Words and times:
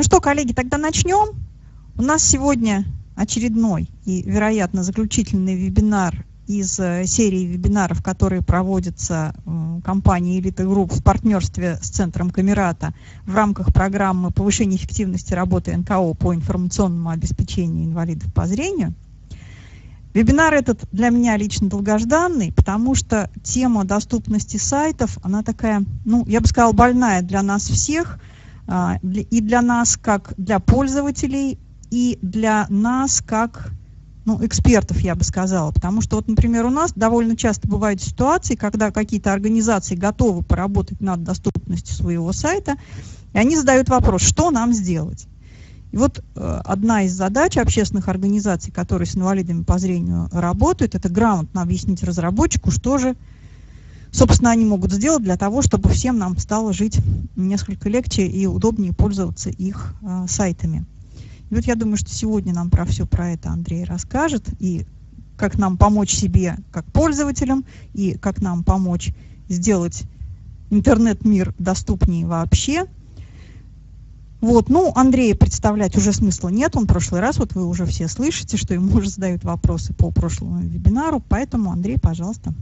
Ну 0.00 0.04
что, 0.04 0.18
коллеги, 0.18 0.54
тогда 0.54 0.78
начнем. 0.78 1.36
У 1.98 2.00
нас 2.00 2.24
сегодня 2.24 2.86
очередной 3.16 3.90
и, 4.06 4.22
вероятно, 4.22 4.82
заключительный 4.82 5.54
вебинар 5.54 6.24
из 6.46 6.80
э, 6.80 7.04
серии 7.04 7.44
вебинаров, 7.44 8.02
которые 8.02 8.40
проводятся 8.40 9.34
компанией 9.84 10.40
Elite 10.40 10.64
Group 10.64 10.98
в 10.98 11.02
партнерстве 11.02 11.78
с 11.82 11.90
Центром 11.90 12.30
Камерата 12.30 12.94
в 13.26 13.34
рамках 13.34 13.74
программы 13.74 14.30
повышения 14.30 14.76
эффективности 14.76 15.34
работы 15.34 15.76
НКО 15.76 16.14
по 16.14 16.34
информационному 16.34 17.10
обеспечению 17.10 17.84
инвалидов 17.84 18.32
по 18.32 18.46
зрению. 18.46 18.94
Вебинар 20.14 20.54
этот 20.54 20.80
для 20.92 21.10
меня 21.10 21.36
лично 21.36 21.68
долгожданный, 21.68 22.54
потому 22.54 22.94
что 22.94 23.28
тема 23.42 23.84
доступности 23.84 24.56
сайтов, 24.56 25.18
она 25.22 25.42
такая, 25.42 25.84
ну, 26.06 26.24
я 26.26 26.40
бы 26.40 26.46
сказала, 26.46 26.72
больная 26.72 27.20
для 27.20 27.42
нас 27.42 27.68
всех, 27.68 28.18
и 29.02 29.40
для 29.40 29.62
нас 29.62 29.96
как 29.96 30.34
для 30.36 30.60
пользователей, 30.60 31.58
и 31.90 32.18
для 32.22 32.66
нас 32.68 33.20
как 33.20 33.72
ну, 34.24 34.44
экспертов, 34.44 35.00
я 35.00 35.14
бы 35.14 35.24
сказала. 35.24 35.72
Потому 35.72 36.02
что, 36.02 36.16
вот, 36.16 36.28
например, 36.28 36.66
у 36.66 36.70
нас 36.70 36.92
довольно 36.92 37.36
часто 37.36 37.66
бывают 37.66 38.00
ситуации, 38.00 38.54
когда 38.54 38.90
какие-то 38.90 39.32
организации 39.32 39.96
готовы 39.96 40.42
поработать 40.42 41.00
над 41.00 41.24
доступностью 41.24 41.94
своего 41.94 42.32
сайта, 42.32 42.76
и 43.32 43.38
они 43.38 43.56
задают 43.56 43.88
вопрос, 43.88 44.22
что 44.22 44.50
нам 44.50 44.72
сделать. 44.72 45.26
И 45.90 45.96
вот 45.96 46.22
э, 46.36 46.60
одна 46.64 47.02
из 47.02 47.12
задач 47.12 47.56
общественных 47.56 48.08
организаций, 48.08 48.72
которые 48.72 49.06
с 49.06 49.16
инвалидами 49.16 49.64
по 49.64 49.78
зрению 49.78 50.28
работают, 50.30 50.94
это 50.94 51.08
грамотно 51.08 51.62
объяснить 51.62 52.04
разработчику, 52.04 52.70
что 52.70 52.98
же, 52.98 53.16
собственно, 54.12 54.50
они 54.50 54.64
могут 54.64 54.92
сделать 54.92 55.22
для 55.22 55.36
того, 55.36 55.62
чтобы 55.62 55.88
всем 55.90 56.18
нам 56.18 56.36
стало 56.38 56.72
жить 56.72 56.98
несколько 57.36 57.88
легче 57.88 58.26
и 58.26 58.46
удобнее 58.46 58.92
пользоваться 58.92 59.50
их 59.50 59.94
э, 60.02 60.26
сайтами. 60.28 60.84
И 61.50 61.54
вот 61.54 61.64
я 61.64 61.74
думаю, 61.74 61.96
что 61.96 62.10
сегодня 62.10 62.52
нам 62.52 62.70
про 62.70 62.84
все 62.84 63.06
про 63.06 63.32
это 63.32 63.50
Андрей 63.50 63.84
расскажет, 63.84 64.48
и 64.58 64.86
как 65.36 65.58
нам 65.58 65.78
помочь 65.78 66.12
себе 66.12 66.58
как 66.70 66.84
пользователям, 66.92 67.64
и 67.94 68.12
как 68.12 68.40
нам 68.40 68.62
помочь 68.62 69.12
сделать 69.48 70.04
интернет-мир 70.70 71.54
доступнее 71.58 72.26
вообще. 72.26 72.84
Вот, 74.40 74.70
ну, 74.70 74.92
Андрея 74.94 75.34
представлять 75.34 75.96
уже 75.96 76.12
смысла 76.12 76.48
нет, 76.48 76.74
он 76.76 76.84
в 76.84 76.88
прошлый 76.88 77.20
раз, 77.20 77.36
вот 77.36 77.54
вы 77.54 77.66
уже 77.66 77.84
все 77.84 78.08
слышите, 78.08 78.56
что 78.56 78.72
ему 78.72 78.96
уже 78.96 79.10
задают 79.10 79.44
вопросы 79.44 79.92
по 79.92 80.10
прошлому 80.10 80.60
вебинару, 80.60 81.22
поэтому, 81.28 81.70
Андрей, 81.70 81.98
пожалуйста. 81.98 82.54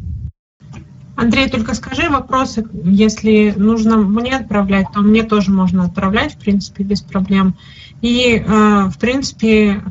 Андрей, 1.19 1.51
только 1.51 1.75
скажи 1.75 2.09
вопросы, 2.09 2.65
если 2.85 3.53
нужно 3.57 3.97
мне 3.97 4.37
отправлять, 4.37 4.87
то 4.95 5.01
мне 5.01 5.25
тоже 5.25 5.51
можно 5.51 5.83
отправлять, 5.83 6.35
в 6.35 6.39
принципе, 6.39 6.85
без 6.85 7.03
проблем. 7.03 7.57
И, 8.03 8.37
э, 8.37 8.85
в 8.85 8.97
принципе, 9.01 9.83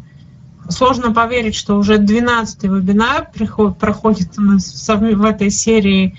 сложно 0.69 1.11
поверить, 1.11 1.53
что 1.53 1.75
уже 1.75 1.97
12-й 1.97 2.69
вебинар 2.69 3.29
проходит 3.77 4.39
у 4.39 4.41
нас 4.41 4.89
в 4.89 5.25
этой 5.25 5.49
серии, 5.49 6.15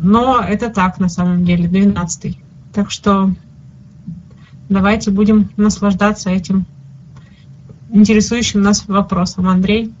но 0.00 0.40
это 0.40 0.70
так 0.70 0.98
на 0.98 1.10
самом 1.10 1.44
деле, 1.44 1.68
12-й. 1.68 2.42
Так 2.72 2.90
что 2.90 3.30
давайте 4.70 5.10
будем 5.10 5.50
наслаждаться 5.58 6.30
этим 6.30 6.64
интересующим 7.90 8.62
нас 8.62 8.88
вопросом. 8.88 9.48
Андрей? 9.48 9.92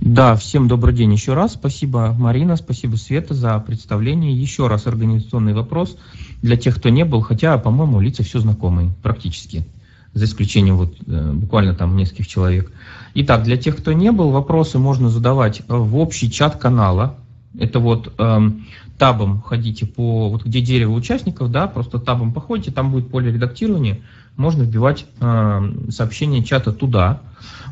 Да, 0.00 0.36
всем 0.36 0.68
добрый 0.68 0.94
день 0.94 1.12
еще 1.12 1.34
раз. 1.34 1.54
Спасибо, 1.54 2.14
Марина, 2.16 2.54
спасибо, 2.54 2.94
Света, 2.94 3.34
за 3.34 3.58
представление. 3.58 4.32
Еще 4.32 4.68
раз 4.68 4.86
организационный 4.86 5.54
вопрос 5.54 5.96
для 6.40 6.56
тех, 6.56 6.76
кто 6.76 6.88
не 6.88 7.04
был, 7.04 7.20
хотя, 7.20 7.58
по-моему, 7.58 8.00
лица 8.00 8.22
все 8.22 8.38
знакомые 8.38 8.92
практически, 9.02 9.66
за 10.14 10.26
исключением 10.26 10.76
вот 10.76 10.94
э, 11.04 11.32
буквально 11.32 11.74
там 11.74 11.96
нескольких 11.96 12.28
человек. 12.28 12.70
Итак, 13.14 13.42
для 13.42 13.56
тех, 13.56 13.76
кто 13.76 13.92
не 13.92 14.12
был, 14.12 14.30
вопросы 14.30 14.78
можно 14.78 15.10
задавать 15.10 15.62
в 15.66 15.96
общий 15.96 16.30
чат 16.30 16.56
канала. 16.56 17.16
Это 17.58 17.80
вот 17.80 18.14
эм, 18.18 18.66
табом 18.98 19.40
ходите 19.40 19.84
по, 19.84 20.28
вот 20.28 20.44
где 20.44 20.60
дерево 20.60 20.92
участников, 20.92 21.50
да, 21.50 21.66
просто 21.66 21.98
табом 21.98 22.32
походите, 22.32 22.70
там 22.70 22.92
будет 22.92 23.10
поле 23.10 23.32
редактирования, 23.32 24.02
можно 24.38 24.62
вбивать 24.62 25.04
э, 25.20 25.72
сообщение 25.90 26.42
чата 26.44 26.72
туда. 26.72 27.20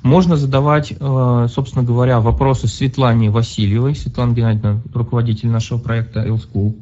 Можно 0.03 0.37
задавать, 0.37 0.93
э, 0.93 1.49
собственно 1.51 1.85
говоря, 1.85 2.21
вопросы 2.21 2.67
Светлане 2.67 3.31
Васильевой, 3.31 3.95
Светлана 3.95 4.35
Геннадьевна, 4.35 4.83
руководитель 4.93 5.49
нашего 5.49 5.79
проекта 5.79 6.27
L-School. 6.27 6.75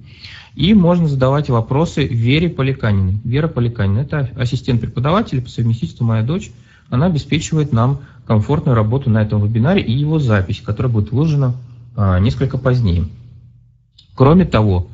И 0.55 0.73
можно 0.73 1.07
задавать 1.07 1.51
вопросы 1.51 2.07
Вере 2.07 2.49
Поликаниной. 2.49 3.21
Вера 3.25 3.47
Поликанина– 3.47 3.99
это 4.01 4.31
ассистент 4.37 4.81
преподавателя 4.81 5.43
по 5.43 5.51
совместительству 5.51 6.07
«Моя 6.07 6.23
дочь». 6.23 6.51
Она 6.89 7.07
обеспечивает 7.07 7.73
нам 7.73 8.01
комфортную 8.27 8.75
работу 8.75 9.11
на 9.11 9.21
этом 9.21 9.45
вебинаре 9.45 9.83
и 9.83 9.93
его 9.93 10.19
запись, 10.19 10.63
которая 10.65 10.93
будет 10.93 11.13
выложена 11.13 11.55
э, 11.97 12.21
несколько 12.21 12.57
позднее. 12.57 13.05
Кроме 14.15 14.47
того, 14.47 14.89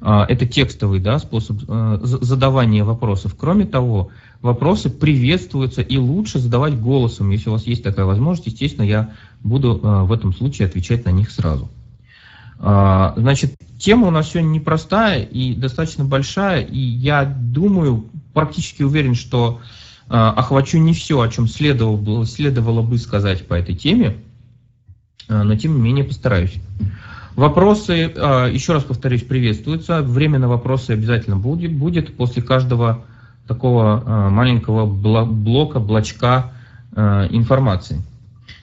это 0.00 0.46
текстовый 0.46 1.00
да, 1.00 1.18
способ 1.18 1.62
а, 1.68 1.98
задавания 2.02 2.84
вопросов. 2.84 3.34
Кроме 3.38 3.64
того, 3.64 4.10
вопросы 4.42 4.90
приветствуются 4.90 5.82
и 5.82 5.96
лучше 5.96 6.38
задавать 6.38 6.78
голосом. 6.78 7.30
Если 7.30 7.48
у 7.48 7.52
вас 7.52 7.66
есть 7.66 7.82
такая 7.82 8.04
возможность, 8.04 8.46
естественно, 8.48 8.84
я 8.84 9.12
буду 9.40 9.80
а, 9.82 10.04
в 10.04 10.12
этом 10.12 10.34
случае 10.34 10.66
отвечать 10.68 11.04
на 11.04 11.10
них 11.10 11.30
сразу. 11.30 11.70
Значит, 12.56 13.56
тема 13.78 14.06
у 14.06 14.10
нас 14.10 14.30
сегодня 14.30 14.48
непростая 14.48 15.22
и 15.22 15.54
достаточно 15.54 16.04
большая, 16.04 16.62
и 16.62 16.78
я 16.78 17.24
думаю, 17.24 18.06
практически 18.32 18.84
уверен, 18.84 19.14
что 19.16 19.60
охвачу 20.08 20.78
не 20.78 20.94
все, 20.94 21.20
о 21.20 21.28
чем 21.28 21.48
следовало, 21.48 22.24
следовало 22.24 22.82
бы 22.82 22.96
сказать 22.98 23.46
по 23.48 23.54
этой 23.54 23.74
теме, 23.74 24.18
но 25.28 25.56
тем 25.56 25.74
не 25.74 25.80
менее 25.80 26.04
постараюсь. 26.04 26.54
Вопросы, 27.36 28.12
а, 28.16 28.46
еще 28.46 28.74
раз 28.74 28.84
повторюсь, 28.84 29.22
приветствуются. 29.22 30.02
Время 30.02 30.38
на 30.38 30.48
вопросы 30.48 30.92
обязательно 30.92 31.36
будет, 31.36 31.72
будет 31.72 32.16
после 32.16 32.42
каждого 32.42 33.04
такого 33.48 34.02
а, 34.06 34.30
маленького 34.30 34.86
блока, 34.86 35.80
блочка 35.80 36.52
а, 36.92 37.26
информации. 37.26 38.02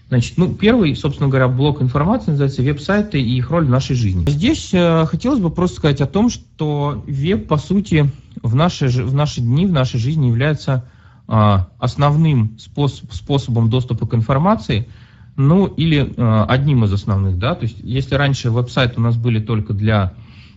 Значит, 0.07 0.37
ну, 0.37 0.53
первый, 0.53 0.95
собственно 0.95 1.29
говоря, 1.29 1.47
блок 1.47 1.81
информации 1.81 2.31
называется 2.31 2.61
веб-сайты 2.61 3.21
и 3.21 3.37
их 3.37 3.49
роль 3.49 3.65
в 3.65 3.69
нашей 3.69 3.95
жизни. 3.95 4.29
Здесь 4.29 4.73
э, 4.73 5.05
хотелось 5.05 5.39
бы 5.39 5.49
просто 5.49 5.77
сказать 5.77 6.01
о 6.01 6.05
том, 6.05 6.29
что 6.29 7.01
веб, 7.07 7.47
по 7.47 7.55
сути, 7.55 8.11
в 8.43 8.53
наши, 8.53 8.89
в 8.89 9.13
наши 9.13 9.39
дни, 9.39 9.65
в 9.65 9.71
нашей 9.71 10.01
жизни 10.01 10.27
является 10.27 10.83
э, 11.29 11.57
основным 11.79 12.57
способ, 12.59 13.13
способом 13.13 13.69
доступа 13.69 14.05
к 14.05 14.13
информации– 14.13 14.87
ну, 15.35 15.65
или 15.65 16.13
э, 16.15 16.45
одним 16.47 16.83
из 16.83 16.93
основных, 16.93 17.37
да, 17.37 17.55
то 17.55 17.63
есть 17.63 17.77
если 17.81 18.15
раньше 18.15 18.51
веб-сайты 18.51 18.99
у 18.99 19.03
нас 19.03 19.15
были 19.15 19.39
только 19.39 19.73
для 19.73 20.13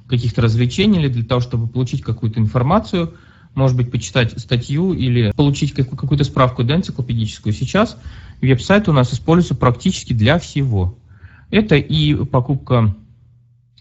каких-то 0.08 0.42
развлечений 0.42 0.98
или 0.98 1.08
для 1.08 1.24
того, 1.24 1.40
чтобы 1.40 1.66
получить 1.66 2.02
какую-то 2.02 2.40
информацию, 2.40 3.14
может 3.54 3.76
быть, 3.76 3.90
почитать 3.90 4.38
статью 4.38 4.92
или 4.92 5.32
получить 5.32 5.72
какую-то 5.72 6.24
справку 6.24 6.62
энциклопедическую, 6.62 7.52
сейчас 7.52 7.96
веб-сайт 8.42 8.88
у 8.88 8.92
нас 8.92 9.14
используется 9.14 9.54
практически 9.54 10.12
для 10.12 10.38
всего. 10.38 10.96
Это 11.50 11.76
и 11.76 12.14
покупка 12.24 12.94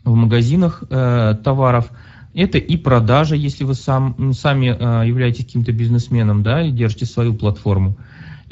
в 0.04 0.14
магазинах 0.14 0.84
э, 0.90 1.36
товаров, 1.44 1.90
это 2.34 2.58
и 2.58 2.78
продажа, 2.78 3.36
если 3.36 3.64
вы 3.64 3.74
сам, 3.74 4.34
сами 4.34 4.68
э, 4.68 5.08
являетесь 5.08 5.46
каким-то 5.46 5.72
бизнесменом 5.72 6.44
да, 6.44 6.62
и 6.62 6.72
держите 6.72 7.06
свою 7.06 7.34
платформу 7.34 7.98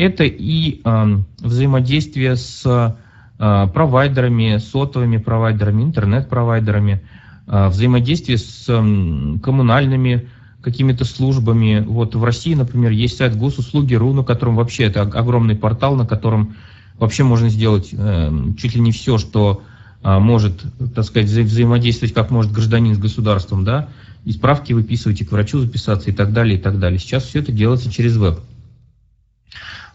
это 0.02 0.24
и 0.24 0.82
э, 0.84 1.18
взаимодействие 1.40 2.36
с 2.36 2.64
э, 2.66 3.68
провайдерами, 3.72 4.58
сотовыми 4.58 5.18
провайдерами, 5.18 5.84
интернет-провайдерами, 5.84 7.04
э, 7.46 7.68
взаимодействие 7.68 8.40
с 8.40 8.66
э, 8.68 9.38
коммунальными 9.44 10.28
какими-то 10.62 11.06
службами. 11.06 11.84
Вот 11.88 12.16
в 12.16 12.24
России, 12.24 12.56
например, 12.56 12.92
есть 12.92 13.18
сайт 13.18 13.36
госуслуги.ру, 13.36 14.14
на 14.14 14.24
котором 14.24 14.56
вообще 14.56 14.86
это 14.86 15.02
огромный 15.04 15.56
портал, 15.56 15.96
на 15.96 16.08
котором 16.08 16.56
вообще 16.98 17.24
можно 17.24 17.50
сделать 17.50 17.90
э, 17.92 18.32
чуть 18.58 18.74
ли 18.74 18.82
не 18.82 18.92
все, 18.92 19.20
что 19.20 19.62
э, 20.04 20.18
может, 20.18 20.64
так 20.96 21.06
сказать, 21.06 21.30
вза 21.30 21.42
взаимодействовать 21.42 22.16
как 22.16 22.32
может 22.32 22.52
гражданин 22.52 22.96
с 22.96 22.98
государством, 22.98 23.66
да, 23.66 23.90
и 24.26 24.32
справки 24.32 24.74
выписывать, 24.74 25.22
и 25.22 25.26
к 25.26 25.32
врачу 25.32 25.60
записаться, 25.60 26.10
и 26.10 26.14
так 26.14 26.34
далее, 26.34 26.58
и 26.58 26.62
так 26.62 26.80
далее. 26.80 26.98
Сейчас 26.98 27.24
все 27.26 27.40
это 27.40 27.52
делается 27.52 27.92
через 27.92 28.18
веб. 28.18 28.40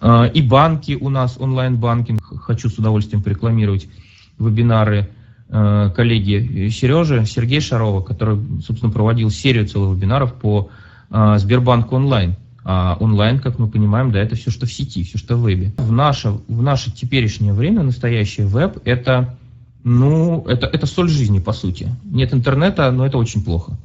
А, 0.01 0.27
и 0.27 0.43
банки 0.43 0.97
у 1.01 1.09
нас, 1.09 1.37
онлайн-банкинг, 1.39 2.43
хочу 2.43 2.69
с 2.69 2.79
удовольствием 2.79 3.23
порекламировать 3.23 3.89
вебинары 4.39 5.11
а, 5.49 5.91
коллеги 5.91 6.69
Сережи, 6.69 7.25
Сергея 7.27 7.61
Шарова, 7.61 8.03
который, 8.03 8.39
собственно, 8.65 8.93
проводил 8.93 9.31
серию 9.31 9.67
целых 9.67 9.97
вебинаров 9.97 10.35
по 10.35 10.71
а, 11.11 11.39
Сбербанку 11.39 11.97
онлайн. 11.97 12.37
А 12.69 12.97
онлайн, 12.99 13.39
как 13.39 13.61
мы 13.61 13.69
понимаем, 13.69 14.11
да, 14.11 14.19
это 14.19 14.35
все, 14.35 14.51
что 14.51 14.67
в 14.67 14.73
сети, 14.73 15.05
все, 15.05 15.19
что 15.19 15.37
в 15.37 15.43
вебе. 15.43 15.73
В 15.77 15.93
наше, 15.93 16.31
в 16.49 16.63
наше 16.63 16.91
теперешнее 16.91 17.53
время 17.53 17.85
настоящий 17.85 18.43
веб– 18.43 18.79
это, 18.85 19.37
ну, 19.85 20.45
это, 20.49 20.67
это 20.67 20.85
соль 20.87 21.09
жизни, 21.09 21.39
по 21.39 21.53
сути. 21.53 21.89
Нет 22.03 22.35
интернета, 22.35 22.91
но 22.91 23.07
это 23.07 23.19
очень 23.19 23.45
плохо. 23.45 23.79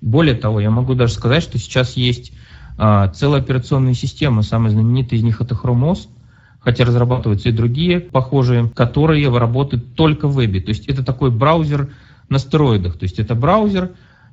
Более 0.00 0.34
того, 0.34 0.58
я 0.58 0.70
могу 0.70 0.94
даже 0.94 1.12
сказать, 1.12 1.44
что 1.44 1.58
сейчас 1.58 1.96
есть 1.96 2.32
целая 2.76 3.40
операционная 3.40 3.94
система, 3.94 4.42
самая 4.42 4.70
знаменитая 4.70 5.18
из 5.18 5.22
них 5.22 5.40
это 5.40 5.54
Chrome 5.54 5.92
OS, 5.92 6.08
хотя 6.60 6.84
разрабатываются 6.84 7.50
и 7.50 7.52
другие 7.52 8.00
похожие, 8.00 8.70
которые 8.74 9.30
работают 9.36 9.94
только 9.94 10.28
в 10.28 10.36
вебе. 10.36 10.60
То 10.60 10.70
есть 10.70 10.88
это 10.88 11.04
такой 11.04 11.30
браузер 11.30 11.90
на 12.28 12.38
стероидах. 12.38 12.96
То 12.96 13.04
есть 13.04 13.18
это 13.18 13.34
браузер 13.34 13.90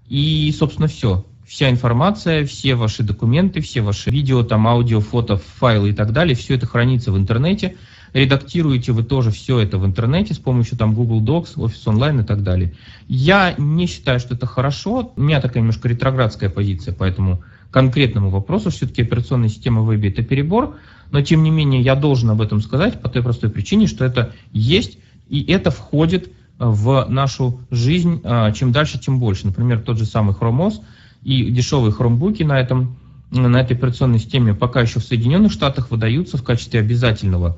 и, 0.08 0.54
собственно, 0.58 0.88
все. 0.88 1.26
Вся 1.46 1.70
информация, 1.70 2.46
все 2.46 2.76
ваши 2.76 3.04
документы, 3.04 3.60
все 3.60 3.82
ваши 3.82 4.10
видео, 4.10 4.44
там, 4.44 4.68
аудио, 4.68 5.02
фото, 5.02 5.36
файлы 5.36 5.90
и 5.90 5.94
так 5.94 6.14
далее, 6.14 6.36
все 6.36 6.56
это 6.56 6.66
хранится 6.66 7.12
в 7.12 7.18
интернете. 7.18 7.76
Редактируете 8.14 8.94
вы 8.94 9.04
тоже 9.04 9.32
все 9.32 9.60
это 9.60 9.78
в 9.78 9.86
интернете 9.86 10.34
с 10.34 10.38
помощью 10.38 10.78
там 10.78 10.94
Google 10.94 11.22
Docs, 11.22 11.56
Office 11.56 11.86
Online 11.86 12.22
и 12.22 12.26
так 12.26 12.44
далее. 12.44 12.74
Я 13.08 13.56
не 13.58 13.88
считаю, 13.88 14.20
что 14.20 14.36
это 14.36 14.46
хорошо. 14.46 15.12
У 15.16 15.22
меня 15.22 15.42
такая 15.42 15.60
немножко 15.60 15.90
ретроградская 15.90 16.50
позиция, 16.50 16.94
поэтому 16.94 17.44
конкретному 17.72 18.30
вопросу, 18.30 18.70
все-таки 18.70 19.02
операционная 19.02 19.50
система 19.50 19.84
вебе 19.84 20.10
это 20.10 20.24
перебор, 20.24 20.76
но 21.12 21.22
тем 21.22 21.44
не 21.44 21.50
менее 21.50 21.82
я 21.82 21.96
должен 21.96 22.30
об 22.30 22.42
этом 22.42 22.62
сказать 22.62 23.02
по 23.02 23.10
той 23.10 23.24
простой 23.24 23.50
причине, 23.50 23.88
что 23.88 24.06
это 24.06 24.34
есть, 24.52 25.00
и 25.30 25.44
это 25.52 25.72
входит 25.72 26.32
в 26.60 27.08
нашу 27.10 27.62
жизнь 27.72 28.22
а, 28.24 28.52
чем 28.52 28.72
дальше, 28.72 29.00
тем 29.00 29.20
больше. 29.20 29.48
Например, 29.48 29.80
тот 29.82 29.98
же 29.98 30.06
самый 30.06 30.36
Chrome 30.36 30.68
OS 30.68 30.82
и 31.24 31.50
дешевые 31.50 31.92
хромбуки 31.92 32.44
на, 32.44 32.60
этом, 32.60 32.98
на 33.32 33.58
этой 33.58 33.76
операционной 33.76 34.20
системе 34.20 34.54
пока 34.54 34.82
еще 34.82 35.00
в 35.00 35.04
Соединенных 35.04 35.52
Штатах 35.52 35.90
выдаются 35.90 36.38
в 36.38 36.44
качестве 36.44 36.80
обязательного 36.80 37.58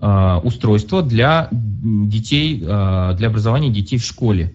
э, 0.00 0.40
устройства 0.42 1.02
для 1.02 1.48
детей, 1.50 2.60
э, 2.60 3.14
для 3.16 3.28
образования 3.28 3.70
детей 3.70 3.98
в 3.98 4.04
школе. 4.04 4.54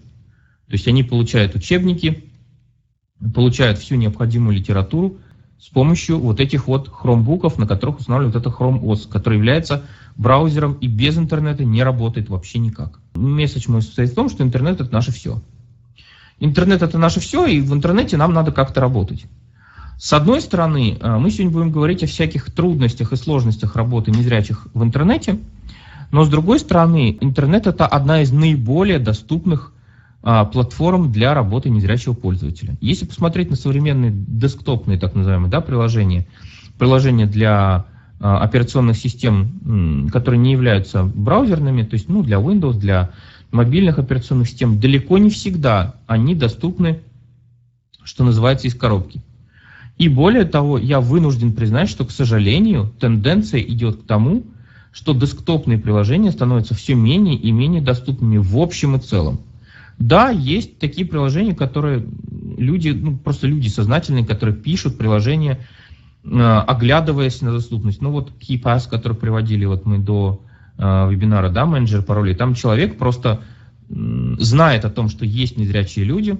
То 0.66 0.72
есть 0.72 0.88
они 0.88 1.02
получают 1.02 1.54
учебники, 1.54 2.25
получают 3.34 3.78
всю 3.78 3.96
необходимую 3.96 4.56
литературу 4.56 5.16
с 5.58 5.68
помощью 5.68 6.18
вот 6.18 6.38
этих 6.40 6.66
вот 6.66 6.88
хромбуков, 6.88 7.58
на 7.58 7.66
которых 7.66 7.98
устанавливают 7.98 8.36
это 8.36 8.50
Chrome 8.50 8.80
OS, 8.82 9.08
который 9.08 9.36
является 9.36 9.84
браузером 10.16 10.74
и 10.74 10.86
без 10.86 11.16
интернета 11.16 11.64
не 11.64 11.82
работает 11.82 12.28
вообще 12.28 12.58
никак. 12.58 13.00
Месседж 13.14 13.70
мой 13.70 13.82
состоит 13.82 14.10
в 14.10 14.14
том, 14.14 14.28
что 14.28 14.42
интернет 14.42 14.80
это 14.80 14.92
наше 14.92 15.12
все. 15.12 15.40
Интернет 16.38 16.82
это 16.82 16.98
наше 16.98 17.20
все, 17.20 17.46
и 17.46 17.60
в 17.60 17.72
интернете 17.72 18.16
нам 18.16 18.34
надо 18.34 18.52
как-то 18.52 18.80
работать. 18.80 19.24
С 19.98 20.12
одной 20.12 20.42
стороны, 20.42 20.98
э, 21.00 21.16
мы 21.16 21.30
сегодня 21.30 21.52
будем 21.52 21.70
говорить 21.70 22.02
о 22.02 22.06
всяких 22.06 22.52
трудностях 22.52 23.12
и 23.12 23.16
сложностях 23.16 23.76
работы 23.76 24.10
незрячих 24.10 24.68
в 24.74 24.82
интернете, 24.82 25.38
но 26.10 26.24
с 26.24 26.28
другой 26.28 26.60
стороны, 26.60 27.16
интернет 27.20 27.66
это 27.66 27.86
одна 27.86 28.20
из 28.20 28.30
наиболее 28.30 28.98
доступных 28.98 29.72
платформ 30.44 31.12
для 31.12 31.34
работы 31.34 31.70
незрячего 31.70 32.12
пользователя. 32.12 32.76
Если 32.80 33.06
посмотреть 33.06 33.48
на 33.48 33.54
современные 33.56 34.12
десктопные 34.12 34.98
так 34.98 35.14
называемые 35.14 35.50
да, 35.50 35.60
приложения, 35.60 36.26
приложения 36.78 37.26
для 37.26 37.86
а, 38.18 38.40
операционных 38.40 38.96
систем, 38.96 40.08
которые 40.12 40.40
не 40.40 40.50
являются 40.50 41.04
браузерными, 41.04 41.84
то 41.84 41.94
есть 41.94 42.08
ну, 42.08 42.24
для 42.24 42.38
Windows, 42.38 42.76
для 42.76 43.10
мобильных 43.52 44.00
операционных 44.00 44.48
систем, 44.48 44.80
далеко 44.80 45.18
не 45.18 45.30
всегда 45.30 45.94
они 46.08 46.34
доступны, 46.34 47.02
что 48.02 48.24
называется, 48.24 48.66
из 48.66 48.74
коробки. 48.74 49.22
И 49.96 50.08
более 50.08 50.44
того, 50.44 50.76
я 50.76 51.00
вынужден 51.00 51.52
признать, 51.52 51.88
что, 51.88 52.04
к 52.04 52.10
сожалению, 52.10 52.92
тенденция 52.98 53.60
идет 53.60 54.02
к 54.02 54.06
тому, 54.06 54.42
что 54.90 55.14
десктопные 55.14 55.78
приложения 55.78 56.32
становятся 56.32 56.74
все 56.74 56.94
менее 56.94 57.36
и 57.36 57.52
менее 57.52 57.80
доступными 57.80 58.38
в 58.38 58.58
общем 58.58 58.96
и 58.96 58.98
целом. 58.98 59.38
Да, 59.98 60.30
есть 60.30 60.78
такие 60.78 61.06
приложения, 61.06 61.54
которые 61.54 62.06
люди, 62.58 62.90
ну, 62.90 63.16
просто 63.16 63.46
люди 63.46 63.68
сознательные, 63.68 64.26
которые 64.26 64.54
пишут 64.54 64.98
приложения, 64.98 65.60
э, 66.24 66.28
оглядываясь 66.28 67.40
на 67.40 67.52
доступность. 67.52 68.02
Ну 68.02 68.10
вот 68.10 68.32
KeyPass, 68.38 68.88
который 68.90 69.16
приводили 69.16 69.64
вот 69.64 69.86
мы 69.86 69.98
до 69.98 70.44
э, 70.76 71.10
вебинара, 71.10 71.48
да, 71.48 71.64
менеджер 71.64 72.02
паролей, 72.02 72.34
там 72.34 72.54
человек 72.54 72.98
просто 72.98 73.42
знает 73.88 74.84
о 74.84 74.90
том, 74.90 75.08
что 75.08 75.24
есть 75.24 75.56
незрячие 75.56 76.04
люди, 76.04 76.38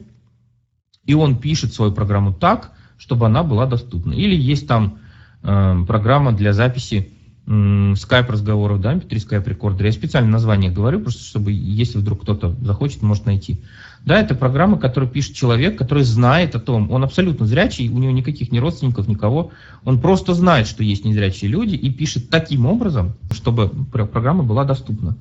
и 1.04 1.14
он 1.14 1.36
пишет 1.38 1.72
свою 1.72 1.92
программу 1.92 2.32
так, 2.32 2.72
чтобы 2.98 3.26
она 3.26 3.42
была 3.42 3.66
доступна. 3.66 4.12
Или 4.12 4.34
есть 4.34 4.66
там 4.66 4.98
э, 5.42 5.84
программа 5.86 6.32
для 6.32 6.52
записи 6.52 7.12
скайп 7.46 8.30
разговоров, 8.30 8.80
да, 8.80 8.94
MP3 8.94 9.20
скайп 9.20 9.46
рекордер. 9.46 9.86
Я 9.86 9.92
специально 9.92 10.28
название 10.28 10.70
говорю, 10.70 11.00
просто 11.00 11.22
чтобы, 11.22 11.52
если 11.52 11.98
вдруг 11.98 12.22
кто-то 12.22 12.56
захочет, 12.60 13.02
может 13.02 13.24
найти. 13.24 13.60
Да, 14.04 14.20
это 14.20 14.34
программа, 14.34 14.78
которую 14.78 15.10
пишет 15.10 15.36
человек, 15.36 15.78
который 15.78 16.02
знает 16.02 16.56
о 16.56 16.60
том, 16.60 16.90
он 16.90 17.04
абсолютно 17.04 17.46
зрячий, 17.46 17.88
у 17.88 17.98
него 17.98 18.10
никаких 18.10 18.50
ни 18.50 18.58
родственников, 18.58 19.06
никого. 19.06 19.52
Он 19.84 20.00
просто 20.00 20.34
знает, 20.34 20.66
что 20.66 20.82
есть 20.82 21.04
незрячие 21.04 21.48
люди 21.48 21.76
и 21.76 21.88
пишет 21.90 22.30
таким 22.30 22.66
образом, 22.66 23.14
чтобы 23.30 23.68
программа 23.68 24.42
была 24.42 24.64
доступна. 24.64 25.16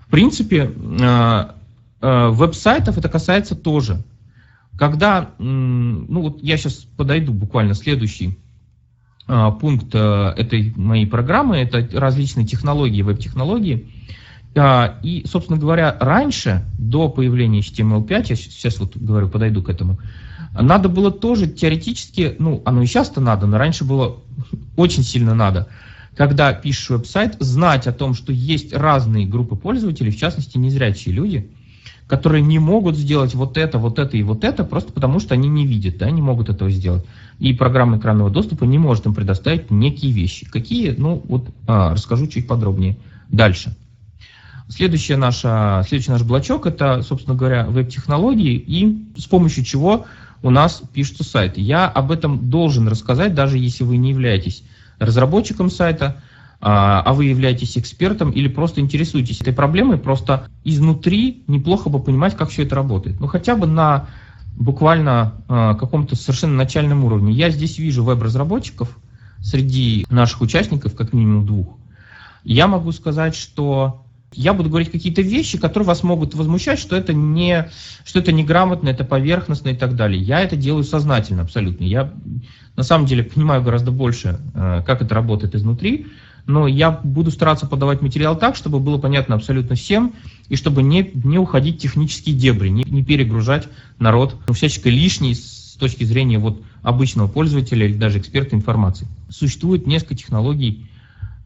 В 0.00 0.10
принципе, 0.10 0.70
э, 0.74 1.46
э, 2.00 2.28
веб-сайтов 2.28 2.96
это 2.96 3.10
касается 3.10 3.54
тоже. 3.54 4.02
Когда, 4.78 5.32
ну 5.38 6.22
вот 6.22 6.42
я 6.42 6.56
сейчас 6.56 6.86
подойду 6.96 7.32
буквально 7.32 7.74
следующий 7.74 8.38
пункт 9.60 9.94
э, 9.94 10.32
этой 10.36 10.72
моей 10.74 11.06
программы, 11.06 11.58
это 11.58 11.86
различные 11.98 12.46
технологии, 12.46 13.02
веб-технологии. 13.02 13.88
А, 14.56 14.98
и, 15.02 15.24
собственно 15.26 15.58
говоря, 15.58 15.96
раньше, 16.00 16.64
до 16.78 17.08
появления 17.08 17.60
HTML5, 17.60 18.26
я 18.28 18.36
сейчас 18.36 18.78
вот 18.78 18.96
говорю, 18.96 19.28
подойду 19.28 19.62
к 19.62 19.68
этому, 19.68 19.98
надо 20.58 20.88
было 20.88 21.10
тоже 21.10 21.46
теоретически, 21.46 22.36
ну, 22.38 22.62
оно 22.64 22.82
и 22.82 22.86
сейчас-то 22.86 23.20
надо, 23.20 23.46
но 23.46 23.58
раньше 23.58 23.84
было 23.84 24.22
очень 24.76 25.02
сильно 25.02 25.34
надо, 25.34 25.68
когда 26.16 26.52
пишешь 26.54 26.88
веб-сайт, 26.88 27.36
знать 27.38 27.86
о 27.86 27.92
том, 27.92 28.14
что 28.14 28.32
есть 28.32 28.72
разные 28.72 29.26
группы 29.26 29.56
пользователей, 29.56 30.10
в 30.10 30.16
частности, 30.16 30.56
незрячие 30.56 31.14
люди, 31.14 31.50
которые 32.08 32.42
не 32.42 32.58
могут 32.58 32.96
сделать 32.96 33.34
вот 33.34 33.56
это, 33.56 33.78
вот 33.78 34.00
это 34.00 34.16
и 34.16 34.22
вот 34.22 34.42
это, 34.42 34.64
просто 34.64 34.92
потому 34.92 35.20
что 35.20 35.34
они 35.34 35.48
не 35.48 35.66
видят, 35.66 35.98
да, 35.98 36.10
не 36.10 36.22
могут 36.22 36.48
этого 36.48 36.70
сделать 36.70 37.04
и 37.38 37.52
программа 37.52 37.98
экранного 37.98 38.30
доступа 38.30 38.64
не 38.64 38.78
может 38.78 39.06
им 39.06 39.14
предоставить 39.14 39.70
некие 39.70 40.12
вещи. 40.12 40.46
Какие? 40.46 40.90
Ну, 40.90 41.22
вот 41.28 41.48
а, 41.66 41.92
расскажу 41.92 42.26
чуть 42.26 42.48
подробнее 42.48 42.96
дальше. 43.28 43.76
Следующая 44.68 45.16
наша, 45.16 45.82
следующий 45.88 46.10
наш 46.10 46.22
блочок– 46.24 46.66
это, 46.66 47.02
собственно 47.02 47.36
говоря, 47.36 47.66
веб-технологии 47.66 48.54
и 48.54 49.06
с 49.16 49.24
помощью 49.24 49.64
чего 49.64 50.06
у 50.42 50.50
нас 50.50 50.82
пишутся 50.92 51.24
сайты. 51.24 51.60
Я 51.60 51.86
об 51.86 52.12
этом 52.12 52.50
должен 52.50 52.86
рассказать, 52.86 53.34
даже 53.34 53.56
если 53.56 53.84
вы 53.84 53.96
не 53.96 54.10
являетесь 54.10 54.62
разработчиком 54.98 55.70
сайта, 55.70 56.20
а, 56.60 57.02
а 57.02 57.12
вы 57.12 57.26
являетесь 57.26 57.78
экспертом 57.78 58.30
или 58.30 58.48
просто 58.48 58.80
интересуетесь 58.80 59.40
этой 59.40 59.52
проблемой, 59.52 59.96
просто 59.96 60.48
изнутри 60.64 61.44
неплохо 61.46 61.88
бы 61.88 62.00
понимать, 62.00 62.36
как 62.36 62.50
все 62.50 62.64
это 62.64 62.74
работает. 62.74 63.20
Ну, 63.20 63.26
хотя 63.28 63.54
бы 63.54 63.66
на 63.66 64.08
буквально 64.56 65.34
э, 65.48 65.74
каком-то 65.78 66.16
совершенно 66.16 66.54
начальном 66.54 67.04
уровне. 67.04 67.32
Я 67.32 67.50
здесь 67.50 67.78
вижу 67.78 68.02
веб-разработчиков 68.02 68.88
среди 69.40 70.04
наших 70.10 70.40
участников, 70.40 70.96
как 70.96 71.12
минимум 71.12 71.46
двух. 71.46 71.76
Я 72.42 72.66
могу 72.66 72.90
сказать, 72.90 73.36
что 73.36 74.04
я 74.32 74.52
буду 74.52 74.68
говорить 74.68 74.90
какие-то 74.90 75.22
вещи, 75.22 75.58
которые 75.58 75.86
вас 75.86 76.02
могут 76.02 76.34
возмущать, 76.34 76.78
что 76.78 76.96
это 76.96 77.12
не, 77.12 77.70
что 78.04 78.18
это 78.18 78.32
неграмотно, 78.32 78.88
это 78.88 79.04
поверхностно 79.04 79.70
и 79.70 79.76
так 79.76 79.94
далее. 79.94 80.20
Я 80.20 80.40
это 80.40 80.56
делаю 80.56 80.84
сознательно 80.84 81.42
абсолютно. 81.42 81.84
Я 81.84 82.12
на 82.76 82.82
самом 82.82 83.06
деле 83.06 83.22
понимаю 83.22 83.62
гораздо 83.62 83.92
больше, 83.92 84.40
э, 84.54 84.82
как 84.84 85.02
это 85.02 85.14
работает 85.14 85.54
изнутри, 85.54 86.08
но 86.48 86.66
я 86.66 86.90
буду 86.90 87.30
стараться 87.30 87.66
подавать 87.66 88.00
материал 88.00 88.36
так, 88.36 88.56
чтобы 88.56 88.80
было 88.80 88.96
понятно 88.96 89.34
абсолютно 89.34 89.76
всем, 89.76 90.14
и 90.48 90.56
чтобы 90.56 90.82
не, 90.82 91.08
не 91.22 91.38
уходить 91.38 91.76
в 91.76 91.82
технические 91.82 92.34
дебри, 92.34 92.70
не, 92.70 92.84
не 92.84 93.04
перегружать 93.04 93.68
народ 93.98 94.34
ну, 94.48 94.54
всяческой 94.54 94.92
лишней 94.92 95.34
с 95.34 95.76
точки 95.78 96.04
зрения 96.04 96.38
вот 96.38 96.62
обычного 96.82 97.28
пользователя 97.28 97.86
или 97.86 97.92
даже 97.92 98.18
эксперта 98.18 98.56
информации. 98.56 99.06
Существует 99.28 99.86
несколько 99.86 100.14
технологий 100.14 100.86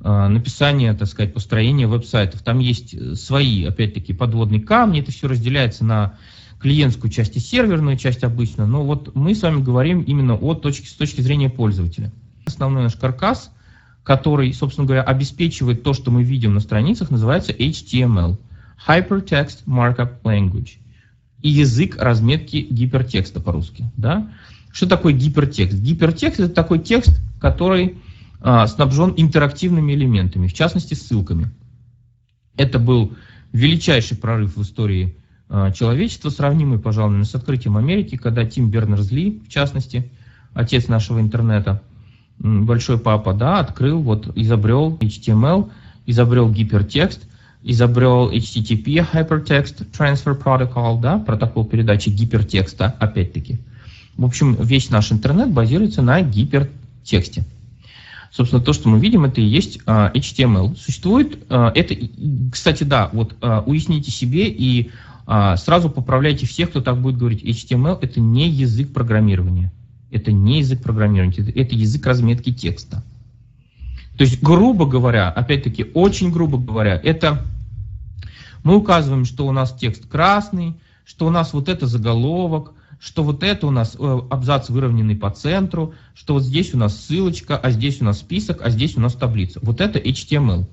э, 0.05 0.29
написания, 0.29 0.95
так 0.95 1.09
сказать, 1.09 1.35
построения 1.35 1.89
веб-сайтов. 1.89 2.43
Там 2.43 2.61
есть 2.61 2.95
э, 2.95 3.17
свои, 3.17 3.65
опять-таки, 3.65 4.13
подводные 4.13 4.61
камни, 4.61 5.01
это 5.01 5.11
все 5.11 5.27
разделяется 5.27 5.85
на 5.85 6.15
клиентскую 6.61 7.11
часть 7.11 7.37
и 7.37 7.41
серверную 7.41 7.97
часть 7.97 8.23
обычно, 8.23 8.69
но 8.69 8.85
вот 8.85 9.17
мы 9.17 9.35
с 9.35 9.43
вами 9.43 9.61
говорим 9.61 10.03
именно 10.03 10.37
о 10.37 10.55
точке, 10.55 10.87
с 10.87 10.93
точки 10.93 11.23
зрения 11.23 11.51
пользователя. 11.51 12.13
Основной 12.47 12.85
наш 12.85 12.95
каркас– 12.95 13.51
который, 14.03 14.53
собственно 14.53 14.87
говоря, 14.87 15.03
обеспечивает 15.03 15.83
то, 15.83 15.93
что 15.93 16.11
мы 16.11 16.23
видим 16.23 16.55
на 16.55 16.61
страницах, 16.61 17.11
называется 17.11 17.53
HTML– 17.53 18.39
Hypertext 18.87 19.65
Markup 19.67 20.23
Language. 20.25 20.79
И 21.41 21.49
язык 21.49 21.97
разметки 22.01 22.57
гипертекста 22.57 23.41
по-русски. 23.41 23.91
Да? 23.97 24.31
Что 24.73 24.89
такое 24.89 25.13
гипертекст? 25.13 25.79
Гипертекст– 25.79 26.41
это 26.41 26.53
такой 26.53 26.79
текст, 26.79 27.21
который 27.41 27.99
а, 28.41 28.67
снабжен 28.67 29.15
интерактивными 29.17 29.93
элементами, 29.93 30.47
в 30.47 30.55
частности, 30.55 30.95
ссылками. 30.95 31.51
Это 32.57 32.79
был 32.79 33.15
величайший 33.53 34.17
прорыв 34.17 34.57
в 34.57 34.63
истории 34.63 35.17
человечества, 35.75 36.31
сравнимый, 36.31 36.79
пожалуй, 36.79 37.23
с 37.27 37.35
открытием 37.35 37.77
Америки, 37.77 38.17
когда 38.17 38.47
Тим 38.47 38.71
Бернерс-Ли, 38.71 39.43
в 39.47 39.49
частности, 39.51 40.11
отец 40.55 40.89
нашего 40.89 41.21
интернета, 41.21 41.83
большой 42.43 42.99
папа, 42.99 43.33
да, 43.33 43.61
открыл, 43.61 44.01
вот, 44.01 44.31
изобрел 44.37 44.99
HTML, 45.01 45.71
изобрел 46.07 46.51
гипертекст, 46.51 47.23
изобрел 47.63 48.31
HTTP, 48.33 49.07
Hypertext 49.13 49.87
Transfer 49.93 50.41
Protocol, 50.41 51.01
да, 51.01 51.19
протокол 51.19 51.65
передачи 51.65 52.09
гипертекста, 52.09 52.97
опять-таки. 52.99 53.59
В 54.17 54.25
общем, 54.25 54.57
весь 54.61 54.91
наш 54.91 55.13
интернет 55.13 55.51
базируется 55.51 56.03
на 56.03 56.21
гипертексте. 56.21 57.45
Собственно, 58.33 58.63
то, 58.63 58.73
что 58.73 58.89
мы 58.89 58.99
видим, 58.99 59.25
это 59.25 59.41
и 59.41 59.45
есть 59.45 59.79
uh, 59.87 60.13
HTML. 60.13 60.77
Существует, 60.77 61.45
uh, 61.49 61.71
это, 61.75 61.95
кстати, 62.51 62.83
да, 62.83 63.11
вот 63.13 63.35
uh, 63.41 63.63
уясните 63.67 64.11
себе 64.11 64.49
и 64.49 64.91
сразу 65.25 65.89
поправляйте 65.89 66.47
всех, 66.47 66.71
кто 66.71 66.81
так 66.81 67.01
будет 67.01 67.17
говорить. 67.17 67.45
HTML 67.45 67.97
это 68.03 68.21
не 68.21 68.49
язык 68.49 68.93
программирования. 68.93 69.71
Это 70.13 70.31
не 70.31 70.59
язык 70.59 70.83
программирования, 70.83 71.35
это, 71.55 71.75
язык 71.75 72.07
разметки 72.07 72.53
текста. 72.53 73.03
То 74.17 74.25
есть, 74.25 74.43
грубо 74.43 74.87
говоря, 74.87 75.31
опять-таки, 75.31 75.91
очень 75.95 76.31
грубо 76.31 76.59
говоря, 76.59 77.01
это 77.03 77.45
мы 78.63 78.77
указываем, 78.77 79.25
что 79.25 79.47
у 79.47 79.53
нас 79.53 79.75
текст 79.75 80.07
красный, 80.07 80.75
что 81.05 81.27
у 81.27 81.31
нас 81.31 81.53
вот 81.53 81.69
это 81.69 81.87
заголовок, 81.87 82.73
что 83.01 83.25
вот 83.25 83.43
это 83.43 83.67
у 83.67 83.71
нас 83.71 83.97
э, 83.99 84.21
абзац 84.31 84.69
выровненный 84.69 85.17
по 85.17 85.31
центру, 85.31 85.95
что 86.15 86.35
вот 86.35 86.45
здесь 86.45 86.73
у 86.73 86.79
нас 86.79 86.97
ссылочка, 86.97 87.57
а 87.57 87.71
здесь 87.71 88.01
у 88.01 88.05
нас 88.05 88.21
список, 88.21 88.61
а 88.63 88.71
здесь 88.71 88.97
у 88.97 89.01
нас 89.01 89.15
таблица. 89.15 89.59
Вот 89.63 89.81
это 89.81 89.99
HTML. 89.99 90.67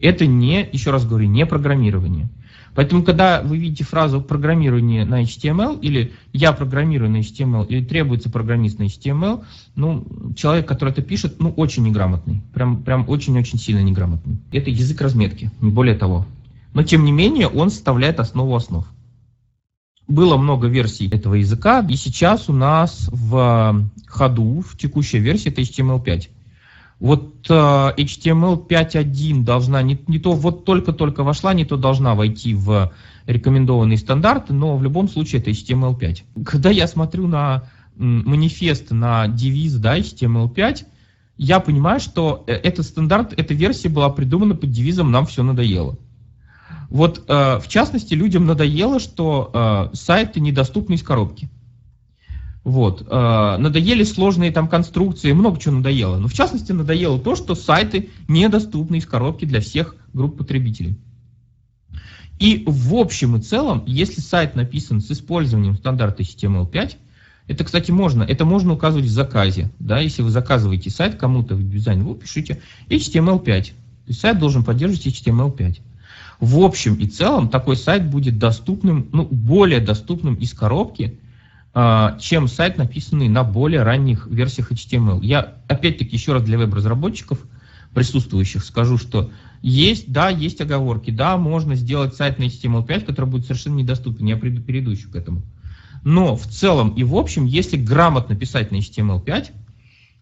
Это 0.00 0.26
не, 0.26 0.66
еще 0.72 0.90
раз 0.90 1.04
говорю, 1.04 1.28
не 1.28 1.44
программирование. 1.44 2.28
Поэтому, 2.74 3.04
когда 3.04 3.40
вы 3.42 3.58
видите 3.58 3.84
фразу 3.84 4.20
программирование 4.20 5.04
на 5.04 5.22
HTML 5.22 5.80
или 5.80 6.12
я 6.32 6.52
программирую 6.52 7.10
на 7.10 7.18
HTML 7.18 7.66
или 7.68 7.84
требуется 7.84 8.30
программист 8.30 8.78
на 8.78 8.84
HTML, 8.84 9.44
ну, 9.76 10.06
человек, 10.36 10.66
который 10.66 10.90
это 10.90 11.02
пишет, 11.02 11.36
ну, 11.38 11.50
очень 11.50 11.84
неграмотный. 11.84 12.42
Прям, 12.52 12.82
прям 12.82 13.08
очень-очень 13.08 13.58
сильно 13.58 13.80
неграмотный. 13.80 14.38
Это 14.52 14.70
язык 14.70 15.00
разметки, 15.00 15.50
не 15.60 15.70
более 15.70 15.96
того. 15.96 16.26
Но, 16.72 16.82
тем 16.82 17.04
не 17.04 17.12
менее, 17.12 17.46
он 17.46 17.70
составляет 17.70 18.18
основу 18.18 18.54
основ. 18.56 18.84
Было 20.08 20.36
много 20.36 20.66
версий 20.66 21.08
этого 21.08 21.34
языка, 21.34 21.86
и 21.88 21.94
сейчас 21.96 22.50
у 22.50 22.52
нас 22.52 23.08
в 23.10 23.88
ходу, 24.06 24.60
в 24.60 24.76
текущей 24.76 25.18
версии, 25.18 25.50
это 25.50 25.62
HTML5. 25.62 26.28
Вот 27.04 27.50
uh, 27.50 27.94
HTML 27.98 28.66
5.1 28.66 29.44
должна, 29.44 29.82
не, 29.82 30.00
не 30.06 30.18
то 30.18 30.32
вот 30.32 30.64
только-только 30.64 31.22
вошла, 31.22 31.52
не 31.52 31.66
то 31.66 31.76
должна 31.76 32.14
войти 32.14 32.54
в 32.54 32.94
рекомендованные 33.26 33.98
стандарты, 33.98 34.54
но 34.54 34.74
в 34.78 34.82
любом 34.82 35.10
случае 35.10 35.42
это 35.42 35.50
HTML5. 35.50 36.44
Когда 36.46 36.70
я 36.70 36.86
смотрю 36.86 37.26
на 37.26 37.64
манифест, 37.94 38.90
на 38.90 39.28
девиз 39.28 39.74
да, 39.74 39.98
HTML5, 39.98 40.86
я 41.36 41.60
понимаю, 41.60 42.00
что 42.00 42.42
э, 42.46 42.54
этот 42.54 42.86
стандарт, 42.86 43.34
эта 43.36 43.52
версия 43.52 43.90
была 43.90 44.08
придумана 44.08 44.54
под 44.54 44.70
девизом 44.70 45.12
«Нам 45.12 45.26
все 45.26 45.42
надоело». 45.42 45.98
Вот, 46.88 47.22
э, 47.28 47.58
в 47.58 47.68
частности, 47.68 48.14
людям 48.14 48.46
надоело, 48.46 48.98
что 48.98 49.50
э, 49.52 49.94
сайты 49.94 50.40
недоступны 50.40 50.94
из 50.94 51.02
коробки. 51.02 51.50
Вот. 52.64 53.06
Э, 53.08 53.56
надоели 53.58 54.04
сложные 54.04 54.50
там 54.50 54.68
конструкции, 54.68 55.32
много 55.32 55.60
чего 55.60 55.74
надоело. 55.74 56.16
Но 56.16 56.28
в 56.28 56.32
частности 56.32 56.72
надоело 56.72 57.20
то, 57.20 57.36
что 57.36 57.54
сайты 57.54 58.08
недоступны 58.26 58.96
из 58.96 59.06
коробки 59.06 59.44
для 59.44 59.60
всех 59.60 59.94
групп 60.14 60.38
потребителей. 60.38 60.98
И 62.40 62.64
в 62.66 62.94
общем 62.94 63.36
и 63.36 63.40
целом, 63.40 63.84
если 63.86 64.20
сайт 64.20 64.56
написан 64.56 65.00
с 65.00 65.10
использованием 65.10 65.76
стандарта 65.76 66.22
HTML5, 66.22 66.96
это, 67.46 67.64
кстати, 67.64 67.90
можно, 67.90 68.22
это 68.22 68.46
можно 68.46 68.72
указывать 68.72 69.04
в 69.04 69.10
заказе. 69.10 69.70
Да, 69.78 70.00
если 70.00 70.22
вы 70.22 70.30
заказываете 70.30 70.88
сайт 70.88 71.16
кому-то 71.16 71.54
в 71.54 71.68
дизайн, 71.68 72.02
вы 72.02 72.14
пишите 72.14 72.60
HTML5. 72.88 73.44
То 73.44 73.72
есть 74.08 74.20
сайт 74.20 74.38
должен 74.38 74.64
поддерживать 74.64 75.06
HTML5. 75.06 75.80
В 76.40 76.58
общем 76.60 76.94
и 76.94 77.06
целом 77.06 77.48
такой 77.50 77.76
сайт 77.76 78.10
будет 78.10 78.38
доступным, 78.38 79.08
ну, 79.12 79.24
более 79.30 79.80
доступным 79.80 80.34
из 80.34 80.52
коробки, 80.54 81.18
чем 82.20 82.46
сайт, 82.46 82.78
написанный 82.78 83.28
на 83.28 83.42
более 83.42 83.82
ранних 83.82 84.26
версиях 84.28 84.70
HTML. 84.70 85.24
Я, 85.24 85.54
опять-таки, 85.66 86.14
еще 86.14 86.32
раз 86.32 86.44
для 86.44 86.56
веб-разработчиков, 86.56 87.40
присутствующих, 87.92 88.64
скажу, 88.64 88.96
что 88.96 89.30
есть, 89.62 90.12
да, 90.12 90.28
есть 90.28 90.60
оговорки, 90.60 91.10
да, 91.10 91.36
можно 91.36 91.74
сделать 91.74 92.14
сайт 92.14 92.38
на 92.38 92.44
HTML5, 92.44 93.06
который 93.06 93.26
будет 93.26 93.44
совершенно 93.44 93.76
недоступен, 93.76 94.26
я 94.26 94.36
приду, 94.36 94.62
перейду 94.62 94.90
еще 94.90 95.08
к 95.08 95.16
этому. 95.16 95.42
Но 96.04 96.36
в 96.36 96.46
целом 96.46 96.90
и 96.90 97.02
в 97.02 97.16
общем, 97.16 97.46
если 97.46 97.76
грамотно 97.76 98.36
писать 98.36 98.70
на 98.70 98.76
HTML5, 98.76 99.52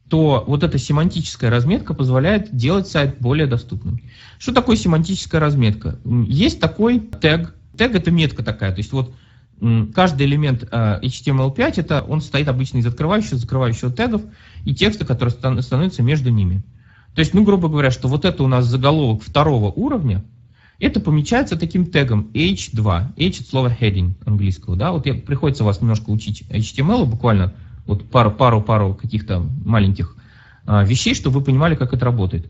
то 0.08 0.44
вот 0.46 0.62
эта 0.62 0.78
семантическая 0.78 1.50
разметка 1.50 1.94
позволяет 1.94 2.54
делать 2.54 2.86
сайт 2.86 3.16
более 3.18 3.46
доступным. 3.46 4.00
Что 4.38 4.52
такое 4.52 4.76
семантическая 4.76 5.40
разметка? 5.40 5.98
Есть 6.04 6.60
такой 6.60 7.00
тег. 7.00 7.54
Тег 7.76 7.94
это 7.94 8.10
метка 8.10 8.44
такая, 8.44 8.72
то 8.72 8.78
есть 8.78 8.92
вот 8.92 9.14
каждый 9.94 10.26
элемент 10.26 10.64
э, 10.70 11.00
HTML5, 11.02 11.74
это 11.76 12.02
он 12.02 12.20
состоит 12.20 12.48
обычно 12.48 12.78
из 12.78 12.86
открывающего, 12.86 13.38
закрывающего 13.38 13.92
тегов 13.92 14.22
и 14.64 14.74
текста, 14.74 15.04
который 15.04 15.30
становится 15.30 16.02
между 16.02 16.30
ними. 16.30 16.62
То 17.14 17.20
есть, 17.20 17.34
ну, 17.34 17.44
грубо 17.44 17.68
говоря, 17.68 17.90
что 17.90 18.08
вот 18.08 18.24
это 18.24 18.42
у 18.42 18.48
нас 18.48 18.64
заголовок 18.64 19.22
второго 19.22 19.70
уровня, 19.70 20.24
это 20.78 20.98
помечается 20.98 21.56
таким 21.56 21.86
тегом 21.86 22.30
H2. 22.34 23.12
H 23.16 23.40
это 23.40 23.48
слово 23.48 23.68
heading 23.68 24.14
английского, 24.24 24.76
да, 24.76 24.90
вот 24.90 25.06
я, 25.06 25.14
приходится 25.14 25.62
вас 25.62 25.80
немножко 25.80 26.10
учить 26.10 26.42
HTML, 26.50 27.04
буквально 27.04 27.52
вот 27.86 28.10
пару-пару-пару 28.10 28.94
каких-то 28.94 29.46
маленьких 29.64 30.16
а, 30.66 30.84
вещей, 30.84 31.14
чтобы 31.14 31.38
вы 31.38 31.44
понимали, 31.44 31.74
как 31.74 31.92
это 31.92 32.04
работает. 32.04 32.48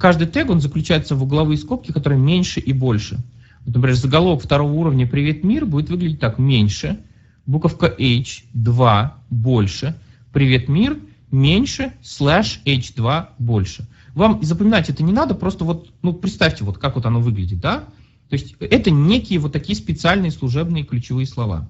Каждый 0.00 0.26
тег, 0.26 0.50
он 0.50 0.60
заключается 0.60 1.14
в 1.14 1.22
угловые 1.22 1.56
скобки, 1.56 1.92
которые 1.92 2.20
меньше 2.20 2.60
и 2.60 2.72
больше. 2.72 3.18
Например, 3.66 3.94
заголовок 3.94 4.42
второго 4.42 4.72
уровня 4.72 5.06
«Привет, 5.06 5.44
мир» 5.44 5.66
будет 5.66 5.90
выглядеть 5.90 6.20
так. 6.20 6.38
Меньше, 6.38 7.00
буковка 7.46 7.86
H, 7.86 8.44
2, 8.54 9.24
больше, 9.30 9.96
«Привет, 10.32 10.68
мир», 10.68 10.98
меньше, 11.30 11.92
слэш 12.02 12.60
H2, 12.64 13.28
больше. 13.38 13.88
Вам 14.14 14.42
запоминать 14.42 14.88
это 14.88 15.02
не 15.02 15.12
надо, 15.12 15.34
просто 15.34 15.64
вот, 15.64 15.92
ну, 16.02 16.12
представьте, 16.12 16.64
вот 16.64 16.78
как 16.78 16.96
вот 16.96 17.06
оно 17.06 17.20
выглядит, 17.20 17.60
да? 17.60 17.84
То 18.28 18.34
есть 18.34 18.54
это 18.60 18.90
некие 18.90 19.38
вот 19.38 19.52
такие 19.52 19.76
специальные 19.76 20.30
служебные 20.30 20.84
ключевые 20.84 21.26
слова. 21.26 21.68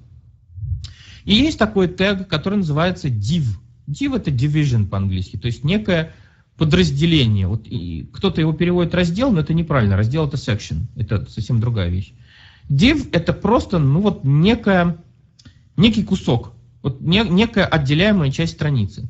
И 1.25 1.35
есть 1.35 1.59
такой 1.59 1.89
тег, 1.89 2.29
который 2.29 2.57
называется 2.57 3.09
div. 3.09 3.45
Div 3.87 4.17
это 4.17 4.31
division 4.31 4.87
по-английски, 4.87 5.37
то 5.37 5.47
есть 5.47 5.65
некое 5.65 6.13
подразделение. 6.61 7.47
Вот 7.47 7.63
кто-то 8.13 8.43
его 8.43 8.53
переводит 8.53 8.95
раздел, 8.95 9.33
но 9.33 9.41
это 9.41 9.55
неправильно. 9.55 9.97
Раздел 9.97 10.29
это 10.29 10.37
section, 10.37 10.83
это 10.95 11.25
совсем 11.31 11.59
другая 11.59 11.89
вещь. 11.89 12.13
Div 12.69 13.09
это 13.13 13.33
просто, 13.33 13.79
ну 13.79 14.03
вот 14.03 14.25
некая, 14.25 14.99
некий 15.79 16.05
кусок, 16.05 16.53
вот 16.83 17.01
не, 17.01 17.21
некая 17.21 17.65
отделяемая 17.65 18.31
часть 18.31 18.53
страницы. 18.53 19.09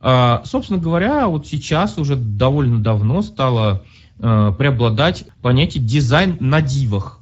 А, 0.00 0.44
собственно 0.46 0.78
говоря, 0.78 1.28
вот 1.28 1.46
сейчас 1.46 1.98
уже 1.98 2.16
довольно 2.16 2.82
давно 2.82 3.20
стало 3.20 3.84
а, 4.18 4.52
преобладать 4.52 5.26
понятие 5.42 5.84
дизайн 5.84 6.38
на 6.40 6.62
дивах. 6.62 7.20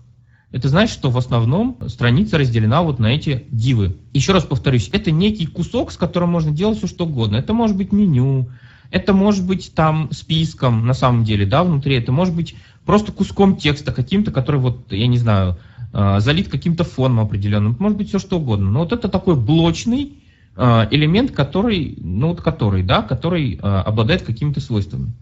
Это 0.53 0.69
значит, 0.69 0.95
что 0.95 1.11
в 1.11 1.19
основном 1.19 1.77
страница 1.89 2.39
разделена 2.39 2.83
вот 2.83 3.01
на 3.01 3.09
эти 3.09 3.47
дивы. 3.51 3.97
Еще 4.13 4.31
раз 4.33 4.45
повторюсь, 4.45 4.91
это 4.93 5.11
некий 5.11 5.47
кусок, 5.47 5.91
с 5.91 5.97
которым 5.97 6.31
можно 6.31 6.53
делать 6.53 6.79
все 6.79 6.87
что 6.87 7.05
угодно. 7.05 7.35
Это 7.35 7.53
может 7.53 7.77
быть 7.77 7.91
меню, 7.91 8.49
это 8.91 9.13
может 9.13 9.47
быть 9.47 9.73
там 9.75 10.11
списком 10.13 10.87
на 10.87 10.95
самом 10.95 11.25
деле, 11.25 11.47
да, 11.47 11.63
внутри. 11.63 11.97
Это 11.97 12.13
может 12.13 12.35
быть 12.35 12.57
просто 12.85 13.13
куском 13.13 13.57
текста 13.57 13.93
каким-то, 13.93 14.33
который 14.33 14.61
вот, 14.61 14.93
я 14.93 15.07
не 15.07 15.19
знаю, 15.19 15.59
а, 15.93 16.21
залит 16.21 16.49
каким-то 16.49 16.85
фоном 16.85 17.21
определенным. 17.21 17.77
Может 17.79 17.99
быть 17.99 18.09
все 18.09 18.19
что 18.19 18.39
угодно. 18.39 18.71
Но 18.71 18.81
вот 18.81 18.93
это 18.93 19.09
такой 19.09 19.37
блочный 19.37 20.15
а, 20.57 20.89
элемент, 20.91 21.31
который, 21.31 21.97
ну 22.01 22.29
вот 22.29 22.41
который, 22.41 22.83
да, 22.83 23.03
который 23.03 23.59
а, 23.63 23.83
обладает 23.83 24.23
какими-то 24.23 24.61
свойствами. 24.61 25.13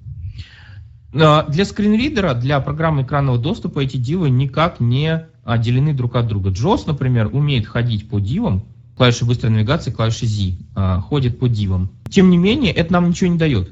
Для 1.11 1.65
скринридера, 1.65 2.35
для 2.35 2.61
программы 2.61 3.01
экранного 3.01 3.39
доступа 3.39 3.81
эти 3.81 3.97
дивы 3.97 4.29
никак 4.29 4.79
не 4.79 5.27
отделены 5.43 5.95
друг 5.95 6.17
от 6.17 6.27
друга. 6.27 6.51
JOS, 6.51 6.83
например, 6.87 7.31
умеет 7.33 7.67
ходить 7.67 8.11
по 8.11 8.21
дивам, 8.21 8.65
клавиши 8.99 9.25
быстрой 9.25 9.53
навигации, 9.53 9.93
клавиши 9.93 10.27
Z, 10.27 10.57
а, 10.75 11.01
ходит 11.01 11.39
по 11.39 11.49
дивам. 11.49 11.89
Тем 12.11 12.31
не 12.31 12.37
менее, 12.37 12.73
это 12.73 12.93
нам 12.93 13.09
ничего 13.09 13.31
не 13.31 13.39
дает. 13.39 13.71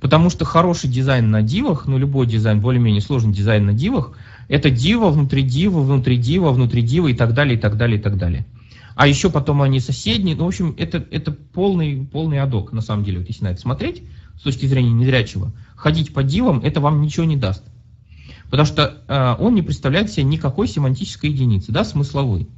Потому 0.00 0.30
что 0.30 0.44
хороший 0.44 0.88
дизайн 0.88 1.30
на 1.30 1.42
дивах, 1.42 1.86
ну 1.86 1.98
любой 1.98 2.26
дизайн, 2.26 2.60
более-менее 2.60 3.02
сложный 3.02 3.32
дизайн 3.32 3.66
на 3.66 3.74
дивах, 3.74 4.16
это 4.48 4.70
дива 4.70 5.10
внутри 5.10 5.42
дива, 5.42 5.80
внутри 5.82 6.16
дива, 6.16 6.50
внутри 6.50 6.82
дива 6.82 7.08
и 7.08 7.14
так 7.14 7.34
далее, 7.34 7.56
и 7.56 7.60
так 7.60 7.76
далее, 7.76 7.98
и 7.98 8.02
так 8.02 8.16
далее. 8.16 8.46
А 8.96 9.06
еще 9.06 9.28
потом 9.28 9.60
они 9.60 9.80
соседние. 9.80 10.34
Ну, 10.34 10.44
в 10.44 10.48
общем, 10.48 10.74
это, 10.78 11.04
это 11.10 11.30
полный, 11.30 12.08
полный 12.10 12.40
адок, 12.40 12.72
на 12.72 12.80
самом 12.80 13.04
деле, 13.04 13.18
вот 13.18 13.28
если 13.28 13.44
на 13.44 13.48
это 13.48 13.60
смотреть, 13.60 14.02
с 14.38 14.42
точки 14.42 14.66
зрения 14.66 14.92
незрячего 14.92 15.52
ходить 15.76 16.14
по 16.14 16.22
дивам, 16.22 16.60
это 16.64 16.80
вам 16.80 17.02
ничего 17.02 17.26
не 17.26 17.36
даст. 17.36 17.62
Потому 18.50 18.66
что 18.66 19.02
э, 19.06 19.34
он 19.38 19.54
не 19.54 19.62
представляет 19.62 20.10
себе 20.10 20.24
никакой 20.24 20.68
семантической 20.68 21.30
единицы, 21.30 21.70
да, 21.70 21.84
смысловой. 21.84 22.48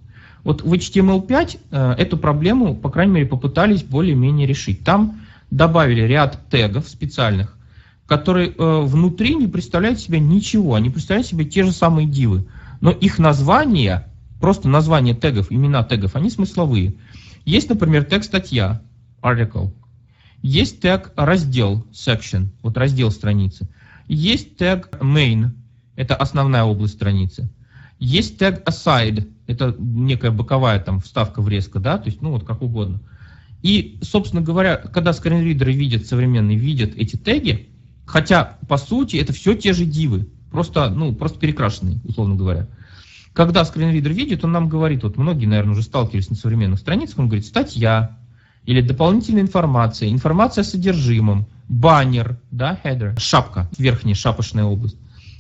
Вот 0.45 0.63
в 0.63 0.73
HTML5 0.73 1.59
э, 1.71 1.95
эту 1.99 2.17
проблему, 2.17 2.75
по 2.75 2.91
крайней 2.91 3.13
мере, 3.13 3.27
попытались 3.27 3.83
более-менее 3.83 4.47
решить. 4.47 4.85
Там 4.85 5.21
добавили 5.51 6.03
ряд 6.03 6.49
тегов 6.51 6.89
специальных, 6.89 7.57
которые 8.07 8.51
э, 8.51 8.81
внутри 8.83 9.35
не 9.35 9.47
представляют 9.47 10.01
себя 10.01 10.19
ничего, 10.19 10.75
они 10.75 10.91
представляют 10.91 11.27
себе 11.27 11.45
те 11.45 11.65
же 11.65 11.73
самые 11.73 12.09
дивы. 12.09 12.47
Но 12.81 12.91
их 12.91 13.19
названия, 13.19 14.09
просто 14.41 14.69
названия 14.69 15.15
тегов, 15.15 15.51
имена 15.51 15.85
тегов, 15.85 16.17
они 16.17 16.31
смысловые. 16.31 16.95
Есть, 17.45 17.69
например, 17.69 18.05
тег 18.05 18.25
статья, 18.25 18.81
article. 19.23 19.73
Есть 20.43 20.81
тег 20.81 21.13
раздел, 21.17 21.87
section, 21.93 22.49
вот 22.63 22.79
раздел 22.79 23.11
страницы. 23.11 23.69
Есть 24.09 24.57
тег 24.57 24.89
main, 25.01 25.51
это 25.97 26.17
основная 26.17 26.65
область 26.65 26.95
страницы. 26.95 27.51
Есть 27.99 28.39
тег 28.39 28.67
aside, 28.67 29.31
это 29.51 29.75
некая 29.79 30.31
боковая 30.31 30.79
там 30.81 31.01
вставка 31.01 31.43
врезка, 31.43 31.81
да, 31.81 31.99
то 31.99 32.07
есть, 32.07 32.23
ну 32.23 32.31
вот 32.31 32.45
как 32.45 32.63
угодно. 32.63 33.01
И, 33.63 33.99
собственно 34.03 34.41
говоря, 34.41 34.77
когда 34.77 35.13
скринридеры 35.13 35.73
видят, 35.73 36.07
современные 36.07 36.57
видят 36.57 36.93
эти 36.97 37.17
теги, 37.17 37.69
хотя, 38.07 38.59
по 38.69 38.79
сути, 38.79 39.17
это 39.17 39.33
все 39.33 39.55
те 39.55 39.73
же 39.73 39.85
дивы, 39.85 40.29
просто, 40.51 40.89
ну, 40.91 41.15
просто 41.15 41.39
перекрашенные, 41.39 42.01
условно 42.05 42.37
говоря. 42.37 42.69
Когда 43.33 43.65
скринридер 43.65 44.13
видит, 44.13 44.45
он 44.45 44.53
нам 44.53 44.69
говорит, 44.69 45.03
вот 45.03 45.17
многие, 45.17 45.47
наверное, 45.47 45.73
уже 45.73 45.83
сталкивались 45.83 46.31
на 46.31 46.37
современных 46.37 46.79
страницах, 46.81 47.19
он 47.19 47.27
говорит, 47.27 47.47
статья, 47.47 48.17
или 48.65 48.81
дополнительная 48.81 49.43
информация, 49.43 50.11
информация 50.11 50.63
о 50.63 50.65
содержимом, 50.65 51.47
баннер, 51.69 52.39
да, 52.51 52.79
header, 52.83 53.19
шапка, 53.19 53.69
верхняя 53.79 54.15
шапочная 54.15 54.65
область, 54.65 54.97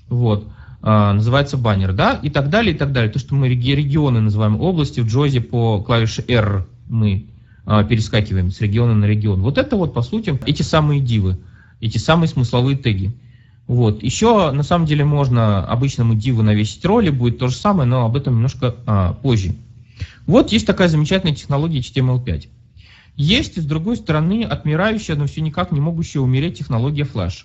вот, 0.09 0.47
называется 0.83 1.57
баннер, 1.57 1.93
да, 1.93 2.19
и 2.23 2.31
так 2.31 2.49
далее, 2.49 2.75
и 2.75 2.79
так 2.79 2.93
далее. 2.93 3.13
То, 3.13 3.19
что 3.19 3.35
мы 3.35 3.49
регионы 3.49 4.21
называем 4.21 4.61
области, 4.61 5.01
в 5.01 5.07
Джозе 5.07 5.41
по 5.41 5.83
клавише 5.83 6.25
R 6.27 6.67
мы 6.89 7.27
а, 7.67 7.85
перескакиваем 7.85 8.51
с 8.51 8.61
региона 8.61 8.95
на 8.95 9.05
регион. 9.05 9.43
Вот 9.43 9.59
это 9.59 9.77
вот, 9.77 9.95
по 9.95 10.03
сути, 10.03 10.39
эти 10.47 10.63
самые 10.63 11.01
дивы, 11.01 11.39
эти 11.81 11.99
самые 11.99 12.29
смысловые 12.29 12.77
теги. 12.77 13.13
Вот. 13.67 14.03
Еще, 14.03 14.51
на 14.51 14.65
самом 14.65 14.87
деле, 14.87 15.05
можно 15.05 15.65
обычному 15.65 16.15
диву 16.15 16.43
навесить 16.43 16.85
роли, 16.85 17.11
будет 17.11 17.39
то 17.39 17.47
же 17.47 17.55
самое, 17.55 17.89
но 17.89 18.07
об 18.07 18.17
этом 18.17 18.35
немножко 18.35 18.75
а, 18.87 19.13
позже. 19.13 19.55
Вот 20.27 20.51
есть 20.51 20.67
такая 20.67 20.89
замечательная 20.89 21.35
технология 21.35 21.79
HTML5. 21.79 22.49
Есть, 23.15 23.63
с 23.63 23.65
другой 23.65 23.97
стороны, 23.97 24.45
отмирающая, 24.45 25.15
но 25.15 25.27
все 25.27 25.41
никак 25.41 25.73
не 25.73 25.81
могущая 25.81 26.23
умереть 26.23 26.59
технология 26.59 27.03
Flash. 27.03 27.45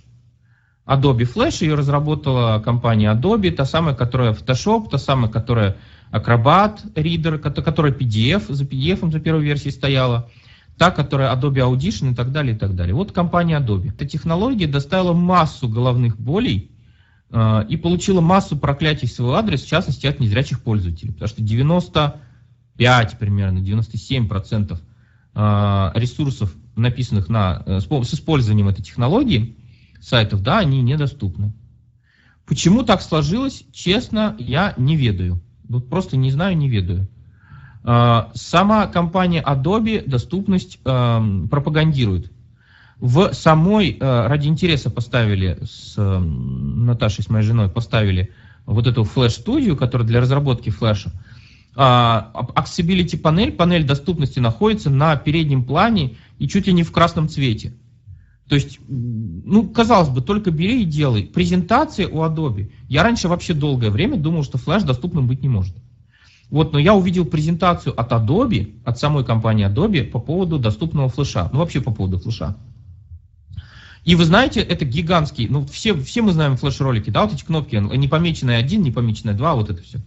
Adobe 0.85 1.23
Flash, 1.23 1.63
ее 1.63 1.75
разработала 1.75 2.59
компания 2.59 3.11
Adobe, 3.11 3.51
та 3.51 3.65
самая, 3.65 3.95
которая 3.95 4.33
Photoshop, 4.33 4.89
та 4.89 4.97
самая, 4.97 5.31
которая 5.31 5.77
Acrobat 6.11 6.93
Reader, 6.93 7.39
которая 7.39 7.91
PDF, 7.91 8.51
за 8.53 8.63
PDF 8.63 9.11
за 9.11 9.19
первой 9.19 9.43
версией 9.43 9.71
стояла, 9.71 10.29
та, 10.77 10.91
которая 10.91 11.35
Adobe 11.35 11.57
Audition 11.57 12.11
и 12.11 12.15
так 12.15 12.31
далее, 12.31 12.55
и 12.55 12.57
так 12.57 12.75
далее. 12.75 12.93
Вот 12.93 13.11
компания 13.11 13.59
Adobe. 13.59 13.89
Эта 13.89 14.05
технология 14.05 14.67
доставила 14.67 15.13
массу 15.13 15.67
головных 15.67 16.19
болей 16.19 16.69
э, 17.31 17.65
и 17.67 17.77
получила 17.77 18.21
массу 18.21 18.55
проклятий 18.55 19.07
в 19.07 19.11
свой 19.11 19.35
адрес, 19.37 19.63
в 19.63 19.67
частности, 19.67 20.05
от 20.05 20.19
незрячих 20.19 20.61
пользователей. 20.61 21.13
Потому 21.13 21.29
что 21.29 21.41
95 21.41 23.17
примерно, 23.17 23.61
97 23.61 24.27
процентов 24.27 24.79
э, 25.33 25.91
ресурсов, 25.95 26.53
написанных 26.75 27.27
на, 27.29 27.63
э, 27.65 27.79
с 27.79 28.13
использованием 28.13 28.67
этой 28.69 28.83
технологии, 28.83 29.55
сайтов, 30.05 30.41
да, 30.41 30.59
они 30.59 30.81
недоступны. 30.81 31.51
Почему 32.45 32.83
так 32.83 33.01
сложилось, 33.01 33.65
честно, 33.71 34.35
я 34.37 34.75
не 34.77 34.95
ведаю. 34.95 35.41
Вот 35.67 35.89
просто 35.89 36.15
не 36.15 36.29
знаю, 36.29 36.55
не 36.55 36.69
ведаю. 36.69 37.07
А, 37.83 38.31
сама 38.35 38.85
компания 38.87 39.41
Adobe 39.41 40.07
доступность 40.07 40.79
эм, 40.85 41.47
пропагандирует. 41.49 42.31
В 42.97 43.33
самой, 43.33 43.97
э, 43.99 44.27
ради 44.27 44.47
интереса 44.47 44.89
поставили, 44.89 45.59
с 45.63 45.95
Наташей, 45.97 47.25
с 47.25 47.29
моей 47.29 47.43
женой, 47.43 47.67
поставили 47.67 48.31
вот 48.65 48.87
эту 48.87 49.03
флеш-студию, 49.03 49.75
которая 49.75 50.07
для 50.07 50.21
разработки 50.21 50.69
флеша. 50.69 51.11
А, 51.75 52.31
accessibility 52.55 53.17
панель, 53.17 53.51
панель 53.51 53.85
доступности 53.85 54.39
находится 54.39 54.89
на 54.89 55.15
переднем 55.17 55.65
плане 55.65 56.15
и 56.39 56.47
чуть 56.47 56.67
ли 56.67 56.73
не 56.73 56.83
в 56.83 56.91
красном 56.91 57.27
цвете. 57.27 57.73
То 58.47 58.55
есть, 58.55 58.79
ну, 58.87 59.67
казалось 59.67 60.09
бы, 60.09 60.21
только 60.21 60.51
бери 60.51 60.83
и 60.83 60.85
делай. 60.85 61.23
Презентация 61.23 62.07
у 62.07 62.23
Adobe. 62.23 62.71
Я 62.87 63.01
раньше 63.03 63.27
вообще 63.27 63.53
долгое 63.53 63.89
время 63.89 64.17
думал, 64.17 64.43
что 64.43 64.57
флеш 64.57 64.83
доступным 64.83 65.27
быть 65.27 65.41
не 65.41 65.49
может. 65.49 65.75
Вот, 66.51 66.71
но 66.71 66.77
я 66.77 66.93
увидел 66.93 67.25
презентацию 67.25 67.99
от 67.99 68.11
Adobe, 68.11 68.79
от 68.85 68.99
самой 68.99 69.25
компании 69.25 69.67
Adobe 69.67 70.03
по 70.03 70.19
поводу 70.19 70.59
доступного 70.59 71.09
флеша. 71.09 71.49
Ну, 71.51 71.59
вообще 71.59 71.81
по 71.81 71.91
поводу 71.91 72.19
флеша. 72.19 72.55
И 74.03 74.13
вы 74.13 74.25
знаете, 74.25 74.59
это 74.59 74.85
гигантский, 74.85 75.47
ну, 75.47 75.65
все, 75.65 75.95
все 75.95 76.21
мы 76.21 76.31
знаем 76.31 76.57
флеш-ролики, 76.57 77.09
да, 77.09 77.23
вот 77.23 77.33
эти 77.33 77.43
кнопки, 77.43 77.75
не 77.75 78.07
помеченная 78.07 78.59
один, 78.59 78.83
не 78.83 78.91
помеченная 78.91 79.33
два, 79.33 79.55
вот 79.55 79.71
это 79.71 79.81
все. 79.81 79.97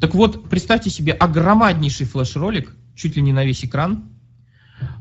Так 0.00 0.14
вот, 0.14 0.48
представьте 0.48 0.90
себе 0.90 1.12
огромнейший 1.12 2.06
флеш-ролик, 2.06 2.72
чуть 2.94 3.16
ли 3.16 3.22
не 3.22 3.32
на 3.32 3.44
весь 3.44 3.64
экран. 3.64 4.04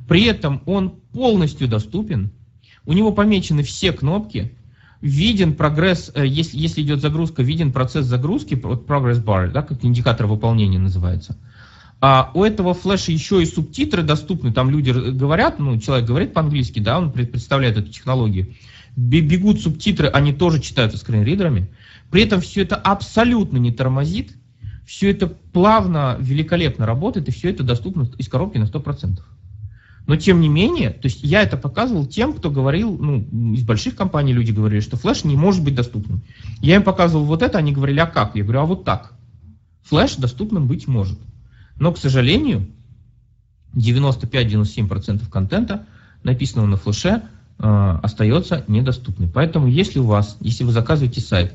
При 0.08 0.24
этом 0.24 0.64
он 0.66 0.90
полностью 1.14 1.68
доступен, 1.68 2.32
у 2.86 2.94
него 2.94 3.12
помечены 3.12 3.64
все 3.64 3.92
кнопки, 3.92 4.54
виден 5.02 5.54
прогресс, 5.56 6.12
э, 6.14 6.26
если, 6.26 6.58
если 6.58 6.82
идет 6.82 7.02
загрузка, 7.02 7.44
виден 7.44 7.72
процесс 7.72 8.06
загрузки, 8.06 8.56
progress 8.56 9.24
bar, 9.24 9.52
да, 9.52 9.62
как 9.62 9.84
индикатор 9.84 10.28
выполнения 10.28 10.80
называется. 10.80 11.38
А 12.02 12.32
у 12.34 12.44
этого 12.44 12.74
флеша 12.74 13.12
еще 13.12 13.42
и 13.42 13.46
субтитры 13.46 14.04
доступны, 14.04 14.52
там 14.52 14.70
люди 14.70 14.92
говорят, 14.92 15.60
ну, 15.60 15.80
человек 15.80 16.06
говорит 16.06 16.34
по-английски, 16.34 16.80
да, 16.80 17.00
он 17.00 17.12
представляет 17.12 17.78
эту 17.78 17.92
технологию. 17.92 18.54
Бегут 18.96 19.62
субтитры, 19.62 20.08
они 20.08 20.34
тоже 20.34 20.62
читаются 20.62 20.98
скринридерами. 20.98 21.70
При 22.12 22.22
этом 22.22 22.42
все 22.42 22.62
это 22.62 22.76
абсолютно 22.76 23.58
не 23.58 23.72
тормозит, 23.72 24.36
все 24.86 25.10
это 25.10 25.28
плавно, 25.28 26.18
великолепно 26.20 26.86
работает, 26.86 27.28
и 27.28 27.32
все 27.32 27.50
это 27.50 27.64
доступно 27.64 28.08
из 28.18 28.30
коробки 28.30 28.58
на 28.58 28.66
100%. 28.66 29.20
Но 30.08 30.16
тем 30.18 30.40
не 30.40 30.50
менее, 30.50 30.92
то 30.92 31.08
есть 31.08 31.24
я 31.24 31.42
это 31.42 31.58
показывал 31.58 32.06
тем, 32.06 32.34
кто 32.34 32.52
говорил, 32.52 32.96
ну, 32.96 33.54
из 33.54 33.64
больших 33.64 33.96
компаний 33.96 34.34
люди 34.34 34.52
говорили, 34.52 34.80
что 34.80 34.98
флеш 34.98 35.24
не 35.24 35.36
может 35.36 35.64
быть 35.64 35.74
доступным. 35.74 36.22
Я 36.62 36.76
им 36.76 36.84
показывал 36.84 37.26
вот 37.26 37.42
это, 37.42 37.58
они 37.58 37.72
говорили, 37.72 38.00
а 38.00 38.06
как? 38.06 38.36
Я 38.36 38.44
говорю, 38.44 38.60
а 38.60 38.66
вот 38.66 38.84
так. 38.84 39.14
Флеш 39.84 40.16
доступным 40.16 40.68
быть 40.68 40.88
может. 40.88 41.18
Но, 41.78 41.92
к 41.92 41.98
сожалению, 41.98 42.68
95-97% 43.74 45.30
контента, 45.30 45.88
написанного 46.24 46.68
на 46.68 46.78
флеше, 46.78 47.24
э, 47.58 48.00
остается 48.04 48.64
недоступным. 48.68 49.32
Поэтому, 49.32 49.68
если 49.68 50.00
у 50.00 50.06
вас, 50.06 50.38
если 50.40 50.64
вы 50.64 50.72
заказываете 50.72 51.22
сайт, 51.22 51.54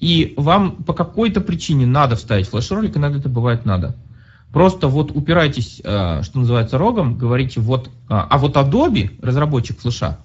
и 0.00 0.34
вам 0.36 0.82
по 0.84 0.94
какой-то 0.94 1.40
причине 1.40 1.86
надо 1.86 2.16
вставить 2.16 2.48
флеш-ролик, 2.48 2.96
иногда 2.96 3.20
это 3.20 3.28
бывает 3.28 3.64
надо, 3.64 3.94
Просто 4.54 4.86
вот 4.86 5.10
упирайтесь, 5.10 5.80
э, 5.82 6.22
что 6.22 6.38
называется, 6.38 6.78
рогом, 6.78 7.18
говорите, 7.18 7.58
вот, 7.58 7.90
а, 8.08 8.24
а 8.30 8.38
вот 8.38 8.54
Adobe, 8.54 9.10
разработчик 9.20 9.80
флеша, 9.80 10.20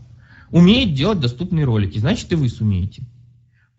умеет 0.52 0.94
делать 0.94 1.20
доступные 1.20 1.66
ролики, 1.66 1.98
значит 1.98 2.32
и 2.32 2.36
вы 2.36 2.48
сумеете. 2.48 3.02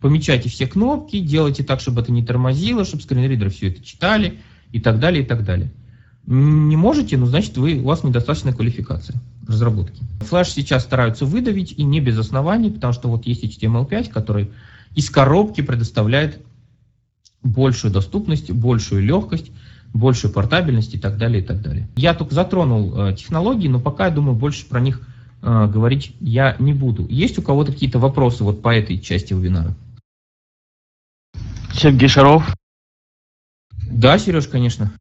Помечайте 0.00 0.48
все 0.48 0.66
кнопки, 0.66 1.20
делайте 1.20 1.62
так, 1.62 1.78
чтобы 1.78 2.00
это 2.00 2.10
не 2.10 2.24
тормозило, 2.24 2.84
чтобы 2.84 3.04
скринридеры 3.04 3.48
все 3.50 3.68
это 3.68 3.80
читали 3.84 4.40
и 4.72 4.80
так 4.80 4.98
далее, 4.98 5.22
и 5.22 5.24
так 5.26 5.44
далее. 5.44 5.70
Не 6.26 6.76
можете, 6.76 7.16
ну 7.16 7.26
значит 7.26 7.56
вы, 7.56 7.78
у 7.78 7.84
вас 7.84 8.02
недостаточная 8.02 8.52
квалификация 8.52 9.22
разработки. 9.46 10.02
Флэш 10.22 10.48
сейчас 10.48 10.82
стараются 10.82 11.26
выдавить 11.26 11.74
и 11.78 11.84
не 11.84 12.00
без 12.00 12.18
оснований, 12.18 12.72
потому 12.72 12.92
что 12.92 13.08
вот 13.08 13.24
есть 13.24 13.44
HTML5, 13.44 14.10
который 14.10 14.50
из 14.96 15.10
коробки 15.10 15.60
предоставляет 15.60 16.40
большую 17.40 17.92
доступность, 17.92 18.50
большую 18.50 19.04
легкость, 19.04 19.52
большую 19.92 20.32
портабельность 20.32 20.94
и 20.94 20.98
так 20.98 21.18
далее, 21.18 21.42
и 21.42 21.46
так 21.46 21.60
далее. 21.62 21.88
Я 21.96 22.14
только 22.14 22.34
затронул 22.34 22.96
э, 22.96 23.14
технологии, 23.14 23.68
но 23.68 23.80
пока, 23.80 24.06
я 24.06 24.10
думаю, 24.10 24.36
больше 24.36 24.66
про 24.66 24.80
них 24.80 25.00
э, 25.42 25.66
говорить 25.66 26.14
я 26.20 26.56
не 26.58 26.72
буду. 26.72 27.06
Есть 27.08 27.38
у 27.38 27.42
кого-то 27.42 27.72
какие-то 27.72 27.98
вопросы 27.98 28.44
вот 28.44 28.62
по 28.62 28.74
этой 28.74 28.98
части 28.98 29.32
вебинара? 29.32 29.74
Сергей 31.72 32.08
Шаров. 32.08 32.54
Да, 33.90 34.18
Сереж, 34.18 34.46
конечно. 34.46 34.92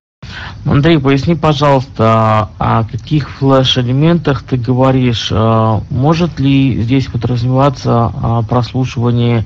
Андрей, 0.65 0.99
поясни, 0.99 1.35
пожалуйста, 1.35 2.49
о 2.59 2.83
каких 2.83 3.29
флеш-элементах 3.29 4.43
ты 4.43 4.57
говоришь? 4.57 5.29
А, 5.31 5.81
может 5.89 6.37
ли 6.39 6.81
здесь 6.81 7.07
подразумеваться 7.07 8.11
а, 8.13 8.41
прослушивание 8.43 9.45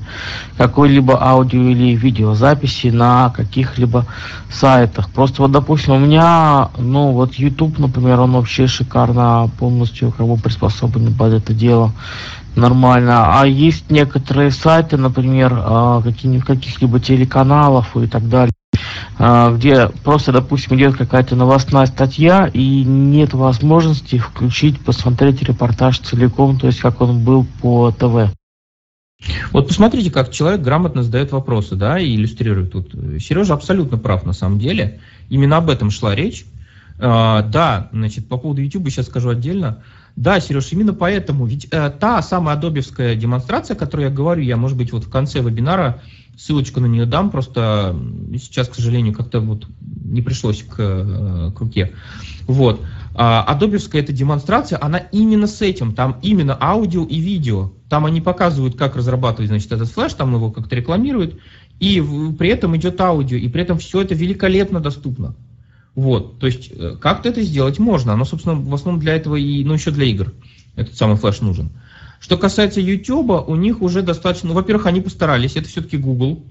какой-либо 0.58 1.22
аудио 1.22 1.62
или 1.62 1.94
видеозаписи 1.94 2.88
на 2.88 3.30
каких-либо 3.30 4.06
сайтах? 4.50 5.08
Просто 5.10 5.42
вот, 5.42 5.52
допустим, 5.52 5.94
у 5.94 5.98
меня, 5.98 6.70
ну 6.78 7.12
вот 7.12 7.34
YouTube, 7.34 7.78
например, 7.78 8.20
он 8.20 8.32
вообще 8.32 8.66
шикарно 8.66 9.48
полностью 9.58 10.10
как 10.10 10.26
бы 10.26 10.36
приспособлен 10.36 11.14
под 11.14 11.34
это 11.34 11.54
дело 11.54 11.92
нормально. 12.56 13.40
А 13.40 13.46
есть 13.46 13.90
некоторые 13.90 14.50
сайты, 14.50 14.96
например, 14.96 15.52
а, 15.56 16.02
каких-нибудь 16.02 16.44
каких-либо 16.44 16.98
телеканалов 16.98 17.96
и 17.96 18.06
так 18.06 18.28
далее, 18.28 18.52
а, 18.52 18.63
где 19.18 19.88
просто, 20.02 20.32
допустим, 20.32 20.76
идет 20.76 20.96
какая-то 20.96 21.36
новостная 21.36 21.86
статья, 21.86 22.50
и 22.52 22.84
нет 22.84 23.32
возможности 23.32 24.18
включить, 24.18 24.80
посмотреть 24.80 25.42
репортаж 25.42 25.98
целиком, 25.98 26.58
то 26.58 26.66
есть 26.66 26.80
как 26.80 27.00
он 27.00 27.24
был 27.24 27.46
по 27.60 27.90
ТВ. 27.92 28.34
Вот 29.52 29.68
посмотрите, 29.68 30.10
как 30.10 30.30
человек 30.30 30.60
грамотно 30.60 31.02
задает 31.02 31.32
вопросы, 31.32 31.76
да, 31.76 31.98
и 31.98 32.14
иллюстрирует 32.14 32.72
тут. 32.72 32.92
Сережа 33.20 33.54
абсолютно 33.54 33.96
прав 33.96 34.24
на 34.24 34.32
самом 34.32 34.58
деле. 34.58 35.00
Именно 35.28 35.58
об 35.58 35.70
этом 35.70 35.90
шла 35.90 36.14
речь. 36.14 36.44
А, 36.98 37.42
да, 37.42 37.88
значит, 37.92 38.28
по 38.28 38.36
поводу 38.36 38.62
YouTube 38.62 38.88
сейчас 38.90 39.06
скажу 39.06 39.30
отдельно. 39.30 39.82
Да, 40.16 40.38
Сереж, 40.38 40.72
именно 40.72 40.94
поэтому. 40.94 41.44
Ведь 41.46 41.66
э, 41.70 41.90
та 41.90 42.22
самая 42.22 42.56
адобевская 42.56 43.16
демонстрация, 43.16 43.74
о 43.74 43.78
которой 43.78 44.02
я 44.02 44.10
говорю, 44.10 44.42
я, 44.42 44.56
может 44.56 44.78
быть, 44.78 44.92
вот 44.92 45.04
в 45.04 45.10
конце 45.10 45.40
вебинара 45.40 46.02
ссылочку 46.36 46.80
на 46.80 46.86
нее 46.86 47.06
дам, 47.06 47.30
просто 47.30 47.96
сейчас, 48.34 48.68
к 48.68 48.74
сожалению, 48.74 49.14
как-то 49.14 49.40
вот 49.40 49.66
не 49.80 50.22
пришлось 50.22 50.62
к, 50.62 50.76
э, 50.78 51.50
к 51.54 51.60
руке. 51.60 51.92
Вот. 52.46 52.80
А 53.16 53.42
адобевская 53.42 54.02
эта 54.02 54.12
демонстрация, 54.12 54.78
она 54.80 54.98
именно 54.98 55.46
с 55.46 55.62
этим, 55.62 55.94
там 55.94 56.18
именно 56.22 56.56
аудио 56.60 57.04
и 57.04 57.18
видео. 57.18 57.72
Там 57.88 58.06
они 58.06 58.20
показывают, 58.20 58.76
как 58.76 58.96
разрабатывать, 58.96 59.48
значит, 59.48 59.70
этот 59.72 59.88
флеш, 59.88 60.14
там 60.14 60.34
его 60.34 60.50
как-то 60.50 60.74
рекламируют, 60.74 61.40
и 61.80 62.02
при 62.38 62.50
этом 62.50 62.76
идет 62.76 63.00
аудио, 63.00 63.36
и 63.36 63.48
при 63.48 63.62
этом 63.62 63.78
все 63.78 64.02
это 64.02 64.14
великолепно 64.14 64.80
доступно. 64.80 65.34
Вот, 65.94 66.40
то 66.40 66.46
есть 66.46 66.70
э, 66.72 66.96
как-то 67.00 67.28
это 67.28 67.42
сделать 67.42 67.78
можно. 67.78 68.12
Оно, 68.12 68.24
собственно, 68.24 68.56
в 68.56 68.74
основном 68.74 69.00
для 69.00 69.14
этого 69.14 69.36
и, 69.36 69.64
ну, 69.64 69.74
еще 69.74 69.90
для 69.90 70.06
игр 70.06 70.32
этот 70.76 70.96
самый 70.96 71.16
флеш 71.16 71.40
нужен. 71.40 71.70
Что 72.20 72.36
касается 72.36 72.80
YouTube, 72.80 73.48
у 73.48 73.54
них 73.54 73.82
уже 73.82 74.02
достаточно, 74.02 74.48
ну, 74.48 74.54
во-первых, 74.54 74.86
они 74.86 75.00
постарались, 75.00 75.56
это 75.56 75.68
все-таки 75.68 75.96
Google. 75.96 76.44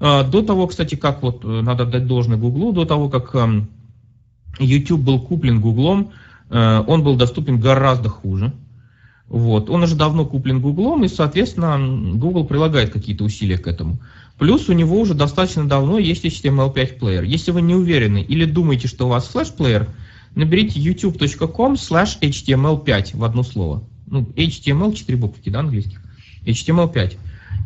А, 0.00 0.24
до 0.24 0.42
того, 0.42 0.66
кстати, 0.66 0.94
как 0.94 1.22
вот 1.22 1.44
э, 1.44 1.60
надо 1.60 1.84
дать 1.84 2.06
должное 2.06 2.38
Google, 2.38 2.72
до 2.72 2.84
того, 2.84 3.08
как 3.08 3.34
эм, 3.34 3.68
YouTube 4.58 5.00
был 5.00 5.20
куплен 5.20 5.60
Гуглом, 5.60 6.12
э, 6.50 6.84
он 6.86 7.04
был 7.04 7.16
доступен 7.16 7.60
гораздо 7.60 8.08
хуже. 8.08 8.52
Вот. 9.28 9.68
Он 9.70 9.82
уже 9.82 9.94
давно 9.94 10.24
куплен 10.24 10.60
Гуглом, 10.60 11.04
и, 11.04 11.08
соответственно, 11.08 11.78
Google 12.14 12.44
прилагает 12.44 12.90
какие-то 12.90 13.24
усилия 13.24 13.58
к 13.58 13.66
этому. 13.66 13.98
Плюс 14.38 14.68
у 14.68 14.72
него 14.72 15.00
уже 15.00 15.14
достаточно 15.14 15.68
давно 15.68 15.98
есть 15.98 16.24
HTML5 16.24 16.98
плеер. 16.98 17.24
Если 17.24 17.50
вы 17.50 17.60
не 17.60 17.74
уверены 17.74 18.22
или 18.22 18.44
думаете, 18.44 18.86
что 18.86 19.06
у 19.06 19.08
вас 19.08 19.26
флеш-плеер, 19.26 19.88
наберите 20.36 20.80
youtube.com 20.80 21.74
slash 21.74 22.20
html5 22.20 23.16
в 23.16 23.24
одно 23.24 23.42
слово. 23.42 23.82
Ну, 24.06 24.22
HTML, 24.36 24.94
4 24.94 25.18
буквы, 25.18 25.40
да, 25.50 25.60
английских. 25.60 26.00
HTML5. 26.46 27.16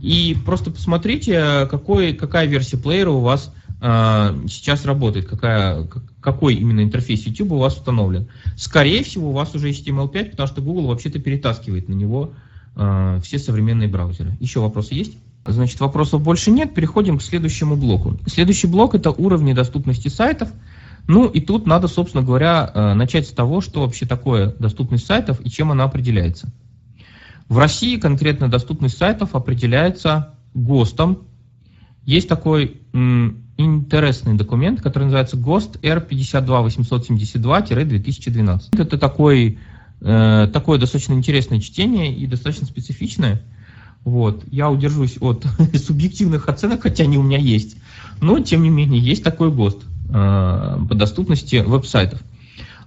И 0.01 0.37
просто 0.45 0.71
посмотрите, 0.71 1.67
какой, 1.71 2.15
какая 2.15 2.47
версия 2.47 2.79
плеера 2.79 3.11
у 3.11 3.21
вас 3.21 3.53
э, 3.81 4.41
сейчас 4.49 4.87
работает, 4.87 5.29
какая, 5.29 5.87
какой 6.21 6.55
именно 6.55 6.81
интерфейс 6.81 7.27
YouTube 7.27 7.53
у 7.53 7.59
вас 7.59 7.77
установлен. 7.77 8.29
Скорее 8.57 9.05
всего, 9.05 9.29
у 9.29 9.33
вас 9.33 9.55
уже 9.55 9.71
HTML5, 9.71 10.31
потому 10.31 10.47
что 10.47 10.63
Google 10.63 10.87
вообще-то 10.87 11.21
перетаскивает 11.21 11.89
на 11.89 11.95
него 11.95 12.33
э, 12.77 13.21
все 13.23 13.39
современные 13.39 13.89
браузеры. 13.89 14.37
Еще 14.41 14.61
вопросы 14.61 14.95
есть? 14.95 15.19
Значит, 15.45 15.81
вопросов 15.81 16.23
больше 16.23 16.51
нет. 16.51 16.75
Переходим 16.75 17.19
к 17.19 17.23
следующему 17.23 17.77
блоку. 17.77 18.19
Следующий 18.27 18.69
блок– 18.69 18.95
это 18.97 19.11
уровни 19.11 19.53
доступности 19.53 20.09
сайтов. 20.09 20.49
Ну 21.09 21.27
и 21.27 21.41
тут 21.41 21.67
надо, 21.67 21.89
собственно 21.89 22.23
говоря, 22.23 22.71
э, 22.73 22.95
начать 22.95 23.27
с 23.27 23.31
того, 23.31 23.61
что 23.61 23.81
вообще 23.81 24.07
такое 24.07 24.55
доступность 24.59 25.07
сайтов 25.07 25.41
и 25.45 25.51
чем 25.51 25.73
она 25.73 25.83
определяется. 25.85 26.53
В 27.49 27.59
России 27.59 27.97
конкретно 27.97 28.49
доступность 28.49 28.97
сайтов 28.97 29.35
определяется 29.35 30.35
ГОСТом. 30.55 31.27
Есть 32.05 32.29
такой 32.29 32.81
интересный 33.57 34.35
документ, 34.35 34.81
который 34.81 35.05
называется 35.05 35.37
ГОСТ 35.37 35.77
R52872-2012. 35.83 38.61
Это 38.73 38.99
такой, 38.99 39.59
э, 40.01 40.49
такое 40.53 40.79
достаточно 40.79 41.15
интересное 41.15 41.61
чтение 41.61 42.15
и 42.15 42.27
достаточно 42.27 42.67
специфичное. 42.67 43.41
Вот. 44.05 44.45
Я 44.51 44.71
удержусь 44.71 45.17
от 45.21 45.47
субъективных 45.75 46.49
оценок, 46.49 46.83
хотя 46.83 47.05
они 47.05 47.19
у 47.19 47.23
меня 47.23 47.38
есть. 47.38 47.77
Но, 48.21 48.41
тем 48.41 48.62
не 48.62 48.71
менее, 48.71 49.01
есть 49.01 49.23
такой 49.23 49.51
ГОСТ 49.51 49.83
э, 50.09 50.79
по 50.88 50.95
доступности 50.95 51.57
веб-сайтов. 51.57 52.21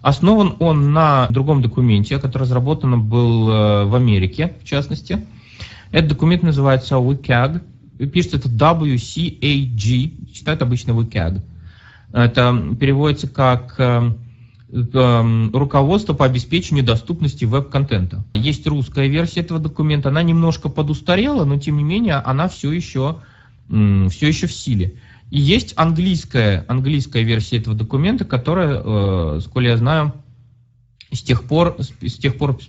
Основан 0.02 0.56
он 0.60 0.94
на 0.94 1.28
другом 1.30 1.62
документе, 1.62 2.20
который 2.20 2.44
разработан 2.44 3.02
был 3.02 3.50
э, 3.50 3.86
в 3.86 3.96
Америке, 3.96 4.54
в 4.62 4.66
частности. 4.66 5.26
Этот 5.92 6.12
документ 6.12 6.44
называется 6.44 6.96
WCAG. 6.96 7.62
Пишется 8.12 8.38
это 8.38 8.50
WCAG, 8.50 10.32
читают 10.34 10.62
обычно 10.62 10.92
WCAG. 10.92 11.42
Это 12.12 12.76
переводится 12.80 13.28
как 13.28 13.76
э, 13.80 14.14
руководство 14.72 16.14
по 16.14 16.26
обеспечению 16.26 16.84
доступности 16.84 17.46
веб-контента. 17.46 18.24
Есть 18.34 18.66
русская 18.68 19.08
версия 19.08 19.42
этого 19.42 19.60
документа, 19.60 20.10
она 20.10 20.24
немножко 20.24 20.70
подустарела, 20.70 21.46
но 21.46 21.60
тем 21.60 21.78
не 21.78 21.84
менее 21.84 22.16
она 22.16 22.48
все 22.48 22.72
еще, 22.72 23.18
все 23.68 24.28
еще 24.28 24.48
в 24.48 24.54
силе. 24.54 24.96
И 25.32 25.40
есть 25.40 25.74
английская, 25.76 26.66
английская 26.68 27.24
версия 27.24 27.58
этого 27.58 27.76
документа, 27.76 28.26
которая, 28.26 28.82
э, 28.84 29.40
сколько 29.42 29.68
я 29.68 29.78
знаю, 29.78 30.14
с 31.12 31.22
тех 31.22 31.44
пор, 31.44 31.78
с 31.80 32.14
тех 32.14 32.38
пор 32.38 32.60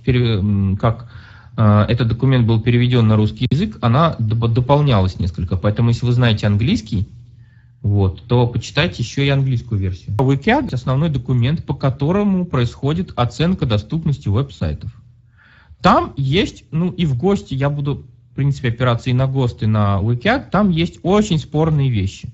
как 0.80 1.10
э, 1.56 1.84
этот 1.88 2.08
документ 2.08 2.46
был 2.46 2.60
переведен 2.60 3.06
на 3.08 3.16
русский 3.16 3.46
язык, 3.50 3.78
она 3.82 4.16
дополнялась 4.18 5.18
несколько. 5.18 5.56
Поэтому, 5.56 5.90
если 5.90 6.06
вы 6.06 6.12
знаете 6.12 6.46
английский, 6.46 7.08
вот, 7.86 8.22
то 8.26 8.48
почитайте 8.48 9.02
еще 9.02 9.24
и 9.24 9.28
английскую 9.28 9.80
версию. 9.80 10.16
WCAG– 10.16 10.70
основной 10.72 11.08
документ, 11.08 11.64
по 11.64 11.72
которому 11.72 12.44
происходит 12.44 13.12
оценка 13.14 13.64
доступности 13.64 14.28
веб-сайтов. 14.28 14.90
Там 15.80 16.12
есть, 16.16 16.64
ну 16.72 16.90
и 16.90 17.06
в 17.06 17.16
ГОСТе, 17.16 17.54
я 17.54 17.70
буду, 17.70 18.04
в 18.32 18.34
принципе, 18.34 18.70
опираться 18.70 19.10
и 19.10 19.12
на 19.12 19.28
ГОСТ, 19.28 19.62
и 19.62 19.66
на 19.66 20.00
WCAG, 20.02 20.50
там 20.50 20.70
есть 20.70 20.98
очень 21.04 21.38
спорные 21.38 21.88
вещи. 21.88 22.32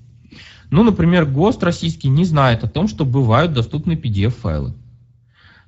Ну, 0.71 0.81
например, 0.81 1.25
ГОСТ 1.25 1.63
российский 1.63 2.09
не 2.09 2.25
знает 2.25 2.63
о 2.63 2.67
том, 2.67 2.87
что 2.87 3.05
бывают 3.05 3.53
доступны 3.53 3.93
PDF-файлы. 3.93 4.73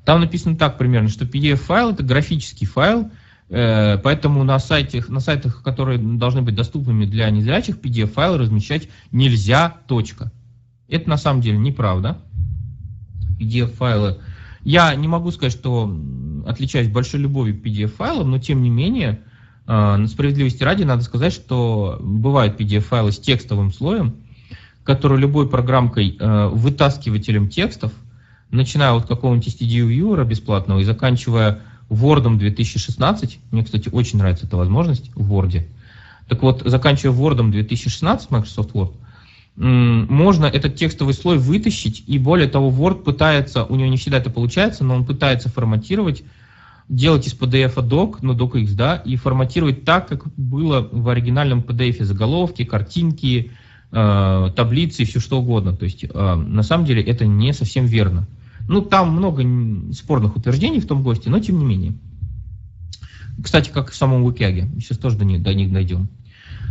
Там 0.04 0.20
написано 0.20 0.58
так 0.58 0.80
примерно, 0.80 1.10
что 1.10 1.26
PDF-файл– 1.26 1.92
это 1.92 2.02
графический 2.02 2.66
файл– 2.66 3.12
поэтому 3.50 4.44
на 4.44 4.58
сайтах, 4.60 5.10
на 5.10 5.20
сайтах, 5.20 5.62
которые 5.62 6.00
должны 6.00 6.42
быть 6.42 6.56
доступными 6.56 7.06
для 7.06 7.30
незрячих, 7.30 7.78
PDF-файлы 7.78 8.40
размещать 8.40 8.90
нельзя, 9.12 9.78
точка. 9.88 10.32
Это 10.88 11.10
на 11.10 11.18
самом 11.18 11.42
деле 11.42 11.58
неправда. 11.58 12.20
PDF-файлы. 13.40 14.20
Я 14.64 14.96
не 14.96 15.08
могу 15.08 15.32
сказать, 15.32 15.54
что 15.54 15.96
отличаюсь 16.48 16.88
большой 16.88 17.20
любовью 17.20 17.56
к 17.56 17.64
PDF-файлам, 17.64 18.32
но 18.32 18.40
тем 18.40 18.62
не 18.62 18.70
менее, 18.70 19.22
э, 19.68 19.96
на 19.96 20.08
справедливости 20.08 20.64
ради 20.64 20.84
надо 20.84 21.04
сказать, 21.04 21.34
что 21.34 21.98
бывают 22.02 22.60
PDF-файлы 22.60 23.12
с 23.12 23.20
текстовым 23.20 23.72
слоем, 23.72 24.16
которые 24.84 25.20
любой 25.20 25.50
программкой, 25.50 26.18
э, 26.20 26.48
вытаскивателем 26.48 27.50
текстов, 27.50 27.92
начиная 28.52 28.94
от 28.94 29.08
какого-нибудь 29.08 29.48
STD 29.48 29.88
Viewer 29.88 30.24
бесплатного 30.26 30.80
и 30.80 30.84
заканчивая 30.84 31.62
Word 31.90 32.38
2016. 32.38 33.40
Мне, 33.52 33.64
кстати, 33.64 33.90
очень 33.90 34.20
нравится 34.20 34.46
эта 34.46 34.58
возможность 34.58 35.12
в 35.16 35.34
Word. 35.34 35.68
Так 36.28 36.42
вот, 36.42 36.64
заканчивая 36.66 37.16
Word 37.16 37.52
2016, 37.52 38.32
Microsoft 38.32 38.72
Word, 38.72 38.94
можно 39.58 40.46
этот 40.46 40.76
текстовый 40.76 41.14
слой 41.14 41.38
вытащить, 41.38 42.04
и 42.08 42.20
более 42.20 42.48
того, 42.48 42.70
Word 42.70 43.04
пытается, 43.04 43.64
у 43.64 43.76
него 43.76 43.90
не 43.90 43.98
всегда 43.98 44.18
это 44.18 44.30
получается, 44.30 44.84
но 44.84 44.96
он 44.96 45.06
пытается 45.06 45.50
форматировать, 45.50 46.24
делать 46.90 47.26
из 47.28 47.34
PDF 47.34 47.76
doc, 47.76 48.18
ну 48.22 48.34
docx, 48.34 48.74
да, 48.74 48.98
и 48.98 49.16
форматировать 49.16 49.86
так, 49.86 50.08
как 50.08 50.26
было 50.36 50.88
в 50.92 51.08
оригинальном 51.08 51.60
PDF, 51.62 52.04
заголовки, 52.04 52.66
картинки, 52.66 53.52
э, 53.92 54.50
таблицы 54.56 55.04
и 55.04 55.06
все 55.06 55.20
что 55.20 55.40
угодно. 55.40 55.76
То 55.76 55.86
есть, 55.86 56.04
э, 56.04 56.36
на 56.36 56.64
самом 56.64 56.86
деле, 56.86 57.02
это 57.02 57.26
не 57.26 57.54
совсем 57.54 57.86
верно. 57.86 58.28
Ну, 58.68 58.82
там 58.82 59.12
много 59.12 59.44
спорных 59.94 60.36
утверждений 60.36 60.80
в 60.80 60.88
том 60.88 61.04
госте, 61.04 61.30
но 61.30 61.40
тем 61.40 61.60
не 61.60 61.66
менее. 61.66 61.94
Кстати, 63.44 63.70
как 63.70 63.92
в 63.92 63.96
самом 63.96 64.24
Уикяге. 64.24 64.68
Сейчас 64.80 64.98
тоже 64.98 65.18
до 65.18 65.26
них, 65.26 65.44
до 65.44 65.54
них 65.54 65.72
дойдем. 65.72 66.10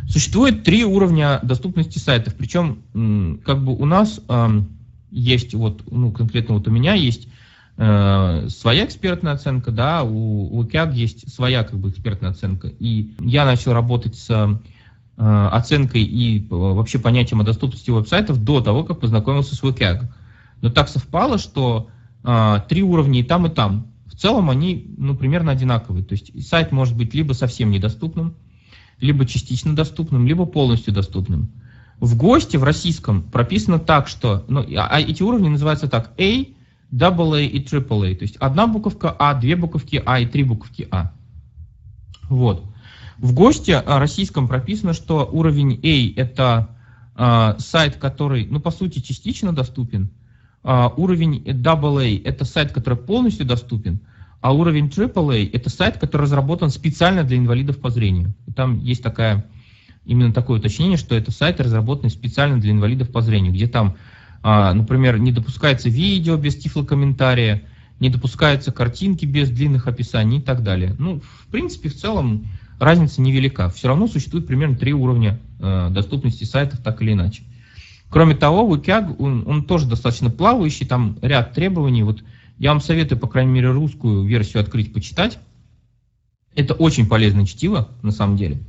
Существует 0.09 0.65
три 0.65 0.85
уровня 0.85 1.41
доступности 1.43 1.99
сайтов. 1.99 2.35
Причем, 2.35 3.41
как 3.45 3.65
бы 3.65 3.77
у 3.77 3.85
нас 3.87 4.21
есть 5.15 5.55
вот, 5.55 5.83
ну, 5.91 6.11
конкретно 6.11 6.55
вот 6.55 6.67
у 6.67 6.71
меня 6.71 6.95
есть 6.95 7.29
э, 7.77 8.49
своя 8.49 8.85
экспертная 8.85 9.33
оценка, 9.33 9.71
да, 9.71 10.03
у, 10.03 10.59
у 10.59 10.65
КЯГ 10.65 10.93
есть 10.93 11.33
своя 11.33 11.63
как 11.63 11.79
бы 11.79 11.91
экспертная 11.91 12.31
оценка. 12.31 12.69
И 12.81 13.13
я 13.21 13.45
начал 13.45 13.73
работать 13.73 14.17
с 14.17 14.29
э, 14.29 15.49
оценкой 15.53 16.03
и 16.03 16.41
э, 16.41 16.47
вообще 16.49 16.99
понятием 16.99 17.41
о 17.41 17.45
доступности 17.45 17.91
веб-сайтов 17.91 18.43
до 18.43 18.61
того, 18.61 18.83
как 18.83 19.01
познакомился 19.01 19.55
с 19.55 19.63
WCAG. 19.63 20.09
Но 20.65 20.71
так 20.71 20.89
совпало, 20.89 21.37
что 21.37 21.91
э, 22.23 22.57
три 22.71 22.83
уровня 22.83 23.21
и 23.21 23.23
там, 23.23 23.45
и 23.45 23.51
там. 23.51 23.89
В 24.07 24.17
целом 24.17 24.49
они 24.49 24.95
ну, 24.97 25.15
примерно 25.15 25.53
одинаковые. 25.53 26.03
То 26.03 26.15
есть 26.15 26.49
сайт 26.49 26.73
может 26.73 26.97
быть 26.97 27.13
либо 27.13 27.35
совсем 27.35 27.71
недоступным, 27.71 28.35
либо 28.99 29.27
частично 29.27 29.77
доступным, 29.77 30.27
либо 30.27 30.47
полностью 30.47 30.95
доступным. 30.95 31.53
В 32.01 32.17
ГОСТе, 32.17 32.57
в 32.57 32.65
российском, 32.65 33.25
прописано 33.25 33.79
так, 33.79 34.09
что, 34.09 34.47
ну, 34.49 34.61
а, 34.79 34.89
а 34.91 35.01
эти 35.03 35.23
уровни 35.23 35.49
называются 35.49 35.87
так, 35.87 36.15
A, 36.19 36.47
AA 36.91 37.47
и 37.47 37.63
AAA. 37.63 38.17
То 38.17 38.23
есть 38.23 38.37
одна 38.37 38.67
буковка 38.67 39.15
А, 39.19 39.35
две 39.35 39.57
буковки 39.57 40.03
А 40.07 40.19
и 40.19 40.25
три 40.25 40.45
буковки 40.45 40.89
А. 40.91 41.13
Вот. 42.31 42.65
В 43.19 43.35
ГОСТе 43.35 43.77
а, 43.77 43.99
российском 43.99 44.49
прописано, 44.49 44.95
что 44.95 45.29
уровень 45.31 45.79
A 45.83 46.19
это 46.19 46.71
э, 47.17 47.55
сайт, 47.59 47.97
который, 47.97 48.47
ну, 48.47 48.61
по 48.61 48.71
сути, 48.71 49.01
частично 49.01 49.55
доступен. 49.55 50.11
Э, 50.65 50.89
уровень 50.97 51.43
AA 51.45 52.23
это 52.25 52.45
сайт, 52.45 52.73
который 52.73 52.99
полностью 52.99 53.47
доступен. 53.47 54.01
А 54.41 54.53
уровень 54.53 54.89
AAA 54.89 55.51
это 55.53 55.71
сайт, 55.71 55.99
который 55.99 56.23
разработан 56.23 56.71
специально 56.71 57.25
для 57.25 57.39
инвалидов 57.39 57.79
по 57.79 57.91
зрению. 57.91 58.35
И 58.47 58.53
там 58.53 58.81
есть 58.81 59.03
такая 59.03 59.47
именно 60.05 60.33
такое 60.33 60.59
уточнение, 60.59 60.99
что 60.99 61.15
это 61.15 61.31
сайт, 61.31 61.61
разработанный 61.61 62.11
специально 62.11 62.61
для 62.61 62.73
инвалидов 62.73 63.11
по 63.11 63.23
зрению, 63.23 63.55
где 63.55 63.67
там, 63.67 63.97
а, 64.43 64.75
например, 64.75 65.19
не 65.19 65.33
допускается 65.33 65.89
видео 65.89 66.37
без 66.37 66.57
тифлокомментария, 66.57 67.63
не 68.01 68.11
допускаются 68.11 68.71
картинки 68.71 69.25
без 69.25 69.49
длинных 69.49 69.87
описаний 69.87 70.39
и 70.39 70.43
так 70.43 70.63
далее. 70.63 70.95
Ну, 70.99 71.21
в 71.21 71.47
принципе, 71.51 71.89
в 71.89 71.95
целом 71.97 72.47
разница 72.79 73.23
невелика. 73.23 73.71
Все 73.71 73.89
равно 73.89 74.09
существует 74.09 74.47
примерно 74.47 74.77
три 74.77 74.93
уровня 74.93 75.41
э, 75.61 75.89
доступности 75.91 76.45
сайтов, 76.45 76.81
так 76.81 77.01
или 77.01 77.13
иначе. 77.13 77.45
Кроме 78.15 78.37
того, 78.37 78.73
WCAG, 78.77 79.17
он, 79.19 79.43
он 79.45 79.65
тоже 79.65 79.89
достаточно 79.89 80.31
плавающий, 80.31 80.87
там 80.87 81.19
ряд 81.21 81.53
требований. 81.53 82.05
Вот 82.05 82.23
я 82.59 82.71
вам 82.71 82.81
советую, 82.81 83.19
по 83.19 83.27
крайней 83.27 83.51
мере, 83.51 83.73
русскую 83.73 84.25
версию 84.25 84.63
открыть, 84.63 84.93
почитать. 84.93 85.41
Это 86.55 86.75
очень 86.75 87.09
полезное 87.09 87.45
чтиво, 87.45 87.89
на 88.03 88.13
самом 88.13 88.37
деле. 88.37 88.61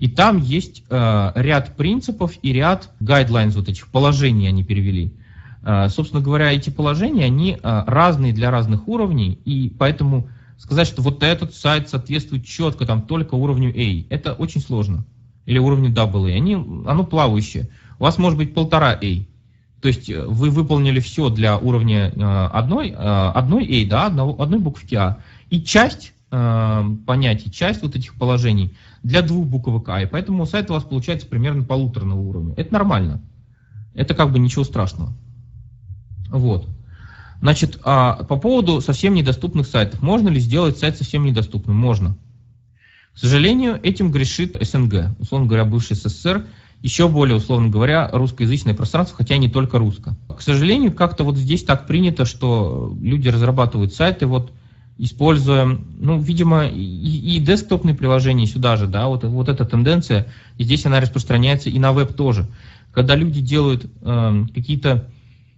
И 0.00 0.08
там 0.08 0.38
есть 0.38 0.82
э, 0.90 1.32
ряд 1.36 1.76
принципов 1.76 2.32
и 2.42 2.52
ряд 2.52 2.90
guidelines, 3.00 3.52
вот 3.52 3.68
этих 3.68 3.86
положений 3.86 4.48
они 4.48 4.64
перевели. 4.64 5.14
Э, 5.62 5.88
собственно 5.88 6.20
говоря, 6.20 6.52
эти 6.52 6.70
положения, 6.70 7.26
они 7.26 7.52
э, 7.62 7.84
разные 7.86 8.32
для 8.32 8.50
разных 8.50 8.88
уровней, 8.88 9.38
и 9.44 9.72
поэтому 9.78 10.30
сказать, 10.58 10.88
что 10.88 11.00
вот 11.00 11.22
этот 11.22 11.54
сайт 11.54 11.88
соответствует 11.88 12.44
четко 12.44 12.86
там 12.86 13.02
только 13.02 13.36
уровню 13.36 13.72
A, 13.72 14.04
это 14.12 14.32
очень 14.32 14.60
сложно. 14.60 15.04
Или 15.46 15.58
уровню 15.58 15.90
AA. 15.90 16.34
Они, 16.34 16.54
оно 16.54 17.04
плавающее. 17.04 17.68
У 18.00 18.04
вас 18.04 18.16
может 18.16 18.38
быть 18.38 18.54
полтора 18.54 18.92
A. 18.92 19.24
То 19.80 19.88
есть 19.88 20.08
э, 20.10 20.24
вы 20.24 20.50
выполнили 20.50 21.00
все 21.00 21.28
для 21.28 21.58
уровня 21.58 22.10
э, 22.10 22.46
одной, 22.52 22.90
э, 22.90 22.94
одной 22.94 23.64
A, 23.66 23.88
да, 23.88 24.06
одного, 24.06 24.42
одной 24.42 24.58
буквки 24.58 24.94
А. 24.96 25.18
И 25.50 25.62
часть 25.62 26.14
понятий, 26.30 27.50
часть 27.50 27.82
вот 27.82 27.96
этих 27.96 28.14
положений 28.14 28.76
для 29.02 29.20
двух 29.20 29.48
буквок 29.48 29.88
А. 29.88 30.00
И 30.00 30.06
поэтому 30.06 30.46
сайт 30.46 30.70
у 30.70 30.74
вас 30.74 30.84
получается 30.84 31.26
примерно 31.26 31.64
полуторного 31.64 32.20
уровня. 32.20 32.54
Это 32.56 32.72
нормально. 32.72 33.20
Это 33.94 34.14
как 34.14 34.30
бы 34.30 34.38
ничего 34.38 34.62
страшного. 34.62 35.12
Вот. 36.28 36.68
Значит, 37.40 37.80
а 37.82 38.22
по 38.22 38.36
поводу 38.36 38.80
совсем 38.80 39.14
недоступных 39.14 39.66
сайтов. 39.66 40.02
Можно 40.02 40.28
ли 40.28 40.38
сделать 40.38 40.78
сайт 40.78 40.96
совсем 40.96 41.24
недоступным? 41.24 41.76
Можно. 41.76 42.16
К 43.12 43.18
сожалению, 43.18 43.80
этим 43.82 44.12
грешит 44.12 44.56
СНГ, 44.60 45.18
условно 45.18 45.48
говоря, 45.48 45.64
бывший 45.64 45.96
СССР, 45.96 46.46
еще 46.82 47.08
более, 47.08 47.36
условно 47.36 47.68
говоря, 47.68 48.08
русскоязычное 48.12 48.74
пространство, 48.74 49.16
хотя 49.16 49.36
не 49.36 49.48
только 49.48 49.78
русско. 49.78 50.16
К 50.28 50.40
сожалению, 50.40 50.92
как-то 50.92 51.24
вот 51.24 51.36
здесь 51.36 51.62
так 51.64 51.86
принято, 51.86 52.24
что 52.24 52.96
люди 53.00 53.28
разрабатывают 53.28 53.92
сайты, 53.92 54.26
вот 54.26 54.52
используя, 54.96 55.64
ну, 55.98 56.20
видимо, 56.20 56.66
и, 56.66 57.36
и 57.36 57.38
десктопные 57.38 57.94
приложения 57.94 58.46
сюда 58.46 58.76
же, 58.76 58.86
да, 58.86 59.08
вот, 59.08 59.24
вот 59.24 59.48
эта 59.48 59.64
тенденция, 59.64 60.26
и 60.58 60.64
здесь 60.64 60.84
она 60.84 61.00
распространяется 61.00 61.70
и 61.70 61.78
на 61.78 61.92
веб 61.92 62.14
тоже. 62.14 62.46
Когда 62.92 63.14
люди 63.14 63.40
делают 63.40 63.86
э, 64.02 64.44
какие-то 64.54 65.08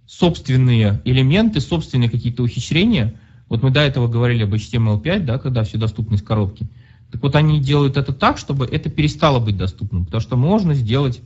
собственные 0.07 1.01
элементы, 1.03 1.59
собственные 1.59 2.09
какие-то 2.09 2.43
ухищрения, 2.43 3.15
вот 3.49 3.63
мы 3.63 3.71
до 3.71 3.81
этого 3.81 4.07
говорили 4.07 4.43
об 4.43 4.53
HTML5, 4.53 5.19
да, 5.19 5.37
когда 5.39 5.63
все 5.63 5.77
доступно 5.77 6.15
из 6.15 6.21
коробки, 6.21 6.67
так 7.13 7.21
вот 7.21 7.35
они 7.35 7.59
делают 7.59 7.95
это 7.95 8.11
так, 8.11 8.39
чтобы 8.39 8.65
это 8.65 8.89
перестало 8.89 9.39
быть 9.39 9.55
доступным, 9.55 10.05
потому 10.05 10.19
что 10.19 10.35
можно 10.35 10.73
сделать 10.73 11.21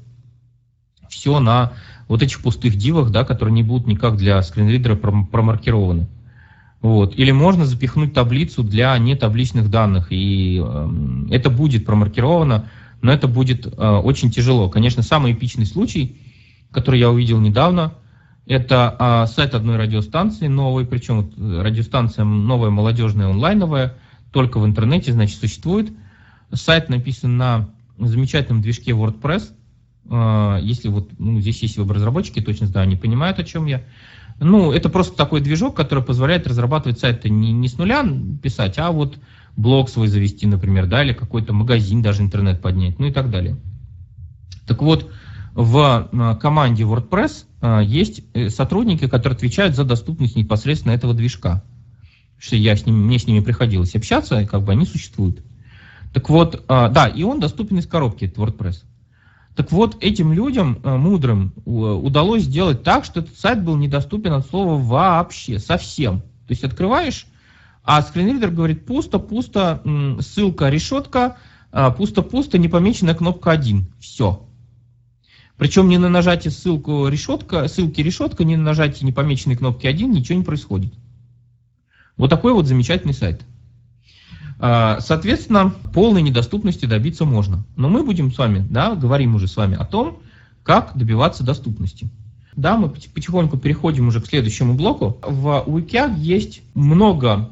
все 1.07 1.39
на 1.39 1.71
вот 2.09 2.21
этих 2.21 2.41
пустых 2.41 2.75
дивах, 2.75 3.09
да, 3.09 3.23
которые 3.23 3.53
не 3.53 3.63
будут 3.63 3.87
никак 3.87 4.17
для 4.17 4.41
скринридера 4.41 4.95
промаркированы. 4.97 6.09
Вот. 6.81 7.17
Или 7.17 7.31
можно 7.31 7.65
запихнуть 7.65 8.13
таблицу 8.13 8.63
для 8.63 8.97
нетабличных 8.97 9.69
данных, 9.69 10.07
и 10.11 10.61
э, 10.61 10.89
это 11.31 11.49
будет 11.49 11.85
промаркировано, 11.85 12.67
но 13.01 13.13
это 13.13 13.29
будет 13.29 13.65
э, 13.65 13.69
очень 13.69 14.29
тяжело. 14.29 14.69
Конечно, 14.69 15.03
самый 15.03 15.31
эпичный 15.31 15.65
случай, 15.65 16.17
который 16.69 16.99
я 16.99 17.09
увидел 17.09 17.39
недавно, 17.39 17.93
это 18.45 18.93
э, 18.99 19.33
сайт 19.33 19.55
одной 19.55 19.77
радиостанции 19.77 20.47
новой, 20.47 20.85
причем 20.85 21.31
э, 21.37 21.61
радиостанция 21.61 22.25
новая, 22.25 22.71
молодежная, 22.71 23.29
онлайновая, 23.29 23.95
только 24.31 24.59
в 24.59 24.65
интернете, 24.65 25.11
значит, 25.13 25.39
существует. 25.39 25.91
Сайт 26.53 26.89
написан 26.89 27.37
на 27.37 27.69
замечательном 27.97 28.61
движке 28.61 28.91
WordPress. 28.91 29.53
Э, 30.09 30.59
если 30.61 30.89
вот, 30.89 31.09
ну, 31.17 31.39
здесь 31.39 31.61
есть 31.61 31.77
веб-разработчики, 31.77 32.41
точно 32.41 32.67
знаю, 32.67 32.85
они 32.87 32.95
понимают, 32.95 33.39
о 33.39 33.43
чем 33.43 33.65
я. 33.65 33.83
Ну, 34.39 34.71
это 34.71 34.89
просто 34.89 35.15
такой 35.15 35.41
движок, 35.41 35.75
который 35.75 36.03
позволяет 36.03 36.47
разрабатывать 36.47 36.99
сайты 36.99 37.29
не, 37.29 37.51
не 37.51 37.67
с 37.67 37.77
нуля 37.77 38.05
писать, 38.41 38.77
а 38.77 38.91
вот 38.91 39.17
блог 39.55 39.89
свой 39.89 40.07
завести, 40.07 40.45
например, 40.45 40.85
да, 40.85 41.03
или 41.03 41.13
какой-то 41.13 41.53
магазин 41.53 42.01
даже 42.01 42.21
интернет 42.21 42.61
поднять, 42.61 42.99
ну 42.99 43.07
и 43.07 43.11
так 43.11 43.31
далее. 43.31 43.57
Так 44.67 44.81
вот, 44.81 45.09
в 45.55 46.09
а, 46.11 46.35
команде 46.35 46.83
WordPress 46.83 47.45
а, 47.61 47.81
есть 47.81 48.21
э, 48.35 48.49
сотрудники, 48.49 49.07
которые 49.07 49.35
отвечают 49.35 49.75
за 49.75 49.85
доступность 49.85 50.35
непосредственно 50.35 50.91
этого 50.91 51.15
движка. 51.15 51.63
Что 52.37 52.55
я 52.55 52.75
с 52.75 52.85
ними, 52.85 52.97
мне 52.97 53.19
с 53.19 53.27
ними 53.27 53.39
приходилось 53.39 53.95
общаться, 53.95 54.39
и 54.39 54.45
как 54.45 54.63
бы 54.63 54.71
они 54.71 54.85
существуют. 54.85 55.41
Так 56.13 56.29
вот, 56.29 56.63
а, 56.67 56.89
да, 56.89 57.07
и 57.07 57.23
он 57.23 57.39
доступен 57.39 57.79
из 57.79 57.87
коробки, 57.87 58.25
этот 58.25 58.37
WordPress. 58.37 58.83
Так 59.55 59.71
вот, 59.71 59.97
этим 60.01 60.33
людям 60.33 60.79
э, 60.83 60.97
мудрым 60.97 61.51
удалось 61.65 62.43
сделать 62.43 62.83
так, 62.83 63.05
что 63.05 63.21
этот 63.21 63.37
сайт 63.39 63.63
был 63.63 63.75
недоступен 63.75 64.33
от 64.33 64.45
слова 64.45 64.79
вообще, 64.79 65.57
совсем. 65.57 66.19
То 66.21 66.51
есть 66.51 66.63
открываешь, 66.63 67.25
а 67.83 68.01
скринридер 68.03 68.51
говорит 68.51 68.85
пусто, 68.85 69.17
пусто, 69.17 69.81
ссылка, 70.21 70.69
решетка, 70.69 71.37
а, 71.71 71.89
пусто-пусто, 71.89 72.57
непомеченная 72.57 73.15
кнопка 73.15 73.51
1. 73.51 73.87
Все. 73.99 74.47
Причем 75.57 75.89
не 75.89 75.97
на 75.97 76.07
нажатие 76.07 76.51
ссылку 76.51 77.07
решетка, 77.07 77.67
ссылки 77.67 78.01
решетка, 78.01 78.43
не 78.43 78.57
на 78.57 78.63
нажатие 78.63 79.07
непомеченной 79.07 79.55
кнопки 79.55 79.87
1 79.87 80.11
ничего 80.11 80.37
не 80.37 80.43
происходит. 80.43 80.93
Вот 82.17 82.29
такой 82.29 82.53
вот 82.53 82.65
замечательный 82.65 83.13
сайт. 83.13 83.41
А, 84.59 84.99
соответственно, 84.99 85.73
полной 85.93 86.21
недоступности 86.21 86.85
добиться 86.85 87.25
можно. 87.25 87.63
Но 87.75 87.89
мы 87.89 88.03
будем 88.03 88.33
с 88.33 88.37
вами, 88.37 88.65
да, 88.69 88.95
говорим 88.95 89.35
уже 89.35 89.47
с 89.47 89.55
вами 89.55 89.77
о 89.77 89.85
том, 89.85 90.19
как 90.63 90.97
добиваться 90.97 91.43
доступности. 91.43 92.09
Да, 92.55 92.75
мы 92.75 92.89
потихоньку 92.89 93.57
переходим 93.57 94.07
уже 94.07 94.19
к 94.19 94.25
следующему 94.25 94.73
блоку. 94.73 95.19
В 95.21 95.63
Wiki 95.67 96.17
есть 96.17 96.61
много 96.73 97.51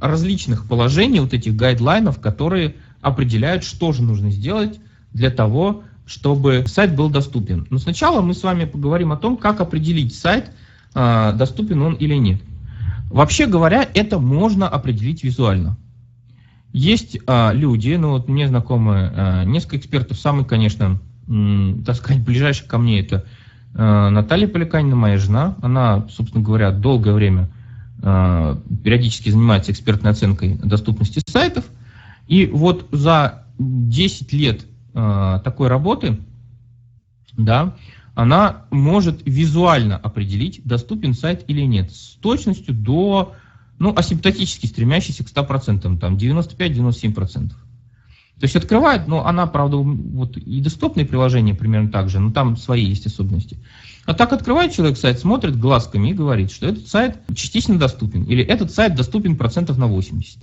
различных 0.00 0.68
положений, 0.68 1.20
вот 1.20 1.32
этих 1.32 1.56
гайдлайнов, 1.56 2.20
которые 2.20 2.76
определяют, 3.00 3.64
что 3.64 3.92
же 3.92 4.02
нужно 4.02 4.30
сделать 4.30 4.78
для 5.12 5.30
того, 5.30 5.82
чтобы 6.06 6.64
сайт 6.66 6.94
был 6.94 7.08
доступен. 7.08 7.66
Но 7.70 7.78
сначала 7.78 8.20
мы 8.20 8.34
с 8.34 8.42
вами 8.42 8.64
поговорим 8.64 9.10
о 9.10 9.16
том, 9.16 9.36
как 9.36 9.60
определить 9.60 10.14
сайт, 10.14 10.52
а, 10.94 11.32
доступен 11.32 11.82
он 11.82 11.94
или 11.94 12.14
нет. 12.14 12.42
Вообще 13.10 13.46
говоря, 13.46 13.86
это 13.92 14.20
можно 14.20 14.68
определить 14.68 15.24
визуально. 15.24 15.76
Есть 16.72 17.18
а, 17.26 17.52
люди, 17.52 17.96
ну 17.96 18.10
вот 18.10 18.28
мне 18.28 18.46
знакомы 18.46 19.12
а, 19.12 19.44
несколько 19.44 19.78
экспертов, 19.78 20.16
самый, 20.16 20.44
конечно, 20.44 21.00
м, 21.26 21.82
так 21.84 21.96
сказать, 21.96 22.22
ближайший 22.22 22.68
ко 22.68 22.78
мне 22.78 23.00
это 23.00 23.26
а, 23.74 24.10
Наталья 24.10 24.46
Поликанина, 24.46 24.94
моя 24.94 25.18
жена. 25.18 25.56
Она, 25.60 26.06
собственно 26.08 26.44
говоря, 26.44 26.70
долгое 26.70 27.12
время 27.12 27.50
а, 28.00 28.60
периодически 28.84 29.30
занимается 29.30 29.72
экспертной 29.72 30.12
оценкой 30.12 30.54
доступности 30.54 31.20
сайтов. 31.26 31.64
И 32.28 32.46
вот 32.46 32.86
за 32.92 33.44
10 33.58 34.32
лет 34.32 34.64
а, 34.94 35.40
такой 35.40 35.66
работы, 35.66 36.16
да, 37.36 37.74
она 38.14 38.66
может 38.70 39.22
визуально 39.24 39.96
определить, 39.96 40.62
доступен 40.64 41.14
сайт 41.14 41.44
или 41.48 41.62
нет, 41.62 41.92
с 41.92 42.16
точностью 42.20 42.74
до, 42.74 43.34
ну, 43.78 43.94
асимптотически 43.96 44.66
стремящейся 44.66 45.24
к 45.24 45.28
100%, 45.28 45.98
там, 45.98 46.16
95-97%. 46.16 47.50
То 48.40 48.44
есть 48.44 48.56
открывает, 48.56 49.06
но 49.06 49.26
она, 49.26 49.46
правда, 49.46 49.76
вот 49.76 50.38
и 50.38 50.60
доступные 50.62 51.04
приложения 51.04 51.54
примерно 51.54 51.90
так 51.90 52.08
же, 52.08 52.20
но 52.20 52.32
там 52.32 52.56
свои 52.56 52.84
есть 52.84 53.04
особенности. 53.04 53.58
А 54.06 54.14
так 54.14 54.32
открывает 54.32 54.72
человек 54.72 54.96
сайт, 54.96 55.18
смотрит 55.18 55.58
глазками 55.58 56.08
и 56.08 56.14
говорит, 56.14 56.50
что 56.50 56.66
этот 56.66 56.88
сайт 56.88 57.18
частично 57.34 57.78
доступен, 57.78 58.24
или 58.24 58.42
этот 58.42 58.72
сайт 58.72 58.94
доступен 58.94 59.36
процентов 59.36 59.76
на 59.76 59.86
80. 59.86 60.38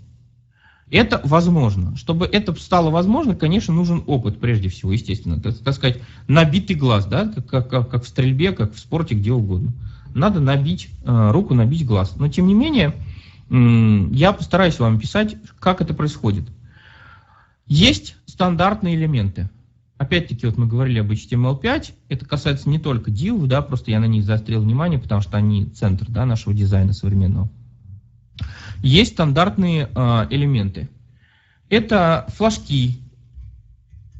Это 0.89 1.19
возможно. 1.25 1.97
Чтобы 1.97 2.25
это 2.25 2.53
стало 2.55 2.89
возможно, 2.89 3.35
конечно, 3.35 3.73
нужен 3.73 4.03
опыт 4.07 4.39
прежде 4.39 4.69
всего, 4.69 4.93
естественно. 4.93 5.39
Так, 5.41 5.57
так 5.57 5.73
сказать, 5.73 6.01
набитый 6.27 6.75
глаз, 6.75 7.05
да, 7.05 7.27
как, 7.49 7.69
как, 7.69 7.89
как 7.89 8.03
в 8.03 8.07
стрельбе, 8.07 8.53
как 8.53 8.73
в 8.73 8.79
спорте, 8.79 9.15
где 9.15 9.33
угодно. 9.33 9.73
Надо 10.13 10.39
набить 10.39 10.89
э, 11.03 11.31
руку, 11.31 11.53
набить 11.53 11.85
глаз. 11.85 12.15
Но 12.15 12.29
тем 12.29 12.47
не 12.47 12.53
менее, 12.53 12.95
э, 13.49 14.07
я 14.11 14.31
постараюсь 14.31 14.79
вам 14.79 14.95
описать, 14.95 15.35
как 15.59 15.81
это 15.81 15.93
происходит. 15.93 16.49
Есть 17.65 18.15
стандартные 18.25 18.95
элементы. 18.95 19.49
Опять-таки, 19.97 20.45
вот 20.45 20.57
мы 20.57 20.67
говорили 20.67 20.99
об 20.99 21.11
HTML5, 21.11 21.91
это 22.07 22.25
касается 22.25 22.69
не 22.69 22.79
только 22.79 23.11
div, 23.11 23.45
да, 23.47 23.61
просто 23.61 23.91
я 23.91 23.99
на 23.99 24.05
них 24.05 24.23
заострил 24.23 24.61
внимание, 24.61 24.99
потому 24.99 25.21
что 25.21 25.37
они 25.37 25.65
центр 25.65 26.05
да, 26.07 26.25
нашего 26.25 26.53
дизайна 26.53 26.93
современного. 26.93 27.49
Есть 28.81 29.13
стандартные 29.13 29.89
э, 29.93 30.27
элементы. 30.29 30.89
Это 31.69 32.25
флажки, 32.29 32.99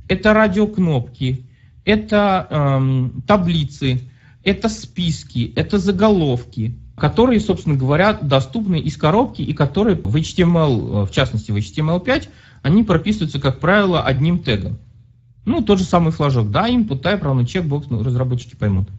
это 0.07 0.33
радиокнопки, 0.33 1.45
это 1.85 2.47
э, 2.49 3.09
таблицы, 3.25 4.01
это 4.43 4.69
списки, 4.69 5.53
это 5.55 5.77
заголовки, 5.77 6.77
которые, 6.95 7.39
собственно 7.39 7.75
говоря, 7.75 8.13
доступны 8.13 8.79
из 8.79 8.97
коробки 8.97 9.41
и 9.41 9.53
которые 9.53 9.95
в 9.95 10.15
HTML, 10.15 11.05
в 11.05 11.11
частности 11.11 11.51
в 11.51 11.55
HTML5, 11.55 12.29
они 12.63 12.83
прописываются, 12.83 13.39
как 13.39 13.59
правило, 13.59 14.03
одним 14.03 14.39
тегом. 14.39 14.79
Ну, 15.45 15.61
тот 15.61 15.79
же 15.79 15.85
самый 15.85 16.11
флажок, 16.11 16.51
да, 16.51 16.69
input 16.69 17.01
type 17.01 17.23
равно 17.23 17.45
чекбокс, 17.45 17.87
ну, 17.89 18.03
разработчики 18.03 18.55
поймут. 18.55 18.89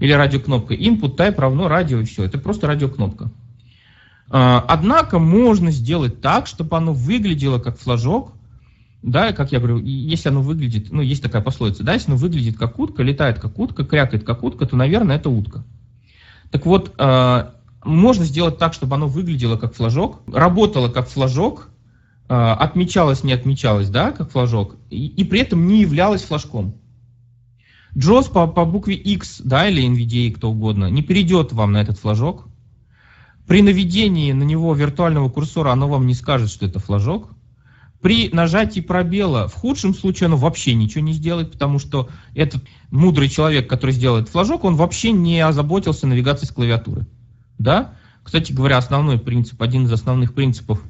Или 0.00 0.12
радиокнопка, 0.12 0.74
input 0.74 1.16
type 1.16 1.40
равно 1.40 1.68
радио 1.68 2.00
и 2.00 2.04
все, 2.04 2.24
это 2.24 2.38
просто 2.38 2.66
радиокнопка. 2.66 3.30
А, 4.34 4.64
однако 4.66 5.18
можно 5.18 5.70
сделать 5.70 6.22
так, 6.22 6.46
чтобы 6.46 6.74
оно 6.78 6.94
выглядело 6.94 7.58
как 7.58 7.78
флажок, 7.78 8.32
да, 9.02 9.32
как 9.32 9.52
я 9.52 9.58
говорю, 9.58 9.78
если 9.78 10.30
оно 10.30 10.40
выглядит, 10.40 10.90
ну, 10.90 11.02
есть 11.02 11.22
такая 11.22 11.42
пословица, 11.42 11.82
да, 11.82 11.92
если 11.92 12.10
оно 12.10 12.16
выглядит 12.16 12.56
как 12.56 12.78
утка, 12.78 13.02
летает 13.02 13.38
как 13.38 13.58
утка, 13.58 13.84
крякает 13.84 14.24
как 14.24 14.42
утка, 14.42 14.64
то, 14.64 14.74
наверное, 14.74 15.16
это 15.16 15.28
утка. 15.28 15.64
Так 16.50 16.64
вот, 16.64 16.94
а, 16.96 17.56
можно 17.84 18.24
сделать 18.24 18.56
так, 18.56 18.72
чтобы 18.72 18.94
оно 18.94 19.06
выглядело 19.06 19.58
как 19.58 19.74
флажок, 19.74 20.22
работало 20.26 20.88
как 20.88 21.08
флажок, 21.08 21.68
а, 22.26 22.54
отмечалось, 22.54 23.24
не 23.24 23.34
отмечалось, 23.34 23.90
да, 23.90 24.12
как 24.12 24.30
флажок, 24.30 24.76
и, 24.88 25.08
и 25.08 25.24
при 25.24 25.40
этом 25.40 25.66
не 25.66 25.82
являлось 25.82 26.22
флажком. 26.22 26.76
JOS 27.94 28.32
по, 28.32 28.46
по 28.46 28.64
букве 28.64 28.94
X, 28.94 29.42
да, 29.44 29.68
или 29.68 29.86
NVDA, 29.86 30.32
кто 30.32 30.52
угодно, 30.52 30.88
не 30.88 31.02
перейдет 31.02 31.52
вам 31.52 31.72
на 31.72 31.82
этот 31.82 31.98
флажок. 31.98 32.48
При 33.46 33.62
наведении 33.62 34.32
на 34.32 34.44
него 34.44 34.74
виртуального 34.74 35.28
курсора 35.28 35.72
оно 35.72 35.88
вам 35.88 36.06
не 36.06 36.14
скажет, 36.14 36.50
что 36.50 36.66
это 36.66 36.78
флажок. 36.78 37.30
При 38.00 38.30
нажатии 38.30 38.80
пробела, 38.80 39.46
в 39.46 39.54
худшем 39.54 39.94
случае, 39.94 40.26
оно 40.26 40.36
вообще 40.36 40.74
ничего 40.74 41.04
не 41.04 41.12
сделает, 41.12 41.52
потому 41.52 41.78
что 41.78 42.08
этот 42.34 42.62
мудрый 42.90 43.28
человек, 43.28 43.68
который 43.68 43.92
сделает 43.92 44.28
флажок, 44.28 44.64
он 44.64 44.74
вообще 44.74 45.12
не 45.12 45.40
озаботился 45.40 46.06
навигацией 46.06 46.48
с 46.48 46.52
клавиатуры. 46.52 47.06
Да? 47.58 47.94
Кстати 48.24 48.52
говоря, 48.52 48.78
основной 48.78 49.18
принцип, 49.18 49.62
один 49.62 49.84
из 49.84 49.92
основных 49.92 50.34
принципов 50.34 50.82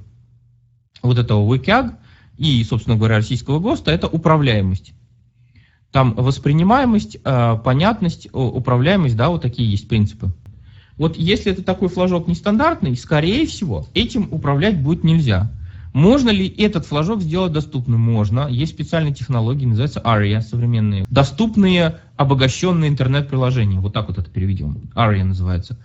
вот 1.02 1.18
этого 1.18 1.46
WCAG 1.54 1.96
и, 2.38 2.64
собственно 2.64 2.96
говоря, 2.96 3.16
российского 3.16 3.58
ГОСТа, 3.58 3.90
это 3.90 4.06
управляемость. 4.08 4.94
Там 5.90 6.14
воспринимаемость, 6.14 7.18
э, 7.22 7.58
понятность, 7.62 8.28
управляемость, 8.32 9.16
да, 9.16 9.28
вот 9.28 9.42
такие 9.42 9.70
есть 9.70 9.88
принципы. 9.88 10.32
Вот 11.02 11.16
если 11.16 11.50
это 11.50 11.64
такой 11.64 11.88
флажок 11.88 12.28
нестандартный, 12.28 12.94
скорее 12.94 13.44
всего, 13.44 13.88
этим 13.92 14.28
управлять 14.30 14.80
будет 14.80 15.02
нельзя. 15.02 15.50
Можно 15.92 16.30
ли 16.30 16.46
этот 16.46 16.86
флажок 16.86 17.22
сделать 17.22 17.50
доступным? 17.50 17.98
Можно. 17.98 18.46
Есть 18.48 18.74
специальные 18.74 19.12
технологии, 19.12 19.66
называются 19.66 19.98
ARIA, 19.98 20.40
современные. 20.42 21.04
Доступные 21.10 21.98
обогащенные 22.16 22.88
интернет-приложения. 22.88 23.80
Вот 23.80 23.92
так 23.92 24.06
вот 24.06 24.18
это 24.18 24.30
переведем. 24.30 24.78
ARIA 24.94 25.24
называется 25.24 25.76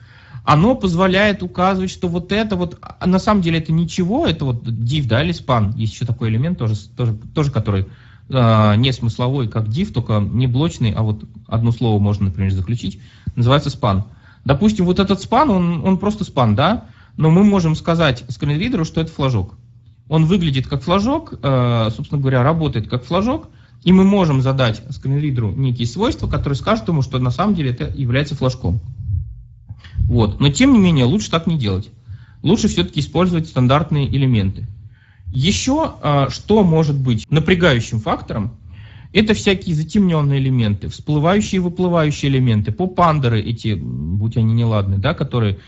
оно 0.44 0.76
позволяет 0.76 1.44
указывать, 1.44 1.90
что 1.90 2.08
вот 2.08 2.32
это 2.32 2.56
вот, 2.56 2.78
а 2.80 3.06
на 3.06 3.20
самом 3.20 3.42
деле 3.42 3.58
это 3.58 3.74
ничего, 3.74 4.28
это 4.28 4.46
вот 4.46 4.66
div, 4.66 5.06
да, 5.06 5.22
или 5.22 5.34
span, 5.34 5.76
есть 5.76 5.94
еще 5.94 6.06
такой 6.06 6.30
элемент 6.30 6.58
тоже, 6.58 6.76
тоже, 6.96 7.18
тоже 7.36 7.52
который 7.52 7.88
э, 8.30 8.76
не 8.78 8.94
смысловой, 8.94 9.50
как 9.50 9.66
div, 9.68 9.92
только 9.92 10.22
не 10.22 10.48
блочный, 10.48 10.94
а 10.94 11.02
вот 11.02 11.26
одно 11.48 11.74
слово 11.74 12.00
можно, 12.00 12.28
например, 12.28 12.54
заключить, 12.54 13.02
называется 13.36 13.68
span. 13.68 14.06
Допустим, 14.48 14.86
вот 14.86 15.00
этот 15.00 15.20
span, 15.20 15.50
он, 15.50 15.86
он 15.86 15.98
просто 15.98 16.24
span, 16.24 16.56
да, 16.56 16.86
но 17.18 17.30
мы 17.30 17.44
можем 17.44 17.76
сказать 17.76 18.24
скринридеру, 18.30 18.86
что 18.86 19.02
это 19.02 19.12
флажок. 19.12 19.56
Он 20.08 20.24
выглядит 20.24 20.68
как 20.68 20.84
флажок, 20.84 21.34
э, 21.44 21.90
собственно 21.94 22.22
говоря, 22.22 22.44
работает 22.44 22.88
как 22.88 23.04
флажок, 23.04 23.50
и 23.84 23.92
мы 23.92 24.06
можем 24.06 24.42
задать 24.42 24.82
скринридеру 24.90 25.52
некие 25.52 25.86
свойства, 25.86 26.30
которые 26.30 26.56
скажут 26.56 26.88
ему, 26.88 27.02
что 27.02 27.20
на 27.20 27.30
самом 27.30 27.56
деле 27.56 27.72
это 27.72 27.92
является 27.94 28.36
флажком. 28.36 28.80
Вот. 30.06 30.40
Но 30.40 30.48
тем 30.50 30.72
не 30.72 30.80
менее, 30.80 31.04
лучше 31.04 31.30
так 31.30 31.46
не 31.46 31.58
делать. 31.58 31.90
Лучше 32.42 32.70
все-таки 32.70 33.02
использовать 33.02 33.50
стандартные 33.50 34.08
элементы. 34.08 34.66
Еще 35.34 35.94
а, 36.02 36.30
что 36.30 36.64
может 36.64 36.96
быть 36.96 37.30
напрягающим 37.30 38.00
фактором, 38.00 38.58
это 39.14 39.34
всякие 39.34 39.76
затемненные 39.76 40.40
элементы, 40.40 40.90
всплывающие 40.90 41.58
и 41.58 41.60
выплывающие 41.60 42.30
элементы, 42.32 42.72
попандеры 42.72 43.42
эти, 43.42 43.74
будь 43.76 44.38
они 44.38 44.54
неладны, 44.54 44.98
да, 44.98 45.14
которые, 45.14 45.60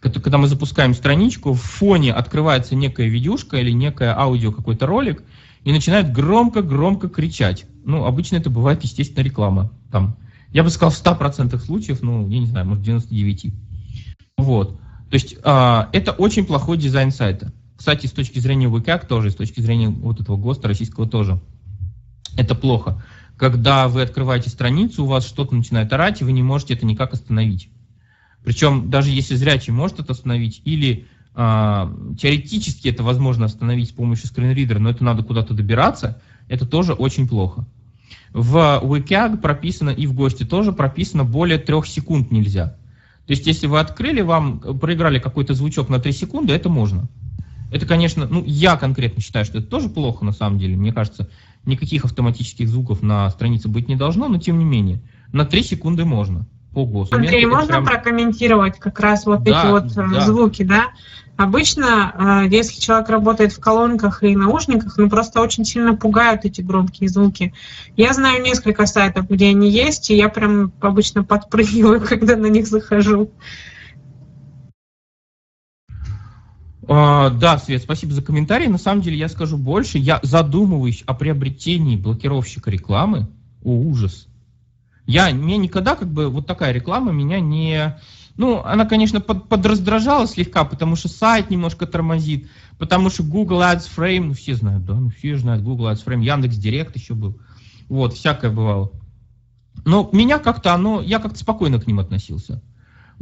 когда 0.00 0.38
мы 0.38 0.48
запускаем 0.48 0.94
страничку, 0.94 1.52
в 1.52 1.60
фоне 1.60 2.12
открывается 2.12 2.74
некая 2.74 3.08
видюшка 3.08 3.58
или 3.58 3.70
некое 3.70 4.16
аудио, 4.16 4.52
какой-то 4.52 4.86
ролик, 4.86 5.22
и 5.64 5.72
начинает 5.72 6.12
громко-громко 6.12 7.08
кричать. 7.08 7.66
Ну, 7.84 8.04
обычно 8.04 8.36
это 8.36 8.50
бывает, 8.50 8.82
естественно, 8.84 9.24
реклама. 9.24 9.72
Там, 9.90 10.16
я 10.52 10.62
бы 10.62 10.70
сказал, 10.70 10.90
в 10.90 11.02
100% 11.02 11.58
случаев, 11.58 12.02
ну, 12.02 12.28
я 12.28 12.38
не 12.38 12.46
знаю, 12.46 12.66
может, 12.66 12.84
99%. 12.86 13.52
Вот. 14.36 14.78
То 15.10 15.14
есть 15.14 15.36
э, 15.42 15.84
это 15.92 16.12
очень 16.12 16.44
плохой 16.44 16.76
дизайн 16.76 17.10
сайта. 17.10 17.52
Кстати, 17.76 18.06
с 18.06 18.12
точки 18.12 18.38
зрения 18.38 18.68
ВК 18.68 19.06
тоже, 19.06 19.30
с 19.30 19.36
точки 19.36 19.60
зрения 19.60 19.88
вот 19.88 20.20
этого 20.20 20.36
ГОСТа 20.36 20.68
российского 20.68 21.08
тоже. 21.08 21.40
Это 22.36 22.54
плохо. 22.54 23.02
Когда 23.36 23.88
вы 23.88 24.02
открываете 24.02 24.50
страницу, 24.50 25.04
у 25.04 25.08
вас 25.08 25.26
что-то 25.26 25.54
начинает 25.54 25.92
орать, 25.92 26.20
и 26.20 26.24
вы 26.24 26.32
не 26.32 26.42
можете 26.42 26.74
это 26.74 26.86
никак 26.86 27.12
остановить. 27.12 27.68
Причем 28.44 28.90
даже 28.90 29.10
если 29.10 29.34
зрячий 29.34 29.72
может 29.72 30.00
это 30.00 30.12
остановить, 30.12 30.60
или 30.64 31.06
э, 31.34 31.94
теоретически 32.20 32.88
это 32.88 33.02
возможно 33.02 33.46
остановить 33.46 33.88
с 33.88 33.92
помощью 33.92 34.28
скринридера, 34.28 34.78
но 34.78 34.90
это 34.90 35.02
надо 35.02 35.22
куда-то 35.22 35.54
добираться, 35.54 36.20
это 36.48 36.66
тоже 36.66 36.92
очень 36.92 37.26
плохо. 37.26 37.66
В 38.32 38.80
WCAG 38.82 39.38
прописано 39.38 39.90
и 39.90 40.06
в 40.06 40.14
ГОСТе 40.14 40.44
тоже 40.44 40.72
прописано 40.72 41.24
более 41.24 41.58
трех 41.58 41.86
секунд 41.86 42.30
нельзя. 42.30 42.76
То 43.26 43.30
есть, 43.30 43.46
если 43.46 43.66
вы 43.66 43.80
открыли, 43.80 44.20
вам 44.20 44.58
проиграли 44.58 45.18
какой-то 45.18 45.54
звучок 45.54 45.88
на 45.88 45.98
3 45.98 46.12
секунды, 46.12 46.52
это 46.52 46.68
можно. 46.68 47.08
Это, 47.72 47.86
конечно, 47.86 48.26
ну, 48.30 48.42
я 48.44 48.76
конкретно 48.76 49.22
считаю, 49.22 49.44
что 49.44 49.58
это 49.58 49.66
тоже 49.68 49.88
плохо 49.88 50.24
на 50.24 50.32
самом 50.32 50.58
деле. 50.58 50.76
Мне 50.76 50.92
кажется, 50.92 51.28
никаких 51.66 52.04
автоматических 52.04 52.68
звуков 52.68 53.02
на 53.02 53.28
странице 53.30 53.68
быть 53.68 53.88
не 53.88 53.96
должно, 53.96 54.28
но 54.28 54.38
тем 54.38 54.58
не 54.58 54.64
менее, 54.64 55.00
на 55.32 55.44
3 55.44 55.62
секунды 55.62 56.04
можно. 56.04 56.46
По 56.72 56.84
голосу. 56.84 57.14
Андрей, 57.14 57.46
можно 57.46 57.68
прям... 57.68 57.84
прокомментировать 57.84 58.80
как 58.80 58.98
раз 58.98 59.26
вот 59.26 59.44
да, 59.44 59.60
эти 59.60 59.70
вот 59.70 59.96
э, 59.96 60.10
да. 60.12 60.20
звуки, 60.22 60.64
да? 60.64 60.86
Обычно, 61.36 62.44
э, 62.46 62.48
если 62.50 62.80
человек 62.80 63.08
работает 63.08 63.52
в 63.52 63.60
колонках 63.60 64.24
и 64.24 64.34
наушниках, 64.34 64.96
ну 64.98 65.08
просто 65.08 65.40
очень 65.40 65.64
сильно 65.64 65.94
пугают 65.94 66.44
эти 66.44 66.60
громкие 66.62 67.08
звуки. 67.08 67.54
Я 67.96 68.12
знаю 68.12 68.42
несколько 68.42 68.86
сайтов, 68.86 69.28
где 69.28 69.50
они 69.50 69.70
есть, 69.70 70.10
и 70.10 70.16
я 70.16 70.28
прям 70.28 70.72
обычно 70.80 71.22
подпрыгиваю, 71.22 72.00
когда 72.08 72.36
на 72.36 72.46
них 72.46 72.66
захожу. 72.66 73.30
Да, 76.86 77.58
Свет, 77.58 77.82
спасибо 77.82 78.12
за 78.12 78.22
комментарий. 78.22 78.68
На 78.68 78.78
самом 78.78 79.02
деле 79.02 79.16
я 79.16 79.28
скажу 79.28 79.56
больше. 79.56 79.98
Я 79.98 80.20
задумываюсь 80.22 81.02
о 81.06 81.14
приобретении 81.14 81.96
блокировщика 81.96 82.70
рекламы. 82.70 83.28
О, 83.62 83.70
ужас. 83.70 84.28
Я, 85.06 85.30
мне 85.34 85.56
никогда 85.56 85.96
как 85.96 86.10
бы 86.10 86.28
вот 86.28 86.46
такая 86.46 86.72
реклама 86.72 87.12
меня 87.12 87.38
не, 87.38 87.96
ну, 88.36 88.62
она, 88.64 88.84
конечно, 88.84 89.20
под, 89.20 89.48
подраздражала 89.48 90.26
слегка, 90.26 90.64
потому 90.64 90.96
что 90.96 91.08
сайт 91.08 91.50
немножко 91.50 91.86
тормозит, 91.86 92.48
потому 92.78 93.10
что 93.10 93.22
Google 93.22 93.60
Ads 93.60 93.88
Frame, 93.94 94.24
ну, 94.24 94.32
все 94.32 94.54
знают, 94.54 94.84
да, 94.84 94.94
ну, 94.94 95.10
все 95.10 95.36
знают 95.38 95.62
Google 95.62 95.90
Ads 95.90 96.04
Frame, 96.04 96.24
Яндекс 96.24 96.56
Директ 96.56 96.96
еще 96.96 97.14
был. 97.14 97.38
Вот, 97.88 98.14
всякое 98.14 98.50
бывало. 98.50 98.90
Но 99.84 100.08
меня 100.12 100.38
как-то 100.38 100.74
оно, 100.74 101.00
я 101.00 101.18
как-то 101.20 101.38
спокойно 101.38 101.78
к 101.78 101.86
ним 101.86 102.00
относился. 102.00 102.62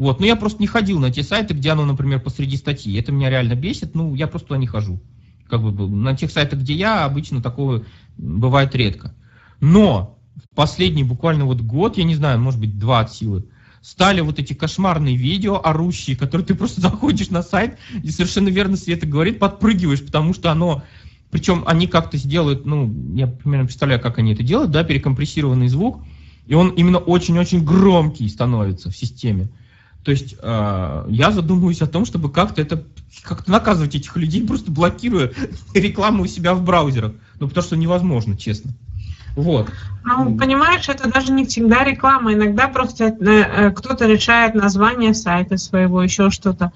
Вот, 0.03 0.19
но 0.19 0.27
я 0.27 0.35
просто 0.35 0.61
не 0.61 0.67
ходил 0.67 0.99
на 0.99 1.13
те 1.13 1.23
сайты, 1.23 1.55
где 1.55 1.71
оно, 1.71 1.85
например, 1.85 2.19
посреди 2.19 2.57
статьи. 2.57 2.99
Это 2.99 3.13
меня 3.13 3.31
реально 3.31 3.55
бесит, 3.55 3.95
ну, 3.95 4.17
я 4.17 4.27
просто 4.27 4.49
туда 4.49 4.59
не 4.59 4.67
хожу. 4.67 5.01
Как 5.49 5.63
бы 5.63 5.89
на 5.89 6.17
тех 6.17 6.33
сайтах, 6.33 6.59
где 6.59 6.75
я, 6.75 7.05
обычно 7.05 7.41
такого 7.41 7.85
бывает 8.19 8.75
редко. 8.75 9.15
Но 9.61 10.19
в 10.35 10.57
последний 10.57 11.05
буквально 11.05 11.45
вот 11.45 11.61
год, 11.61 11.99
я 11.99 12.03
не 12.03 12.17
знаю, 12.17 12.41
может 12.41 12.59
быть, 12.59 12.81
два 12.81 12.99
от 12.99 13.13
силы, 13.13 13.45
стали 13.81 14.21
вот 14.23 14.41
эти 14.41 14.55
кошмарные 14.55 15.15
видео, 15.15 15.61
орущие, 15.65 16.17
которые 16.17 16.49
ты 16.49 16.57
просто 16.57 16.81
заходишь 16.89 17.31
на 17.31 17.45
сайт, 17.45 17.79
и 18.03 18.11
совершенно 18.11 18.49
верно 18.49 18.77
Света 18.77 19.07
говорит, 19.07 19.39
подпрыгиваешь, 19.39 20.05
потому 20.05 20.35
что 20.35 20.51
оно 20.51 20.83
причем 21.31 21.63
они 21.65 21.87
как-то 21.87 22.17
сделают, 22.17 22.67
ну, 22.67 22.93
я 23.15 23.29
примерно 23.29 23.67
представляю, 23.67 24.01
как 24.01 24.19
они 24.19 24.33
это 24.33 24.43
делают, 24.43 24.73
да, 24.73 24.83
перекомпрессированный 24.83 25.69
звук, 25.69 26.03
и 26.49 26.55
он 26.55 26.71
именно 26.71 26.99
очень-очень 26.99 27.65
громкий 27.65 28.29
становится 28.29 28.91
в 28.91 28.97
системе. 28.97 29.49
То 30.05 30.11
есть 30.11 30.37
э, 30.41 31.05
я 31.09 31.31
задумываюсь 31.31 31.83
о 31.83 31.87
том, 31.87 32.05
чтобы 32.05 32.31
как-то 32.31 32.61
это 32.61 32.83
как-то 33.23 33.51
наказывать 33.51 33.95
этих 33.95 34.17
людей, 34.17 34.45
просто 34.47 34.71
блокируя 34.71 35.33
рекламу 35.75 36.25
у 36.25 36.27
себя 36.27 36.55
в 36.55 36.63
браузерах. 36.63 37.13
Ну, 37.39 37.49
потому 37.49 37.65
что 37.65 37.77
невозможно, 37.77 38.37
честно. 38.37 38.73
Вот. 39.37 39.71
Ну, 40.05 40.37
понимаешь, 40.37 40.89
это 40.89 41.11
даже 41.11 41.33
не 41.33 41.47
всегда 41.47 41.85
реклама. 41.85 42.35
Иногда 42.35 42.69
просто 42.69 43.05
э, 43.05 43.15
э, 43.21 43.71
кто-то 43.71 44.07
решает 44.07 44.55
название 44.55 45.15
сайта 45.15 45.57
своего, 45.57 46.03
еще 46.03 46.31
что-то. 46.31 46.73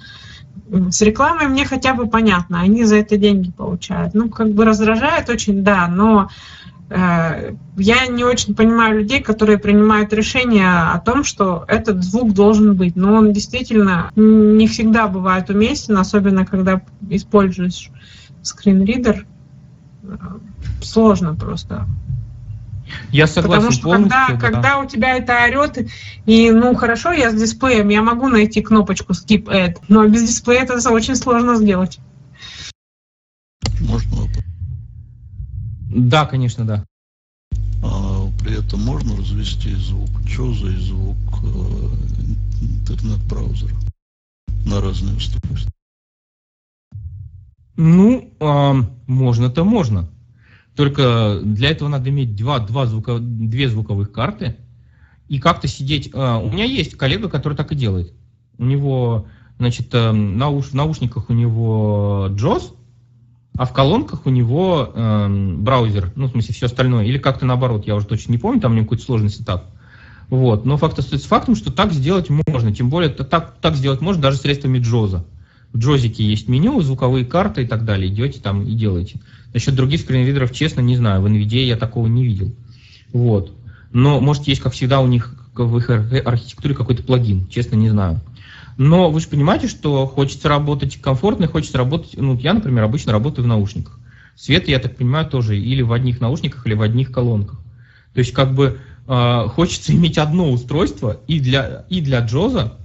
С 0.91 1.03
рекламой 1.03 1.49
мне 1.49 1.65
хотя 1.65 1.95
бы 1.95 2.07
понятно, 2.09 2.61
они 2.61 2.85
за 2.85 2.97
это 2.97 3.17
деньги 3.17 3.51
получают. 3.51 4.15
Ну, 4.15 4.31
как 4.31 4.53
бы 4.53 4.65
раздражает 4.65 5.29
очень, 5.29 5.63
да, 5.63 5.87
но 5.87 6.29
я 6.89 8.07
не 8.09 8.25
очень 8.25 8.55
понимаю 8.55 9.01
людей, 9.01 9.21
которые 9.21 9.59
принимают 9.59 10.13
решение 10.13 10.69
о 10.69 11.01
том, 11.01 11.25
что 11.25 11.65
этот 11.67 12.05
звук 12.05 12.33
должен 12.33 12.77
быть. 12.77 12.95
Но 12.95 13.15
он 13.15 13.33
действительно 13.33 14.13
не 14.15 14.69
всегда 14.69 15.09
бывает 15.09 15.51
уместен, 15.51 15.99
особенно 15.99 16.47
когда 16.47 16.81
используешь 17.11 17.91
скринридер. 18.43 19.27
Сложно 20.81 21.35
просто. 21.35 21.87
Я 23.11 23.27
согласен 23.27 23.69
Потому 23.69 23.73
что 23.73 23.91
когда, 23.91 24.29
да. 24.29 24.37
когда 24.37 24.79
у 24.79 24.87
тебя 24.87 25.17
это 25.17 25.45
орет, 25.45 25.89
и 26.25 26.51
ну 26.53 26.75
хорошо, 26.77 27.13
я 27.13 27.31
с 27.31 27.35
дисплеем, 27.35 27.89
я 27.89 28.03
могу 28.03 28.29
найти 28.29 28.63
кнопочку 28.63 29.13
Skip 29.13 29.47
Add, 29.47 29.79
но 29.89 30.07
без 30.07 30.23
дисплея 30.23 30.63
это 30.63 30.91
очень 30.91 31.17
сложно 31.17 31.57
сделать. 31.57 31.99
Да, 35.97 36.27
конечно, 36.27 36.67
да. 36.67 36.85
А, 37.83 38.31
при 38.39 38.59
этом 38.59 38.83
можно 38.83 39.17
развести 39.17 39.75
звук 39.75 40.11
ЧОЗа 40.29 40.69
и 40.69 40.77
звук 40.77 41.17
э, 41.43 41.89
интернет-браузера 42.61 43.75
на 44.67 44.83
разные 44.83 45.17
устройства? 45.17 45.73
Ну, 47.77 48.31
э, 48.39 48.73
можно-то 49.07 49.65
можно. 49.65 50.11
Только 50.75 51.41
для 51.43 51.71
этого 51.71 51.89
надо 51.89 52.11
иметь 52.11 52.37
два, 52.37 52.59
два 52.59 52.85
звука, 52.85 53.19
две 53.19 53.71
звуковых 53.71 54.13
карты 54.13 54.57
и 55.29 55.39
как-то 55.39 55.67
сидеть. 55.67 56.11
А, 56.13 56.37
у 56.37 56.53
меня 56.53 56.65
есть 56.65 56.99
коллега, 56.99 57.31
который 57.31 57.55
так 57.55 57.73
и 57.73 57.75
делает. 57.75 58.13
У 58.59 58.67
него, 58.67 59.29
значит, 59.57 59.95
э, 59.95 60.13
науш, 60.13 60.67
в 60.67 60.75
наушниках 60.75 61.31
у 61.31 61.33
него 61.33 62.29
JOS, 62.33 62.76
а 63.59 63.65
в 63.65 63.73
колонках 63.73 64.27
у 64.27 64.31
него 64.31 64.91
э, 64.95 65.55
браузер, 65.59 66.13
ну, 66.15 66.27
в 66.27 66.31
смысле, 66.31 66.55
все 66.55 66.67
остальное. 66.67 67.05
Или 67.05 67.19
как-то 67.19 67.47
наоборот, 67.47 67.87
я 67.87 67.95
уже 67.95 68.07
точно 68.07 68.33
не 68.33 68.39
помню, 68.39 68.61
там 68.61 68.73
у 68.73 68.75
него 68.75 68.85
какой-то 68.85 69.05
сложный 69.05 69.31
сетап. 69.31 69.67
Вот. 70.29 70.65
Но 70.65 70.77
факт 70.77 70.99
остается 70.99 71.29
фактом, 71.29 71.55
что 71.55 71.73
так 71.73 71.93
сделать 71.93 72.29
можно. 72.31 72.75
Тем 72.75 72.91
более, 72.91 73.11
так, 73.11 73.57
так 73.61 73.77
сделать 73.77 74.01
можно 74.01 74.23
даже 74.23 74.39
средствами 74.39 74.79
Джоза. 74.79 75.25
В 75.73 75.79
Джозике 75.79 76.25
есть 76.25 76.49
меню, 76.49 76.81
звуковые 76.81 77.25
карты 77.25 77.63
и 77.63 77.67
так 77.67 77.85
далее. 77.85 78.09
Идете 78.09 78.41
там 78.41 78.67
и 78.67 78.75
делаете. 78.75 79.21
Насчет 79.53 79.75
других 79.75 80.01
скринридеров, 80.01 80.53
честно, 80.53 80.81
не 80.81 80.97
знаю. 80.97 81.23
В 81.23 81.27
NVIDIA 81.27 81.65
я 81.65 81.77
такого 81.77 82.07
не 82.07 82.25
видел. 82.25 82.55
Вот. 83.13 83.53
Но, 83.93 84.21
может, 84.21 84.49
есть, 84.49 84.61
как 84.61 84.73
всегда, 84.73 85.01
у 85.01 85.07
них 85.07 85.35
в 85.55 85.79
их 85.79 85.89
архитектуре 85.91 86.75
какой-то 86.75 87.03
плагин. 87.03 87.47
Честно, 87.49 87.77
не 87.77 87.89
знаю. 87.89 88.21
Но 88.77 89.11
вы 89.11 89.21
же 89.21 89.29
понимаете, 89.29 89.69
что 89.69 90.07
хочется 90.07 90.49
работать 90.49 91.01
комфортно, 91.01 91.47
хочется 91.47 91.79
работать... 91.79 92.11
Ну, 92.17 92.37
я, 92.39 92.53
например, 92.53 92.85
обычно 92.85 93.13
работаю 93.13 93.45
в 93.45 93.49
наушниках. 93.49 93.99
Свет, 94.35 94.69
я 94.69 94.79
так 94.79 94.97
понимаю, 94.97 95.27
тоже 95.27 95.59
или 95.59 95.81
в 95.81 95.93
одних 95.93 96.21
наушниках, 96.21 96.67
или 96.67 96.75
в 96.75 96.83
одних 96.83 97.11
колонках. 97.11 97.59
То 98.13 98.19
есть, 98.21 98.33
как 98.33 98.55
бы, 98.55 98.79
э, 99.07 99.45
хочется 99.49 99.93
иметь 99.95 100.19
одно 100.19 100.51
устройство 100.51 101.21
и 101.27 101.41
для, 101.41 101.87
и 101.89 102.03
для 102.03 102.21
Джоза, 102.21 102.79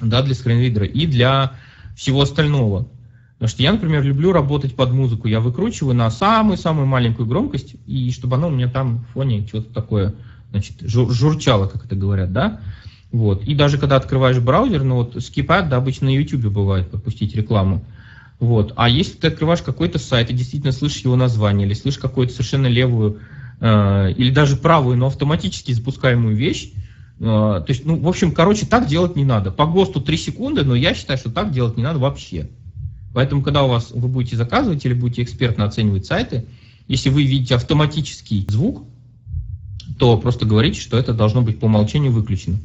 да, 0.00 0.22
для 0.22 0.34
скринридера, 0.34 0.86
и 0.86 1.06
для 1.06 1.52
всего 1.94 2.22
остального. 2.22 2.88
Потому 3.34 3.48
что 3.50 3.62
я, 3.62 3.72
например, 3.72 4.02
люблю 4.02 4.32
работать 4.32 4.74
под 4.74 4.92
музыку. 4.92 5.28
Я 5.28 5.40
выкручиваю 5.40 5.94
на 5.94 6.10
самую-самую 6.10 6.86
маленькую 6.86 7.26
громкость, 7.26 7.76
и 7.86 8.10
чтобы 8.12 8.36
она 8.36 8.46
у 8.46 8.50
меня 8.50 8.68
там 8.68 9.04
в 9.10 9.12
фоне 9.12 9.46
что-то 9.46 9.74
такое, 9.74 10.14
значит, 10.52 10.76
жур 10.80 11.12
журчало, 11.12 11.66
как 11.66 11.84
это 11.84 11.96
говорят, 11.96 12.32
да. 12.32 12.60
Вот. 13.16 13.44
И 13.44 13.54
даже 13.54 13.78
когда 13.78 13.96
открываешь 13.96 14.38
браузер, 14.38 14.82
ну 14.82 14.96
вот 14.96 15.24
скипать, 15.24 15.70
да, 15.70 15.78
обычно 15.78 16.08
на 16.08 16.14
YouTube 16.14 16.52
бывает 16.52 16.90
пропустить 16.90 17.34
рекламу. 17.34 17.82
Вот. 18.40 18.74
А 18.76 18.90
если 18.90 19.16
ты 19.16 19.28
открываешь 19.28 19.62
какой-то 19.62 19.98
сайт 19.98 20.28
и 20.28 20.34
действительно 20.34 20.70
слышишь 20.70 21.00
его 21.00 21.16
название, 21.16 21.66
или 21.66 21.72
слышишь 21.72 21.98
какую-то 21.98 22.34
совершенно 22.34 22.66
левую, 22.66 23.20
э, 23.60 24.12
или 24.18 24.30
даже 24.30 24.56
правую, 24.56 24.98
но 24.98 25.06
автоматически 25.06 25.72
запускаемую 25.72 26.36
вещь, 26.36 26.72
э, 27.18 27.22
то 27.22 27.64
есть, 27.68 27.86
ну, 27.86 27.98
в 27.98 28.06
общем, 28.06 28.32
короче, 28.32 28.66
так 28.66 28.86
делать 28.86 29.16
не 29.16 29.24
надо. 29.24 29.50
По 29.50 29.64
ГОСТу 29.64 30.02
3 30.02 30.18
секунды, 30.18 30.62
но 30.62 30.74
я 30.74 30.92
считаю, 30.92 31.18
что 31.18 31.30
так 31.30 31.52
делать 31.52 31.78
не 31.78 31.82
надо 31.82 31.98
вообще. 31.98 32.50
Поэтому, 33.14 33.40
когда 33.40 33.62
у 33.62 33.68
вас 33.68 33.92
вы 33.92 34.08
будете 34.08 34.36
заказывать 34.36 34.84
или 34.84 34.92
будете 34.92 35.22
экспертно 35.22 35.64
оценивать 35.64 36.04
сайты, 36.04 36.44
если 36.86 37.08
вы 37.08 37.22
видите 37.22 37.54
автоматический 37.54 38.44
звук, 38.46 38.84
то 39.98 40.18
просто 40.18 40.44
говорите, 40.44 40.82
что 40.82 40.98
это 40.98 41.14
должно 41.14 41.40
быть 41.40 41.58
по 41.58 41.64
умолчанию 41.64 42.12
выключено. 42.12 42.58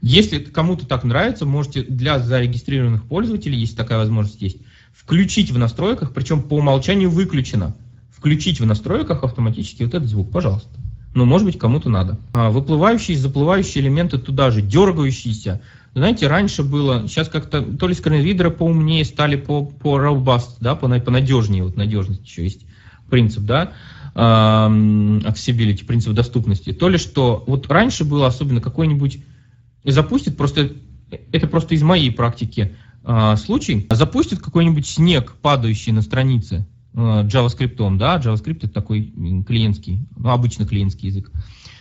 Если 0.00 0.38
кому-то 0.38 0.86
так 0.86 1.04
нравится, 1.04 1.46
можете 1.46 1.82
для 1.82 2.18
зарегистрированных 2.18 3.04
пользователей, 3.04 3.58
если 3.58 3.76
такая 3.76 3.98
возможность 3.98 4.42
есть, 4.42 4.58
включить 4.92 5.50
в 5.50 5.58
настройках, 5.58 6.12
причем 6.12 6.42
по 6.42 6.54
умолчанию 6.54 7.10
выключено, 7.10 7.76
включить 8.10 8.60
в 8.60 8.66
настройках 8.66 9.24
автоматически 9.24 9.84
вот 9.84 9.94
этот 9.94 10.08
звук, 10.08 10.30
пожалуйста. 10.30 10.68
Но 11.14 11.24
может 11.24 11.46
быть 11.46 11.58
кому-то 11.58 11.88
надо. 11.88 12.18
А 12.34 12.50
выплывающие 12.50 13.16
заплывающие 13.16 13.82
элементы 13.82 14.18
туда 14.18 14.50
же, 14.50 14.60
дергающиеся, 14.60 15.62
знаете, 15.94 16.26
раньше 16.26 16.62
было, 16.62 17.08
сейчас 17.08 17.30
как-то 17.30 17.62
то 17.62 17.88
ли 17.88 17.94
скринридеры 17.94 18.50
поумнее 18.50 19.02
стали 19.02 19.36
по, 19.36 19.64
по 19.64 19.98
robust, 19.98 20.56
да, 20.60 20.74
по, 20.74 20.88
по 21.00 21.10
надежнее, 21.10 21.64
вот 21.64 21.76
надежность 21.76 22.26
еще 22.26 22.42
есть 22.42 22.66
принцип, 23.08 23.44
да, 23.44 23.72
accessibility, 24.14 25.86
принцип 25.86 26.12
доступности, 26.12 26.72
то 26.72 26.90
ли 26.90 26.98
что, 26.98 27.44
вот 27.46 27.70
раньше 27.70 28.04
было 28.04 28.26
особенно 28.26 28.60
какой-нибудь, 28.60 29.20
запустит, 29.92 30.36
просто 30.36 30.72
это 31.32 31.46
просто 31.46 31.74
из 31.74 31.82
моей 31.82 32.10
практики 32.10 32.74
э, 33.04 33.36
случай, 33.36 33.86
запустит 33.90 34.40
какой-нибудь 34.40 34.86
снег, 34.86 35.36
падающий 35.40 35.92
на 35.92 36.02
странице 36.02 36.66
э, 36.94 36.98
JavaScript, 36.98 37.96
да, 37.96 38.16
JavaScript 38.18 38.58
это 38.62 38.68
такой 38.68 39.12
клиентский, 39.46 40.00
ну, 40.16 40.30
обычно 40.30 40.66
клиентский 40.66 41.08
язык, 41.08 41.30